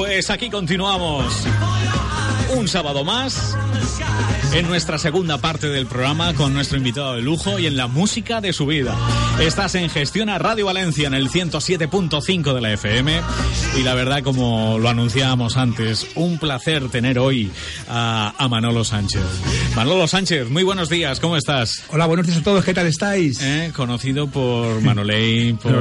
Pues 0.00 0.30
aquí 0.30 0.48
continuamos. 0.48 1.44
Un 2.56 2.66
sábado 2.66 3.04
más 3.04 3.54
en 4.52 4.66
nuestra 4.66 4.98
segunda 4.98 5.38
parte 5.38 5.68
del 5.68 5.86
programa 5.86 6.34
con 6.34 6.52
nuestro 6.52 6.76
invitado 6.76 7.14
de 7.14 7.22
lujo 7.22 7.58
y 7.60 7.66
en 7.66 7.76
la 7.76 7.86
música 7.86 8.40
de 8.40 8.52
su 8.52 8.66
vida. 8.66 8.96
Estás 9.40 9.76
en 9.76 9.88
Gestiona 9.88 10.38
Radio 10.38 10.66
Valencia 10.66 11.06
en 11.06 11.14
el 11.14 11.28
107.5 11.30 12.52
de 12.54 12.60
la 12.60 12.72
FM 12.72 13.20
y 13.78 13.82
la 13.84 13.94
verdad 13.94 14.22
como 14.24 14.78
lo 14.80 14.88
anunciábamos 14.88 15.56
antes, 15.56 16.04
un 16.16 16.38
placer 16.38 16.88
tener 16.88 17.20
hoy 17.20 17.48
a, 17.88 18.34
a 18.36 18.48
Manolo 18.48 18.82
Sánchez. 18.84 19.22
Manolo 19.76 20.08
Sánchez, 20.08 20.50
muy 20.50 20.64
buenos 20.64 20.88
días, 20.88 21.20
¿cómo 21.20 21.36
estás? 21.36 21.84
Hola, 21.90 22.06
buenos 22.06 22.26
días 22.26 22.38
a 22.38 22.42
todos, 22.42 22.64
¿qué 22.64 22.74
tal 22.74 22.86
estáis? 22.88 23.40
Eh, 23.40 23.70
Conocido 23.74 24.26
por 24.28 24.80
Manoley, 24.82 25.52
por 25.62 25.72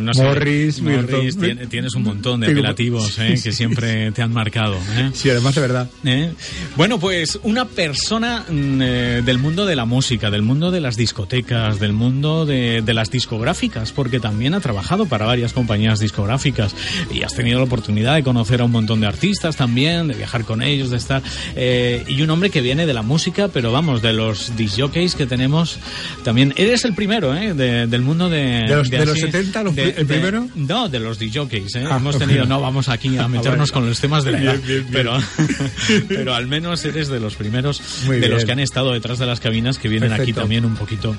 no 0.00 0.12
sé, 0.14 0.22
Morris, 0.24 0.80
Morris, 0.82 1.36
tien- 1.38 1.68
tienes 1.68 1.94
un 1.94 2.02
montón 2.02 2.40
de 2.40 2.46
apelativos 2.50 3.18
eh, 3.20 3.38
que 3.42 3.52
siempre 3.52 4.10
te 4.10 4.20
han 4.22 4.32
marcado. 4.32 4.74
eh. 4.96 5.10
Sí, 5.14 5.30
además 5.30 5.54
de 5.54 5.60
verdad. 5.60 5.88
¿Eh? 6.04 6.32
Bueno, 6.76 6.98
pues 6.98 7.38
una 7.44 7.67
persona 7.74 8.44
mm, 8.48 8.80
eh, 8.82 9.22
del 9.24 9.38
mundo 9.38 9.66
de 9.66 9.76
la 9.76 9.84
música, 9.84 10.30
del 10.30 10.42
mundo 10.42 10.70
de 10.70 10.80
las 10.80 10.96
discotecas, 10.96 11.78
del 11.78 11.92
mundo 11.92 12.46
de, 12.46 12.82
de 12.82 12.94
las 12.94 13.10
discográficas, 13.10 13.92
porque 13.92 14.20
también 14.20 14.54
ha 14.54 14.60
trabajado 14.60 15.06
para 15.06 15.26
varias 15.26 15.52
compañías 15.52 15.98
discográficas 16.00 16.74
y 17.12 17.22
has 17.22 17.34
tenido 17.34 17.58
la 17.58 17.64
oportunidad 17.64 18.14
de 18.14 18.22
conocer 18.22 18.60
a 18.60 18.64
un 18.64 18.72
montón 18.72 19.00
de 19.00 19.06
artistas 19.06 19.56
también, 19.56 20.08
de 20.08 20.14
viajar 20.14 20.44
con 20.44 20.62
ellos, 20.62 20.90
de 20.90 20.96
estar. 20.96 21.22
eh, 21.56 22.04
y 22.08 22.22
un 22.22 22.30
hombre 22.30 22.50
que 22.50 22.60
viene 22.60 22.86
de 22.86 22.94
la 22.94 23.02
música, 23.02 23.48
pero 23.48 23.72
vamos, 23.72 24.02
de 24.02 24.12
los 24.12 24.56
disjockeys 24.56 25.14
que 25.14 25.26
tenemos 25.26 25.78
también. 26.24 26.54
Eres 26.56 26.84
el 26.84 26.94
primero, 26.94 27.34
¿eh? 27.34 27.54
De- 27.54 27.86
del 27.86 28.02
mundo 28.02 28.28
de. 28.28 28.64
¿De 28.66 28.76
los- 28.76 28.90
de 28.90 28.98
los 28.98 29.10
así- 29.10 29.20
70, 29.20 29.62
los 29.62 29.76
el 29.76 30.06
primero? 30.06 30.48
No, 30.54 30.88
de 30.88 31.00
los 31.00 31.18
disjockeys, 31.18 31.74
¿eh? 31.76 31.84
Ah, 31.90 31.96
Hemos 31.98 32.18
tenido, 32.18 32.44
no 32.46 32.60
vamos 32.60 32.88
aquí 32.88 33.16
a 33.18 33.28
meternos 33.28 33.70
bueno. 33.70 33.72
con 33.72 33.88
los 33.88 34.00
temas 34.00 34.24
de 34.24 34.32
la 34.32 34.38
Bien, 34.38 34.50
edad, 34.52 34.60
bien, 34.66 34.80
bien. 34.80 34.86
pero 34.92 35.18
pero 36.08 36.34
al 36.34 36.46
menos 36.46 36.84
eres 36.84 37.08
de 37.08 37.20
los 37.20 37.34
primeros 37.36 37.57
Muy 38.06 38.20
de 38.20 38.28
los 38.28 38.44
que 38.44 38.52
han 38.52 38.60
estado 38.60 38.92
detrás 38.92 39.18
de 39.18 39.26
las 39.26 39.40
cabinas 39.40 39.78
que 39.78 39.88
vienen 39.88 40.12
aquí 40.12 40.32
también 40.32 40.64
un 40.64 40.76
poquito 40.76 41.16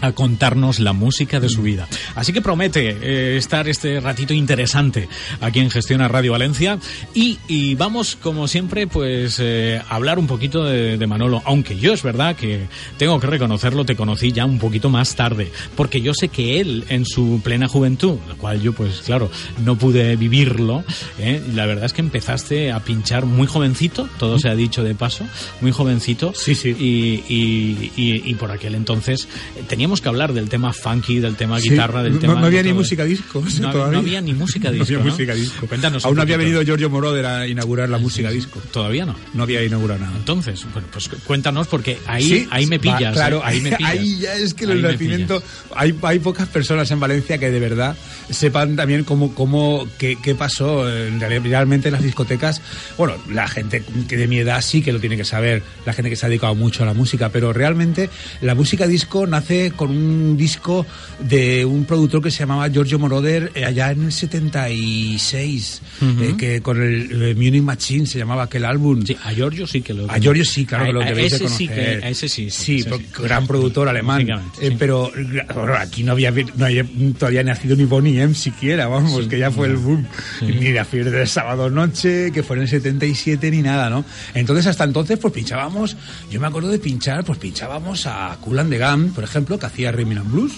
a 0.00 0.12
contarnos 0.12 0.78
la 0.80 0.92
música 0.92 1.40
de 1.40 1.48
su 1.48 1.62
vida. 1.62 1.88
Así 2.14 2.32
que 2.32 2.40
promete 2.42 2.90
eh, 3.00 3.36
estar 3.36 3.68
este 3.68 4.00
ratito 4.00 4.34
interesante 4.34 5.08
aquí 5.40 5.60
en 5.60 5.70
Gestiona 5.70 6.08
Radio 6.08 6.32
Valencia 6.32 6.78
y, 7.14 7.38
y 7.48 7.74
vamos 7.74 8.16
como 8.16 8.48
siempre 8.48 8.86
pues 8.86 9.38
eh, 9.40 9.80
a 9.88 9.94
hablar 9.94 10.18
un 10.18 10.26
poquito 10.26 10.64
de, 10.64 10.96
de 10.98 11.06
Manolo, 11.06 11.42
aunque 11.44 11.78
yo 11.78 11.92
es 11.92 12.02
verdad 12.02 12.36
que 12.36 12.66
tengo 12.98 13.18
que 13.20 13.26
reconocerlo, 13.26 13.84
te 13.84 13.96
conocí 13.96 14.32
ya 14.32 14.44
un 14.44 14.58
poquito 14.58 14.90
más 14.90 15.14
tarde, 15.16 15.50
porque 15.76 16.00
yo 16.00 16.12
sé 16.14 16.28
que 16.28 16.60
él 16.60 16.84
en 16.88 17.04
su 17.06 17.40
plena 17.42 17.68
juventud, 17.68 18.18
lo 18.28 18.36
cual 18.36 18.60
yo 18.60 18.72
pues 18.72 19.02
claro 19.04 19.30
no 19.64 19.76
pude 19.76 20.16
vivirlo, 20.16 20.84
¿eh? 21.18 21.42
la 21.54 21.66
verdad 21.66 21.84
es 21.86 21.92
que 21.92 22.00
empezaste 22.02 22.72
a 22.72 22.80
pinchar 22.80 23.24
muy 23.26 23.46
jovencito, 23.46 24.08
todo 24.18 24.38
se 24.38 24.48
ha 24.48 24.54
dicho 24.54 24.82
de 24.84 24.94
paso, 24.94 25.24
muy 25.60 25.72
jovencito, 25.72 26.32
Sí, 26.34 26.54
sí. 26.54 26.70
y, 26.78 27.24
y, 27.32 27.92
y- 27.96 28.22
y 28.30 28.34
por 28.34 28.50
aquel 28.50 28.74
entonces 28.74 29.28
eh, 29.56 29.62
teníamos 29.86 30.00
que 30.00 30.08
hablar 30.08 30.32
del 30.32 30.48
tema 30.48 30.72
funky, 30.72 31.20
del 31.20 31.36
tema 31.36 31.60
Sí, 31.60 31.70
guitarra, 31.70 32.02
del 32.02 32.14
no, 32.14 32.18
tema... 32.18 32.34
no 32.40 32.46
había 32.46 32.62
ni 32.64 32.72
música 32.72 33.04
disco. 33.04 33.40
No, 33.40 33.46
había- 33.68 33.70
todavía. 33.70 33.92
no 33.92 33.98
había 34.00 34.20
ni 34.20 34.32
música 34.34 34.70
disco, 34.72 34.92
No 34.92 34.98
había 34.98 35.10
música 35.12 35.34
disco. 35.34 35.66
Cuéntanos 35.68 36.04
Aún 36.04 36.16
no 36.16 36.22
había 36.22 36.36
venido 36.36 36.62
Giorgio 36.62 36.90
Moroder 36.90 37.24
a 37.26 37.46
inaugurar 37.46 37.88
la 37.88 37.98
música 37.98 38.30
disco. 38.30 38.60
Todavía 38.72 39.06
no. 39.06 39.14
No 39.34 39.44
había 39.44 39.62
inaugurado 39.62 40.00
nada. 40.00 40.16
Entonces, 40.16 40.66
bueno, 40.72 40.88
pues 40.90 41.08
cuéntanos 41.24 41.68
porque 41.68 41.98
ahí, 42.06 42.24
Sí, 42.28 42.48
ahí 42.50 42.66
me 42.66 42.78
va, 42.78 42.82
pillas. 42.82 43.12
claro, 43.14 43.38
¿eh? 43.38 43.42
ahí 43.44 43.60
me 43.60 43.70
pillas. 43.76 43.90
ahí 43.92 44.18
ya 44.18 44.34
es 44.34 44.54
que 44.54 44.64
el 44.64 44.82
nacimiento. 44.82 45.40
Hay, 45.76 45.94
hay 46.02 46.18
pocas 46.18 46.48
personas 46.48 46.90
en 46.90 46.98
Valencia 46.98 47.38
que 47.38 47.50
de 47.52 47.60
verdad 47.60 47.96
sepan 48.28 48.74
también 48.74 49.04
cómo, 49.04 49.34
cómo 49.36 49.86
qué, 49.98 50.18
qué 50.20 50.34
pasó 50.34 50.88
en 50.92 51.20
reali- 51.20 51.42
realmente 51.42 51.88
en 51.88 51.92
las 51.94 52.02
discotecas. 52.02 52.60
Bueno, 52.98 53.14
la 53.30 53.46
gente 53.46 53.84
que 54.08 54.16
de 54.16 54.26
mi 54.26 54.38
edad 54.38 54.60
sí 54.62 54.82
que 54.82 54.92
lo 54.92 54.98
tiene 54.98 55.16
que 55.16 55.24
saber, 55.24 55.62
la 55.84 55.92
gente 55.92 56.10
que 56.10 56.16
se 56.16 56.26
ha 56.26 56.28
dedicado 56.28 56.56
mucho 56.56 56.82
a 56.82 56.86
la 56.86 56.94
música, 56.94 57.28
pero 57.28 57.52
realmente 57.52 58.10
la 58.40 58.56
música 58.56 58.86
disco 58.88 59.26
nace 59.28 59.70
con 59.76 59.90
un 59.90 60.36
disco 60.36 60.84
de 61.20 61.64
un 61.64 61.84
productor 61.84 62.22
que 62.22 62.30
se 62.30 62.40
llamaba 62.40 62.68
Giorgio 62.68 62.98
Moroder 62.98 63.52
eh, 63.54 63.64
allá 63.64 63.90
en 63.92 64.04
el 64.04 64.12
76, 64.12 65.82
Ujú. 66.00 66.22
eh, 66.22 66.34
que 66.36 66.60
con 66.62 66.82
el 66.82 67.22
eh, 67.22 67.34
Munich 67.34 67.62
Machine 67.62 68.06
se 68.06 68.18
llamaba 68.18 68.44
aquel 68.44 68.64
álbum. 68.64 69.04
Sí, 69.04 69.16
a 69.22 69.32
Giorgio 69.32 69.66
sí 69.66 69.80
que 69.82 69.94
lo 69.94 70.10
A 70.10 70.18
Giorgio 70.18 70.44
sí, 70.44 70.64
claro, 70.66 70.84
A- 70.84 70.86
que 70.88 70.92
lo 70.92 71.00
debéis 71.00 71.30
de 71.32 71.36
ese 71.36 71.48
sí 71.48 71.66
conocer. 71.68 72.00
que- 72.00 72.06
a 72.06 72.10
ese 72.10 72.28
sí, 72.28 72.50
sí, 72.50 72.76
ese 72.80 72.90
sí. 72.90 73.06
gran 73.22 73.46
productor 73.46 73.88
alemán. 73.88 74.26
Eh, 74.60 74.74
pero 74.78 75.10
bueno, 75.54 75.74
aquí 75.74 76.02
no 76.02 76.12
había, 76.12 76.30
no 76.30 76.64
había 76.66 76.84
todavía 77.18 77.42
nacido 77.42 77.76
ni 77.76 77.84
Bonnie 77.84 78.20
M 78.20 78.34
siquiera, 78.34 78.88
vamos, 78.88 79.26
que 79.28 79.38
ya 79.38 79.50
fue 79.50 79.68
el 79.68 79.76
boom. 79.76 80.06
Ni 80.42 80.72
la 80.72 80.84
fiebre 80.84 81.10
del 81.10 81.28
sábado 81.28 81.70
noche, 81.70 82.30
que 82.32 82.42
fue 82.42 82.56
en 82.56 82.62
el 82.62 82.68
77, 82.68 83.50
ni 83.50 83.62
nada, 83.62 83.90
¿no? 83.90 84.04
Entonces, 84.34 84.66
hasta 84.66 84.84
entonces, 84.84 85.18
pues 85.18 85.32
pinchábamos, 85.32 85.96
yo 86.30 86.40
me 86.40 86.46
acuerdo 86.46 86.68
de 86.68 86.78
pinchar, 86.78 87.24
pues 87.24 87.38
pinchábamos 87.38 88.06
a 88.06 88.36
Cool 88.40 88.58
and 88.58 88.70
the 88.70 88.78
Gang, 88.78 89.10
por 89.12 89.24
ejemplo, 89.24 89.58
que 89.68 89.74
hacía 89.74 89.92
Rhythm 89.92 90.18
and 90.18 90.30
Blues 90.32 90.52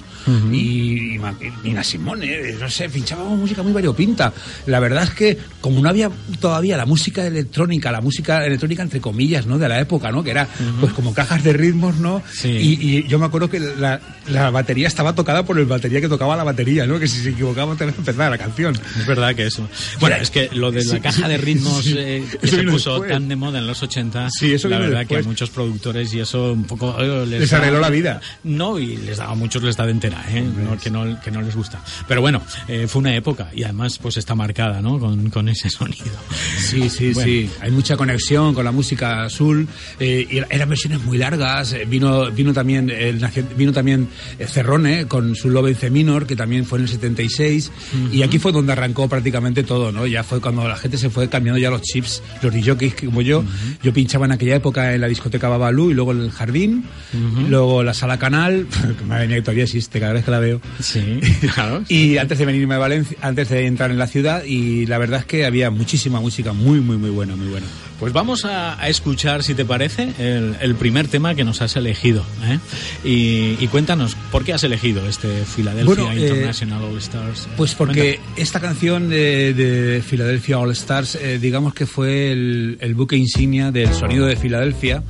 y, 0.53 1.15
y, 1.15 1.19
Ma- 1.19 1.35
y 1.41 1.67
Nina 1.69 1.83
Simone, 1.83 2.53
no 2.61 2.69
sé, 2.69 2.89
pinchábamos 2.89 3.39
música 3.39 3.63
muy 3.63 3.73
variopinta. 3.73 4.33
La 4.67 4.81
verdad 4.81 5.05
es 5.05 5.11
que 5.11 5.39
como 5.61 5.81
no 5.81 5.89
había 5.89 6.11
todavía 6.41 6.77
la 6.77 6.87
música 6.87 7.27
electrónica, 7.27 7.91
la 7.91 8.01
música 8.01 8.45
electrónica 8.45 8.83
entre 8.83 9.01
comillas, 9.01 9.47
¿no? 9.47 9.59
De 9.59 9.69
la 9.69 9.81
época, 9.81 10.11
¿no? 10.13 10.23
Que 10.23 10.31
era 10.31 10.49
pues 10.81 10.93
como 10.93 11.15
cajas 11.15 11.43
de 11.45 11.53
ritmos, 11.53 11.97
¿no? 11.97 12.23
Y, 12.45 12.49
y 12.99 13.09
yo 13.09 13.19
me 13.19 13.27
acuerdo 13.27 13.49
que 13.51 13.59
la, 13.61 14.01
la 14.29 14.51
batería 14.51 14.87
estaba 14.89 15.15
tocada 15.15 15.45
por 15.45 15.59
el 15.59 15.67
batería 15.67 16.01
que 16.01 16.09
tocaba 16.09 16.37
la 16.37 16.45
batería, 16.45 16.87
¿no? 16.87 16.99
Que 16.99 17.09
si 17.09 17.21
se 17.23 17.31
equivocaba 17.31 17.75
te 17.77 17.85
empezar 17.85 18.31
la 18.31 18.39
canción. 18.39 18.75
Es 18.99 19.07
verdad 19.07 19.35
que 19.35 19.47
eso. 19.47 19.69
Bueno, 20.01 20.17
es 20.17 20.31
que 20.31 20.51
lo 20.53 20.71
de 20.71 20.85
la 20.85 20.95
Sí, 20.95 21.01
caja 21.01 21.29
de 21.29 21.37
sí, 21.39 21.43
ritmos 21.45 21.85
sí. 21.85 21.95
eh, 21.97 22.25
que 22.41 22.47
se 22.47 22.63
puso 22.65 22.91
después. 22.93 23.11
tan 23.13 23.29
de 23.29 23.37
moda 23.37 23.59
en 23.59 23.67
los 23.67 23.83
80, 23.83 24.29
Sí, 24.31 24.53
eso 24.53 24.69
la 24.69 24.79
verdad 24.79 25.07
que 25.07 25.15
a 25.15 25.19
después. 25.19 25.27
muchos 25.27 25.51
productores 25.51 26.13
y 26.15 26.21
eso 26.21 26.53
un 26.53 26.65
poco 26.65 26.97
eh, 27.01 27.27
les, 27.27 27.41
Les 27.41 27.53
arregló 27.53 27.81
la 27.81 27.91
vida. 27.91 28.21
No, 28.45 28.79
y 28.79 28.98
les 29.05 29.17
da 29.19 29.27
a 29.27 29.35
muchos 29.35 29.63
les 29.63 29.77
da 29.77 29.85
de 29.87 29.93
entera, 29.93 30.25
¿eh? 30.31 30.43
No, 30.43 30.77
que, 30.79 30.91
no, 30.91 31.21
que 31.21 31.31
no 31.31 31.43
les 31.43 31.55
gusta. 31.55 31.81
Pero 32.07 32.21
bueno, 32.21 32.43
eh, 32.69 32.87
fue 32.89 33.01
una 33.01 33.15
época 33.15 33.51
y 33.55 33.63
además 33.65 33.99
pues 33.99 34.17
está 34.17 34.35
marcada, 34.35 34.81
¿no? 34.81 34.99
Con, 34.99 35.31
con 35.31 35.49
ese 35.49 35.71
sonido. 35.71 36.07
Sí, 36.59 36.89
sí, 36.91 37.13
Bueno. 37.13 37.29
sí. 37.31 37.51
Hay 37.61 37.71
mucha 37.71 37.97
conexión 37.97 38.55
con 38.55 38.65
la 38.65 38.73
música 38.73 39.25
azul. 39.25 39.67
eh, 40.01 40.27
y 40.31 40.39
eran 40.55 40.69
versiones 40.69 41.03
muy 41.05 41.19
largas. 41.19 41.73
eh, 41.73 41.85
vino, 41.89 42.31
vino 42.31 42.53
también, 42.53 42.91
el, 42.91 43.25
vino 43.57 43.73
también 43.73 44.09
eh, 44.39 44.47
Cerrone 44.47 45.07
con 45.07 45.35
su 45.35 45.51
Love 45.51 45.69
in 45.71 45.75
C 45.77 45.91
minor, 45.91 46.27
que 46.27 46.37
también 46.37 46.65
fue 46.65 46.79
en 46.79 46.85
el 46.85 46.89
76. 46.91 47.71
Y 48.13 48.23
aquí 48.23 48.39
fue 48.39 48.53
donde 48.53 48.73
arrancó 48.73 49.09
prácticamente 49.09 49.63
todo, 49.63 49.93
¿no? 49.93 50.07
Ya 50.07 50.23
fue 50.25 50.41
cuando 50.41 50.67
la 50.69 50.77
gente 50.77 50.99
se 50.99 51.11
fue 51.11 51.29
cambiando 51.29 51.59
ya 51.59 51.71
los 51.71 51.83
chips, 51.83 52.23
los 52.43 52.53
DJs 52.53 52.95
como 53.07 53.23
yo. 53.23 53.45
Yo 53.83 53.93
pinchaba 53.93 54.27
en 54.27 54.33
aquella 54.33 54.57
época 54.57 54.95
en 54.95 55.01
la 55.01 55.09
discoteca 55.09 55.49
Babalu 55.49 55.91
y 55.91 55.95
luego 55.95 56.13
en 56.13 56.21
el 56.23 56.31
jardín. 56.31 56.85
Luego 57.49 57.83
la 57.83 57.95
sala 57.95 58.19
canal, 58.19 58.67
madre 59.05 59.27
mía, 59.27 59.37
que 59.37 59.43
todavía 59.43 59.65
existe 59.65 60.01
cada 60.01 60.13
vez 60.13 60.25
que 60.25 60.31
la 60.31 60.39
veo. 60.39 60.61
Sí, 60.81 61.21
claro. 61.55 61.83
Y 61.89 62.19
antes 62.19 62.39
de 62.39 62.47
venirme 62.47 62.75
a 62.75 62.79
Valencia, 62.79 63.17
antes 63.21 63.49
de 63.49 63.67
entrar 63.67 63.91
en 63.91 63.99
la 63.99 64.07
ciudad, 64.07 64.45
y 64.45 64.87
la 64.87 64.99
verdad 64.99 65.21
es 65.21 65.27
que 65.27 65.45
había 65.45 65.71
muchísima 65.71 66.21
música 66.21 66.53
muy, 66.53 66.81
muy, 66.81 66.97
muy 66.97 67.11
buena, 67.11 67.37
muy 67.37 67.49
buena. 67.49 67.67
Pues 67.99 68.13
vamos 68.13 68.45
a, 68.45 68.81
a 68.81 68.89
escuchar, 68.89 69.43
si 69.43 69.55
te 69.55 69.65
parece, 69.65 70.13
el, 70.21 70.57
el 70.61 70.77
primer 70.77 71.09
tema 71.09 71.35
que 71.35 71.43
nos 71.43 71.61
has 71.63 71.75
elegido. 71.75 72.23
¿eh? 72.45 72.59
Y, 73.05 73.57
y 73.63 73.67
cuéntanos, 73.69 74.15
¿por 74.31 74.45
qué 74.45 74.53
has 74.53 74.63
elegido 74.63 75.09
este 75.09 75.43
Philadelphia 75.57 76.05
Bueno, 76.05 76.13
eh, 76.13 76.29
International 76.29 76.85
All 76.85 76.99
Stars? 76.99 77.49
Pues 77.57 77.75
porque 77.75 78.21
esta 78.37 78.61
canción 78.61 79.09
de, 79.09 79.53
de 79.53 80.01
Philadelphia 80.09 80.61
All 80.61 80.71
Stars, 80.71 81.17
eh, 81.17 81.41
digamos 81.41 81.75
que 81.75 81.87
fue 81.87 82.31
el, 82.31 82.79
el 82.81 82.95
buque 82.95 83.17
insignia 83.17 83.73
del 83.73 83.93
sonido 83.93 84.27
de 84.27 84.37
Filadelfia. 84.37 85.03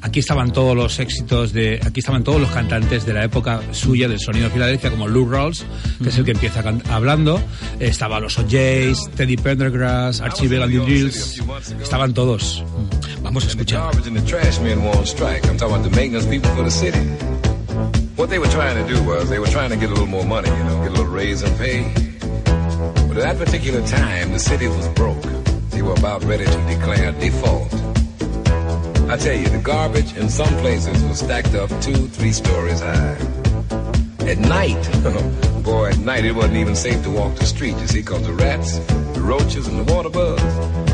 Aquí 0.00 0.20
estaban 0.20 0.50
todos 0.52 0.74
los 0.74 0.98
éxitos 0.98 1.52
de, 1.52 1.78
aquí 1.84 2.00
estaban 2.00 2.24
todos 2.24 2.40
los 2.40 2.50
cantantes 2.50 3.04
de 3.04 3.12
la 3.12 3.24
época 3.24 3.60
suya 3.72 4.08
del 4.08 4.18
sonido 4.18 4.46
de 4.46 4.52
Filadelfia, 4.54 4.90
como 4.90 5.08
Lou 5.08 5.28
Rawls, 5.28 5.64
que 6.02 6.08
es 6.08 6.16
el 6.16 6.24
que 6.24 6.30
empieza 6.30 6.62
can- 6.62 6.82
hablando. 6.88 7.36
Eh, 7.78 7.88
Estaban 7.90 8.22
los 8.22 8.38
O'Jays, 8.38 8.96
Teddy 9.14 9.36
Pendergrass, 9.36 10.22
Archie 10.22 10.48
Bell 10.48 10.62
and 10.62 10.72
the 10.72 10.86
Gills. 10.86 11.42
Estaban 11.82 12.14
todos. 12.14 12.29
Vamos 12.30 13.44
a 13.44 13.48
escuchar. 13.48 13.80
garbage 13.80 14.06
and 14.06 14.16
the 14.16 14.24
trash 14.24 14.60
men 14.60 14.84
were 14.84 15.04
strike. 15.04 15.44
I'm 15.48 15.56
talking 15.56 15.74
about 15.74 15.90
the 15.90 15.96
maintenance 15.96 16.26
people 16.26 16.48
for 16.54 16.62
the 16.62 16.70
city. 16.70 17.00
What 18.14 18.30
they 18.30 18.38
were 18.38 18.46
trying 18.46 18.76
to 18.76 18.94
do 18.94 19.02
was 19.02 19.28
they 19.28 19.40
were 19.40 19.48
trying 19.48 19.70
to 19.70 19.76
get 19.76 19.88
a 19.88 19.92
little 19.92 20.06
more 20.06 20.24
money, 20.24 20.48
you 20.48 20.64
know, 20.64 20.80
get 20.80 20.90
a 20.90 20.94
little 20.94 21.12
raise 21.12 21.42
in 21.42 21.52
pay. 21.58 21.92
But 23.08 23.16
at 23.16 23.24
that 23.26 23.36
particular 23.36 23.84
time, 23.84 24.30
the 24.30 24.38
city 24.38 24.68
was 24.68 24.86
broke. 24.90 25.20
They 25.70 25.82
were 25.82 25.94
about 25.94 26.22
ready 26.22 26.44
to 26.44 26.66
declare 26.68 27.10
default. 27.10 27.74
I 29.10 29.16
tell 29.16 29.34
you, 29.34 29.48
the 29.48 29.60
garbage 29.64 30.16
in 30.16 30.28
some 30.28 30.54
places 30.58 31.02
was 31.02 31.18
stacked 31.18 31.56
up 31.56 31.68
two, 31.82 32.06
three 32.06 32.30
stories 32.30 32.78
high. 32.78 33.18
At 34.20 34.38
night, 34.38 34.82
boy, 35.64 35.88
at 35.88 35.98
night 35.98 36.24
it 36.24 36.36
wasn't 36.36 36.58
even 36.58 36.76
safe 36.76 37.02
to 37.02 37.10
walk 37.10 37.34
the 37.34 37.46
street, 37.46 37.76
you 37.78 37.88
see, 37.88 38.02
because 38.02 38.24
the 38.24 38.34
rats, 38.34 38.78
the 39.20 39.26
roaches, 39.26 39.66
and 39.68 39.78
the 39.78 39.92
water 39.92 40.08
bugs, 40.08 40.42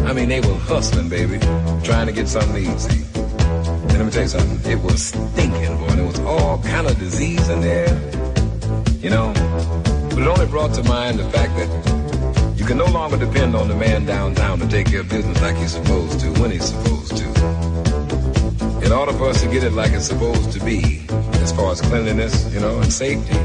I 0.03 0.13
mean, 0.13 0.29
they 0.29 0.41
were 0.41 0.55
hustling, 0.55 1.09
baby, 1.09 1.39
trying 1.85 2.07
to 2.07 2.13
get 2.13 2.29
something 2.29 2.57
eat. 2.57 2.69
And 3.15 3.93
let 3.93 4.05
me 4.05 4.11
tell 4.11 4.23
you 4.23 4.29
something, 4.29 4.71
it 4.71 4.83
was 4.83 5.07
stinking, 5.07 5.79
boy, 5.79 5.89
there 5.89 6.05
was 6.05 6.19
all 6.21 6.59
kind 6.63 6.87
of 6.87 6.99
disease 6.99 7.49
in 7.49 7.61
there, 7.61 7.95
you 9.01 9.11
know. 9.11 9.33
But 10.11 10.19
it 10.19 10.27
only 10.27 10.47
brought 10.47 10.75
to 10.75 10.83
mind 10.85 11.19
the 11.19 11.29
fact 11.31 11.55
that 11.57 12.59
you 12.59 12.65
can 12.65 12.79
no 12.79 12.87
longer 12.87 13.17
depend 13.17 13.55
on 13.55 13.69
the 13.69 13.77
man 13.77 14.07
downtown 14.07 14.59
to 14.59 14.69
take 14.69 14.89
care 14.89 15.01
of 15.01 15.09
business 15.09 15.41
like 15.41 15.57
he's 15.57 15.73
supposed 15.73 16.19
to, 16.21 16.27
when 16.41 16.51
he's 16.51 16.65
supposed 16.65 17.17
to. 17.17 17.27
In 18.85 18.93
order 18.93 19.13
for 19.13 19.29
us 19.29 19.41
to 19.43 19.49
get 19.49 19.63
it 19.63 19.73
like 19.73 19.93
it's 19.93 20.07
supposed 20.07 20.53
to 20.53 20.65
be, 20.65 21.07
as 21.45 21.53
far 21.53 21.71
as 21.73 21.81
cleanliness, 21.81 22.53
you 22.53 22.61
know, 22.61 22.81
and 22.81 22.93
safety, 22.93 23.37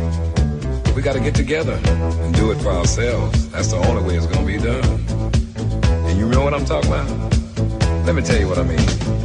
we 0.95 1.01
got 1.01 1.13
to 1.13 1.19
get 1.19 1.35
together 1.35 1.79
and 1.85 2.35
do 2.35 2.51
it 2.51 2.61
for 2.61 2.69
ourselves. 2.69 3.49
That's 3.51 3.71
the 3.71 3.77
only 3.77 4.03
way 4.03 4.17
it's 4.17 4.25
going 4.25 4.45
to 4.45 4.51
be 4.51 4.57
done. 4.57 4.83
And 6.07 6.19
you 6.19 6.27
know 6.27 6.43
what 6.43 6.53
I'm 6.53 6.65
talking 6.65 6.91
about? 6.91 7.09
Let 8.05 8.15
me 8.15 8.21
tell 8.21 8.39
you 8.39 8.47
what 8.47 8.57
I 8.57 8.63
mean. 8.63 9.20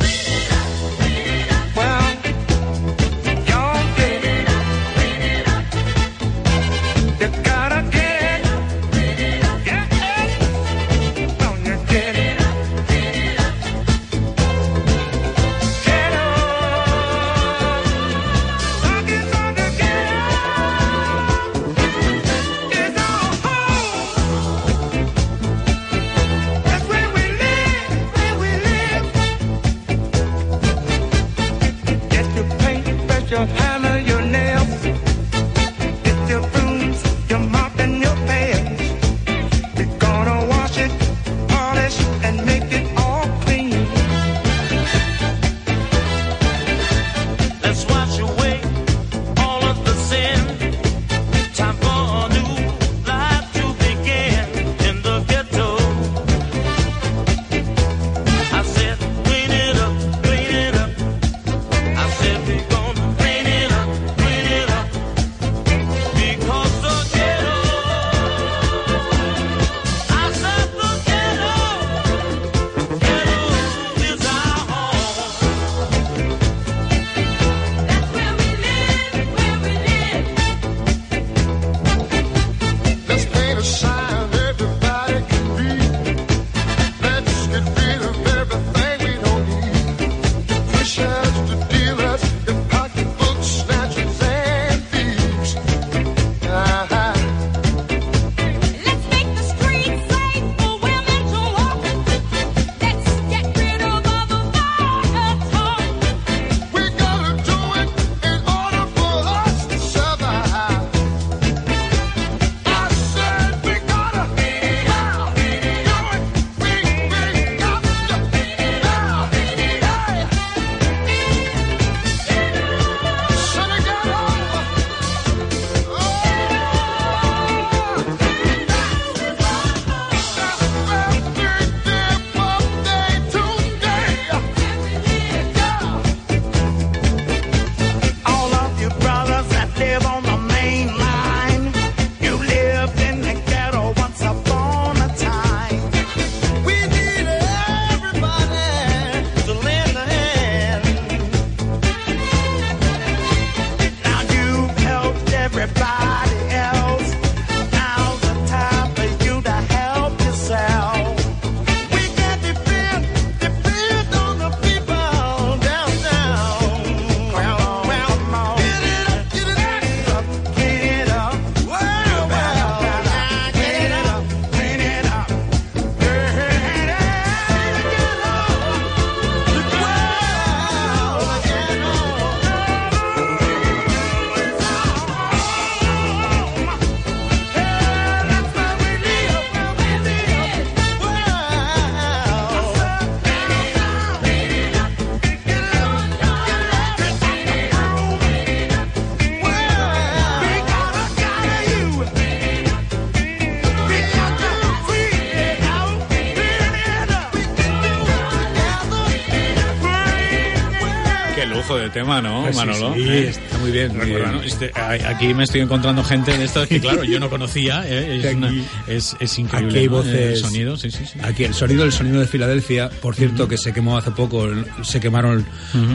Tema, 212.00 212.20
¿no, 212.20 212.42
Pues 212.42 212.54
sí, 212.56 212.66
Manolo? 212.66 212.94
sí, 212.94 213.00
¿Eh? 213.08 213.28
está 213.28 213.58
muy 213.58 213.70
bien. 213.70 213.94
Recuerda. 213.98 214.32
¿no? 214.32 214.42
Este, 214.42 214.70
aquí 214.76 215.32
me 215.34 215.44
estoy 215.44 215.60
encontrando 215.62 216.04
gente 216.04 216.36
de 216.36 216.44
esto 216.44 216.66
que, 216.68 216.80
claro, 216.80 217.04
yo 217.04 217.18
no 217.20 217.30
conocía. 217.30 217.84
¿eh? 217.86 218.18
Es, 218.18 218.26
Aquí- 218.26 218.36
una- 218.36 218.52
es, 218.86 219.16
es 219.18 219.38
increíble. 219.38 219.70
Aquí 219.70 219.78
hay 219.78 219.86
¿no? 219.86 219.92
voces. 219.92 220.14
El 220.14 220.36
sonido, 220.36 220.76
sí, 220.76 220.90
sí, 220.90 221.04
sí. 221.10 221.18
Aquí 221.22 221.44
el 221.44 221.54
sonido, 221.54 221.84
el 221.84 221.92
sonido 221.92 222.20
de 222.20 222.26
Filadelfia, 222.26 222.90
por 223.00 223.14
cierto, 223.14 223.48
que 223.48 223.56
se 223.56 223.72
quemó 223.72 223.96
hace 223.96 224.10
poco, 224.10 224.46
se 224.82 225.00
quemaron 225.00 225.46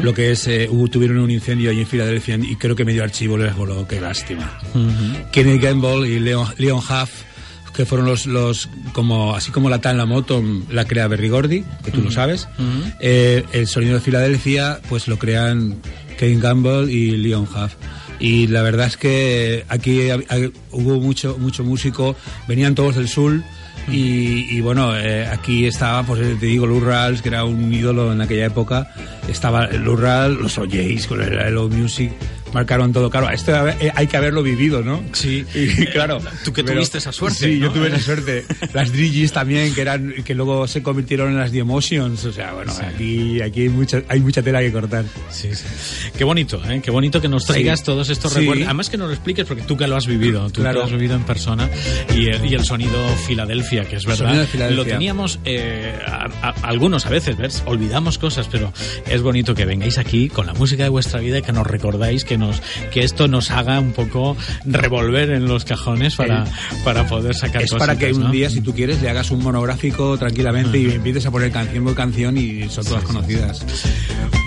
lo 0.03 0.13
que 0.13 0.31
es, 0.31 0.47
eh, 0.47 0.67
hubo- 0.69 0.87
tuvieron 0.87 1.19
un 1.19 1.29
incendio 1.31 1.69
allí 1.69 1.81
en 1.81 1.87
Filadelfia 1.87 2.35
y 2.41 2.55
creo 2.55 2.75
que 2.75 2.83
medio 2.85 3.03
archivo 3.03 3.37
les 3.37 3.55
voló, 3.55 3.87
qué 3.87 4.01
lástima. 4.01 4.59
Kenny 5.31 5.57
Gamble 5.59 6.07
y 6.07 6.19
Leon, 6.19 6.47
Leon 6.57 6.79
Huff, 6.79 7.11
que 7.73 7.85
fueron 7.85 8.07
los, 8.07 8.25
los, 8.25 8.69
como, 8.93 9.35
así 9.35 9.51
como 9.51 9.69
la 9.69 9.79
tan 9.79 9.97
la 9.97 10.05
moto, 10.05 10.43
la 10.69 10.85
crea 10.85 11.07
Berry 11.07 11.29
Gordy, 11.29 11.63
que 11.83 11.91
tú 11.91 12.01
lo 12.01 12.11
sabes. 12.11 12.47
Eh, 12.99 13.43
el 13.53 13.67
sonido 13.67 13.95
de 13.95 13.99
Filadelfia, 14.01 14.79
pues 14.89 15.07
lo 15.07 15.17
crean 15.17 15.77
Kenny 16.17 16.39
Gamble 16.39 16.91
y 16.91 17.17
Leon 17.17 17.43
Huff. 17.43 17.73
Y 18.19 18.47
la 18.47 18.61
verdad 18.61 18.87
es 18.87 18.97
que 18.97 19.65
aquí 19.67 20.09
hubo 20.71 20.99
mucho, 20.99 21.37
mucho 21.39 21.63
músico, 21.63 22.15
venían 22.47 22.75
todos 22.75 22.95
del 22.95 23.07
sur. 23.07 23.41
Y, 23.91 24.55
y 24.55 24.61
bueno, 24.61 24.95
eh, 24.95 25.25
aquí 25.25 25.65
estaba, 25.65 26.03
pues 26.03 26.21
eh, 26.21 26.37
te 26.39 26.45
digo, 26.45 26.67
Lou 26.67 26.79
Rawls, 26.79 27.23
que 27.23 27.29
era 27.29 27.45
un 27.45 27.73
ídolo 27.73 28.13
en 28.13 28.21
aquella 28.21 28.45
época. 28.45 28.93
Estaba 29.27 29.65
Lou 29.67 29.95
Rawls, 29.95 30.39
los 30.39 30.57
OJs 30.59 31.07
con 31.07 31.19
el 31.19 31.33
Hello 31.33 31.67
Music, 31.67 32.11
marcaron 32.53 32.91
todo. 32.93 33.09
Claro, 33.09 33.29
esto 33.29 33.67
eh, 33.69 33.91
hay 33.95 34.07
que 34.07 34.17
haberlo 34.17 34.43
vivido, 34.43 34.81
¿no? 34.83 35.01
Sí. 35.13 35.45
Y 35.55 35.85
claro. 35.87 36.19
Tú 36.43 36.51
que 36.53 36.63
pero- 36.63 36.75
tuviste 36.77 36.97
esa 36.97 37.11
suerte, 37.11 37.45
Sí, 37.45 37.59
yo 37.59 37.67
¿no? 37.67 37.73
tuve 37.73 37.87
esa 37.87 37.99
suerte. 37.99 38.45
Las 38.73 38.91
Drigis 38.91 39.31
también, 39.31 39.73
que 39.73 39.81
eran 39.81 40.13
que 40.25 40.33
luego 40.35 40.67
se 40.67 40.81
convirtieron 40.83 41.29
en 41.31 41.37
las 41.39 41.51
The 41.51 41.59
Emotions. 41.59 42.25
O 42.25 42.31
sea, 42.33 42.53
bueno, 42.53 42.73
aquí, 42.81 43.41
aquí 43.41 43.61
hay, 43.61 43.69
mucha, 43.69 44.01
hay 44.07 44.19
mucha 44.19 44.41
tela 44.41 44.59
que 44.59 44.71
cortar. 44.71 45.05
Sí, 45.29 45.49
sí. 45.55 45.65
Qué 46.17 46.23
bonito, 46.23 46.61
¿eh? 46.69 46.81
Qué 46.83 46.91
bonito 46.91 47.21
que 47.21 47.27
nos 47.27 47.45
traigas 47.45 47.79
Sí. 47.79 47.85
todos 47.85 48.09
estos 48.09 48.33
Sí. 48.33 48.39
recuerdos. 48.39 48.65
Además 48.65 48.89
que 48.89 48.97
nos 48.97 49.07
lo 49.07 49.13
expliques 49.13 49.45
porque 49.45 49.63
tú 49.63 49.77
que 49.77 49.87
lo 49.87 49.95
has 49.95 50.07
vivido, 50.07 50.47
tú 50.47 50.55
que 50.55 50.61
Claro. 50.61 50.79
lo 50.79 50.85
has 50.85 50.91
vivido 50.91 51.15
en 51.15 51.23
persona. 51.23 51.69
Y 52.15 52.27
el, 52.27 52.45
y 52.45 52.53
el 52.55 52.63
sonido 52.65 52.97
Filadelfia, 53.27 53.85
que 53.85 53.95
es 53.97 54.05
verdad. 54.05 54.47
Lo 54.71 54.85
teníamos 54.85 55.39
eh, 55.45 55.93
a- 56.05 56.29
a- 56.41 56.55
algunos 56.67 57.05
a 57.05 57.09
veces, 57.09 57.37
¿ves? 57.37 57.63
Olvidamos 57.65 58.17
cosas, 58.17 58.47
pero 58.51 58.71
es 59.07 59.21
bonito 59.21 59.53
que 59.55 59.65
vengáis 59.65 59.97
aquí 59.97 60.29
con 60.29 60.45
la 60.45 60.53
música 60.53 60.83
de 60.83 60.89
vuestra 60.89 61.19
vida 61.19 61.37
y 61.39 61.41
que 61.41 61.51
nos 61.51 61.65
recordáis 61.67 62.23
que 62.25 62.37
nos 62.41 62.61
que 62.91 63.03
esto 63.03 63.27
nos 63.29 63.49
haga 63.51 63.79
un 63.79 63.93
poco 63.93 64.35
revolver 64.65 65.29
en 65.31 65.45
los 65.45 65.63
cajones 65.63 66.15
para, 66.15 66.43
para 66.83 67.07
poder 67.07 67.35
sacar 67.35 67.61
Es 67.63 67.69
cositas, 67.71 67.87
para 67.87 67.97
que 67.97 68.11
un 68.13 68.23
¿no? 68.23 68.31
día, 68.31 68.49
si 68.49 68.59
tú 68.59 68.73
quieres, 68.73 69.01
le 69.01 69.09
hagas 69.09 69.31
un 69.31 69.41
monográfico 69.41 70.17
tranquilamente 70.17 70.77
y 70.77 70.91
empieces 70.91 71.25
a 71.25 71.31
poner 71.31 71.51
canción 71.51 71.83
por 71.85 71.95
canción 71.95 72.37
y 72.37 72.67
son 72.69 72.83
todas 72.83 73.03
conocidas. 73.03 73.65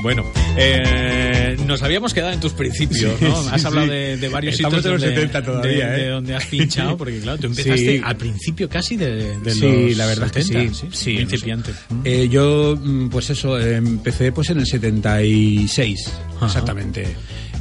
Bueno, 0.02 0.22
eh, 0.58 1.56
nos 1.66 1.82
habíamos 1.82 2.12
quedado 2.12 2.32
en 2.32 2.40
tus 2.40 2.52
principios, 2.52 3.18
¿no? 3.22 3.42
Sí, 3.42 3.48
has 3.52 3.60
sí, 3.62 3.66
hablado 3.66 3.86
sí. 3.86 3.92
de, 3.94 4.16
de 4.18 4.28
varios 4.28 4.54
Estamos 4.56 4.82
sitios 4.82 4.86
en 4.86 4.92
los 4.92 5.00
donde, 5.00 5.16
70 5.16 5.42
todavía, 5.42 5.86
de, 5.88 5.96
¿eh? 6.00 6.04
de 6.04 6.10
donde 6.10 6.34
has 6.34 6.44
pinchado, 6.46 6.96
porque 6.98 7.20
claro, 7.20 7.38
tú 7.38 7.46
empezaste 7.46 7.96
Sí. 7.96 8.00
al 8.04 8.16
principio 8.16 8.68
casi 8.68 8.96
de, 8.96 9.38
de 9.40 9.50
sí, 9.54 9.60
los 9.88 9.96
la 9.96 10.06
verdad 10.06 10.30
es 10.36 10.46
70, 10.46 10.68
que 10.68 10.74
sí. 10.74 10.86
sí, 10.92 11.12
muy 11.14 11.22
incipiante. 11.22 11.72
Eh, 12.04 12.28
yo, 12.30 12.76
mm, 12.78 13.08
pues 13.08 13.30
eso, 13.30 13.58
eh, 13.58 13.76
empecé 13.76 14.30
pues 14.32 14.50
en 14.50 14.58
el 14.60 14.66
76, 14.66 16.12
exactamente. 16.42 17.06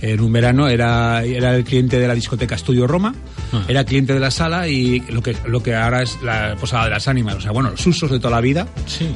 En 0.06 0.20
un 0.20 0.34
verano 0.34 0.68
era, 0.68 1.24
era 1.24 1.56
el 1.56 1.64
cliente 1.64 1.98
de 1.98 2.08
la 2.10 2.14
discoteca 2.14 2.56
Estudio 2.56 2.86
Roma, 2.88 3.16
Ah. 3.54 3.64
era 3.70 3.86
cliente 3.86 4.14
de 4.14 4.20
la 4.20 4.32
sala 4.32 4.68
y 4.68 5.00
lo 5.10 5.22
que, 5.24 5.34
lo 5.48 5.64
que 5.64 5.76
ahora 5.76 6.02
es 6.04 6.18
la 6.22 6.56
Posada 6.60 6.86
de 6.86 6.90
las 6.90 7.08
Ánimas, 7.08 7.36
o 7.36 7.42
sea, 7.42 7.52
bueno, 7.52 7.70
los 7.72 7.88
usos 7.88 8.12
de 8.12 8.18
toda 8.20 8.32
la 8.32 8.42
vida. 8.42 8.68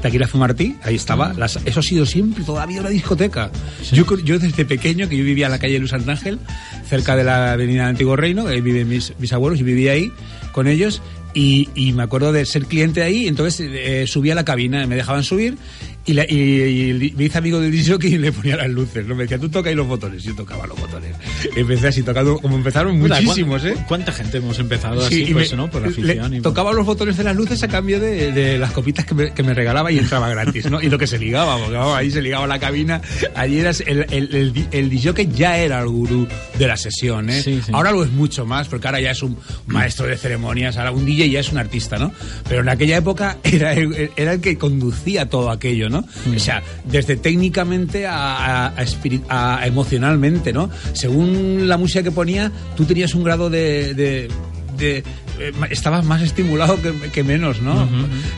Tequila 0.01 0.27
Fumartí, 0.27 0.75
ahí 0.83 0.95
estaba. 0.95 1.33
Las- 1.33 1.59
eso 1.65 1.79
ha 1.81 1.83
sido 1.83 2.05
siempre, 2.05 2.43
toda 2.45 2.61
la 2.61 2.65
vida 2.67 2.79
una 2.81 2.89
discoteca. 2.89 3.51
Yo, 3.91 4.05
con- 4.05 4.23
yo 4.23 4.39
desde 4.39 4.63
pequeño, 4.63 5.09
que 5.09 5.17
yo 5.17 5.25
vivía 5.25 5.47
en 5.47 5.51
la 5.51 5.59
calle 5.59 5.77
Luz 5.79 5.89
San 5.89 6.09
Ángel, 6.09 6.39
cerca 6.87 7.15
de 7.17 7.23
la 7.25 7.51
avenida 7.53 7.87
Antiguo 7.87 8.15
Reino, 8.15 8.47
ahí 8.47 8.61
viven 8.61 8.87
mis, 8.87 9.13
mis 9.19 9.33
abuelos, 9.33 9.59
y 9.59 9.63
vivía 9.63 9.91
ahí 9.91 10.11
con 10.53 10.67
ellos. 10.67 11.01
Y, 11.33 11.69
y 11.75 11.91
me 11.91 12.01
acuerdo 12.03 12.31
de 12.31 12.45
ser 12.45 12.65
cliente 12.65 13.03
ahí, 13.03 13.27
entonces 13.27 13.59
eh, 13.71 14.07
subía 14.07 14.33
a 14.33 14.35
la 14.35 14.45
cabina, 14.45 14.87
me 14.87 14.95
dejaban 14.95 15.23
subir 15.23 15.55
y, 16.07 16.13
la- 16.13 16.25
y- 16.27 16.89
y 17.05 17.13
me 17.15 17.25
hice 17.25 17.37
amigo 17.37 17.59
del 17.59 17.71
DJ 17.71 17.97
y 18.07 18.17
le 18.17 18.31
ponía 18.31 18.55
las 18.57 18.69
luces. 18.69 19.05
¿no? 19.05 19.13
Me 19.13 19.23
decía, 19.23 19.37
tú 19.37 19.49
toca 19.49 19.69
ahí 19.69 19.75
los 19.75 19.87
botones. 19.87 20.23
Yo 20.23 20.33
tocaba 20.33 20.65
los 20.65 20.79
botones. 20.79 21.15
Empecé 21.55 21.89
así 21.89 22.01
tocando, 22.01 22.39
como 22.39 22.55
empezaron 22.55 22.99
Mira, 22.99 23.21
muchísimos, 23.21 23.61
¿cuán- 23.61 23.73
¿eh? 23.73 23.85
¿Cuánta 23.87 24.11
gente 24.11 24.37
hemos 24.37 24.57
empezado 24.57 25.07
Sí, 25.09 25.23
así, 25.23 25.33
pues, 25.33 25.51
me- 25.51 25.57
¿no? 25.57 25.69
Por 25.69 25.85
afición. 25.85 26.33
y 26.33 26.37
por- 26.41 26.51
Tocaba 26.51 26.73
los 26.73 26.85
botones 26.85 27.17
de 27.17 27.23
las 27.23 27.35
luces 27.35 27.61
a 27.61 27.67
cambio 27.67 27.99
de, 27.99 28.31
de 28.31 28.57
las 28.57 28.71
copitas 28.71 29.05
que 29.05 29.13
me, 29.13 29.33
que 29.33 29.43
me 29.43 29.53
regalaba 29.53 29.91
y 29.91 29.99
entraba 29.99 30.29
gratis, 30.29 30.69
¿no? 30.71 30.81
Y 30.81 30.89
lo 30.89 30.97
que 30.97 31.05
se 31.07 31.19
ligaba, 31.19 31.57
porque 31.59 31.75
vamos, 31.75 31.95
ahí 31.97 32.09
se 32.09 32.21
ligaba 32.21 32.47
la 32.47 32.57
cabina. 32.59 33.01
Allí 33.35 33.59
eras 33.59 33.83
el, 33.85 34.05
el, 34.09 34.35
el, 34.35 34.67
el 34.71 34.89
DJ 34.89 35.27
ya 35.35 35.57
era 35.57 35.81
el 35.81 35.87
gurú 35.89 36.27
de 36.57 36.67
la 36.67 36.77
sesión, 36.77 37.29
¿eh? 37.29 37.43
Ahora 37.73 37.91
lo 37.91 38.03
es 38.03 38.11
mucho 38.11 38.45
más, 38.45 38.67
porque 38.67 38.87
ahora 38.87 39.01
ya 39.01 39.11
es 39.11 39.21
un 39.21 39.37
maestro 39.67 40.07
de 40.07 40.17
ceremonias, 40.17 40.77
ahora 40.77 40.91
un 40.91 41.05
DJ 41.05 41.29
ya 41.29 41.39
es 41.41 41.51
un 41.51 41.57
artista, 41.57 41.97
¿no? 41.97 42.13
Pero 42.47 42.61
en 42.61 42.69
aquella 42.69 42.97
época 42.97 43.37
era 43.43 43.73
el, 43.73 44.11
era 44.15 44.33
el 44.33 44.41
que 44.41 44.57
conducía 44.57 45.27
todo 45.29 45.51
aquello, 45.51 45.89
¿no? 45.89 45.96
O 46.35 46.39
sea, 46.39 46.61
desde 46.85 47.15
técnicamente 47.17 48.05
a, 48.07 48.67
a- 48.67 48.73
a 49.59 49.67
emocionalmente, 49.67 50.53
¿no? 50.53 50.69
Según 50.93 51.67
la 51.67 51.77
música 51.77 52.03
que 52.03 52.11
ponía, 52.11 52.51
tú 52.75 52.85
tenías 52.85 53.13
un 53.15 53.23
grado 53.23 53.49
de- 53.49 53.93
de, 53.93 54.27
de, 54.77 54.97
eh, 55.39 55.51
estabas 55.69 56.05
más 56.05 56.21
estimulado 56.21 56.79
que, 56.81 56.93
que 57.11 57.23
menos, 57.23 57.61
¿no? 57.61 57.87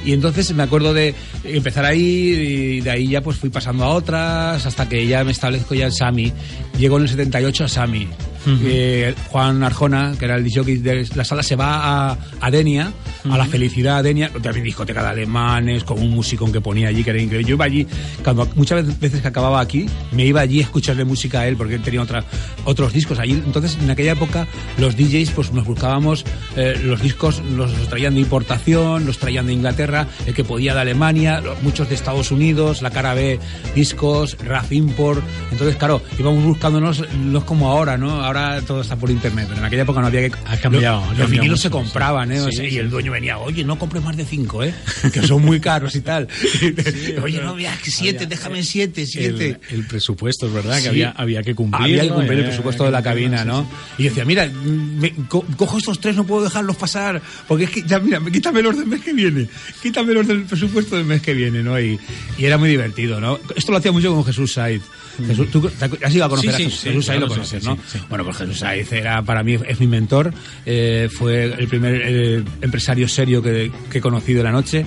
Y 0.06 0.14
entonces 0.14 0.54
me 0.54 0.64
acuerdo 0.64 0.94
de 0.94 1.14
empezar 1.44 1.86
ahí 1.86 2.00
y 2.00 2.82
de 2.82 2.92
ahí 2.92 3.08
ya 3.10 3.22
pues 3.22 3.38
fui 3.38 3.50
pasando 3.50 3.84
a 3.84 3.90
otras 3.90 4.66
hasta 4.66 4.88
que 4.88 5.06
ya 5.08 5.24
me 5.24 5.32
establezco 5.32 5.76
ya 5.76 5.86
en 5.88 5.92
Sami. 5.92 6.32
Llego 6.78 6.98
en 6.98 7.04
el 7.04 7.10
78 7.10 7.66
a 7.66 7.68
Sami. 7.68 8.08
Eh, 8.48 9.14
Juan 9.30 9.64
Arjona, 9.64 10.14
que 10.18 10.26
era 10.26 10.36
el 10.36 10.44
DJ 10.44 10.64
de 10.80 11.08
la 11.16 11.24
sala, 11.24 11.44
se 11.44 11.56
va 11.56 12.12
a, 12.12 12.18
a 12.42 12.52
Denia, 12.52 12.92
a 13.30 13.38
la 13.38 13.46
felicidad 13.46 14.04
Denia, 14.04 14.30
también 14.42 14.64
discoteca 14.64 15.02
de 15.04 15.10
alemanes, 15.10 15.84
con 15.84 16.00
un 16.00 16.10
musicón 16.12 16.52
que 16.52 16.62
ponía 16.62 16.88
allí 16.90 17.04
que 17.04 17.10
era 17.12 17.22
increíble. 17.22 17.48
Yo 17.48 17.56
iba 17.56 17.66
allí, 17.66 17.86
cuando 18.24 18.48
muchas 18.56 19.00
veces 19.00 19.22
que 19.22 19.28
acababa 19.28 19.60
aquí, 19.60 19.86
me 20.12 20.26
iba 20.26 20.42
allí 20.42 20.60
a 20.60 20.64
escucharle 20.64 21.06
música 21.06 21.42
a 21.42 21.48
él, 21.48 21.56
porque 21.58 21.76
él 21.76 21.82
tenía 21.82 22.02
otra, 22.02 22.24
otros 22.66 22.94
discos 22.94 23.20
allí. 23.20 23.34
Entonces, 23.34 23.78
en 23.82 23.90
aquella 23.90 24.14
época, 24.14 24.48
los 24.78 24.96
DJs, 24.96 25.32
pues 25.32 25.52
nos 25.52 25.66
buscábamos, 25.66 26.24
eh, 26.56 26.80
los 26.84 27.02
discos 27.02 27.42
los, 27.56 27.72
los 27.78 27.88
traían 27.90 28.14
de 28.16 28.22
importación, 28.22 29.06
los 29.06 29.18
traían 29.20 29.48
de 29.48 29.54
Inglaterra, 29.54 30.08
el 30.26 30.34
que 30.34 30.44
podía 30.44 30.74
de 30.74 30.82
Alemania, 30.82 31.42
lo- 31.42 31.56
muchos 31.62 31.90
de 31.90 31.96
Estados 31.96 32.32
Unidos, 32.32 32.82
la 32.82 32.90
cara 32.92 33.14
B, 33.14 33.40
discos, 33.76 34.38
Raf 34.44 34.72
Import. 34.72 35.22
Entonces, 35.52 35.76
claro, 35.76 36.02
íbamos 36.18 36.44
buscándonos, 36.44 37.04
no 37.18 37.40
es 37.40 37.44
como 37.46 37.70
ahora, 37.70 37.98
¿no? 37.98 38.24
Ahora 38.30 38.62
todo 38.62 38.82
está 38.82 38.96
por 38.96 39.10
internet, 39.10 39.46
pero 39.50 39.60
en 39.60 39.66
aquella 39.66 39.82
época 39.82 40.02
no 40.02 40.06
había 40.08 40.30
que. 40.30 40.36
Ha 40.46 40.58
cambiado, 40.58 41.04
Los, 41.10 41.18
los 41.20 41.30
vinilos 41.32 41.60
se 41.62 41.72
compraban, 41.72 42.32
¿eh? 42.32 42.40
O 42.42 42.46
sí. 42.52 42.58
sea, 42.58 42.66
Sí, 42.70 42.76
y 42.76 42.78
el 42.78 42.86
sí. 42.86 42.92
dueño 42.92 43.12
venía, 43.12 43.40
oye, 43.40 43.64
no 43.64 43.80
compres 43.80 44.04
más 44.04 44.16
de 44.16 44.24
cinco, 44.26 44.64
¿eh? 44.64 44.72
Que 45.12 45.24
son 45.26 45.44
muy 45.44 45.60
caros 45.60 45.96
y 45.96 46.02
tal. 46.02 46.28
oye, 47.24 47.42
no, 47.42 47.56
mira, 47.56 47.76
que 47.84 47.90
siete, 47.90 48.28
déjame 48.28 48.64
siete, 48.64 49.06
siete. 49.08 49.60
El, 49.72 49.80
el 49.80 49.88
presupuesto, 49.88 50.46
es 50.48 50.54
verdad, 50.54 50.76
que 50.76 50.82
Sí. 50.84 50.88
había, 50.90 51.10
había 51.12 51.42
que 51.44 51.56
cumplir. 51.56 51.82
Había 51.84 52.02
que 52.04 52.10
¿no? 52.10 52.16
cumplir 52.16 52.40
el 52.40 52.46
Eh, 52.46 52.48
presupuesto 52.50 52.84
de 52.84 52.92
la 52.92 53.00
había 53.00 53.12
cabina, 53.12 53.46
¿no? 53.46 53.68
Y 53.98 54.04
decía, 54.04 54.26
mira, 54.26 54.46
me- 54.48 55.14
co- 55.28 55.46
cojo 55.58 55.80
estos 55.80 56.00
tres, 56.00 56.16
no 56.16 56.26
puedo 56.26 56.44
dejarlos 56.44 56.76
pasar, 56.78 57.22
porque 57.48 57.64
es 57.64 57.70
que, 57.72 57.82
ya, 57.84 58.00
mira, 58.00 58.22
quítame 58.32 58.62
los 58.62 58.78
del 58.78 58.86
mes 58.86 59.02
que 59.02 59.14
viene, 59.14 59.48
quítame 59.82 60.14
los 60.14 60.28
del 60.28 60.44
presupuesto 60.44 60.96
del 60.98 61.06
mes 61.06 61.22
que 61.24 61.34
viene, 61.34 61.64
¿no? 61.64 61.80
Y, 61.80 62.00
y 62.38 62.46
era 62.46 62.58
muy 62.60 62.70
divertido, 62.70 63.20
¿no? 63.20 63.40
Esto 63.56 63.72
lo 63.72 63.80
hacía 63.80 63.92
mucho 63.92 64.14
con 64.14 64.24
Jesús 64.24 64.54
Said. 64.54 64.82
Jesús, 65.28 65.50
¿Tú 65.52 65.70
has 66.04 66.16
ido 66.16 66.26
a 66.26 66.30
conocer 66.30 66.54
Sí, 66.54 66.64
a 66.64 66.66
Jesús, 66.66 66.80
sí, 66.80 66.90
Jesús 66.90 67.06
claro, 67.06 67.22
lo 67.22 67.28
conoces, 67.28 67.64
¿no? 67.64 67.78
Bueno, 68.10 68.26
pues 68.26 68.38
Jesús 68.38 68.60
Said 68.60 68.94
era, 68.94 69.22
para 69.24 69.44
mí, 69.44 69.58
es 69.68 69.80
mi 69.80 69.88
mentor, 69.88 70.34
eh, 70.66 71.10
fue 71.12 71.44
el 71.44 71.68
primer 71.68 72.02
eh, 72.04 72.44
empresario 72.62 73.08
serio 73.08 73.42
que, 73.42 73.72
que 73.92 73.98
he 73.98 74.02
conocido 74.02 74.40
de 74.40 74.44
la 74.44 74.52
noche, 74.52 74.86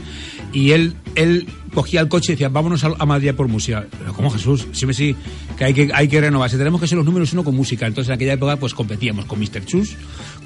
y 0.52 0.72
él, 0.72 0.94
él 1.14 1.46
cogía 1.74 2.00
el 2.00 2.08
coche 2.08 2.32
y 2.32 2.34
decía, 2.34 2.48
vámonos 2.48 2.84
a, 2.84 3.06
Madrid 3.06 3.32
por 3.34 3.48
música. 3.48 3.84
Pero, 3.98 4.12
¿cómo 4.12 4.30
Jesús? 4.30 4.66
Sí, 4.72 4.86
me 4.86 4.94
sí, 4.94 5.14
que 5.56 5.64
hay 5.64 5.74
que, 5.74 5.90
hay 5.92 6.08
que 6.08 6.20
renovarse. 6.20 6.56
Tenemos 6.58 6.80
que 6.80 6.86
ser 6.86 6.96
los 6.96 7.06
números 7.06 7.32
uno 7.32 7.44
con 7.44 7.54
música. 7.54 7.86
Entonces, 7.86 8.08
en 8.10 8.14
aquella 8.14 8.34
época, 8.34 8.56
pues 8.56 8.74
competíamos 8.74 9.24
con 9.24 9.38
Mr. 9.38 9.64
Chus, 9.64 9.96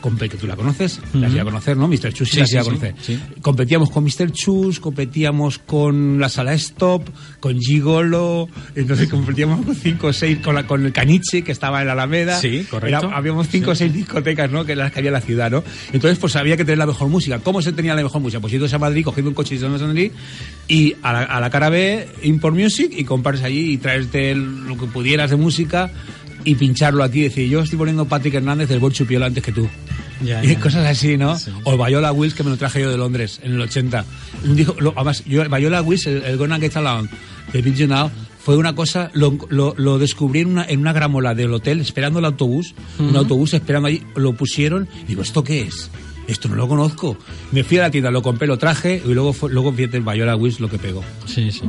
con 0.00 0.16
que 0.16 0.28
tú 0.28 0.46
la 0.46 0.56
conoces, 0.56 1.00
la 1.14 1.26
has 1.26 1.32
ido 1.32 1.42
a 1.42 1.44
conocer, 1.44 1.76
¿no? 1.76 1.88
Mr. 1.88 2.12
Chus 2.12 2.28
sí, 2.28 2.34
Sí, 2.34 2.40
la 2.40 2.46
sí, 2.46 2.56
a 2.56 2.64
conocer. 2.64 2.94
sí. 3.00 3.18
Competíamos 3.40 3.90
con 3.90 4.04
Mr. 4.04 4.30
Chus, 4.32 4.80
competíamos 4.80 5.58
con 5.58 6.18
la 6.20 6.28
sala 6.28 6.54
Stop, 6.54 7.08
con 7.40 7.58
Gigolo, 7.60 8.48
entonces 8.74 9.08
competíamos 9.08 9.64
con 9.64 9.74
cinco 9.74 10.08
o 10.08 10.12
seis, 10.12 10.38
con, 10.38 10.54
la, 10.54 10.66
con 10.66 10.84
el 10.86 10.92
Caniche, 10.92 11.42
que 11.42 11.52
estaba 11.52 11.80
en 11.80 11.88
la 11.88 11.92
Alameda. 11.94 12.40
Sí, 12.40 12.66
correcto. 12.70 13.06
Era- 13.08 13.16
habíamos 13.16 13.48
cinco 13.48 13.72
o 13.72 13.74
seis 13.74 13.92
discotecas, 13.92 14.50
¿no? 14.50 14.64
Que 14.64 14.76
las 14.76 14.92
que 14.92 15.00
había 15.00 15.10
en 15.10 15.14
la 15.14 15.20
ciudad, 15.20 15.50
¿no? 15.50 15.62
Entonces, 15.92 16.18
pues 16.18 16.36
había 16.36 16.56
que 16.56 16.64
tener 16.64 16.78
la 16.78 16.86
mejor 16.86 17.08
música. 17.08 17.38
¿Cómo 17.40 17.60
se 17.62 17.72
tenía 17.72 17.94
la 17.94 18.02
mejor 18.02 18.20
música? 18.20 18.40
Pues 18.40 18.52
yendo 18.52 18.66
a 18.70 18.78
Madrid, 18.78 19.04
cogiendo 19.04 19.30
un 19.30 19.34
coche 19.34 19.56
y 19.56 19.64
a 19.64 19.68
Madrid, 19.68 20.12
y 20.68 20.94
a 21.02 21.12
la, 21.20 21.26
a 21.26 21.40
la 21.40 21.50
cara 21.50 21.68
B, 21.70 22.08
Import 22.22 22.56
Music, 22.56 22.92
y 22.96 23.04
compras 23.04 23.42
allí 23.42 23.72
y 23.72 23.76
traerte 23.78 24.30
el- 24.30 24.64
lo 24.66 24.76
que 24.76 24.86
pudieras 24.86 25.30
de 25.30 25.36
música 25.36 25.90
y 26.44 26.54
pincharlo 26.54 27.02
aquí. 27.02 27.22
Decir, 27.22 27.48
yo 27.48 27.60
estoy 27.60 27.78
poniendo 27.78 28.06
Patrick 28.06 28.34
Hernández 28.34 28.68
del 28.68 28.78
Borchu 28.78 29.04
Piola 29.06 29.26
antes 29.26 29.42
que 29.42 29.52
tú. 29.52 29.68
Ya, 30.24 30.42
y 30.42 30.48
ya. 30.54 30.60
cosas 30.60 30.86
así, 30.86 31.16
¿no? 31.18 31.36
O 31.64 31.72
el 31.72 31.78
Viola 31.78 32.10
Wills, 32.12 32.34
que 32.34 32.42
me 32.42 32.48
lo 32.50 32.56
traje 32.56 32.80
yo 32.80 32.90
de 32.90 32.96
Londres 32.96 33.38
en 33.42 33.52
el 33.52 33.60
80. 33.60 34.04
Un 34.44 34.56
disco- 34.56 34.76
lo- 34.80 34.92
además, 34.96 35.22
yo, 35.26 35.46
Viola 35.48 35.82
Wills, 35.82 36.06
el, 36.06 36.22
el 36.24 36.36
Gonna 36.38 36.58
Get 36.58 36.76
Along 36.76 37.08
de 37.52 37.86
Now, 37.86 38.10
fue 38.38 38.56
una 38.56 38.74
cosa, 38.74 39.10
lo, 39.12 39.36
lo, 39.50 39.74
lo 39.76 39.98
descubrí 39.98 40.40
en 40.40 40.48
una, 40.48 40.64
en 40.64 40.80
una 40.80 40.92
gramola 40.92 41.34
del 41.34 41.52
hotel, 41.52 41.80
esperando 41.80 42.18
el 42.20 42.24
autobús, 42.24 42.74
un 42.98 43.08
Ujú. 43.08 43.18
autobús 43.18 43.54
esperando 43.54 43.88
ahí, 43.88 44.02
lo 44.14 44.34
pusieron, 44.34 44.88
y 45.02 45.06
digo, 45.08 45.22
¿esto 45.22 45.42
qué 45.44 45.62
es? 45.62 45.90
Esto 46.28 46.48
no 46.48 46.56
lo 46.56 46.66
conozco. 46.68 47.16
Me 47.52 47.62
fui 47.64 47.78
a 47.78 47.82
la 47.82 47.90
tienda, 47.90 48.10
lo 48.10 48.22
compré, 48.22 48.46
lo 48.48 48.58
traje, 48.58 49.00
y 49.04 49.08
luego, 49.14 49.32
fue, 49.32 49.50
luego 49.50 49.72
fíjate 49.72 49.96
el 49.98 50.02
Bayola 50.02 50.34
Wish 50.36 50.58
lo 50.60 50.68
que 50.68 50.78
pegó. 50.78 51.02
Sí, 51.26 51.50
sí. 51.52 51.62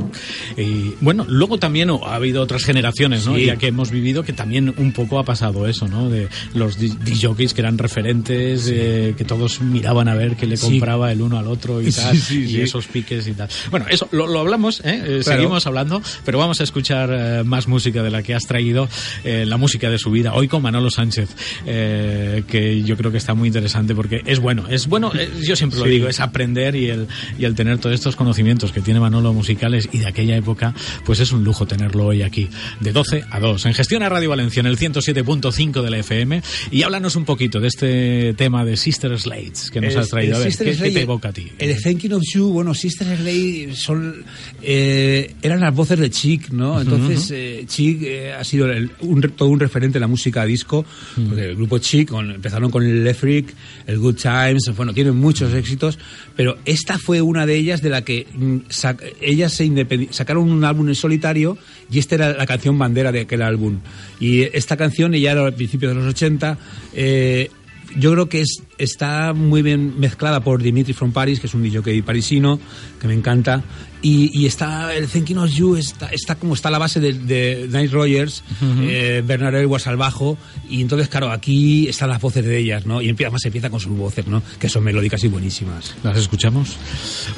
Y 0.56 0.94
bueno, 1.00 1.24
luego 1.28 1.58
también 1.58 1.90
oh, 1.90 2.00
ha 2.06 2.14
habido 2.16 2.42
otras 2.42 2.64
generaciones, 2.64 3.26
¿no? 3.26 3.36
Sí. 3.36 3.44
Ya 3.46 3.56
que 3.56 3.68
hemos 3.68 3.90
vivido 3.90 4.22
que 4.24 4.32
también 4.32 4.74
un 4.76 4.92
poco 4.92 5.18
ha 5.18 5.24
pasado 5.24 5.66
eso, 5.68 5.86
¿no? 5.88 6.08
De 6.10 6.28
los 6.54 6.78
DJs 6.78 7.54
que 7.54 7.60
eran 7.60 7.78
referentes, 7.78 8.68
eh, 8.72 9.14
que 9.16 9.24
todos 9.24 9.60
miraban 9.60 10.08
a 10.08 10.14
ver 10.14 10.36
qué 10.36 10.46
le 10.46 10.56
Sí. 10.56 10.66
compraba 10.66 11.12
el 11.12 11.20
uno 11.22 11.38
al 11.38 11.46
otro 11.46 11.80
y 11.80 11.92
Sí, 11.92 12.00
tal, 12.00 12.16
sí, 12.16 12.42
y 12.44 12.48
sí. 12.48 12.60
esos 12.60 12.86
piques 12.86 13.26
y 13.28 13.32
tal. 13.32 13.48
Bueno, 13.70 13.86
eso 13.90 14.08
lo, 14.12 14.26
lo 14.26 14.40
hablamos, 14.40 14.80
¿eh? 14.80 14.82
Eh, 14.86 15.20
Claro. 15.22 15.22
seguimos 15.22 15.66
hablando, 15.66 16.02
pero 16.24 16.38
vamos 16.38 16.60
a 16.60 16.64
escuchar 16.64 17.10
eh, 17.12 17.42
más 17.44 17.68
música 17.68 18.02
de 18.02 18.10
la 18.10 18.22
que 18.22 18.34
has 18.34 18.44
traído, 18.46 18.88
eh, 19.24 19.44
la 19.46 19.56
música 19.56 19.88
de 19.90 19.98
su 19.98 20.10
vida, 20.10 20.34
hoy 20.34 20.48
con 20.48 20.62
Manolo 20.62 20.90
Sánchez, 20.90 21.28
eh, 21.66 22.42
que 22.48 22.82
yo 22.82 22.96
creo 22.96 23.10
que 23.12 23.18
está 23.18 23.34
muy 23.34 23.46
interesante 23.48 23.94
porque 23.94 24.22
es 24.26 24.38
bueno, 24.40 24.47
es 24.68 24.86
bueno, 24.86 25.12
eh, 25.14 25.28
yo 25.46 25.56
siempre 25.56 25.78
lo 25.78 25.84
Sí. 25.86 25.90
digo, 25.90 26.08
es 26.08 26.20
aprender 26.20 26.74
y 26.76 26.90
el, 26.90 27.06
y 27.38 27.44
el 27.44 27.54
tener 27.54 27.78
todos 27.78 27.94
estos 27.94 28.16
conocimientos 28.16 28.72
que 28.72 28.80
tiene 28.80 29.00
Manolo 29.00 29.32
musicales 29.32 29.88
y 29.92 29.98
de 29.98 30.06
aquella 30.06 30.36
época, 30.36 30.74
pues 31.04 31.20
es 31.20 31.32
un 31.32 31.44
lujo 31.44 31.66
tenerlo 31.66 32.06
hoy 32.06 32.22
aquí, 32.22 32.48
de 32.80 32.92
12 32.92 33.24
a 33.30 33.40
2, 33.40 33.66
en 33.66 33.74
Gestión 33.74 34.02
a 34.02 34.08
Radio 34.08 34.30
Valencia, 34.30 34.60
en 34.60 34.66
el 34.66 34.76
107.5 34.78 35.82
de 35.82 35.90
la 35.90 35.98
FM, 35.98 36.42
y 36.70 36.82
háblanos 36.82 37.16
un 37.16 37.24
poquito 37.24 37.60
de 37.60 37.68
este 37.68 38.34
tema 38.34 38.64
de 38.64 38.76
Sister 38.76 39.18
Slates 39.18 39.70
que 39.70 39.80
nos 39.80 39.94
El- 39.94 40.00
has 40.00 40.08
traído. 40.08 40.36
A 40.36 40.38
ver, 40.40 40.48
¿qué, 40.56 40.64
qué 40.64 40.74
Slade- 40.76 40.92
te 40.94 41.02
evoca 41.02 41.28
a 41.28 41.32
ti? 41.32 41.48
El 41.58 41.82
Thinking 41.82 42.12
of 42.12 42.22
You, 42.34 42.48
bueno, 42.52 42.74
Sister 42.74 43.06
Slade 43.16 43.70
son, 43.74 44.24
eh, 44.62 45.34
eran 45.42 45.60
las 45.60 45.74
voces 45.74 45.98
de 45.98 46.10
Chic, 46.10 46.50
¿no? 46.50 46.80
Entonces, 46.80 47.24
Ujú. 47.26 47.34
eh, 47.34 47.64
Chic 47.66 48.02
eh, 48.02 48.32
ha 48.32 48.44
sido 48.44 48.70
el- 48.70 48.90
un, 49.00 49.20
todo 49.22 49.48
un 49.48 49.60
referente 49.60 49.98
en 49.98 50.02
la 50.02 50.06
música 50.08 50.44
disco. 50.44 50.84
porque 51.28 51.44
el 51.46 51.56
grupo 51.56 51.78
Chic 51.78 52.08
con- 52.10 52.30
empezaron 52.30 52.70
con 52.70 52.84
el 52.84 53.02
Le 53.04 53.14
Freak, 53.14 53.54
el 53.86 53.98
Good 53.98 54.16
Times, 54.46 54.76
bueno, 54.76 54.92
tienen 54.94 55.16
muchos 55.16 55.52
éxitos, 55.54 55.98
pero 56.36 56.56
esta 56.64 56.98
fue 56.98 57.20
una 57.22 57.46
de 57.46 57.56
ellas 57.56 57.82
de 57.82 57.90
la 57.90 58.02
que 58.02 58.26
mm, 58.34 58.56
sac- 58.68 59.02
ellas 59.20 59.52
se 59.52 59.70
sacaron 60.10 60.50
un 60.50 60.64
álbum 60.64 60.88
en 60.88 60.94
solitario 60.94 61.58
y 61.90 61.98
esta 61.98 62.14
era 62.16 62.32
la 62.34 62.46
canción 62.46 62.78
bandera 62.78 63.10
de 63.12 63.20
aquel 63.20 63.42
álbum. 63.42 63.78
Y 64.20 64.42
esta 64.42 64.76
canción, 64.76 65.12
ya 65.14 65.32
era 65.32 65.44
al 65.44 65.54
principio 65.54 65.88
de 65.88 65.94
los 65.96 66.04
80, 66.06 66.58
eh, 66.94 67.50
yo 67.96 68.12
creo 68.12 68.28
que 68.28 68.40
es, 68.42 68.62
está 68.78 69.32
muy 69.32 69.62
bien 69.62 69.98
mezclada 69.98 70.40
por 70.40 70.62
Dimitri 70.62 70.92
from 70.92 71.12
Paris, 71.12 71.40
que 71.40 71.46
es 71.46 71.54
un 71.54 71.62
DJ 71.62 72.02
parisino, 72.02 72.60
que 73.00 73.08
me 73.08 73.14
encanta. 73.14 73.62
Y, 74.02 74.30
y 74.38 74.46
está 74.46 74.94
el 74.94 75.08
Thinking 75.08 75.38
of 75.38 75.50
You, 75.50 75.74
está, 75.76 76.06
está 76.08 76.36
como 76.36 76.54
está 76.54 76.70
la 76.70 76.78
base 76.78 77.00
de, 77.00 77.12
de 77.14 77.66
Night 77.68 77.90
Rogers, 77.90 78.44
Ujú. 78.62 78.82
eh, 78.82 79.22
Bernard 79.26 79.56
Edwards 79.56 79.86
al 79.88 79.96
bajo. 79.96 80.38
Y 80.68 80.82
entonces, 80.82 81.08
claro, 81.08 81.30
aquí 81.32 81.88
están 81.88 82.08
las 82.10 82.20
voces 82.20 82.44
de 82.44 82.58
ellas, 82.58 82.86
¿no? 82.86 83.02
Y 83.02 83.08
empieza, 83.08 83.28
además 83.28 83.44
empieza 83.46 83.70
con 83.70 83.80
sus 83.80 83.96
voces, 83.96 84.26
¿no? 84.28 84.42
Que 84.60 84.68
son 84.68 84.84
melódicas 84.84 85.24
y 85.24 85.28
buenísimas. 85.28 85.94
¿Las 86.04 86.16
escuchamos? 86.18 86.76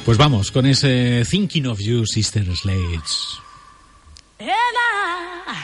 Pues 0.05 0.19
vamos 0.19 0.51
con 0.51 0.67
ese 0.67 1.25
Thinking 1.29 1.67
of 1.67 1.79
You, 1.81 2.05
Sister 2.07 2.45
Slates. 2.55 3.39
And 4.39 4.49
I, 4.49 5.55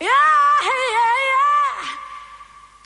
yeah, 0.00 0.06
yeah, 0.06 0.08
yeah. 0.08 1.19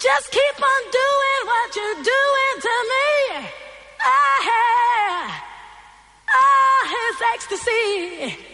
Just 0.04 0.30
keep 0.30 0.62
on 0.62 0.82
doing 0.92 1.40
what 1.46 1.74
you're 1.74 2.02
doing 2.04 2.56
to 2.60 2.74
me. 2.92 3.48
Ah, 4.02 5.42
ah, 6.28 6.92
it's 7.08 7.22
ecstasy. 7.32 8.53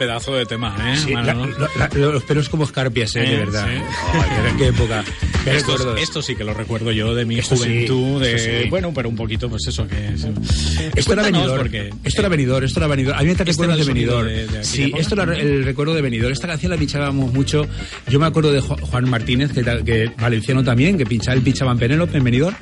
Pedazo 0.00 0.34
de 0.34 0.46
tema, 0.46 0.74
¿eh? 0.82 0.96
Sí, 0.96 1.12
la- 1.12 1.22
la- 1.34 1.88
los 1.94 2.22
pelos 2.24 2.48
como 2.48 2.64
escarpias, 2.64 3.14
¿eh? 3.16 3.20
de 3.20 3.34
Eh, 3.34 3.36
verdad. 3.36 3.66
sí. 3.68 3.82
Ay, 4.14 4.54
qué, 4.56 4.66
época. 4.68 5.04
Qué 5.44 5.56
Esto, 6.02 6.22
sí 6.22 6.34
que 6.34 6.42
lo 6.44 6.54
recuerdo 6.54 6.90
yo 6.90 7.14
de 7.14 7.26
mi 7.26 7.38
Esto 7.38 7.54
sí, 7.56 7.62
juventud, 7.64 8.22
de, 8.22 8.66
bueno, 8.70 8.92
pero 8.94 9.10
un 9.10 9.16
poquito, 9.16 9.48
pues 9.50 9.66
eso 9.68 9.86
que 9.86 10.08
es. 10.08 10.26
Esto 10.96 11.12
era 11.12 11.22
venidor. 11.22 11.58
porque 11.58 11.90
Esto 12.02 12.22
era 12.22 12.28
venidor, 12.30 12.64
esto 12.64 12.80
era 12.80 12.86
venidor. 12.86 13.14
A 13.14 13.18
mí 13.18 13.26
me 13.26 13.32
Este 13.32 13.44
recuerdos 13.44 13.76
era 13.76 13.84
de 13.84 13.92
venidor. 13.92 14.24
de- 14.24 14.32
de 14.34 14.42
aquella 14.44 14.64
sí, 14.64 14.82
época. 14.84 15.00
esto 15.02 15.14
era 15.22 15.36
el 15.38 15.64
recuerdo 15.64 15.94
de 15.94 16.00
venidor. 16.02 16.32
Esta 16.32 16.46
canción 16.48 16.70
la 16.72 16.78
pinchábamos 16.78 17.32
mucho. 17.34 17.66
Yo 18.08 18.18
me 18.18 18.26
acuerdo 18.26 18.52
de 18.52 18.62
Ju- 18.62 18.80
Juan 18.80 19.08
Martínez, 19.10 19.52
que, 19.52 20.10
valenciano 20.18 20.64
también, 20.64 20.96
que 20.96 21.04
pinchaba, 21.04 21.34
él 21.36 21.42
pinchaba 21.42 21.72
en 21.72 21.78
Penélope, 21.78 22.16
en 22.16 22.24
venidor. 22.24 22.54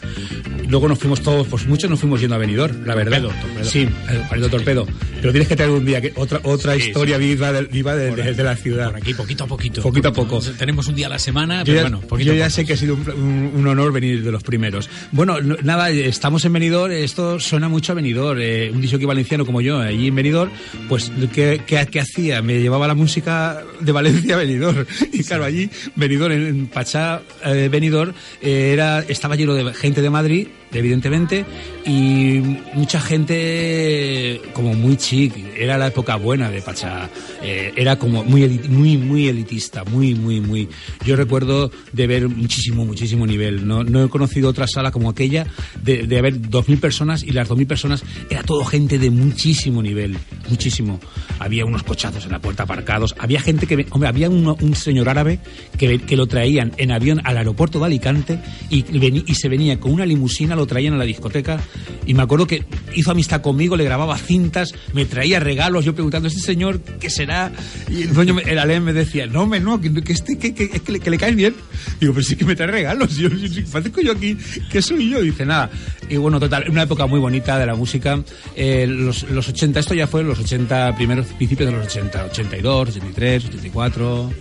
Luego 0.68 0.86
nos 0.88 0.98
fuimos 0.98 1.22
todos, 1.22 1.46
pues 1.46 1.66
muchos 1.66 1.88
nos 1.88 1.98
fuimos 2.00 2.20
yendo 2.20 2.34
a 2.34 2.38
venidor, 2.38 2.74
la 2.86 2.94
verdad. 2.94 3.22
Torpedo, 3.22 3.40
torpedo. 3.40 3.64
Sí, 3.64 3.88
el 4.10 4.18
Paleto 4.28 4.50
Torpedo. 4.50 4.86
Pero 5.20 5.32
tienes 5.32 5.48
que 5.48 5.56
traer 5.56 5.70
un 5.72 5.84
día 5.84 6.00
que 6.00 6.12
otra 6.16 6.40
otra 6.44 6.74
Sí, 6.74 6.88
historia 6.88 7.16
sí. 7.18 7.24
viva, 7.24 7.52
de, 7.52 7.62
viva 7.62 7.94
de, 7.96 8.14
de- 8.14 8.34
de 8.34 8.44
la 8.44 8.54
ciudad. 8.56 8.86
Por 8.90 8.96
aquí, 9.00 9.14
poquito 9.14 9.44
a 9.44 9.46
poquito. 9.46 9.82
Poquito 9.82 10.08
a 10.08 10.12
poco. 10.12 10.40
Tenemos 10.58 10.86
un 10.86 10.94
día 10.94 11.06
a 11.06 11.10
la 11.10 11.18
semana, 11.18 11.58
Yo 11.60 11.64
pero 11.66 11.76
ya, 11.76 11.82
bueno, 11.82 12.00
poquito 12.00 12.28
yo 12.28 12.32
a 12.34 12.36
ya 12.36 12.44
poco. 12.44 12.54
sé 12.56 12.64
que 12.64 12.72
ha 12.74 12.76
sido 12.76 12.94
un, 12.94 13.00
un- 13.10 13.52
un 13.56 13.66
honor 13.66 13.92
venir 13.92 14.22
de 14.22 14.30
los 14.32 14.42
primeros. 14.42 14.88
Bueno, 15.12 15.40
no- 15.40 15.56
nada, 15.62 15.90
estamos 15.90 16.44
en 16.44 16.52
Benidorm, 16.52 16.92
esto 16.92 17.40
suena 17.40 17.68
mucho 17.68 17.92
a 17.92 17.94
Benidorm. 17.96 18.38
Eh, 18.40 18.70
un 18.72 18.80
disco 18.80 18.98
valenciano 19.06 19.44
como 19.44 19.60
yo, 19.60 19.78
allí 19.80 20.08
en 20.08 20.14
Benidorm, 20.14 20.50
pues, 20.88 21.10
¿qué, 21.34 21.62
qué, 21.66 21.86
qué 21.90 22.00
hacía? 22.00 22.40
Me 22.42 22.60
llevaba 22.60 22.86
la 22.86 22.94
música 22.94 23.62
de 23.80 23.92
Valencia 23.92 24.34
a 24.34 24.38
Benidorm. 24.38 24.84
Y 25.12 25.24
claro, 25.24 25.44
allí, 25.44 25.68
Benidorm, 25.96 26.32
en, 26.32 26.46
en 26.46 26.66
Pachá, 26.68 27.22
eh, 27.44 27.68
Benidorm, 27.70 28.12
eh, 28.40 28.70
era, 28.72 29.00
estaba 29.00 29.34
lleno 29.36 29.54
de 29.54 29.72
gente 29.74 30.00
de 30.00 30.10
Madrid, 30.10 30.46
evidentemente, 30.72 31.44
y 31.84 32.40
mucha 32.74 33.00
gente 33.00 34.40
como 34.52 34.74
muy 34.74 34.96
chic. 35.08 35.34
Era 35.56 35.78
la 35.78 35.86
época 35.88 36.16
buena 36.16 36.50
de 36.50 36.60
Pachá. 36.60 37.08
Eh, 37.42 37.72
era 37.76 37.96
como 37.98 38.24
muy, 38.24 38.46
muy, 38.68 38.96
muy 38.96 39.28
elitista, 39.28 39.84
muy, 39.84 40.14
muy, 40.14 40.40
muy. 40.40 40.68
Yo 41.04 41.16
recuerdo 41.16 41.70
de 41.92 42.06
ver 42.06 42.28
muchísimo, 42.28 42.84
muchísimo 42.84 43.26
nivel. 43.26 43.66
No, 43.66 43.84
no 43.84 44.04
he 44.04 44.08
conocido 44.08 44.48
otra 44.50 44.66
sala 44.66 44.90
como 44.90 45.10
aquella 45.10 45.46
de, 45.82 46.06
de 46.06 46.18
haber 46.18 46.40
2.000 46.40 46.80
personas 46.80 47.22
y 47.22 47.30
las 47.32 47.48
2.000 47.48 47.66
personas 47.66 48.02
era 48.30 48.42
todo 48.42 48.64
gente 48.64 48.98
de 48.98 49.10
muchísimo 49.10 49.82
nivel, 49.82 50.16
muchísimo. 50.50 51.00
Había 51.38 51.64
unos 51.64 51.82
cochazos 51.84 52.24
en 52.26 52.32
la 52.32 52.40
puerta 52.40 52.64
aparcados. 52.64 53.14
Había 53.18 53.40
gente 53.40 53.66
que, 53.66 53.86
hombre, 53.90 54.08
había 54.08 54.28
uno- 54.28 54.56
un 54.60 54.74
señor 54.74 55.08
árabe 55.08 55.38
que, 55.78 55.98
que 56.00 56.16
lo 56.16 56.26
traían 56.26 56.72
en 56.76 56.92
avión 56.92 57.20
al 57.24 57.36
aeropuerto 57.38 57.78
de 57.78 57.86
Alicante 57.86 58.38
y, 58.70 58.82
veni- 58.84 59.24
y 59.26 59.34
se 59.34 59.48
venía 59.48 59.78
con 59.80 59.92
una 59.92 60.04
limusina, 60.04 60.54
lo 60.56 60.66
traían 60.66 60.94
a 60.94 60.98
la 60.98 61.04
discoteca 61.04 61.60
y 62.06 62.14
me 62.14 62.22
acuerdo 62.22 62.46
que 62.46 62.64
hizo 62.94 63.10
amistad 63.10 63.40
conmigo, 63.40 63.76
le 63.76 63.84
grababa 63.84 64.16
cintas, 64.18 64.74
me 64.98 65.04
traía 65.04 65.38
regalos, 65.38 65.84
yo 65.84 65.94
preguntando, 65.94 66.26
¿este 66.26 66.40
señor 66.40 66.80
qué 66.80 67.08
será? 67.08 67.52
Y 67.88 68.02
el 68.02 68.12
dueño, 68.12 68.36
el 68.44 68.58
alem 68.58 68.82
me 68.82 68.92
decía, 68.92 69.28
no, 69.28 69.46
me 69.46 69.60
no, 69.60 69.80
que, 69.80 69.94
que 70.02 70.12
este, 70.12 70.36
que, 70.36 70.52
que, 70.52 70.68
que 70.68 70.90
le, 70.90 70.98
que 70.98 71.08
le 71.08 71.18
caes 71.18 71.36
bien. 71.36 71.54
Digo, 72.00 72.14
pero 72.14 72.24
sí 72.24 72.34
que 72.34 72.44
me 72.44 72.56
trae 72.56 72.66
regalos, 72.66 73.16
yo, 73.16 73.28
yo, 73.28 73.64
parezco 73.70 74.00
yo 74.00 74.10
aquí, 74.10 74.36
¿qué 74.68 74.82
soy 74.82 75.08
yo? 75.08 75.22
Y 75.22 75.26
dice, 75.26 75.46
nada. 75.46 75.70
Y 76.08 76.16
bueno, 76.16 76.40
total, 76.40 76.68
una 76.68 76.82
época 76.82 77.06
muy 77.06 77.20
bonita 77.20 77.56
de 77.60 77.66
la 77.66 77.76
música, 77.76 78.20
eh, 78.56 78.88
los, 78.88 79.22
los 79.30 79.48
80, 79.48 79.78
esto 79.78 79.94
ya 79.94 80.08
fue 80.08 80.24
los 80.24 80.40
80, 80.40 80.96
primeros 80.96 81.26
principios 81.26 81.70
de 81.70 81.76
los 81.76 81.86
80, 81.86 82.24
82, 82.24 82.88
83, 82.88 83.44
84... 83.44 84.32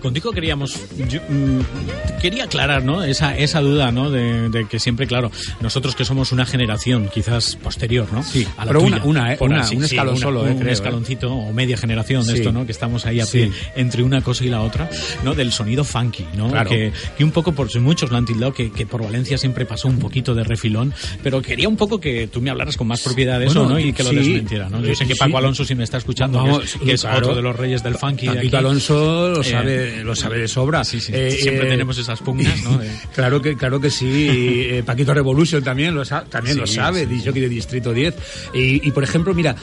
Contigo 0.00 0.30
queríamos, 0.32 0.78
yo, 1.08 1.20
mm, 1.28 1.60
quería 2.20 2.44
aclarar, 2.44 2.84
¿no? 2.84 3.02
Esa, 3.02 3.36
esa 3.36 3.60
duda, 3.60 3.90
¿no? 3.92 4.10
De, 4.10 4.48
de 4.50 4.66
que 4.66 4.78
siempre, 4.78 5.06
claro, 5.06 5.30
nosotros 5.60 5.94
que 5.96 6.04
somos 6.04 6.32
una 6.32 6.46
generación 6.46 7.08
quizás 7.12 7.56
posterior, 7.56 8.06
¿no? 8.12 8.22
Sí, 8.22 8.46
a 8.56 8.64
la 8.64 8.72
pero 8.72 8.80
una- 8.82 8.96
tuya. 8.98 9.08
una, 9.08 9.32
¿eh? 9.32 9.36
Por 9.36 9.50
Una- 9.50 9.60
así, 9.62 9.74
un 9.76 9.82
sí, 9.82 9.94
escalón 9.94 10.14
una- 10.14 10.22
solo, 10.22 10.46
¿eh? 10.46 10.50
un 10.52 10.58
creo, 10.58 10.70
¿eh? 10.70 10.72
escaloncito 10.72 11.32
o 11.32 11.52
media 11.52 11.76
generación 11.76 12.24
de 12.26 12.32
Sí. 12.32 12.38
esto, 12.38 12.52
¿no? 12.52 12.66
Que 12.66 12.72
estamos 12.72 13.06
ahí 13.06 13.20
a 13.20 13.26
Sí. 13.26 13.38
pie 13.38 13.52
entre 13.74 14.02
una 14.02 14.20
cosa 14.22 14.44
y 14.44 14.48
la 14.48 14.60
otra, 14.62 14.88
¿no? 15.24 15.34
Del 15.34 15.52
sonido 15.52 15.84
funky, 15.84 16.24
¿no? 16.36 16.50
Claro. 16.50 16.70
Que, 16.70 16.92
que 17.16 17.24
un 17.24 17.30
poco, 17.32 17.52
por 17.52 17.66
muchos 17.80 18.10
lo 18.10 18.16
han 18.16 18.24
tildado, 18.24 18.52
que, 18.54 18.70
que 18.70 18.86
por 18.86 19.02
Valencia 19.02 19.36
siempre 19.38 19.66
pasó 19.66 19.88
un 19.88 19.98
poquito 19.98 20.34
de 20.34 20.44
refilón, 20.44 20.94
pero 21.22 21.42
quería 21.42 21.68
un 21.68 21.76
poco 21.76 22.00
que 22.00 22.26
tú 22.28 22.40
me 22.40 22.50
hablaras 22.50 22.76
con 22.76 22.86
más 22.86 23.02
propiedad 23.02 23.38
de 23.38 23.46
eso, 23.46 23.60
Bueno, 23.64 23.74
¿no? 23.74 23.80
Y 23.80 23.92
que 23.92 24.02
lo 24.02 24.10
sí. 24.10 24.16
desmentiera, 24.16 24.68
¿no? 24.68 24.80
Yo 24.82 24.94
sé 24.94 25.06
que 25.06 25.14
Sí. 25.14 25.18
Paco 25.20 25.38
Alonso, 25.38 25.64
si 25.64 25.74
me 25.74 25.84
está 25.84 25.98
escuchando, 25.98 26.42
que 26.60 26.64
es, 26.64 26.76
que 26.76 26.92
es 26.92 27.00
claro. 27.02 27.18
otro 27.18 27.34
de 27.34 27.42
los 27.42 27.56
reyes 27.56 27.82
del 27.82 27.96
funky 27.96 28.26
Paquito. 28.26 28.58
Alonso 28.58 29.28
lo 29.30 29.42
Eh, 29.86 30.02
lo 30.04 30.14
sabe 30.16 30.38
de 30.38 30.48
sobra. 30.48 30.84
Sí, 30.84 31.00
sí. 31.00 31.12
Eh, 31.14 31.30
Siempre 31.30 31.66
eh, 31.66 31.70
tenemos 31.70 31.96
esas 31.98 32.20
pugnas, 32.20 32.62
¿no? 32.64 32.80
Claro 33.14 33.40
que, 33.40 33.56
claro 33.56 33.80
que 33.80 33.90
sí. 33.90 34.26
Eh, 34.70 34.82
Paquito 34.84 35.14
Revolution 35.14 35.62
también 35.62 35.94
lo, 35.94 36.04
también 36.04 36.54
Sí, 36.54 36.60
lo 36.60 36.66
sabe, 36.66 37.06
jockey 37.24 37.40
de 37.42 37.48
Distrito 37.48 37.92
10. 37.92 38.14
Y, 38.54 38.86
y, 38.86 38.90
por 38.92 39.02
ejemplo, 39.04 39.32
mira, 39.34 39.54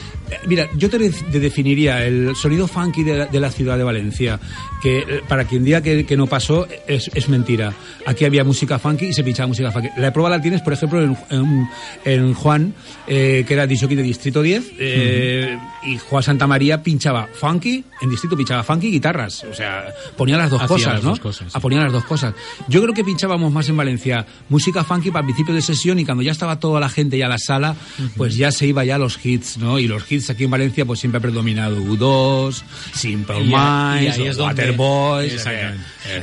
mira, 0.46 0.68
yo 0.76 0.88
te 0.90 0.98
de- 0.98 1.10
te 1.10 1.38
definiría 1.40 2.04
el 2.06 2.34
sonido 2.36 2.66
funky 2.66 3.02
de 3.04 3.18
la, 3.18 3.26
de 3.26 3.40
la 3.40 3.50
ciudad 3.50 3.76
de 3.78 3.84
Valencia, 3.84 4.40
que 4.82 5.22
para 5.28 5.44
quien 5.44 5.64
diga 5.64 5.80
que, 5.82 6.04
que 6.04 6.16
no 6.16 6.26
pasó, 6.26 6.66
es, 6.86 7.10
es 7.14 7.28
mentira. 7.28 7.72
Aquí 8.06 8.24
había 8.24 8.44
música 8.44 8.78
funky 8.78 9.06
y 9.06 9.12
se 9.12 9.22
pinchaba 9.24 9.46
música 9.48 9.70
funky. 9.70 9.88
La 9.98 10.12
prueba 10.12 10.30
la 10.30 10.40
tienes, 10.40 10.60
por 10.62 10.72
ejemplo, 10.72 11.02
en, 11.02 11.16
en- 11.30 11.68
en 12.04 12.34
Juan, 12.34 12.74
que 13.06 13.46
era 13.48 13.66
disc 13.66 13.82
jockey 13.82 13.96
de 13.96 14.02
Distrito 14.02 14.42
10, 14.42 14.72
eh, 14.78 15.58
y 15.86 15.98
Juan 15.98 16.22
Santa 16.22 16.46
María 16.46 16.82
pinchaba 16.82 17.28
funky, 17.32 17.84
en 18.00 18.10
Distrito 18.10 18.36
pinchaba 18.36 18.62
funky 18.62 18.90
guitarras. 18.90 19.44
O 19.44 19.54
sea, 19.54 19.84
ponía 20.16 20.36
las 20.36 20.50
dos 20.50 20.60
Hacía 20.62 20.68
cosas, 20.68 20.92
las 20.94 21.02
¿no? 21.04 21.10
dos 21.10 21.20
cosas, 21.20 21.52
sí. 21.52 21.58
Ponía 21.60 21.80
las 21.80 21.92
dos 21.92 22.04
cosas. 22.04 22.34
Yo 22.68 22.82
creo 22.82 22.94
que 22.94 23.04
pinchábamos 23.04 23.52
más 23.52 23.68
en 23.68 23.76
Valencia 23.76 24.26
música 24.48 24.84
funky 24.84 25.10
para 25.10 25.24
principio 25.24 25.54
de 25.54 25.62
sesión 25.62 25.98
y 25.98 26.04
cuando 26.04 26.22
ya 26.22 26.32
estaba 26.32 26.58
toda 26.58 26.80
la 26.80 26.88
gente 26.88 27.18
ya 27.18 27.26
a 27.26 27.28
la 27.30 27.38
sala, 27.38 27.76
pues 28.16 28.36
ya 28.36 28.50
se 28.52 28.66
iba 28.66 28.84
ya 28.84 28.96
a 28.96 28.98
los 28.98 29.18
hits, 29.24 29.58
¿no? 29.58 29.78
Y 29.78 29.86
los 29.88 30.10
hits 30.10 30.30
aquí 30.30 30.44
en 30.44 30.50
Valencia 30.50 30.84
pues 30.84 31.00
siempre 31.00 31.18
ha 31.18 31.22
predominado 31.22 31.76
U2, 31.80 32.62
Simple 32.92 33.40
Minds, 33.44 34.38
Waterboys. 34.38 35.46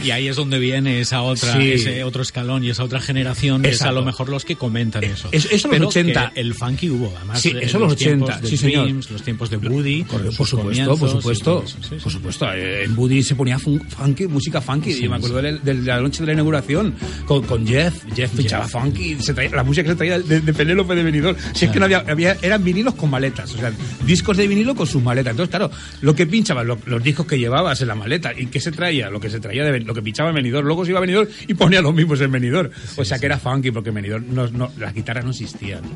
Y 0.03 0.11
ahí 0.11 0.27
es 0.27 0.35
donde 0.35 0.59
viene 0.59 0.99
esa 1.01 1.22
otra, 1.22 1.53
Sí. 1.57 1.72
ese 1.72 2.03
otro 2.03 2.22
escalón 2.22 2.63
y 2.63 2.69
esa 2.69 2.84
otra 2.84 2.99
generación, 2.99 3.61
que 3.63 3.69
es 3.69 3.81
a 3.81 3.91
lo 3.91 4.03
mejor 4.03 4.30
los 4.30 4.45
que 4.45 4.55
comentan 4.55 5.03
eso. 5.03 5.30
es- 5.31 5.45
eso 5.45 5.68
los 5.68 5.76
Pero 5.77 5.88
80. 5.88 6.31
que 6.34 6.39
el 6.41 6.53
funky 6.53 6.89
hubo, 6.89 7.13
además. 7.15 7.41
Sí, 7.41 7.49
eh, 7.49 7.59
eso 7.63 7.80
los 7.80 7.93
80, 7.93 8.26
tiempos 8.26 8.41
de 8.41 8.49
sí, 8.49 8.57
señor. 8.57 8.84
Dreams, 8.85 9.11
los 9.11 9.23
tiempos 9.23 9.49
de 9.49 9.57
Woody. 9.57 10.03
Por 10.03 10.34
sus 10.34 10.49
supuesto, 10.49 10.97
por 10.97 11.09
supuesto, 11.09 11.63
sí, 11.65 11.76
sí. 11.89 11.95
por 12.01 12.11
supuesto. 12.11 12.51
Eh, 12.53 12.84
En 12.84 12.95
Buddy 12.95 13.23
se 13.23 13.35
ponía 13.35 13.57
fun- 13.59 13.80
funky, 13.89 14.27
música 14.27 14.61
funky. 14.61 14.93
Sí, 14.93 15.03
Yo 15.03 15.09
me 15.09 15.17
acuerdo 15.17 15.41
de, 15.41 15.59
de 15.59 15.73
la 15.75 15.99
noche 16.01 16.21
de 16.21 16.27
la 16.27 16.33
inauguración 16.33 16.93
con, 17.25 17.43
con 17.43 17.65
Jeff. 17.67 18.03
Jeff 18.15 18.31
pinchaba 18.35 18.67
funky. 18.67 19.15
Se 19.19 19.33
traía, 19.33 19.51
la 19.51 19.63
música 19.63 19.83
que 19.83 19.89
se 19.89 19.95
traía 19.95 20.19
de, 20.19 20.41
de 20.41 20.53
Penélope 20.53 20.95
de 20.95 21.03
Benidorm. 21.03 21.37
Si 21.53 21.65
es 21.65 21.71
que 21.71 21.79
no 21.79 21.85
había, 21.85 21.99
había- 22.07 22.37
eran 22.41 22.63
vinilos 22.63 22.95
con 22.95 23.09
maletas. 23.09 23.53
O 23.53 23.57
sea, 23.57 23.71
discos 24.05 24.37
de 24.37 24.47
vinilo 24.47 24.75
con 24.75 24.87
sus 24.87 25.01
maletas. 25.01 25.31
Entonces, 25.31 25.49
claro, 25.49 25.71
lo 26.01 26.15
que 26.15 26.25
pinchaba, 26.27 26.63
lo- 26.63 26.79
los 26.85 27.03
discos 27.03 27.25
que 27.25 27.37
llevabas 27.37 27.81
en 27.81 27.87
la 27.87 27.95
maleta. 27.95 28.31
¿Y 28.37 28.47
qué 28.47 28.59
se 28.59 28.71
traía? 28.71 29.09
Lo 29.09 29.19
que 29.19 29.29
se 29.29 29.39
traía 29.39 29.63
de 29.65 29.79
lo 29.81 29.93
que 29.93 30.01
pinchaba 30.01 30.29
en 30.29 30.35
Benidorm. 30.35 30.65
Luego 30.67 30.83
se 30.85 30.91
iba 30.91 30.99
a 30.99 31.01
Benidorm 31.01 31.27
y 31.47 31.53
ponía 31.53 31.81
los 31.81 31.93
mismos 31.93 32.19
en 32.21 32.31
Benidorm. 32.31 32.69
o 32.97 33.05
sea, 33.05 33.19
que 33.19 33.25
era 33.25 33.37
funky 33.37 33.71
porque 33.71 33.89
en 33.89 33.95
Benidorm 33.95 34.25
no, 34.33 34.47
no- 34.47 34.71
las 34.79 34.93
guitarras 34.93 35.23
no 35.25 35.31
existían. 35.31 35.81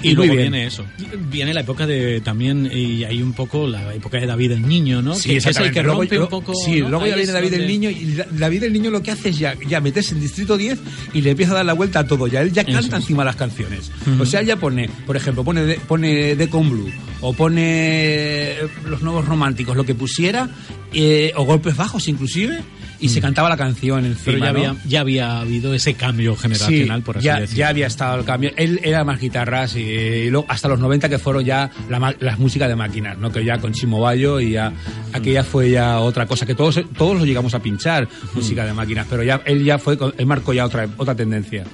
Y, 0.00 0.12
luego 0.14 0.32
bien. 0.34 0.52
viene 0.52 0.66
eso. 0.68 0.84
Viene 1.28 1.52
la 1.52 1.62
época 1.62 1.84
de 1.84 2.20
también, 2.20 2.70
y 2.72 3.02
hay 3.02 3.20
un 3.20 3.32
poco 3.32 3.66
la 3.66 3.92
época 3.94 4.18
de 4.20 4.26
David 4.26 4.52
el 4.52 4.62
Niño, 4.68 5.02
¿no? 5.02 5.12
Sí, 5.16 5.30
que, 5.30 5.36
es 5.38 5.46
el 5.58 5.72
que 5.72 5.82
rompe 5.82 6.06
luego- 6.14 6.24
un 6.24 6.30
poco. 6.30 6.52
Sí, 6.54 6.82
¿no? 6.82 6.97
Luego 6.98 7.06
ya 7.06 7.14
Ahí 7.14 7.20
viene 7.20 7.28
es 7.30 7.32
David 7.32 7.52
el 7.54 7.60
donde- 7.60 7.72
Niño 7.72 7.90
y 7.90 8.36
David 8.38 8.62
el 8.64 8.72
Niño 8.72 8.90
lo 8.90 9.02
que 9.02 9.10
hace 9.10 9.30
es 9.30 9.38
ya, 9.38 9.54
ya 9.68 9.80
meterse 9.80 10.14
en 10.14 10.20
Distrito 10.20 10.56
10 10.56 10.78
y 11.14 11.20
le 11.22 11.30
empieza 11.30 11.52
a 11.52 11.56
dar 11.56 11.66
la 11.66 11.72
vuelta 11.74 12.00
a 12.00 12.06
todo. 12.06 12.26
Ya 12.26 12.42
él 12.42 12.52
ya 12.52 12.64
canta 12.64 12.96
encima 12.96 13.24
las 13.24 13.36
canciones. 13.36 13.90
O 14.20 14.26
sea, 14.26 14.42
ya 14.42 14.56
pone, 14.56 14.88
por 15.06 15.16
ejemplo, 15.16 15.44
pone 15.44 15.62
de, 15.64 15.74
pone 15.76 16.36
de 16.36 16.48
con 16.48 16.68
Blue 16.70 16.90
o 17.20 17.32
pone 17.32 18.54
los 18.88 19.02
nuevos 19.02 19.24
románticos, 19.26 19.76
lo 19.76 19.84
que 19.84 19.94
pusiera, 19.94 20.48
eh, 20.92 21.32
o 21.36 21.44
golpes 21.44 21.76
bajos 21.76 22.08
inclusive, 22.08 22.60
y 23.00 23.10
se 23.10 23.20
cantaba 23.20 23.48
la 23.48 23.56
canción 23.56 24.04
encima. 24.04 24.18
Mm. 24.18 24.24
Pero 24.24 24.38
ya, 24.38 24.52
¿no? 24.52 24.58
había, 24.58 24.76
ya 24.88 25.00
había 25.00 25.38
habido 25.40 25.72
ese 25.72 25.94
cambio 25.94 26.34
generacional, 26.34 26.98
Sí, 26.98 27.04
por 27.04 27.18
así 27.18 27.26
ya, 27.26 27.40
decirlo. 27.40 27.58
ya 27.58 27.68
había 27.68 27.86
estado 27.86 28.18
el 28.18 28.24
cambio. 28.24 28.50
Él 28.56 28.80
era 28.82 29.04
más 29.04 29.20
guitarras 29.20 29.76
y, 29.76 29.80
y 29.82 30.30
luego 30.30 30.46
hasta 30.48 30.66
los 30.68 30.80
90 30.80 31.08
que 31.08 31.18
fueron 31.18 31.44
ya 31.44 31.70
la 31.88 32.16
las 32.18 32.38
músicas 32.38 32.68
de 32.68 32.74
máquinas, 32.74 33.16
¿no? 33.18 33.30
Que 33.30 33.44
ya 33.44 33.58
con 33.58 33.72
Chimo 33.72 34.00
Bayo 34.00 34.40
y 34.40 34.52
ya 34.52 34.72
aquella 35.12 35.44
fue 35.44 35.70
ya 35.70 36.00
otra 36.00 36.26
cosa 36.26 36.44
que 36.46 36.54
todos 36.56 36.80
todos 36.96 37.16
lo 37.18 37.24
llegamos 37.24 37.54
a 37.54 37.60
pinchar, 37.60 38.08
música 38.34 38.64
de 38.64 38.72
máquinas, 38.72 39.06
pero 39.08 39.22
ya 39.22 39.42
él 39.44 39.64
ya 39.64 39.78
fue 39.78 39.96
él 40.16 40.26
marcó 40.26 40.52
ya 40.52 40.64
otra 40.64 40.88
otra 40.96 41.14
tendencia. 41.14 41.64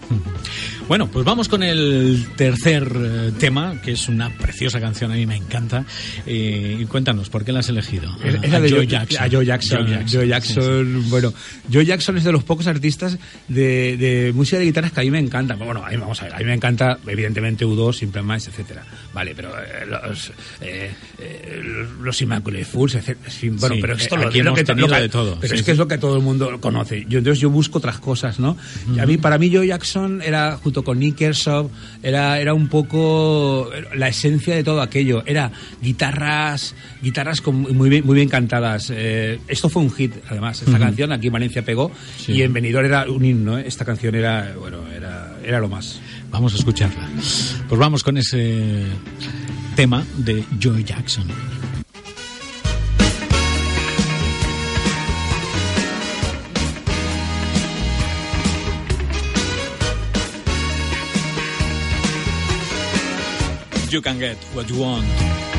Bueno, 0.86 1.09
pues 1.11 1.24
vamos 1.24 1.48
con 1.48 1.62
el 1.62 2.27
tercer 2.36 2.93
eh, 2.94 3.32
tema, 3.39 3.81
que 3.81 3.93
es 3.93 4.06
una 4.09 4.28
preciosa 4.28 4.81
canción, 4.81 5.11
a 5.11 5.15
mí 5.15 5.24
me 5.24 5.35
encanta. 5.35 5.85
Eh, 6.27 6.77
y 6.81 6.85
cuéntanos, 6.85 7.31
¿por 7.31 7.43
qué 7.43 7.52
la 7.52 7.61
has 7.61 7.69
elegido? 7.70 8.15
Es, 8.23 8.35
A- 8.35 8.39
es 8.44 8.51
la 8.51 8.59
a 8.59 8.61
de 8.61 8.70
Joe 8.70 8.86
Jackson. 8.86 9.23
A 9.24 9.28
Joe 9.31 9.47
Jackson. 9.47 9.78
Joe 9.86 9.89
Jackson, 9.89 10.12
Joe 10.20 10.28
Jackson, 10.28 11.05
bueno, 11.11 11.32
Joe 11.73 11.86
Jackson 11.86 12.19
es 12.19 12.24
de 12.24 12.32
los 12.32 12.44
pocos 12.44 12.66
artistas 12.66 13.19
de, 13.48 13.97
de 13.97 14.32
música 14.35 14.59
de 14.59 14.66
guitarras 14.66 14.93
que 14.93 15.01
a 15.01 15.05
mí 15.05 15.11
me 15.11 15.19
encanta. 15.20 15.55
Bueno, 15.55 15.85
a 15.85 15.89
mí, 15.89 15.97
vamos 15.97 16.20
a 16.20 16.24
ver, 16.27 16.35
a 16.35 16.39
mí 16.39 16.44
me 16.44 16.55
encanta, 16.55 16.98
evidentemente, 17.06 17.65
U2, 17.65 17.94
Simple 17.94 18.23
Minds, 18.23 18.48
etcétera. 18.48 18.85
Vale, 19.15 19.35
pero 19.35 19.52
eh, 19.59 19.86
los, 19.86 20.32
eh, 20.61 20.93
eh, 21.19 21.62
los 22.02 22.20
Immaculate 22.20 22.66
Fools, 22.66 22.94
etcétera. 22.97 23.31
Sí, 23.31 23.48
bueno, 23.48 23.74
Sí, 23.74 23.81
pero 23.81 23.94
esto 23.94 24.16
aquí 24.16 24.43
lo 24.43 24.48
hemos 24.51 24.59
que, 24.59 24.65
tenido 24.65 24.89
lo 24.89 24.94
que- 24.97 25.01
de 25.01 25.09
todo, 25.09 25.39
Pero 25.40 25.55
sí, 25.55 25.61
es 25.61 25.62
que 25.62 25.66
sí. 25.66 25.73
es 25.73 25.78
lo 25.78 25.89
que 25.89 25.97
todo 25.97 26.16
el 26.19 26.23
mundo 26.23 26.61
conoce. 26.61 27.06
Yo, 27.09 27.19
entonces 27.19 27.40
yo 27.40 27.48
busco 27.48 27.78
otras 27.78 27.98
cosas, 27.98 28.39
¿no? 28.39 28.56
Y 28.94 28.98
a 28.98 29.06
mí, 29.06 29.16
para 29.16 29.39
mí, 29.39 29.51
Joe 29.52 29.66
Jackson 29.66 30.20
era, 30.23 30.59
junto 30.62 30.74
con 30.83 30.99
Nick 30.99 31.17
Kershaw, 31.17 31.71
era, 32.03 32.41
era 32.41 32.55
un 32.55 32.69
poco 32.69 33.71
la 33.95 34.09
esencia 34.09 34.57
de 34.57 34.65
todo 34.65 34.81
aquello. 34.83 35.23
Era 35.27 35.53
guitarras, 35.81 36.75
guitarras 37.03 37.41
con, 37.41 37.61
muy, 37.77 37.89
bien, 37.89 38.05
muy 38.05 38.17
bien 38.17 38.29
cantadas. 38.29 38.91
Eh, 38.95 39.39
esto 39.47 39.69
fue 39.69 39.83
un 39.83 39.91
hit, 39.93 40.15
además. 40.29 40.63
Esta 40.63 40.79
canción 40.79 41.13
aquí 41.13 41.29
en 41.29 41.33
Valencia 41.35 41.63
pegó 41.65 41.91
Sí. 42.19 42.33
y 42.33 42.43
en 42.43 42.53
Benidorm 42.53 42.87
era 42.87 43.05
un 43.11 43.25
himno. 43.25 43.59
¿eh? 43.59 43.65
Esta 43.67 43.85
canción 43.85 44.15
era, 44.15 44.55
bueno, 44.59 44.79
era, 44.89 45.37
era 45.45 45.61
lo 45.61 45.69
más. 45.69 46.01
Vamos 46.31 46.55
a 46.55 46.57
escucharla. 46.57 47.09
Pues 47.69 47.79
vamos 47.79 48.03
con 48.03 48.17
ese 48.17 48.83
tema 49.77 50.05
de 50.17 50.43
Joe 50.61 50.83
Jackson. 50.83 51.27
You 63.95 64.03
can 64.03 64.19
get 64.19 64.37
what 64.55 64.69
you 64.69 64.81
want. 64.81 65.54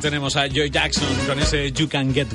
Tenemos 0.00 0.36
a 0.36 0.48
Joe 0.48 0.70
Jackson 0.70 1.08
con 1.26 1.38
ese 1.38 1.72
You 1.76 1.88
Can 1.88 2.12
Get 2.12 2.32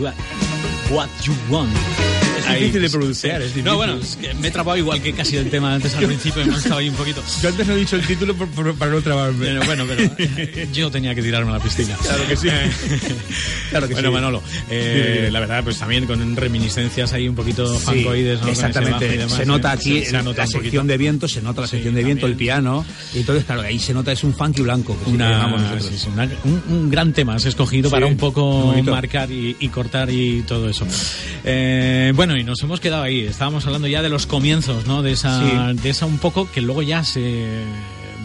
what 0.89 1.09
You 1.25 1.33
Want. 1.49 2.14
Es 2.53 2.59
difícil 2.59 2.81
de 2.81 2.89
pronunciar, 2.89 3.41
es 3.41 3.47
difícil. 3.47 3.63
No, 3.65 3.75
bueno, 3.77 3.95
es 3.97 4.15
que 4.15 4.33
me 4.35 4.47
he 4.47 4.51
trabado 4.51 4.77
igual 4.77 5.01
que 5.01 5.13
casi 5.13 5.37
el 5.37 5.49
tema 5.49 5.73
antes 5.75 5.95
al 5.95 6.05
principio, 6.05 6.41
hemos 6.43 6.57
estado 6.59 6.77
ahí 6.79 6.89
un 6.89 6.95
poquito. 6.95 7.21
Yo 7.41 7.49
antes 7.49 7.67
no 7.67 7.73
he 7.73 7.77
dicho 7.77 7.95
el 7.95 8.05
título 8.05 8.35
por- 8.35 8.47
por- 8.49 8.75
para 8.75 8.91
no 8.91 9.01
trabarme. 9.01 9.55
Bueno, 9.57 9.65
bueno, 9.65 9.85
pero 9.87 10.11
eh, 10.17 10.67
yo 10.73 10.89
tenía 10.91 11.13
que 11.15 11.21
tirarme 11.21 11.51
a 11.51 11.57
la 11.57 11.59
piscina. 11.63 11.95
Claro 12.01 12.27
que 12.27 12.35
sí. 12.35 12.47
Claro 13.69 13.87
que 13.87 13.93
bueno, 13.93 14.09
sí. 14.09 14.13
Manolo, 14.13 14.43
eh, 14.69 15.23
Sí. 15.25 15.31
la 15.31 15.39
verdad, 15.39 15.63
pues 15.63 15.77
también 15.77 16.05
con 16.05 16.35
reminiscencias 16.35 17.11
ahí 17.13 17.27
un 17.27 17.35
poquito 17.35 17.67
Sí, 17.77 17.83
fancoides, 17.85 18.41
¿no? 18.41 18.47
Exactamente. 18.47 19.07
demás, 19.17 19.33
se 19.37 19.45
nota 19.45 19.69
eh, 19.71 19.75
aquí 19.75 19.99
se- 19.99 20.05
se 20.07 20.11
la, 20.13 20.21
nota 20.21 20.41
la 20.43 20.47
sección 20.47 20.87
de 20.87 20.97
viento, 20.97 21.27
se 21.27 21.41
nota 21.41 21.61
la 21.61 21.67
sección 21.67 21.93
de 21.95 22.03
viento, 22.03 22.25
el 22.27 22.35
piano. 22.35 22.85
Y 23.13 23.19
entonces, 23.19 23.43
claro, 23.45 23.61
ahí 23.61 23.79
se 23.79 23.93
nota, 23.93 24.11
es 24.11 24.23
un 24.23 24.33
funky 24.33 24.61
blanco. 24.61 24.93
Que 24.99 25.05
sí 25.05 25.11
que 25.11 25.15
Una- 25.15 25.79
sí, 25.81 25.97
sí, 25.97 26.07
una- 26.13 26.29
un, 26.43 26.63
un 26.69 26.89
gran 26.89 27.11
tema 27.13 27.35
has 27.35 27.45
escogido 27.45 27.89
Sí, 27.89 27.91
para 27.93 28.05
un 28.05 28.17
poco 28.17 28.73
marcar 28.85 29.31
y, 29.31 29.55
y 29.59 29.67
cortar 29.69 30.09
y 30.09 30.41
todo 30.43 30.69
eso. 30.69 30.85
Eh, 31.47 32.11
bueno, 32.15 32.35
y 32.35 32.43
nos 32.43 32.61
hemos 32.63 32.79
quedado 32.79 33.03
ahí. 33.03 33.19
Estábamos 33.21 33.65
hablando 33.67 33.87
ya 33.87 34.01
de 34.01 34.09
los 34.09 34.25
comienzos, 34.25 34.87
¿no? 34.87 35.03
De 35.03 35.11
esa, 35.11 35.39
Sí. 35.73 35.77
de 35.81 35.89
esa 35.89 36.07
un 36.07 36.17
poco 36.17 36.49
que 36.51 36.59
luego 36.61 36.81
ya 36.81 37.03
se 37.03 37.63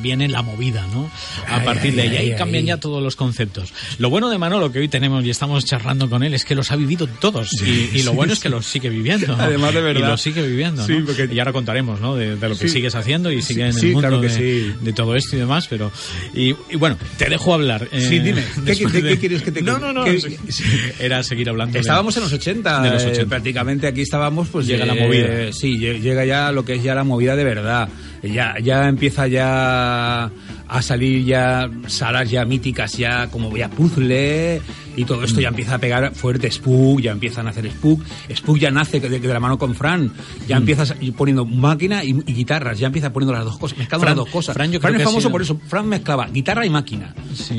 viene 0.02 0.28
la 0.28 0.42
movida, 0.42 0.86
¿no? 0.92 1.10
A 1.48 1.62
partir 1.62 1.94
de 1.94 2.02
ahí, 2.02 2.16
ahí 2.16 2.34
cambian 2.36 2.64
ya 2.66 2.76
todos 2.78 3.02
los 3.02 3.16
conceptos. 3.16 3.72
Lo 3.98 4.10
bueno 4.10 4.28
de 4.30 4.38
Manolo 4.38 4.72
que 4.72 4.78
hoy 4.80 4.88
tenemos 4.88 5.24
y 5.24 5.30
estamos 5.30 5.64
charlando 5.64 6.08
con 6.08 6.22
él 6.22 6.34
es 6.34 6.44
que 6.44 6.54
los 6.54 6.70
ha 6.72 6.76
vivido 6.76 7.06
todos 7.06 7.50
y, 7.64 7.90
y 7.98 8.02
lo 8.02 8.12
bueno 8.12 8.32
es 8.32 8.40
que 8.40 8.48
los 8.48 8.66
sigue 8.66 8.88
viviendo. 8.88 9.34
Además, 9.38 9.74
de 9.74 9.80
verdad. 9.80 10.06
Y 10.08 10.10
los 10.10 10.20
sigue 10.20 10.46
viviendo, 10.46 10.86
Sí, 10.86 10.94
¿no? 10.98 11.06
porque- 11.06 11.28
Y 11.32 11.38
ahora 11.38 11.52
contaremos, 11.52 12.00
¿no? 12.00 12.16
De, 12.16 12.36
de 12.36 12.48
lo 12.48 12.56
que 12.56 12.68
sigues 12.68 12.94
haciendo 12.94 13.30
y 13.30 13.42
sigue 13.42 13.62
en 13.62 13.68
el 13.68 13.74
Sí, 13.74 13.86
mundo 13.92 14.00
claro 14.08 14.20
que 14.20 14.28
de, 14.28 14.34
sí. 14.34 14.74
de 14.80 14.92
todo 14.92 15.14
esto 15.16 15.36
y 15.36 15.38
demás, 15.38 15.66
pero... 15.68 15.90
Y, 16.34 16.50
y 16.70 16.76
bueno, 16.78 16.96
te 17.18 17.26
dejo 17.28 17.54
hablar. 17.54 17.88
eh, 17.92 18.00
Sí, 18.00 18.18
dime. 18.18 18.42
¿Qué, 18.66 18.74
qué- 18.76 18.86
de- 18.86 19.02
qué 19.02 19.18
quieres 19.18 19.42
que 19.42 19.52
te 19.52 19.62
No, 19.62 19.78
no, 19.78 19.92
no. 19.92 20.04
qué-. 20.04 20.38
Era 20.98 21.22
seguir 21.22 21.48
hablando. 21.48 21.78
Estábamos 21.78 22.16
en 22.16 22.22
los 22.24 22.32
80, 22.32 22.82
de 22.82 22.90
los 22.90 23.02
eh, 23.04 23.08
80. 23.08 23.28
prácticamente 23.28 23.86
aquí 23.86 24.00
estábamos, 24.02 24.48
pues 24.48 24.66
Llega 24.66 24.86
la 24.86 24.94
eh, 24.94 25.00
movida. 25.06 25.52
Sí, 25.52 25.78
lle- 25.78 26.00
llega 26.00 26.24
ya 26.24 26.52
lo 26.52 26.64
que 26.64 26.74
es 26.74 26.82
ya 26.82 26.94
la 26.94 27.04
movida 27.04 27.36
de 27.36 27.44
verdad. 27.44 27.88
Ya, 28.22 28.54
ya 28.60 28.88
empieza 28.88 29.24
ya 29.26 29.48
a 30.68 30.78
salir 30.82 31.24
ya 31.24 31.70
salas 31.88 32.30
ya 32.30 32.44
míticas, 32.44 32.98
ya 33.00 33.26
como 33.32 33.56
ya 33.56 33.68
puzzle 33.68 34.60
y 35.00 35.04
todo 35.04 35.24
esto 35.24 35.40
ya 35.40 35.50
Mm. 35.50 35.54
empieza 35.54 35.74
a 35.74 35.78
pegar 35.78 36.14
fuerte. 36.14 36.50
Spook, 36.50 37.00
ya 37.00 37.12
empiezan 37.12 37.46
a 37.46 37.50
hacer 37.50 37.70
Spook. 37.70 38.02
Spook 38.34 38.58
ya 38.58 38.70
nace 38.70 39.00
de, 39.00 39.08
de 39.20 39.28
la 39.28 39.40
mano 39.40 39.58
con 39.58 39.74
Fran. 39.74 40.12
Ya 40.48 40.56
Mm. 40.56 40.62
empiezas 40.62 40.94
poniendo 41.16 41.44
máquina 41.44 42.04
y, 42.04 42.10
y 42.26 42.32
guitarras, 42.34 42.78
ya 42.78 42.86
empieza 42.86 43.12
poniendo 43.12 43.32
las 43.32 43.44
dos 43.44 43.58
cosas, 43.58 43.78
mezclando 43.78 44.04
Fran- 44.06 44.10
las 44.10 44.16
dos 44.16 44.28
cosas. 44.28 44.54
Fran 44.54 44.70
yo 44.72 44.80
Fran 44.80 44.92
creo 44.92 44.98
es 44.98 44.98
que 44.98 45.02
ha 45.02 45.06
famoso 45.06 45.20
sido- 45.28 45.32
por 45.32 45.42
eso. 45.42 45.60
Fran 45.68 45.86
mezclaba 45.88 46.26
guitarra 46.28 46.66
y 46.66 46.70
máquina. 46.70 47.14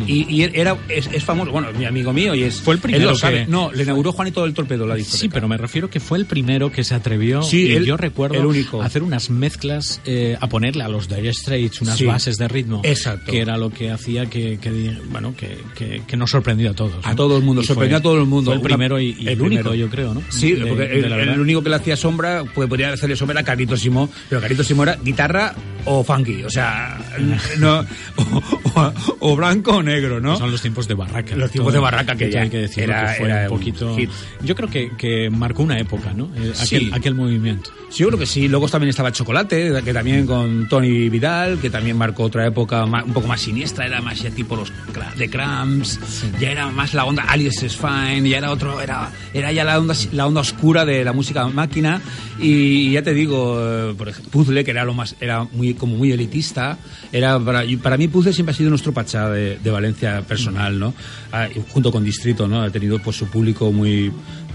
Y, 0.08 0.26
y 0.30 0.44
era, 0.44 0.78
es, 0.90 1.10
es 1.12 1.24
famoso, 1.24 1.52
bueno, 1.52 1.68
mi 1.78 1.86
amigo 1.86 2.14
mío 2.14 2.34
y 2.36 2.44
es... 2.44 2.62
Fue 2.62 2.74
el 2.76 2.80
primero 2.80 3.04
Él 3.04 3.08
lo 3.10 3.14
que- 3.16 3.20
sabe. 3.20 3.46
No, 3.48 3.72
le 3.72 3.84
inauguró 3.84 4.12
Juanito 4.12 4.44
del 4.44 4.54
Torpedo 4.54 4.86
la 4.86 4.96
discoteca. 4.96 5.22
Sí, 5.22 5.30
pero 5.30 5.48
me 5.48 5.58
refiero 5.58 5.90
que 5.90 6.00
fue 6.00 6.18
el 6.18 6.26
primero 6.26 6.72
que 6.72 6.84
se 6.84 6.96
atrevió. 6.96 7.42
Sí, 7.42 7.68
y 7.72 7.86
yo 7.86 7.98
recuerdo 7.98 8.40
el 8.40 8.46
único. 8.46 8.82
a 8.82 8.86
hacer 8.86 9.04
unas 9.04 9.30
mezclas, 9.30 10.02
eh, 10.06 10.38
a 10.40 10.48
ponerle 10.48 10.84
a 10.84 10.88
los 10.90 11.08
Dire 11.08 11.34
Straits 11.34 11.82
unas 11.82 11.98
Sí. 11.98 12.06
bases 12.06 12.38
de 12.38 12.48
ritmo. 12.48 12.82
Exacto. 12.84 13.32
Que 13.32 13.40
era 13.42 13.58
lo 13.58 13.70
que 13.70 13.92
hacía 13.92 14.26
que, 14.28 14.58
que, 14.60 14.98
bueno, 15.12 15.34
que, 15.36 15.58
que, 15.76 16.04
que 16.08 16.18
nos 16.18 16.30
sorprendió 16.32 16.72
a 16.72 16.74
todos. 16.74 17.06
A 17.06 17.10
¿no? 17.12 17.16
Todo 17.32 17.40
el 17.40 17.46
mundo, 17.46 17.64
sorprendió 17.64 17.98
a 17.98 18.02
todo 18.02 18.20
el 18.20 18.26
mundo. 18.28 18.52
Fue 18.52 18.56
el 18.56 18.62
primero 18.62 19.00
y, 19.00 19.16
y 19.18 19.28
el, 19.30 19.42
único, 19.42 19.70
primero. 19.70 19.74
yo 19.76 19.90
creo, 19.90 20.14
¿no? 20.14 20.22
Sí, 20.30 20.52
De- 20.52 20.66
porque 20.66 20.88
de 20.88 21.00
el, 21.24 21.40
único 21.40 21.64
que 21.64 21.70
le 21.70 21.76
hacía 21.78 21.96
sombra, 21.96 22.44
pues 22.54 22.68
podría 22.68 22.92
hacerle 22.92 23.16
sombra 23.16 23.40
a 23.40 23.44
Carlito 23.44 23.78
Simón, 23.78 24.10
pero 24.30 24.42
Carlito 24.42 24.64
Simón 24.64 24.90
era 24.90 24.98
guitarra 25.02 25.54
o 25.86 26.04
funky, 26.04 26.44
o 26.44 26.50
sea, 26.50 27.00
no, 27.60 27.80
o, 27.80 28.42
o- 28.76 28.94
o 29.20 29.36
blanco 29.36 29.78
o 29.78 29.84
negro, 29.84 30.20
¿no? 30.20 30.36
Son 30.38 30.52
los 30.52 30.62
tiempos 30.62 30.88
de 30.88 30.94
Barraca. 30.94 31.36
Los 31.36 31.52
tiempos 31.52 31.74
de 31.74 31.80
Barraca 31.80 32.16
que 32.16 32.30
ya 32.30 32.42
hay 32.42 32.50
que 32.50 32.58
decir 32.58 32.84
era- 32.84 33.14
que 33.14 33.20
fue 33.22 33.30
era 33.30 33.44
un 33.44 33.50
poquito. 33.58 33.96
hit. 33.96 34.10
Yo 34.44 34.56
creo 34.56 34.70
que, 34.70 34.92
que 34.98 35.30
marcó 35.30 35.64
una 35.64 35.80
época, 35.80 36.14
¿no? 36.14 36.26
Eh, 36.36 36.52
Sí. 36.54 36.76
Aquel, 36.76 36.94
aquel 36.94 37.16
movimiento. 37.16 37.72
Sí, 37.90 38.00
yo 38.04 38.08
creo 38.08 38.20
que 38.20 38.26
sí. 38.26 38.48
Luego 38.48 38.68
también 38.68 38.90
estaba 38.90 39.12
Chocolate, 39.12 39.82
que 39.84 39.94
también 39.94 40.26
con 40.26 40.68
Tony 40.68 41.10
Vidal, 41.10 41.60
que 41.60 41.70
también 41.70 41.98
marcó 41.98 42.24
otra 42.24 42.46
época 42.48 42.84
un 42.86 43.14
poco 43.14 43.28
más 43.28 43.42
siniestra, 43.42 43.86
era 43.86 44.02
más 44.02 44.22
ya 44.22 44.30
tipo 44.32 44.56
los 44.56 44.72
de 45.18 45.30
Cramps, 45.30 46.00
ya 46.40 46.52
era 46.52 46.70
más 46.70 46.94
la 46.94 47.06
onda 47.12 47.24
Alice 47.24 47.66
is 47.66 47.78
Fine, 47.78 48.28
ya 48.28 48.40
era 48.40 48.52
otro, 48.52 48.82
era, 48.82 49.12
era 49.34 49.52
ya 49.52 49.64
la 49.64 49.78
onda, 49.78 49.94
la 50.12 50.26
onda 50.26 50.42
oscura 50.42 50.86
de 50.86 51.04
la 51.04 51.14
música 51.14 51.48
máquina. 51.48 52.02
Y 52.40 52.92
ya 52.92 53.04
te 53.04 53.14
digo, 53.14 53.60
eh, 53.60 53.94
por 53.96 54.10
ejemplo, 54.10 54.32
Puzzle, 54.32 54.64
que 54.64 54.72
era 54.72 54.84
lo 54.84 54.94
más, 54.94 55.16
era 55.20 55.44
muy, 55.44 55.76
como 55.76 55.96
muy 55.96 56.12
elitista, 56.12 56.78
era 57.12 57.40
para, 57.40 57.64
y 57.66 57.80
mí 57.98 58.08
Puzzle 58.08 58.34
siempre 58.34 58.54
ha 58.54 58.58
sido 58.58 58.70
nuestro 58.70 58.94
pachá 58.94 59.30
de, 59.30 59.72
Valencia 59.72 60.22
personal, 60.24 60.78
¿no? 60.78 60.94
Ah, 61.32 61.48
y 61.48 61.62
junto 61.70 61.92
con 61.92 62.04
Distrito, 62.04 62.48
¿no? 62.48 62.62
Ha 62.62 62.70
tenido 62.70 63.00
pues 63.00 63.16
su 63.16 63.28
público 63.28 63.72
muy, 63.72 64.12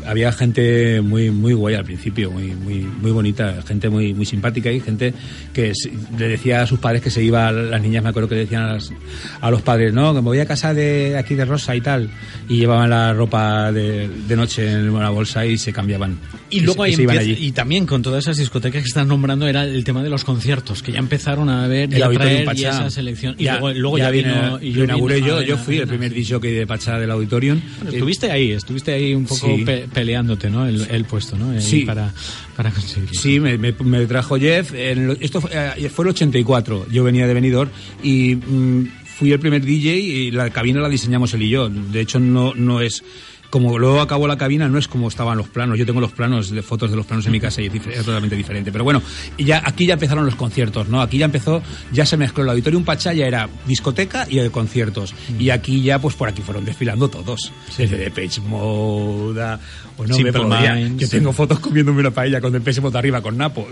había 0.07 0.33
gente 0.33 1.01
muy 1.01 1.31
muy 1.31 1.53
guay 1.53 1.75
al 1.75 1.85
principio, 1.85 2.31
muy 2.31 2.49
muy 2.55 2.77
muy 2.81 3.11
bonita, 3.11 3.63
gente 3.67 3.89
muy 3.89 4.15
muy 4.15 4.25
simpática 4.27 4.71
y 4.71 4.81
gente 4.81 5.13
que 5.53 5.73
le 6.19 6.29
decía 6.29 6.63
a 6.63 6.67
sus 6.67 6.79
padres 6.79 7.03
que 7.03 7.11
se 7.11 7.23
iba, 7.23 7.51
las 7.53 7.81
niñas 7.83 8.03
me 8.03 8.11
acuerdo 8.11 8.29
que 8.29 8.35
le 8.37 8.41
decían 8.43 8.63
a, 8.63 8.73
las- 8.75 8.93
a 9.41 9.51
los 9.51 9.63
padres, 9.63 9.93
no, 9.93 10.11
que 10.15 10.21
me 10.21 10.27
voy 10.27 10.39
a 10.39 10.47
casa 10.47 10.73
de 10.75 11.17
aquí 11.19 11.35
de 11.35 11.45
Rosa 11.45 11.75
y 11.77 11.81
tal, 11.81 12.11
y 12.49 12.57
llevaban 12.59 12.91
la 12.91 13.13
ropa 13.13 13.73
de, 13.73 14.09
de 14.09 14.37
noche 14.37 14.71
en 14.71 14.91
una 14.91 15.11
bolsa 15.11 15.45
y 15.47 15.59
se 15.59 15.73
cambiaban. 15.73 16.19
Y 16.51 16.61
luego 16.61 16.85
se- 16.85 16.91
ahí 16.91 16.95
se 16.97 17.03
empieza- 17.03 17.21
allí. 17.23 17.37
y 17.47 17.53
también 17.53 17.87
con 17.87 18.03
todas 18.03 18.25
esas 18.25 18.37
discotecas 18.37 18.83
que 18.83 18.89
están 18.89 19.09
nombrando 19.09 19.47
era 19.47 19.65
el 19.65 19.83
tema 19.85 20.03
de 20.03 20.11
los 20.11 20.25
conciertos, 20.25 20.83
que 20.83 20.93
ya 20.93 20.99
empezaron 20.99 21.49
a 21.49 21.67
ver 21.67 21.91
y 21.93 21.97
El 21.97 22.03
a 22.03 22.11
traer 22.11 22.43
y 22.43 22.47
Pachá. 22.47 22.69
esa 22.71 22.91
selección. 22.91 23.35
Y 23.39 23.45
Ya- 23.45 23.59
luego, 23.59 23.73
luego 23.79 23.99
ya, 23.99 24.11
viene- 24.11 24.33
vino. 24.33 24.59
Y 24.63 24.73
lo 24.73 24.85
inauguré 24.85 25.17
vino 25.17 25.27
yo, 25.27 25.43
yo 25.43 25.59
fui 25.59 25.79
el 25.79 25.87
primer 25.89 26.13
jockey 26.27 26.53
de 26.53 26.67
Pachá 26.67 26.99
del 26.99 27.11
Auditorium. 27.11 27.61
Bueno, 27.79 27.91
estuviste 27.91 28.31
ahí, 28.31 28.53
estuviste 28.53 28.93
ahí 28.93 29.15
un 29.15 29.25
poco 29.27 29.47
Sí. 29.57 29.65
pe- 29.65 29.87
peleándote, 29.97 30.51
¿no? 30.51 30.67
El, 30.67 30.87
el 30.91 31.05
puesto, 31.07 31.39
¿no? 31.39 31.59
Sí. 31.59 31.81
Para, 31.87 32.13
para 32.55 32.71
conseguirlo. 32.71 33.15
Sí, 33.19 33.41
me, 33.41 33.57
me- 33.57 33.73
me 33.73 34.05
trajo 34.05 34.37
Jeff. 34.39 34.75
en 34.75 35.17
esto 35.23 35.41
fue, 35.41 35.51
eh, 35.55 35.89
fue 35.89 36.05
el 36.05 36.11
84. 36.11 36.87
Yo 36.93 37.03
venía 37.03 37.27
de 37.27 37.33
Benidorm 37.33 37.71
y 38.03 38.35
mm, 38.37 38.89
fui 39.07 39.33
el 39.33 39.41
primer 39.41 39.65
DJ 39.65 39.97
y 39.97 40.31
la 40.33 40.51
cabina 40.51 40.81
la 40.83 40.91
diseñamos 40.91 41.33
él 41.33 41.45
y 41.45 41.49
yo. 41.49 41.71
De 41.71 42.03
hecho, 42.03 42.21
no, 42.21 42.53
no 42.55 42.83
es. 42.83 43.03
Como 43.51 43.79
luego 43.79 44.01
acabó 44.01 44.27
la 44.27 44.37
cabina, 44.37 44.69
no 44.69 44.79
es 44.79 44.89
como 44.89 45.09
estaban 45.09 45.39
los 45.39 45.49
planos. 45.49 45.79
Yo 45.79 45.87
tengo 45.87 46.01
los 46.01 46.13
planos, 46.13 46.51
de 46.51 46.63
fotos 46.63 46.91
de 46.91 46.97
los 46.97 47.07
planos 47.07 47.25
en 47.27 47.33
mi 47.33 47.41
casa 47.41 47.63
y 47.63 47.67
es, 47.67 47.75
es 47.75 48.05
totalmente 48.05 48.37
diferente. 48.37 48.73
Pero 48.73 48.85
bueno, 48.85 49.03
ya, 49.39 49.63
aquí 49.65 49.87
ya 49.87 49.95
empezaron 49.95 50.25
los 50.27 50.35
conciertos, 50.35 50.89
¿no? 50.89 51.01
Aquí 51.01 51.19
ya 51.19 51.27
empezó, 51.27 51.63
ya 51.93 52.05
se 52.07 52.17
mezcló 52.17 52.43
el 52.45 52.51
Auditorium 52.51 52.85
Pachá, 52.85 53.13
ya 53.13 53.27
era 53.27 53.49
discoteca 53.67 54.27
y 54.29 54.39
el 54.39 54.51
conciertos. 54.51 55.15
Mm. 55.29 55.41
Y 55.41 55.51
aquí 55.51 55.83
ya, 55.83 55.99
pues 55.99 56.15
por 56.17 56.29
aquí 56.29 56.43
fueron 56.43 56.65
desfilando 56.65 57.09
todos. 57.09 57.53
Desde 57.77 57.97
Depeche 57.97 58.41
Mode, 58.41 59.43
a- 59.43 59.61
o 59.99 60.07
no 60.07 60.15
me. 60.19 60.31
Minds. 60.33 61.01
Yo 61.03 61.09
tengo 61.09 61.33
fotos 61.33 61.59
comiéndome 61.59 62.01
una 62.01 62.11
paella 62.11 62.41
con 62.41 62.53
Depeche 62.53 62.81
Mode 62.83 62.99
arriba, 62.99 63.23
con 63.23 63.37
Napo. 63.39 63.67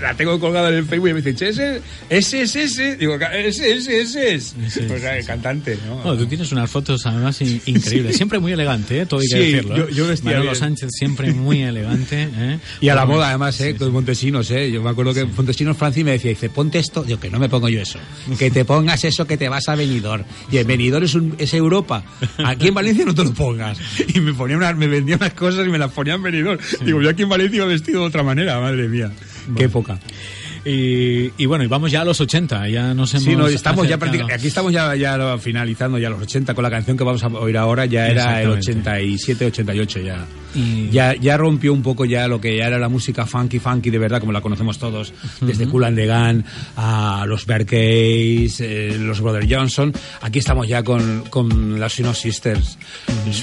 La 0.00 0.14
tengo 0.14 0.38
colgada 0.38 0.68
en 0.68 0.74
el 0.76 0.84
Facebook 0.84 1.08
y 1.08 1.14
me 1.14 1.22
dice, 1.22 1.48
ese, 1.48 1.80
ese 2.10 2.42
es 2.42 2.56
ese. 2.56 2.96
Digo, 2.96 3.14
ese, 3.14 3.72
ese, 3.72 4.00
ese 4.02 4.34
es. 4.34 4.54
Sea, 4.68 5.16
el 5.16 5.24
cantante, 5.24 5.78
¿no? 5.86 5.96
Bueno, 5.96 6.18
tú 6.18 6.26
tienes 6.26 6.50
unas 6.52 6.70
fotos 6.70 7.06
además 7.06 7.40
in- 7.40 7.60
increíbles, 7.66 8.16
siempre 8.16 8.38
muy 8.38 8.52
elegante, 8.74 9.00
¿eh? 9.00 9.06
todo 9.06 9.20
hay 9.20 9.28
que 9.28 9.36
Sí, 9.36 9.52
decirlo. 9.52 9.76
yo- 9.76 9.84
¿eh? 9.88 9.94
yo 9.94 10.06
vestía 10.08 10.30
Manolo 10.32 10.50
bien. 10.50 10.56
Sánchez 10.56 10.88
siempre 10.92 11.32
muy 11.32 11.62
elegante. 11.62 12.28
¿eh? 12.34 12.58
Y 12.80 12.88
a 12.88 12.94
la 12.94 13.04
Bueno, 13.04 13.16
moda, 13.18 13.28
además, 13.30 13.60
¿eh? 13.60 13.74
Con 13.76 13.92
Montesinos, 13.92 14.50
¿eh? 14.50 14.70
Yo 14.70 14.82
me 14.82 14.90
acuerdo 14.90 15.14
que 15.14 15.24
Montesinos 15.24 15.76
Francis 15.76 16.04
me 16.04 16.12
decía, 16.12 16.30
dice, 16.30 16.48
ponte 16.50 16.78
esto. 16.78 17.02
Digo, 17.04 17.20
que 17.20 17.30
no 17.30 17.38
me 17.38 17.48
pongo 17.48 17.68
yo 17.68 17.80
eso. 17.80 17.98
Que 18.38 18.50
te 18.50 18.64
pongas 18.64 19.04
eso 19.04 19.26
que 19.26 19.36
te 19.36 19.48
vas 19.48 19.68
a 19.68 19.74
Benidorm. 19.74 20.24
Y 20.50 20.58
en 20.58 20.66
Benidorm 20.66 21.04
es, 21.04 21.14
un- 21.14 21.34
es 21.38 21.52
Europa. 21.54 22.04
Aquí 22.44 22.68
en 22.68 22.74
Valencia 22.74 23.04
no 23.04 23.14
te 23.14 23.24
lo 23.24 23.32
pongas. 23.34 23.78
Y 24.14 24.20
me 24.20 24.32
ponía 24.34 24.56
unas, 24.56 24.76
me 24.76 24.86
vendía 24.86 25.16
unas 25.16 25.34
cosas 25.34 25.66
y 25.66 25.70
me 25.70 25.78
las 25.78 25.90
ponía 25.92 26.14
en 26.14 26.22
Benidorm. 26.22 26.58
Digo, 26.84 27.00
yo 27.02 27.10
aquí 27.10 27.22
en 27.22 27.28
Valencia 27.28 27.56
iba 27.58 27.66
vestido 27.66 28.00
de 28.02 28.06
otra 28.06 28.22
manera, 28.22 28.60
madre 28.60 28.88
mía. 28.88 29.10
Qué 29.56 29.64
época. 29.64 29.98
Y, 30.64 31.32
y 31.42 31.46
bueno, 31.46 31.64
y 31.64 31.66
vamos 31.66 31.90
ya 31.90 32.02
a 32.02 32.04
los 32.04 32.20
80, 32.20 32.68
ya 32.68 32.94
nos 32.94 33.12
hemos 33.14 33.24
Sí, 33.24 33.34
no, 33.34 33.48
estamos 33.48 33.88
ya 33.88 33.98
prácticamente, 33.98 34.34
aquí 34.34 34.46
estamos 34.46 34.72
ya, 34.72 34.94
ya 34.94 35.36
finalizando 35.38 35.98
ya 35.98 36.08
los 36.08 36.22
80 36.22 36.54
con 36.54 36.62
la 36.62 36.70
canción 36.70 36.96
que 36.96 37.02
vamos 37.02 37.22
a 37.24 37.26
oír 37.26 37.56
ahora, 37.56 37.84
ya 37.86 38.06
era 38.06 38.40
el 38.42 38.50
Exactamente. 38.58 38.90
87, 38.92 39.46
88 39.46 40.00
ya. 40.00 40.24
Y- 40.54 40.88
Ya, 40.90 41.14
ya 41.16 41.36
rompió 41.36 41.72
un 41.72 41.82
poco 41.82 42.04
ya 42.04 42.28
lo 42.28 42.40
que 42.40 42.56
ya 42.56 42.66
era 42.68 42.78
la 42.78 42.88
música 42.88 43.26
funky, 43.26 43.58
funky 43.58 43.90
de 43.90 43.98
verdad, 43.98 44.20
como 44.20 44.30
la 44.32 44.40
conocemos 44.40 44.78
todos, 44.78 45.12
desde. 45.40 45.66
Cool 45.66 45.84
and 45.84 45.96
the 45.96 46.06
Gang 46.06 46.44
a 46.76 47.24
los 47.26 47.44
Berkeys, 47.46 48.60
eh, 48.60 48.96
los 49.00 49.20
Brother 49.20 49.46
Johnson. 49.52 49.92
Aquí 50.20 50.38
estamos 50.38 50.68
ya 50.68 50.82
con, 50.84 51.24
con 51.30 51.80
las 51.80 51.94
Swing 51.94 52.06
Out 52.06 52.16
Sisters. 52.16 52.78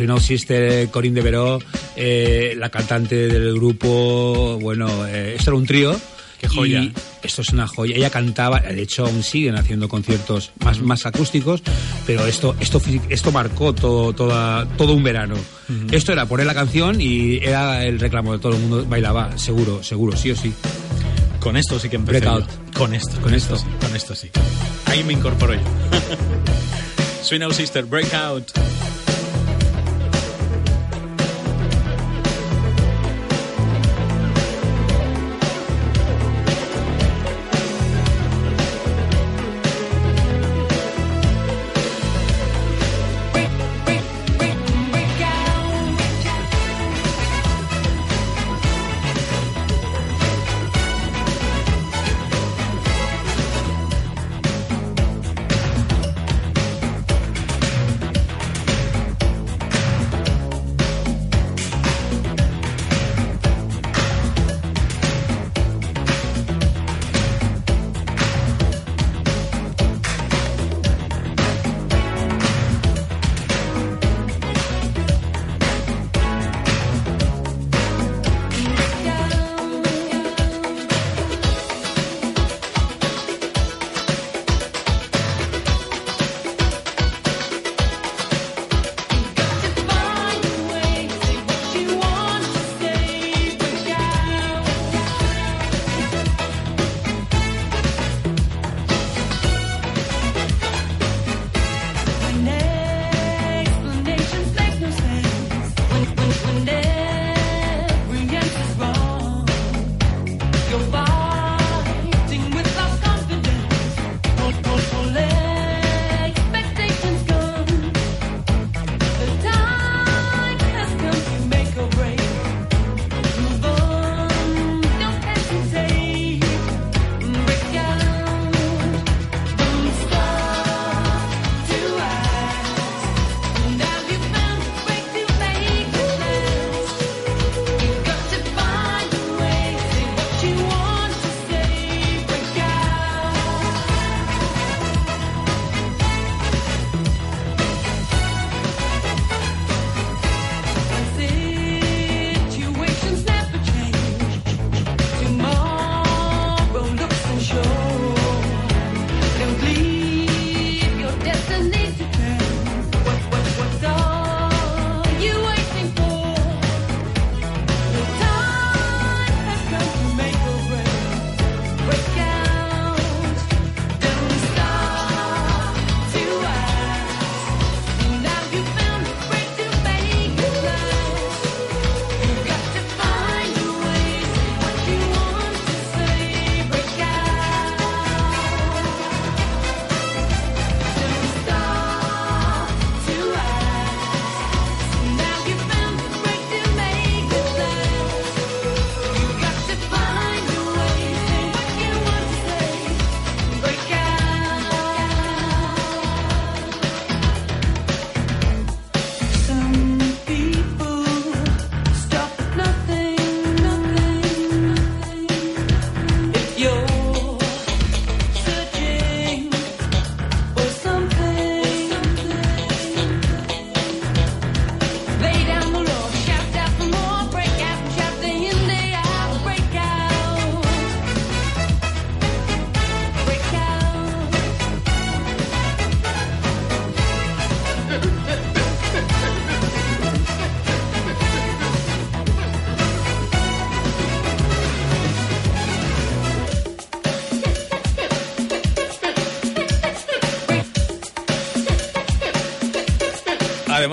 Out 0.10 0.22
Sister, 0.22 0.88
Corinne 0.90 1.16
de 1.16 1.22
Veró, 1.22 1.60
eh, 1.98 2.54
la 2.58 2.70
cantante 2.70 3.28
del 3.28 3.56
grupo, 3.56 4.58
bueno, 4.62 5.06
eh, 5.08 5.34
esto 5.38 5.50
era 5.52 5.58
un 5.58 5.66
trío. 5.66 6.00
Qué 6.40 6.48
joya. 6.48 6.82
Y 6.82 6.94
esto 7.22 7.42
es 7.42 7.50
una 7.50 7.68
joya. 7.68 7.96
Ella 7.96 8.10
cantaba, 8.10 8.60
de 8.60 8.82
hecho 8.82 9.06
aún 9.06 9.24
siguen 9.24 9.56
haciendo 9.56 9.90
conciertos 9.90 10.52
más, 10.64 10.80
más 10.82 11.06
acústicos, 11.06 11.62
pero 12.06 12.26
esto, 12.26 12.56
esto, 12.60 12.82
esto 13.10 13.32
marcó 13.32 13.74
todo, 13.74 14.14
toda, 14.14 14.66
todo 14.78 14.94
un 14.94 15.04
verano. 15.04 15.36
Esto 15.92 16.14
era 16.14 16.26
poner 16.26 16.48
la 16.48 16.56
canción 16.56 17.00
y 17.00 17.38
era 17.38 17.86
el 17.86 18.00
reclamo 18.00 18.34
de 18.34 18.40
todo 18.40 18.54
el 18.54 18.60
mundo, 18.60 18.86
bailaba, 18.88 19.38
seguro, 19.38 19.84
seguro, 19.84 20.18
sí 20.18 20.32
o 20.32 20.36
sí. 20.36 20.54
Con 21.40 21.58
esto 21.58 21.80
sí 21.80 21.90
que 21.90 21.98
empecé. 21.98 22.26
Con 22.26 22.94
esto, 22.94 23.12
con, 23.14 23.22
Con 23.24 23.34
esto. 23.34 23.56
esto. 23.56 23.58
sí, 23.58 23.66
con 23.86 23.96
esto 23.96 24.16
sí. 24.16 24.30
Ahí 24.86 25.04
me 25.04 25.14
incorporo 25.14 25.54
yo. 25.54 25.62
Swing 27.24 27.42
Out 27.42 27.54
Sister, 27.54 27.86
Breakout. 27.86 28.52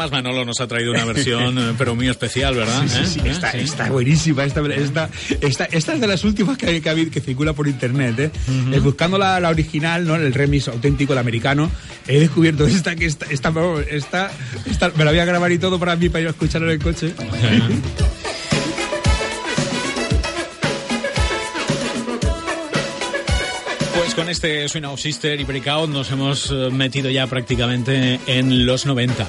Además, 0.06 0.22
Manolo 0.24 0.44
nos 0.44 0.60
ha 0.60 0.66
traído 0.66 0.92
una 0.92 1.04
versión, 1.04 1.58
eh, 1.58 1.74
pero 1.76 1.94
muy 1.94 2.08
especial, 2.08 2.54
¿verdad? 2.54 2.82
Sí, 2.86 2.98
sí, 3.04 3.06
sí, 3.06 3.20
¿Eh? 3.24 3.30
está, 3.30 3.52
Sí. 3.52 3.58
está 3.58 3.90
buenísima. 3.90 4.44
Esta, 4.44 4.60
esta, 4.74 5.10
esta, 5.40 5.64
esta 5.64 5.94
es 5.94 6.00
de 6.00 6.06
las 6.06 6.22
últimas 6.24 6.56
que, 6.56 6.80
que, 6.80 7.10
que 7.10 7.20
circula 7.20 7.52
por 7.52 7.66
internet. 7.66 8.18
¿eh? 8.18 8.30
Eh, 8.72 8.78
buscando 8.80 9.18
la, 9.18 9.40
la 9.40 9.48
original, 9.48 10.06
¿no? 10.06 10.14
el 10.16 10.32
remix 10.32 10.68
auténtico, 10.68 11.12
el 11.12 11.18
americano, 11.18 11.70
he 12.06 12.20
descubierto 12.20 12.66
esta 12.66 12.94
que 12.94 13.06
esta, 13.06 13.26
esta, 13.30 13.50
me 14.96 15.04
la 15.04 15.10
voy 15.10 15.20
a 15.20 15.24
grabar 15.24 15.50
y 15.52 15.58
todo 15.58 15.78
para 15.78 15.96
mí, 15.96 16.08
para 16.08 16.22
ir 16.22 16.26
a 16.28 16.30
escucharla 16.30 16.68
en 16.68 16.72
el 16.74 16.82
coche. 16.82 17.12
Pues 23.94 24.14
con 24.14 24.28
este 24.28 24.68
Swing 24.68 24.84
Out 24.84 24.98
Sister 24.98 25.40
y 25.40 25.44
Breakout 25.44 25.88
nos 25.90 26.10
hemos 26.10 26.50
eh, 26.50 26.68
metido 26.70 27.10
ya 27.10 27.26
prácticamente 27.26 28.20
en 28.26 28.66
los 28.66 28.84
90. 28.86 29.26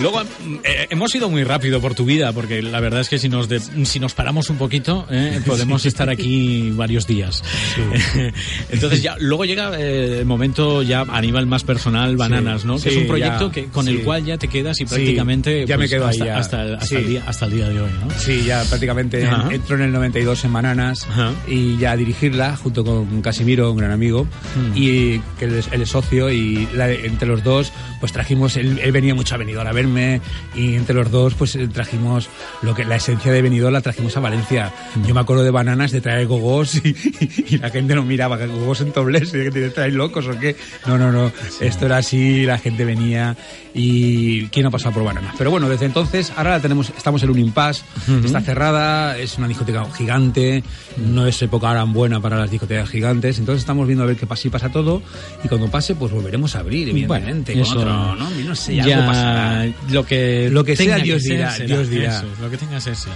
Luego 0.00 0.20
eh, 0.62 0.86
hemos 0.90 1.14
ido 1.14 1.30
muy 1.30 1.42
rápido 1.44 1.80
por 1.80 1.94
tu 1.94 2.04
vida, 2.04 2.32
porque 2.32 2.60
la 2.62 2.80
verdad 2.80 3.00
es 3.00 3.08
que 3.08 3.18
si 3.18 3.28
nos, 3.28 3.48
de- 3.48 3.60
si 3.60 3.98
nos 3.98 4.12
paramos 4.14 4.50
un 4.50 4.58
poquito, 4.58 5.06
eh, 5.10 5.40
podemos 5.46 5.82
Sí. 5.82 5.88
estar 5.88 6.08
aquí 6.10 6.70
varios 6.72 7.06
días. 7.06 7.42
Entonces 8.70 9.02
ya, 9.02 9.16
luego 9.18 9.44
llega 9.44 9.78
eh, 9.78 10.18
el 10.20 10.26
momento 10.26 10.82
ya 10.82 11.00
a 11.08 11.20
nivel 11.20 11.46
más 11.46 11.64
personal, 11.64 12.16
Bananas, 12.16 12.64
¿no? 12.64 12.74
Que 12.76 12.82
Sí, 12.82 12.88
es 12.90 12.96
un 12.96 13.06
proyecto 13.06 13.46
ya, 13.48 13.52
que, 13.52 13.64
con 13.66 13.86
sí. 13.86 13.92
el 13.92 14.02
cual 14.02 14.24
ya 14.24 14.36
te 14.38 14.48
quedas 14.48 14.80
y 14.80 14.84
Sí, 14.86 14.94
prácticamente 14.94 15.66
ya 15.66 15.76
me 15.76 15.82
pues, 15.84 15.90
quedo 15.90 16.06
ahí 16.06 16.14
hasta, 16.20 16.26
ya. 16.26 16.38
hasta, 16.38 16.62
el- 16.62 16.74
hasta 16.74 16.86
Sí. 16.86 16.94
el 16.96 17.08
día, 17.08 17.22
hasta 17.26 17.46
el 17.46 17.52
día 17.52 17.68
de 17.68 17.80
hoy, 17.80 17.90
¿no? 18.04 18.10
Sí, 18.18 18.44
ya 18.44 18.64
prácticamente 18.64 19.26
Ajá. 19.26 19.48
entro 19.52 19.76
en 19.76 19.82
el 19.82 19.92
92 19.92 20.44
en 20.44 20.52
Bananas 20.52 21.06
y 21.48 21.76
ya 21.78 21.92
a 21.92 21.96
dirigirla 21.96 22.56
junto 22.56 22.84
con 22.84 23.22
Casimiro, 23.22 23.70
un 23.70 23.78
gran 23.78 23.90
amigo, 23.92 24.24
Mm. 24.24 24.72
y 24.76 25.18
que 25.38 25.44
él 25.46 25.54
es, 25.54 25.68
él 25.72 25.82
es 25.82 25.88
socio 25.90 26.30
y 26.30 26.68
la- 26.74 26.90
entre 26.92 27.28
los 27.28 27.42
dos 27.42 27.72
pues 28.00 28.12
trajimos, 28.12 28.56
él, 28.56 28.78
él 28.82 28.92
venía 28.92 29.14
mucho 29.14 29.34
a 29.34 29.38
Benidorm 29.38 29.66
a 29.68 29.72
y 30.54 30.74
entre 30.74 30.94
los 30.94 31.10
dos 31.10 31.34
pues 31.34 31.54
eh, 31.56 31.68
trajimos 31.68 32.28
lo 32.62 32.74
que 32.74 32.84
la 32.84 32.96
esencia 32.96 33.32
de 33.32 33.42
Benidorm 33.42 33.72
la 33.72 33.80
trajimos 33.80 34.16
a 34.16 34.20
Valencia. 34.20 34.72
Yo 35.06 35.14
me 35.14 35.20
acuerdo 35.20 35.42
de 35.44 35.50
Bananas 35.50 35.92
de 35.92 36.00
traer 36.00 36.26
gogos 36.26 36.74
y, 36.76 36.94
y 37.48 37.58
la 37.58 37.70
gente 37.70 37.94
nos 37.94 38.04
miraba, 38.04 38.36
gogos 38.46 38.80
en 38.80 38.92
tobles, 38.92 39.28
y 39.28 39.32
que 39.32 39.50
te 39.50 39.70
traes 39.70 39.94
locos 39.94 40.26
o 40.26 40.38
qué. 40.38 40.56
No, 40.86 40.98
no, 40.98 41.12
no, 41.12 41.30
esto 41.60 41.86
era 41.86 41.98
así, 41.98 42.44
la 42.44 42.58
gente 42.58 42.84
venía 42.84 43.36
y 43.74 44.46
quién 44.46 44.62
no 44.64 44.68
ha 44.68 44.72
pasado 44.72 44.94
por 44.94 45.04
Bananas. 45.04 45.34
Pero 45.36 45.50
bueno, 45.50 45.68
desde 45.68 45.86
entonces, 45.86 46.32
ahora 46.36 46.50
la 46.52 46.60
tenemos, 46.60 46.90
estamos 46.96 47.22
en 47.22 47.30
un 47.30 47.38
impasse, 47.38 47.84
Ujú. 48.08 48.26
está 48.26 48.40
cerrada, 48.40 49.18
es 49.18 49.36
una 49.38 49.48
discoteca 49.48 49.84
gigante, 49.92 50.62
no 50.96 51.26
es 51.26 51.40
época 51.42 51.72
tan 51.74 51.92
buena 51.92 52.20
para 52.20 52.38
las 52.38 52.50
discotecas 52.50 52.88
gigantes, 52.88 53.38
entonces 53.38 53.60
estamos 53.62 53.86
viendo 53.86 54.04
a 54.04 54.06
ver 54.06 54.16
qué 54.16 54.26
pasa 54.26 54.48
y 54.48 54.50
pasa 54.50 54.70
todo, 54.70 55.02
y 55.44 55.48
cuando 55.48 55.68
pase, 55.70 55.94
pues 55.94 56.10
volveremos 56.12 56.54
a 56.56 56.60
abrir, 56.60 56.88
evidentemente, 56.88 57.52
Bueno, 57.54 57.68
con 57.68 57.78
eso- 57.78 57.80
otro, 57.80 58.14
¿no? 58.16 58.30
No 58.30 58.54
sé, 58.54 58.76
ya 58.76 58.84
algo 58.84 59.06
pasará. 59.08 59.66
Lo 59.90 60.04
que 60.04 60.48
Lo 60.50 60.64
que 60.64 60.76
sea, 60.76 60.96
Dios 60.98 61.22
ser, 61.22 61.36
dirá, 61.36 61.50
será. 61.52 61.66
Dios 61.66 61.88
dirá. 61.88 62.16
Eso 62.18 62.26
es, 62.32 62.38
lo 62.40 62.50
que 62.50 62.56
tenga 62.56 62.74
que 62.76 62.80
ser, 62.80 62.96
sí. 62.96 63.08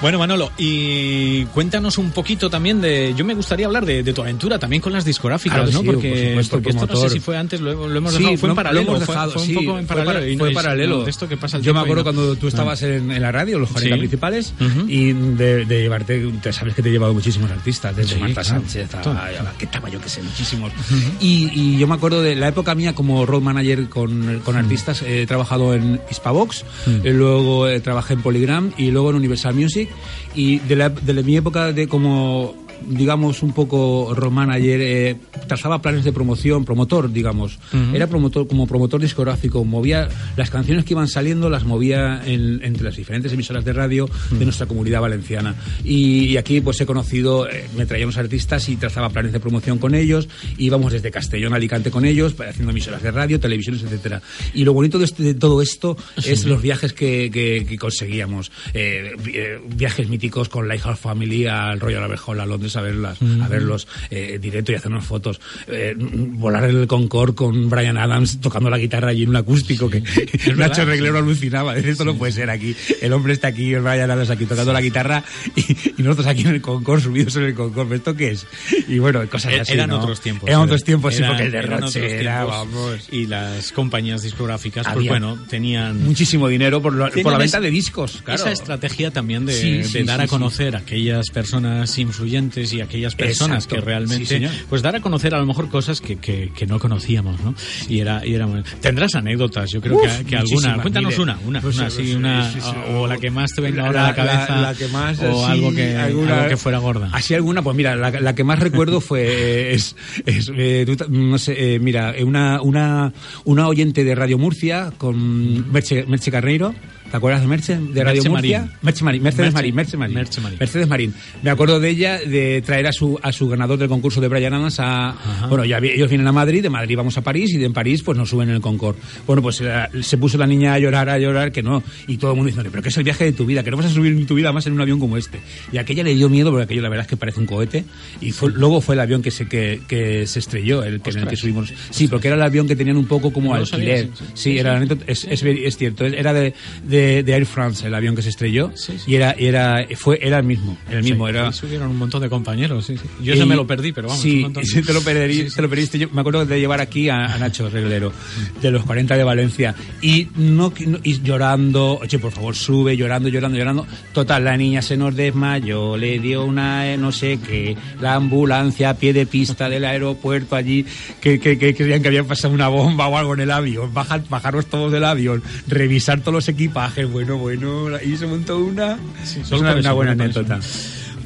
Bueno, 0.00 0.18
Manolo, 0.18 0.50
y 0.58 1.44
cuéntanos 1.46 1.98
un 1.98 2.10
poquito 2.10 2.48
también 2.50 2.80
de. 2.80 3.14
Yo 3.16 3.24
me 3.24 3.34
gustaría 3.34 3.66
hablar 3.66 3.84
de, 3.86 4.02
de 4.02 4.12
tu 4.12 4.22
aventura 4.22 4.58
también 4.58 4.82
con 4.82 4.92
las 4.92 5.04
discográficas, 5.04 5.56
Claro, 5.58 5.72
¿no? 5.72 5.80
sí, 5.80 5.86
porque 5.86 6.08
por 6.10 6.18
supuesto, 6.44 6.56
porque 6.56 6.68
esto 6.70 6.86
no 6.86 6.96
sé 7.08 7.10
si 7.10 7.20
fue 7.20 7.36
antes, 7.36 7.60
lo, 7.60 7.72
hemos- 7.72 7.90
lo 7.90 7.98
hemos 7.98 8.12
Sí, 8.14 8.18
dejado. 8.18 8.36
fue 8.38 8.46
no, 8.48 8.52
en 8.52 8.56
paralelo. 8.56 8.84
Lo 8.90 8.96
hemos 8.96 9.04
fue- 9.06 9.14
dejado, 9.14 9.32
fue, 9.32 9.42
sí, 9.46 9.56
un 9.56 9.64
poco 9.64 9.78
en 9.78 9.86
fue 9.86 9.96
paralelo. 9.96 10.26
fue 10.26 10.36
no 10.36 10.46
es- 10.46 10.54
paralelo. 10.54 11.04
de 11.04 11.10
esto 11.10 11.28
que 11.28 11.36
pasa 11.36 11.56
el 11.56 11.62
Yo 11.62 11.74
me 11.74 11.80
acuerdo 11.80 11.96
no- 11.96 12.04
cuando 12.04 12.36
tú 12.36 12.46
Ah. 12.46 12.48
estabas 12.50 12.82
en, 12.82 13.10
en 13.10 13.22
la 13.22 13.32
radio, 13.32 13.58
los 13.58 13.70
40 13.70 13.94
Sí. 13.96 13.98
principales, 13.98 14.54
y 14.88 15.12
de, 15.12 15.64
de 15.64 15.80
llevarte, 15.82 16.26
te 16.42 16.52
sabes 16.52 16.74
que 16.74 16.82
te 16.82 16.88
he 16.88 16.92
llevado 16.92 17.14
muchísimos 17.14 17.50
artistas, 17.50 17.94
desde 17.96 18.14
Sí, 18.14 18.20
Marta 18.20 18.42
claro. 18.42 18.60
Sánchez 18.60 18.94
a, 18.94 19.52
¿qué 19.58 19.64
estaba 19.66 19.88
yo 19.88 20.00
que 20.00 20.08
sé, 20.08 20.22
muchísimos. 20.22 20.72
y, 21.20 21.76
yo 21.78 21.86
me 21.86 21.94
acuerdo 21.94 22.22
de 22.22 22.34
la 22.34 22.48
época 22.48 22.74
mía 22.74 22.94
como 22.94 23.26
road 23.26 23.42
manager 23.42 23.88
con, 23.88 24.40
con 24.44 24.56
artistas, 24.56 25.02
he 25.02 25.26
trabajado 25.26 25.74
en 25.74 25.95
Hispavox, 26.10 26.64
Mm. 26.86 27.06
eh, 27.06 27.12
luego 27.12 27.68
eh, 27.68 27.80
trabajé 27.80 28.14
en 28.14 28.22
Polygram 28.22 28.72
y 28.76 28.90
luego 28.90 29.10
en 29.10 29.16
Universal 29.16 29.54
Music, 29.54 29.88
y 30.34 30.58
de, 30.60 30.76
la, 30.76 30.88
de 30.90 31.12
la- 31.14 31.22
mi 31.22 31.36
época 31.36 31.72
de 31.72 31.88
como 31.88 32.54
digamos 32.88 33.42
un 33.42 33.52
poco 33.52 34.12
road 34.14 34.30
manager 34.32 34.80
eh, 34.80 35.16
trazaba 35.48 35.80
planes 35.82 36.04
de 36.04 36.12
promoción 36.12 36.64
promotor 36.64 37.12
digamos. 37.12 37.58
Ujú. 37.72 37.94
era 37.94 38.06
promotor 38.06 38.46
como 38.48 38.66
promotor 38.66 39.00
discográfico. 39.00 39.64
Movía 39.64 40.08
las 40.36 40.50
canciones 40.50 40.84
que 40.84 40.94
iban 40.94 41.08
saliendo 41.08 41.48
las 41.50 41.64
movía 41.64 42.22
en- 42.26 42.60
entre 42.62 42.84
las 42.84 42.96
diferentes 42.96 43.32
emisoras 43.32 43.64
de 43.64 43.72
radio 43.72 44.08
de 44.30 44.44
nuestra 44.44 44.66
comunidad 44.66 45.00
valenciana. 45.00 45.54
Y, 45.84 46.26
y 46.26 46.36
aquí 46.36 46.60
pues 46.60 46.80
he 46.80 46.86
conocido 46.86 47.48
eh, 47.48 47.64
me 47.76 47.86
traía 47.86 48.04
unos 48.04 48.18
artistas 48.18 48.68
y 48.68 48.76
trazaba 48.76 49.10
planes 49.10 49.32
de 49.32 49.40
promoción 49.40 49.78
con 49.78 49.94
ellos. 49.94 50.28
Íbamos 50.58 50.92
desde 50.92 51.10
Castellón 51.10 51.52
a 51.52 51.56
Alicante 51.56 51.90
con 51.90 52.04
ellos 52.04 52.34
pues, 52.34 52.50
haciendo 52.50 52.70
emisoras 52.72 53.02
de 53.02 53.10
radio 53.10 53.40
televisiones 53.40 53.82
etcétera. 53.82 54.22
Y 54.54 54.64
lo 54.64 54.72
bonito 54.72 54.98
de, 54.98 55.04
este- 55.06 55.22
de 55.22 55.34
todo 55.34 55.62
esto 55.62 55.96
es 56.16 56.44
los 56.46 56.60
viajes 56.62 56.92
que, 56.92 57.30
que- 57.32 57.64
que 57.68 57.78
conseguíamos. 57.78 58.50
Eh, 58.74 59.12
eh, 59.32 59.60
viajes 59.76 60.08
míticos 60.08 60.48
con 60.48 60.68
Lighthouse 60.68 60.98
Family 60.98 61.46
al 61.46 61.80
Royal 61.80 62.02
Albert 62.02 62.22
Hall 62.26 62.40
a 62.40 62.46
Londres 62.46 62.65
a 62.74 62.80
verlas 62.80 63.20
Mm. 63.22 63.42
a 63.42 63.48
verlos 63.48 63.86
eh, 64.10 64.38
directo 64.40 64.72
y 64.72 64.74
hacernos 64.74 65.04
fotos 65.04 65.40
Eh, 65.68 65.94
volar 65.96 66.64
el 66.64 66.86
Concorde 66.86 67.34
con 67.34 67.70
Brian 67.70 67.96
Adams 67.98 68.40
tocando 68.40 68.68
la 68.70 68.78
guitarra 68.78 69.10
allí 69.10 69.22
en 69.24 69.28
un 69.30 69.36
acústico 69.36 69.88
que 69.88 70.00
verdad, 70.46 70.56
Nacho 70.68 70.82
sí. 70.82 70.88
Reglero 70.88 71.18
alucinaba 71.18 71.76
esto 71.76 72.04
no 72.04 72.16
puede 72.16 72.32
ser 72.32 72.50
aquí 72.50 72.74
el 73.00 73.12
hombre 73.12 73.32
está 73.34 73.48
aquí 73.48 73.72
el 73.74 73.82
Brian 73.82 74.10
Adams 74.10 74.30
aquí 74.30 74.46
tocando 74.46 74.72
la 74.72 74.80
guitarra 74.80 75.22
y, 75.54 75.60
y 75.98 76.02
nosotros 76.02 76.26
aquí 76.26 76.42
en 76.42 76.48
el 76.48 76.60
Concorde 76.62 77.02
subidos 77.02 77.36
en 77.36 77.42
el 77.44 77.54
Concorde 77.54 77.96
¿esto 77.96 78.14
qué 78.16 78.30
es? 78.30 78.46
y 78.88 78.98
bueno 78.98 79.26
cosas 79.28 79.52
Er- 79.52 79.60
así 79.60 79.72
eran 79.74 79.90
¿no? 79.90 79.98
otros 80.00 80.20
tiempos. 80.20 80.48
eran 80.48 80.62
otros 80.62 80.82
tiempos 80.82 81.14
sí 81.14 81.22
porque 81.26 81.44
el 81.44 81.52
derroche 81.52 82.20
era 82.20 82.44
vamos 82.44 83.08
Y 83.12 83.26
las 83.26 83.72
compañías 83.72 84.22
discográficas, 84.22 84.84
pues 84.86 84.96
Había 84.96 85.10
bueno, 85.10 85.38
tenían. 85.48 86.02
muchísimo 86.04 86.48
dinero 86.48 86.80
por, 86.80 86.92
lo- 86.94 87.10
por 87.10 87.32
la 87.32 87.38
venta 87.38 87.60
de 87.60 87.70
discos 87.70 88.22
claro. 88.24 88.40
Esa 88.40 88.52
estrategia 88.52 89.10
también 89.10 89.44
de, 89.46 89.52
Sí, 89.52 89.70
de 89.78 89.84
sí, 89.84 90.02
dar 90.04 90.20
sí, 90.20 90.24
a 90.24 90.28
conocer 90.28 90.76
a 90.76 90.78
aquellas 90.80 91.28
personas 91.30 91.96
influyentes 91.98 92.55
y 92.56 92.80
aquellas 92.80 93.14
personas 93.14 93.64
Exacto. 93.64 93.76
que 93.76 93.80
realmente, 93.80 94.26
Sí, 94.26 94.46
pues 94.68 94.82
dar 94.82 94.96
a 94.96 95.00
conocer 95.00 95.34
a 95.34 95.38
lo 95.38 95.46
mejor 95.46 95.68
cosas 95.68 96.00
que, 96.00 96.16
que, 96.16 96.50
que 96.54 96.66
no 96.66 96.78
conocíamos, 96.78 97.40
¿no? 97.42 97.54
Y 97.88 98.00
era, 98.00 98.26
y 98.26 98.34
era 98.34 98.46
tendrás 98.80 99.14
anécdotas, 99.14 99.70
yo 99.70 99.80
creo 99.80 99.96
Uf, 99.96 100.18
que, 100.18 100.24
que 100.24 100.36
alguna. 100.36 100.80
Cuéntanos 100.80 101.10
mire. 101.12 101.22
una, 101.22 101.38
una, 101.46 101.60
Pues, 101.60 101.76
una, 101.76 101.90
sí, 101.90 102.14
una, 102.14 102.52
sí, 102.52 102.58
o 102.94 103.06
la 103.06 103.18
que 103.18 103.30
más 103.30 103.50
te 103.52 103.60
venga 103.60 103.86
ahora 103.86 104.02
La- 104.02 104.06
a 104.06 104.10
la 104.10 104.14
cabeza, 104.14 104.56
la- 104.56 104.60
la 104.72 104.74
que 104.74 104.88
más, 104.88 105.18
o 105.20 105.44
así, 105.46 105.52
algo 105.52 105.74
que, 105.74 105.96
alguna- 105.96 106.36
algo 106.38 106.48
que 106.48 106.56
fuera 106.56 106.78
gorda. 106.78 107.10
Así 107.12 107.34
alguna, 107.34 107.62
pues 107.62 107.76
mira, 107.76 107.94
la, 107.96 108.10
la 108.10 108.34
que 108.34 108.44
más 108.44 108.58
recuerdo 108.58 109.00
fue, 109.00 109.72
es, 109.74 109.96
es, 110.24 110.50
eh, 110.56 110.84
tú 110.86 111.06
no 111.10 111.38
sé, 111.38 111.74
eh, 111.74 111.78
mira, 111.78 112.16
eh, 112.16 112.24
una, 112.24 112.60
una, 112.62 113.12
una 113.44 113.68
oyente 113.68 114.04
de 114.04 114.14
Radio 114.14 114.38
Murcia 114.38 114.92
con 114.98 115.70
Merche, 115.72 116.04
Merche 116.06 116.30
Carneiro. 116.30 116.74
¿Te 117.10 117.16
acuerdas 117.16 117.40
de 117.42 117.46
Merche? 117.46 117.76
De 117.76 118.04
Radio 118.04 118.22
Merche 118.22 118.28
Murcia. 118.28 118.58
Marín. 118.60 118.72
Merche 118.82 119.04
Marín, 119.04 119.22
Mercedes 119.22 119.46
Merche- 119.48 119.54
Marín, 119.54 119.74
Merche 119.74 119.96
Marín. 119.96 120.14
Merche 120.16 120.40
Marín. 120.40 120.58
Mercedes 120.58 120.88
Marín. 120.88 121.14
Me 121.42 121.50
acuerdo 121.50 121.80
de 121.80 121.88
ella, 121.90 122.18
de 122.18 122.62
traer 122.62 122.86
a 122.86 122.92
su, 122.92 123.18
a 123.22 123.32
su 123.32 123.48
ganador 123.48 123.78
del 123.78 123.88
concurso 123.88 124.20
de 124.20 124.28
Brian 124.28 124.52
Adams 124.54 124.76
a, 124.80 125.46
bueno, 125.48 125.64
ya 125.64 125.78
ellos 125.78 126.08
vienen 126.08 126.26
a 126.26 126.32
Madrid, 126.32 126.62
de 126.62 126.70
Madrid 126.70 126.96
vamos 126.96 127.16
a 127.16 127.22
París 127.22 127.52
y 127.54 127.58
de 127.58 127.66
en 127.66 127.72
París 127.72 128.02
pues 128.02 128.18
nos 128.18 128.28
suben 128.28 128.48
en 128.50 128.56
el 128.56 128.60
Concorde. 128.60 128.98
Bueno, 129.26 129.40
pues 129.42 129.60
eh, 129.62 129.72
se 130.02 130.18
puso 130.18 130.36
la 130.38 130.46
niña 130.46 130.74
a 130.74 130.78
llorar, 130.78 131.08
a 131.08 131.18
llorar, 131.18 131.52
que 131.52 131.62
no. 131.62 131.82
Y 132.06 132.16
todo 132.18 132.32
el 132.32 132.36
mundo 132.36 132.48
diciendo, 132.48 132.70
pero 132.70 132.82
que 132.82 132.88
es 132.90 132.96
el 132.96 133.04
viaje 133.04 133.24
de 133.24 133.32
tu 133.32 133.46
vida, 133.46 133.62
que 133.62 133.70
no 133.70 133.76
vas 133.76 133.86
a 133.86 133.90
subir 133.90 134.12
en 134.12 134.26
tu 134.26 134.34
vida 134.34 134.52
más 134.52 134.66
en 134.66 134.72
un 134.72 134.80
avión 134.80 134.98
como 134.98 135.16
este. 135.16 135.40
Y 135.72 135.78
aquella 135.78 136.02
le 136.02 136.14
dio 136.14 136.28
miedo, 136.28 136.50
porque 136.50 136.64
aquello 136.64 136.82
la 136.82 136.88
verdad 136.88 137.04
es 137.04 137.08
que 137.08 137.16
parece 137.16 137.40
un 137.40 137.46
cohete. 137.46 137.84
Y 138.20 138.32
fue- 138.32 138.52
luego 138.52 138.80
fue 138.80 138.94
el 138.94 139.00
avión 139.00 139.22
que 139.22 139.30
se, 139.30 139.46
que, 139.48 139.80
que 139.88 140.26
se 140.26 140.38
estrelló, 140.40 140.82
el 140.82 141.00
que, 141.00 141.10
en 141.10 141.18
el 141.18 141.26
que 141.28 141.36
subimos. 141.36 141.72
Sí, 141.90 142.08
porque 142.08 142.28
era 142.28 142.36
el 142.36 142.42
avión 142.42 142.66
que 142.66 142.76
tenían 142.76 142.96
un 142.96 143.06
poco 143.06 143.32
como 143.32 143.52
No 143.54 143.60
lo 143.60 143.66
sabía, 143.66 143.94
alquiler. 143.94 144.16
sí, 144.16 144.24
sí. 144.24 144.32
Sí, 144.34 144.42
Sí, 144.56 144.58
era 144.58 144.78
la 144.78 144.96
es, 145.06 145.24
es, 145.24 145.42
es 145.42 145.76
cierto, 145.76 146.04
era 146.06 146.32
de, 146.32 146.54
de, 146.84 146.95
de 147.22 147.32
Air 147.32 147.46
France 147.46 147.86
el 147.86 147.94
avión 147.94 148.14
que 148.16 148.22
se 148.22 148.28
estrelló 148.30 148.72
y 149.06 149.14
era, 149.14 149.32
era, 149.32 149.86
fue, 149.96 150.18
era 150.22 150.38
el 150.38 150.44
mismo, 150.44 150.76
el 150.90 151.02
mismo, 151.02 151.26
Sí, 151.26 151.30
era... 151.30 151.52
subieron 151.52 151.90
un 151.90 151.98
montón 151.98 152.22
de 152.22 152.28
compañeros, 152.28 152.86
sí, 152.86 152.96
sí. 152.96 153.04
Yo 153.22 153.32
Y- 153.34 153.36
ese 153.36 153.46
me 153.46 153.56
lo 153.56 153.66
perdí, 153.66 153.92
pero 153.92 154.08
vamos. 154.08 154.24
un 154.24 154.30
Sí, 154.30 154.46
sí, 154.64 154.82
te 154.82 154.92
lo, 154.92 155.00
perdí- 155.02 155.54
te 155.54 155.62
lo 155.62 155.68
perdiste. 155.68 155.98
Yo 155.98 156.08
me 156.10 156.20
acuerdo 156.20 156.44
de 156.46 156.58
llevar 156.60 156.80
aquí 156.80 157.08
a, 157.08 157.26
a 157.34 157.38
Nacho 157.38 157.68
Reglero, 157.70 158.12
de 158.60 158.70
los 158.70 158.84
40 158.84 159.16
de 159.16 159.24
Valencia. 159.24 159.74
Y, 160.02 160.28
no, 160.36 160.72
y 161.02 161.20
llorando, 161.22 161.98
oye, 161.98 162.18
por 162.18 162.32
favor, 162.32 162.54
sube, 162.56 162.96
llorando, 162.96 163.28
llorando, 163.28 163.58
llorando. 163.58 163.86
Total, 164.12 164.44
la 164.44 164.56
niña 164.56 164.82
se 164.82 164.96
nos 164.96 165.14
desmayó, 165.14 165.96
le 165.96 166.18
dio 166.18 166.44
una, 166.44 166.92
eh, 166.92 166.96
no 166.96 167.12
sé 167.12 167.38
qué, 167.46 167.76
la 168.00 168.14
ambulancia 168.14 168.90
a 168.90 168.94
pie 168.94 169.12
de 169.12 169.26
pista 169.26 169.68
del 169.68 169.84
aeropuerto 169.84 170.56
allí, 170.56 170.84
que, 171.20 171.38
que, 171.40 171.58
que 171.58 171.74
creían 171.74 172.02
que 172.02 172.08
había 172.08 172.24
pasado 172.24 172.54
una 172.54 172.68
bomba 172.68 173.08
o 173.08 173.16
algo 173.18 173.34
en 173.34 173.40
el 173.40 173.50
avión. 173.50 173.92
Bajar, 173.92 174.22
bajaros 174.28 174.66
todos 174.66 174.92
del 174.92 175.04
avión, 175.04 175.42
revisar 175.66 176.20
todos 176.20 176.34
los 176.34 176.44
equipajes, 176.86 177.10
bueno, 177.10 177.36
bueno, 177.36 178.00
y 178.00 178.16
se 178.16 178.26
montó 178.26 178.58
una, 178.58 178.98
es 179.22 179.52
una, 179.52 179.92
buena 179.92 180.12
anécdota. 180.12 180.60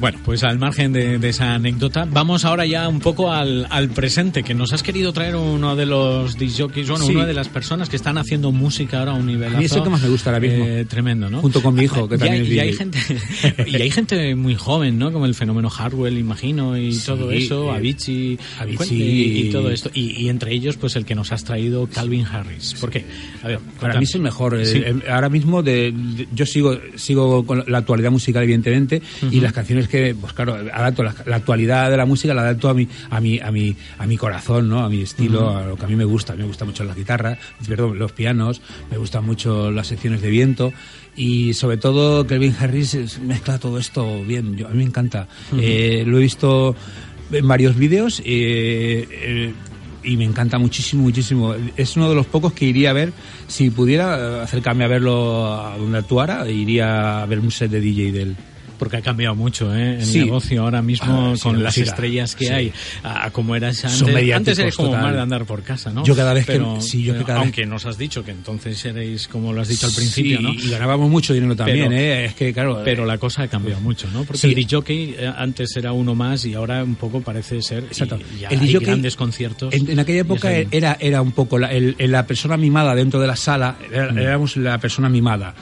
Bueno, 0.01 0.17
pues 0.25 0.43
al 0.43 0.57
margen 0.59 0.91
de, 0.93 1.19
de 1.19 1.29
esa 1.29 1.53
anécdota, 1.53 2.07
vamos 2.11 2.43
ahora 2.43 2.65
ya 2.65 2.87
un 2.89 2.99
poco 2.99 3.31
al, 3.31 3.67
al 3.69 3.89
presente, 3.89 4.41
que 4.43 4.53
nos 4.55 4.73
has 4.73 4.81
querido 4.83 5.13
traer 5.13 5.35
uno 5.35 5.75
de 5.75 5.85
los 5.85 6.37
disjockeys, 6.37 6.89
bueno, 6.89 7.05
Sí. 7.05 7.15
una 7.15 7.25
de 7.27 7.33
las 7.35 7.47
personas 7.49 7.87
que 7.87 7.95
están 7.97 8.17
haciendo 8.17 8.51
música 8.51 8.99
ahora 8.99 9.11
a 9.11 9.15
un 9.15 9.27
nivel 9.27 9.55
A 9.55 9.59
mí 9.59 9.65
es 9.65 9.71
el 9.73 9.83
que 9.83 9.89
más 9.89 10.01
me 10.01 10.09
gusta 10.09 10.31
ahora 10.31 10.39
mismo. 10.39 10.65
tremendo, 10.89 11.29
¿no? 11.29 11.39
Junto 11.41 11.61
con 11.61 11.75
mi 11.75 11.83
hijo, 11.83 12.09
que 12.09 12.15
y 12.15 12.17
también 12.17 12.41
hay, 12.43 12.47
es 12.47 12.53
y 12.53 12.59
hay 12.59 12.73
gente 12.73 12.99
y 13.67 13.75
hay 13.75 13.91
gente 13.91 14.35
muy 14.35 14.55
joven, 14.55 14.97
¿no? 14.97 15.11
Como 15.11 15.25
el 15.27 15.35
fenómeno 15.35 15.69
Hardwell, 15.69 16.17
imagino, 16.17 16.75
y 16.77 16.97
todo 16.97 17.31
eso, 17.31 17.71
eh, 17.71 17.77
Avicii, 17.77 18.39
Avicii. 18.59 19.01
y, 19.01 19.47
y 19.47 19.49
todo 19.51 19.69
esto. 19.69 19.91
Y, 19.93 20.19
y 20.23 20.29
entre 20.29 20.51
ellos, 20.53 20.77
pues 20.77 20.95
el 20.95 21.05
que 21.05 21.13
nos 21.13 21.31
has 21.31 21.43
traído, 21.43 21.87
Calvin 21.87 22.25
Harris. 22.25 22.73
¿Por 22.81 22.89
qué? 22.89 23.05
A 23.43 23.47
ver, 23.49 23.59
Para 23.79 23.97
mí 23.99 24.03
es 24.05 24.15
el 24.15 24.21
mejor. 24.21 24.59
eh, 24.59 24.65
Sí. 24.65 24.77
eh, 24.83 24.95
ahora 25.11 25.29
mismo 25.29 25.61
de, 25.61 25.91
de- 25.93 26.27
yo 26.33 26.45
sigo 26.47 26.75
sigo 26.95 27.45
con 27.45 27.63
la 27.67 27.77
actualidad 27.77 28.09
musical 28.09 28.41
evidentemente 28.43 29.01
y 29.29 29.39
las 29.41 29.53
canciones 29.53 29.87
que 29.91 30.15
pues 30.15 30.33
claro 30.33 30.55
adapto 30.73 31.03
la, 31.03 31.13
la 31.25 31.35
actualidad 31.35 31.91
de 31.91 31.97
la 31.97 32.05
música 32.05 32.33
la 32.33 32.41
adapto 32.41 32.69
a 32.69 32.73
mi 32.73 32.87
a 33.09 33.19
mi 33.19 33.39
a 33.39 33.51
mi 33.51 33.75
a 33.99 34.07
mi 34.07 34.17
corazón, 34.17 34.69
¿no? 34.69 34.83
A 34.83 34.89
mi 34.89 35.01
estilo, 35.03 35.47
Ujú. 35.49 35.57
a 35.57 35.65
lo 35.67 35.75
que 35.75 35.85
a 35.85 35.87
mí 35.87 35.95
me 35.95 36.05
gusta. 36.05 36.33
A 36.33 36.35
mí 36.35 36.41
me 36.41 36.47
gusta 36.47 36.65
mucho 36.65 36.83
la 36.83 36.95
guitarra, 36.95 37.37
perdón, 37.67 37.99
los 37.99 38.11
pianos, 38.13 38.61
me 38.89 38.97
gustan 38.97 39.25
mucho 39.25 39.69
las 39.69 39.87
secciones 39.87 40.21
de 40.21 40.29
viento 40.29 40.73
y 41.15 41.53
sobre 41.53 41.77
todo 41.77 42.25
Kelvin 42.25 42.55
Harris 42.59 43.19
mezcla 43.19 43.59
todo 43.59 43.77
esto 43.77 44.23
bien. 44.23 44.55
Yo, 44.57 44.67
a 44.67 44.71
mí 44.71 44.77
me 44.77 44.83
encanta. 44.85 45.27
Ujú. 45.51 45.59
Eh, 45.61 46.03
lo 46.07 46.17
he 46.17 46.21
visto 46.21 46.75
en 47.31 47.47
varios 47.47 47.75
vídeos. 47.75 48.21
eh, 48.25 49.05
eh, 49.11 49.53
y 50.03 50.17
me 50.17 50.23
encanta 50.25 50.57
muchísimo, 50.57 51.03
muchísimo. 51.03 51.53
Es 51.77 51.95
uno 51.95 52.09
de 52.09 52.15
los 52.15 52.25
pocos 52.25 52.53
que 52.53 52.65
iría 52.65 52.89
a 52.89 52.93
ver, 52.93 53.13
si 53.47 53.69
pudiera 53.69 54.17
eh, 54.39 54.41
acercarme 54.41 54.83
a 54.83 54.87
verlo 54.87 55.53
a 55.53 55.77
donde 55.77 55.99
actuara, 55.99 56.49
iría 56.49 57.21
a 57.21 57.25
ver 57.27 57.37
un 57.39 57.51
set 57.51 57.69
de 57.69 57.79
DJ 57.81 58.11
de 58.11 58.21
él. 58.23 58.35
Porque 58.81 58.97
ha 58.97 59.01
cambiado 59.03 59.35
mucho 59.35 59.75
¿eh? 59.75 59.97
el 59.99 60.05
Sí. 60.05 60.21
negocio 60.21 60.63
ahora 60.63 60.81
mismo 60.81 61.33
Ah, 61.33 61.35
sí, 61.35 61.43
con 61.43 61.57
la 61.59 61.65
las 61.65 61.77
estrellas 61.77 62.35
que 62.35 62.51
hay 62.51 62.73
a, 63.03 63.27
a 63.27 63.29
como 63.31 63.55
era 63.55 63.69
ese 63.69 63.87
Son 63.89 64.09
antes. 64.09 64.33
Antes 64.33 64.57
eres 64.57 64.75
como 64.75 64.89
total. 64.89 65.03
más 65.03 65.13
de 65.13 65.19
andar 65.21 65.45
por 65.45 65.61
casa, 65.61 65.91
¿no? 65.91 66.03
Yo 66.03 66.15
cada 66.15 66.33
vez 66.33 66.47
que- 66.47 66.53
Pero- 66.53 66.81
sí, 66.81 67.03
yo 67.03 67.13
que 67.13 67.19
pero 67.19 67.35
vez- 67.35 67.43
aunque 67.43 67.65
nos 67.67 67.85
has 67.85 67.99
dicho 67.99 68.25
que 68.25 68.31
entonces 68.31 68.83
erais 68.83 69.27
como 69.27 69.53
lo 69.53 69.61
has 69.61 69.67
dicho 69.67 69.85
al 69.85 69.93
principio, 69.93 70.41
¿no? 70.41 70.51
y 70.51 70.67
ganábamos 70.71 71.11
mucho 71.11 71.31
dinero 71.31 71.55
también, 71.55 71.89
Pero- 71.89 72.01
¿eh? 72.01 72.25
Es 72.25 72.33
que, 72.33 72.51
claro... 72.53 72.81
Pero 72.83 73.03
eh, 73.03 73.07
la 73.07 73.19
cosa 73.19 73.43
ha 73.43 73.47
cambiado 73.47 73.79
mucho, 73.81 74.07
¿no? 74.11 74.23
Porque 74.23 74.47
el 74.47 74.55
DJ 74.55 74.81
eh, 75.19 75.31
antes 75.37 75.75
era 75.77 75.93
uno 75.93 76.15
más 76.15 76.43
y 76.45 76.55
ahora 76.55 76.83
un 76.83 76.95
poco 76.95 77.21
parece 77.21 77.61
ser. 77.61 77.83
Exacto. 77.83 78.17
Y, 78.39 78.45
El 78.51 78.61
hay 78.61 78.73
grandes 78.73 79.15
conciertos. 79.15 79.73
En, 79.75 79.91
en 79.91 79.99
aquella 79.99 80.21
época 80.21 80.51
era, 80.57 80.97
era 80.99 81.21
un 81.21 81.33
poco 81.33 81.59
la, 81.59 81.71
el- 81.71 81.95
la 81.99 82.25
persona 82.25 82.57
mimada 82.57 82.95
dentro 82.95 83.19
de 83.21 83.27
la 83.27 83.35
sala, 83.35 83.75
Mm. 83.91 84.17
éramos 84.17 84.57
la 84.57 84.79
persona 84.79 85.07
mimada. 85.07 85.53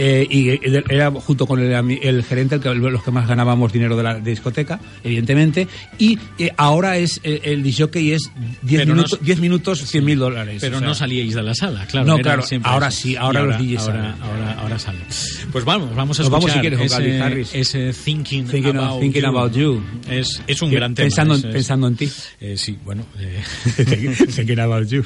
Eh, 0.00 0.26
y 0.30 0.50
era 0.94 1.10
junto 1.10 1.44
con 1.44 1.58
el, 1.58 1.72
el 2.02 2.22
gerente 2.22 2.54
el 2.54 2.60
que- 2.60 2.72
los 2.72 3.02
que 3.02 3.10
más 3.10 3.26
ganábamos 3.26 3.72
dinero 3.72 3.96
de 3.96 4.02
la 4.04 4.14
discoteca, 4.20 4.78
evidentemente. 5.02 5.66
Y 5.98 6.16
eh, 6.38 6.52
ahora 6.56 6.98
es 6.98 7.20
eh, 7.24 7.40
el 7.42 7.64
disjockey 7.64 8.12
es 8.12 8.30
10 8.62 8.82
Pero 8.82 8.84
no 8.90 8.94
minutos, 8.94 9.18
es- 9.20 9.26
10 9.26 9.40
minutos 9.40 9.78
100 9.80 10.04
mil 10.04 10.18
dólares. 10.20 10.58
Pero 10.60 10.76
o 10.76 10.78
sea. 10.78 10.88
no 10.88 10.94
salíais 10.94 11.34
de 11.34 11.42
la 11.42 11.52
sala, 11.54 11.84
claro. 11.86 12.06
No, 12.06 12.18
claro, 12.18 12.44
ahora 12.62 12.88
eso. 12.88 12.96
sí, 13.00 13.12
Y 13.12 13.16
ahora 13.16 13.42
los 13.42 13.58
DJs 13.58 13.80
ahora, 13.80 13.92
salen. 14.14 14.22
ahora, 14.22 14.52
ahora 14.60 14.78
salen. 14.78 15.02
Pues 15.50 15.64
vamos, 15.64 15.96
vamos 15.96 16.20
a 16.20 16.22
escuchar 16.22 16.40
vamos, 16.40 16.52
si 16.52 16.60
quieres, 16.60 17.50
ese, 17.52 17.60
ese 17.60 17.92
Thinking, 17.92 18.46
Thinking 18.46 18.76
about, 18.76 19.00
Thinking 19.00 19.22
you. 19.22 19.28
About 19.28 19.52
You. 19.56 19.82
Es, 20.08 20.40
es 20.46 20.62
un 20.62 20.70
Que- 20.70 20.76
gran 20.76 20.94
tema. 20.94 21.06
pensando 21.06 21.34
en- 21.34 21.40
es- 21.40 21.46
es- 21.46 21.52
pensando 21.52 21.88
en 21.88 21.96
ti. 21.96 22.08
Eh, 22.40 22.54
sí, 22.56 22.78
bueno. 22.84 23.04
eh, 23.18 23.42
Thinking 24.36 24.60
About 24.60 24.88
You. 24.88 25.02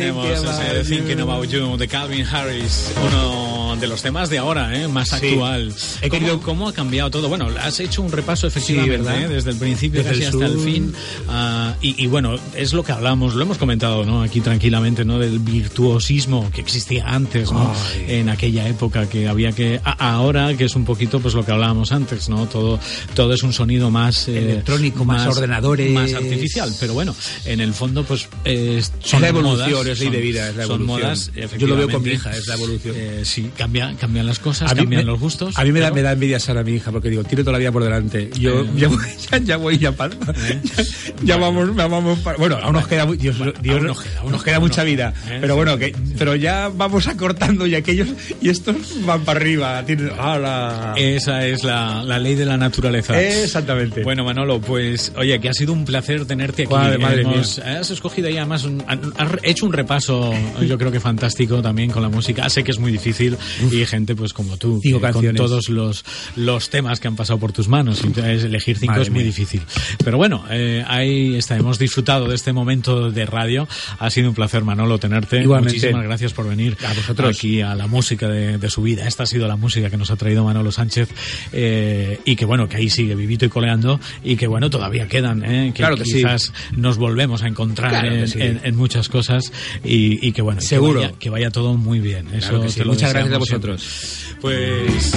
Tenemos 0.00 0.26
ese 0.26 0.84
Thinking 0.96 1.20
About 1.20 1.48
You 1.48 1.76
de 1.76 1.86
Calvin 1.88 2.26
Harris, 2.26 2.92
uno 3.06 3.76
de 3.78 3.86
los 3.86 4.02
temas 4.02 4.30
de 4.30 4.38
ahora, 4.38 4.74
¿eh? 4.78 4.88
más 4.88 5.10
Sí. 5.10 5.16
actual. 5.28 5.72
He 6.02 6.08
¿Cómo, 6.08 6.20
querido- 6.20 6.40
cómo 6.42 6.68
ha 6.68 6.72
cambiado 6.72 7.10
todo? 7.10 7.28
Bueno, 7.28 7.48
has 7.60 7.78
hecho 7.80 8.02
un 8.02 8.10
repaso 8.12 8.46
efectivamente, 8.46 8.98
¿verdad? 8.98 9.22
¿eh? 9.24 9.28
desde 9.28 9.50
el 9.50 9.56
principio 9.58 10.02
Desde 10.02 10.10
casi 10.10 10.22
el 10.22 10.28
hasta 10.42 10.46
el 10.46 10.58
fin. 10.60 10.94
Ah, 11.42 11.74
y, 11.80 12.02
y 12.04 12.06
bueno, 12.06 12.36
es 12.54 12.74
lo 12.74 12.82
que 12.84 12.92
hablamos, 12.92 13.34
lo 13.34 13.42
hemos 13.42 13.56
comentado 13.56 14.04
¿no? 14.04 14.22
aquí 14.22 14.40
tranquilamente, 14.40 15.04
¿no? 15.06 15.18
del 15.18 15.38
virtuosismo 15.38 16.50
que 16.54 16.60
existía 16.60 17.04
antes, 17.06 17.50
¿no? 17.50 17.72
en 18.06 18.28
aquella 18.28 18.68
época 18.68 19.08
que 19.08 19.26
había 19.26 19.52
que... 19.52 19.80
a- 19.84 20.10
ahora, 20.14 20.54
que 20.56 20.64
es 20.66 20.74
un 20.76 20.84
poquito 20.84 21.20
pues 21.20 21.32
lo 21.34 21.44
que 21.44 21.52
hablábamos 21.52 21.92
antes, 21.92 22.28
¿no? 22.28 22.46
todo, 22.46 22.78
todo 23.14 23.32
es 23.32 23.42
un 23.42 23.52
sonido 23.54 23.90
más... 23.90 24.28
eh, 24.28 24.38
Electrónico, 24.50 25.04
más 25.06 25.26
ordenadores. 25.34 25.90
Más 25.92 26.12
artificial, 26.12 26.70
pero 26.78 26.92
bueno, 26.94 27.14
en 27.46 27.60
el 27.60 27.72
fondo 27.72 28.04
pues 28.04 28.28
eh, 28.44 28.82
son 29.02 29.22
la 29.22 29.28
evolución, 29.28 29.70
modas, 29.70 29.86
es 29.88 29.98
ley 30.00 30.08
son- 30.08 30.12
de 30.16 30.20
vida, 30.20 30.48
es 30.50 30.56
la 30.56 30.66
son 30.66 30.82
evolución. 30.82 31.00
modas, 31.00 31.32
Yo 31.58 31.66
lo 31.66 31.76
veo 31.76 31.88
con 31.88 32.02
mi 32.02 32.10
hija, 32.10 32.30
es 32.36 32.46
la 32.48 32.54
evolución. 32.54 32.94
Eh, 32.98 33.22
sí, 33.24 33.50
cambia, 33.56 33.94
cambian 33.98 34.26
las 34.26 34.38
cosas, 34.38 34.70
A 34.70 34.74
cambian 34.74 35.02
me- 35.06 35.10
los 35.10 35.18
gustos. 35.18 35.56
A 35.56 35.64
mí 35.64 35.72
me 35.72 35.80
da, 35.80 35.90
me 35.90 36.02
da 36.02 36.12
envidia 36.12 36.38
Sara, 36.38 36.62
mi 36.62 36.72
hija, 36.72 36.92
porque 36.92 37.08
digo, 37.08 37.24
tiene 37.24 37.42
toda 37.44 37.52
la 37.52 37.58
vida 37.58 37.72
por 37.72 37.82
delante. 37.84 38.30
Yo 38.38 38.60
Eh. 38.60 38.70
ya, 38.76 38.88
voy, 38.88 38.98
ya, 39.30 39.38
ya 39.38 39.56
voy, 39.56 39.78
ya, 39.78 39.92
pa- 39.92 40.10
ya, 41.24 41.29
ya 41.30 41.36
vamos, 41.36 41.74
vamos 41.76 42.18
bueno, 42.38 42.58
aún 42.62 42.72
nos 42.74 42.86
queda, 42.86 43.06
Dios, 43.06 43.36
Dios, 43.62 43.76
aún 43.76 43.86
nos 43.86 44.00
queda, 44.02 44.18
aún 44.20 44.24
nos 44.24 44.32
nos 44.32 44.42
queda 44.44 44.52
queda, 44.54 44.60
mucha 44.60 44.82
nos 44.82 44.90
vida. 44.90 45.12
queda, 45.12 45.36
¿eh? 45.36 45.38
Pero 45.40 45.56
bueno, 45.56 45.78
que, 45.78 45.94
pero 46.18 46.34
ya 46.36 46.68
vamos 46.74 47.06
acortando 47.08 47.66
y 47.66 47.74
aquellos, 47.74 48.08
y 48.40 48.48
estos 48.48 49.04
van 49.04 49.20
para 49.22 49.40
arriba. 49.40 49.82
Tienen, 49.84 50.10
¡hala! 50.18 50.94
Esa 50.96 51.46
es 51.46 51.64
la, 51.64 52.02
la 52.02 52.18
ley 52.18 52.34
de 52.34 52.44
la 52.46 52.56
naturaleza. 52.56 53.20
Exactamente. 53.20 54.02
Bueno, 54.02 54.24
Manolo, 54.24 54.60
pues 54.60 55.12
oye, 55.16 55.40
que 55.40 55.48
ha 55.48 55.54
sido 55.54 55.72
un 55.72 55.84
placer 55.84 56.24
tenerte 56.26 56.62
aquí. 56.64 56.72
Madre- 56.72 56.98
madre 56.98 57.22
Hemos- 57.22 57.58
Has 57.58 57.90
escogido 57.90 58.28
ahí 58.28 58.36
además, 58.36 58.64
un- 58.64 58.82
has 58.86 59.28
hecho 59.42 59.66
un 59.66 59.72
repaso, 59.72 60.32
yo 60.66 60.78
creo 60.78 60.90
que 60.90 61.00
fantástico 61.00 61.62
también 61.62 61.90
con 61.90 62.02
la 62.02 62.08
música. 62.08 62.48
Sé 62.50 62.64
que 62.64 62.70
es 62.72 62.78
muy 62.78 62.92
difícil 62.92 63.36
y 63.70 63.84
gente 63.86 64.14
pues 64.16 64.32
como 64.32 64.56
tú, 64.56 64.80
con 65.12 65.34
todos 65.34 65.68
los, 65.68 66.04
los 66.36 66.70
temas 66.70 67.00
que 67.00 67.08
han 67.08 67.16
pasado 67.16 67.38
por 67.38 67.52
tus 67.52 67.68
manos. 67.68 68.02
Entonces, 68.04 68.44
elegir 68.44 68.76
cinco 68.78 68.92
Madre 68.92 69.02
es 69.04 69.10
muy 69.10 69.18
mía. 69.20 69.26
difícil. 69.26 69.62
Pero 70.04 70.16
bueno, 70.16 70.44
eh, 70.50 70.84
está, 71.36 71.56
hemos 71.56 71.78
disfrutado 71.78 72.28
de 72.28 72.34
este 72.34 72.52
momento 72.52 73.10
de 73.10 73.26
radio. 73.26 73.68
Ha 73.98 74.10
sido 74.10 74.28
un 74.28 74.34
placer, 74.34 74.64
Manolo, 74.64 74.98
tenerte. 74.98 75.40
Igualmente. 75.42 75.76
Muchísimas 75.78 76.04
gracias 76.04 76.32
por 76.32 76.48
venir 76.48 76.76
A 76.86 76.92
vosotros. 76.94 77.36
aquí 77.36 77.60
a 77.60 77.74
la 77.74 77.86
música 77.86 78.28
de, 78.28 78.58
de 78.58 78.70
su 78.70 78.82
vida. 78.82 79.06
Esta 79.06 79.22
ha 79.24 79.26
sido 79.26 79.46
la 79.48 79.56
música 79.56 79.90
que 79.90 79.96
nos 79.96 80.10
ha 80.10 80.16
traído 80.16 80.44
Manolo 80.44 80.72
Sánchez 80.72 81.08
eh, 81.52 82.20
y 82.24 82.36
que 82.36 82.44
bueno, 82.44 82.68
que 82.68 82.76
ahí 82.76 82.90
sigue 82.90 83.14
vivito 83.14 83.44
y 83.44 83.48
coleando 83.48 84.00
y 84.24 84.36
que 84.36 84.46
bueno, 84.46 84.70
todavía 84.70 85.08
quedan, 85.08 85.44
¿eh? 85.44 85.72
que 85.74 85.80
Claro 85.82 85.96
que 85.96 86.04
sí. 86.04 86.14
quizás 86.14 86.52
nos 86.76 86.96
volvemos 86.98 87.42
a 87.42 87.48
encontrar 87.48 87.90
Claro 87.90 88.14
en, 88.14 88.28
sí. 88.28 88.38
en- 88.40 88.60
en 88.62 88.76
muchas 88.76 89.08
cosas 89.08 89.52
y, 89.84 90.26
y 90.26 90.32
que 90.32 90.42
bueno, 90.42 90.60
Seguro. 90.60 91.00
Que 91.00 91.06
vaya, 91.06 91.18
que 91.18 91.30
vaya 91.30 91.50
todo 91.50 91.74
muy 91.76 92.00
bien. 92.00 92.26
Eso 92.34 92.48
Claro 92.50 92.62
que 92.64 92.68
sí. 92.70 92.78
te 92.80 92.84
lo 92.84 92.92
Muchas 92.92 93.12
gracias 93.12 93.34
a 93.34 93.38
vosotros. 93.38 93.82
siempre. 93.82 94.40
Pues 94.40 95.14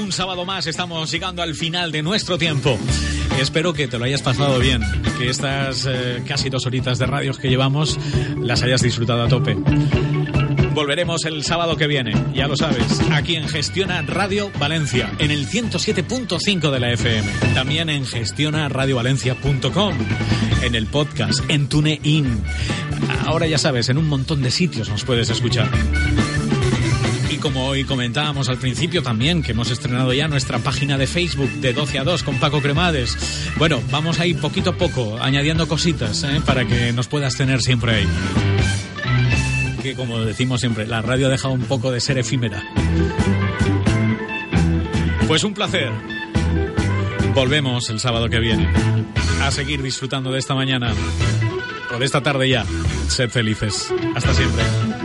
un 0.00 0.12
sábado 0.12 0.44
más 0.44 0.66
estamos 0.66 1.10
llegando 1.10 1.42
al 1.42 1.54
final 1.54 1.90
de 1.92 2.02
nuestro 2.02 2.38
tiempo. 2.38 2.78
Espero 3.40 3.72
que 3.72 3.86
te 3.88 3.98
lo 3.98 4.04
hayas 4.04 4.22
pasado 4.22 4.58
bien, 4.58 4.82
que 5.16 5.30
estas 5.30 5.86
eh, 5.88 6.22
casi 6.26 6.50
dos 6.50 6.66
horitas 6.66 6.98
de 6.98 7.06
radios 7.06 7.38
que 7.38 7.48
llevamos 7.48 7.98
las 8.36 8.62
hayas 8.62 8.82
disfrutado 8.82 9.22
a 9.22 9.28
tope. 9.28 9.56
Volveremos 10.74 11.24
el 11.24 11.44
sábado 11.44 11.76
que 11.76 11.86
viene, 11.86 12.12
ya 12.34 12.46
lo 12.46 12.56
sabes, 12.56 13.00
aquí 13.12 13.36
en 13.36 13.48
Gestiona 13.48 14.02
Radio 14.02 14.50
Valencia, 14.58 15.12
en 15.18 15.30
el 15.30 15.48
107.5 15.48 16.70
de 16.70 16.80
la 16.80 16.92
FM, 16.92 17.30
también 17.54 17.88
en 17.88 18.04
gestionaradiovalencia.com, 18.04 19.94
en 20.62 20.74
el 20.74 20.86
podcast, 20.86 21.40
en 21.48 21.68
TuneIn. 21.68 22.42
Ahora 23.24 23.46
ya 23.46 23.58
sabes, 23.58 23.88
en 23.88 23.98
un 23.98 24.08
montón 24.08 24.42
de 24.42 24.50
sitios 24.50 24.88
nos 24.88 25.04
puedes 25.04 25.30
escuchar. 25.30 25.68
Como 27.40 27.66
hoy 27.66 27.84
comentábamos 27.84 28.48
al 28.48 28.58
principio 28.58 29.02
también, 29.02 29.42
que 29.42 29.52
hemos 29.52 29.70
estrenado 29.70 30.12
ya 30.12 30.28
nuestra 30.28 30.58
página 30.58 30.98
de 30.98 31.06
Facebook 31.06 31.50
de 31.60 31.72
12 31.72 31.98
a 32.00 32.04
2 32.04 32.22
con 32.22 32.40
Paco 32.40 32.60
Cremades. 32.60 33.16
Bueno, 33.56 33.80
vamos 33.90 34.18
a 34.18 34.26
ir 34.26 34.38
poquito 34.38 34.70
a 34.70 34.76
poco 34.76 35.18
añadiendo 35.20 35.68
cositas 35.68 36.24
¿eh? 36.24 36.40
para 36.44 36.66
que 36.66 36.92
nos 36.92 37.06
puedas 37.06 37.36
tener 37.36 37.60
siempre 37.60 37.94
ahí. 37.94 38.08
Que 39.82 39.94
como 39.94 40.20
decimos 40.20 40.60
siempre, 40.60 40.86
la 40.86 41.00
radio 41.00 41.28
ha 41.28 41.30
dejado 41.30 41.54
un 41.54 41.62
poco 41.62 41.92
de 41.92 42.00
ser 42.00 42.18
efímera. 42.18 42.62
Pues 45.28 45.44
un 45.44 45.54
placer. 45.54 45.92
Volvemos 47.34 47.88
el 47.90 48.00
sábado 48.00 48.28
que 48.28 48.40
viene 48.40 48.68
a 49.42 49.50
seguir 49.52 49.82
disfrutando 49.82 50.32
de 50.32 50.40
esta 50.40 50.54
mañana 50.54 50.92
o 51.94 51.98
de 51.98 52.04
esta 52.04 52.22
tarde 52.22 52.48
ya. 52.48 52.64
Sed 53.08 53.30
felices. 53.30 53.92
Hasta 54.16 54.34
siempre. 54.34 54.97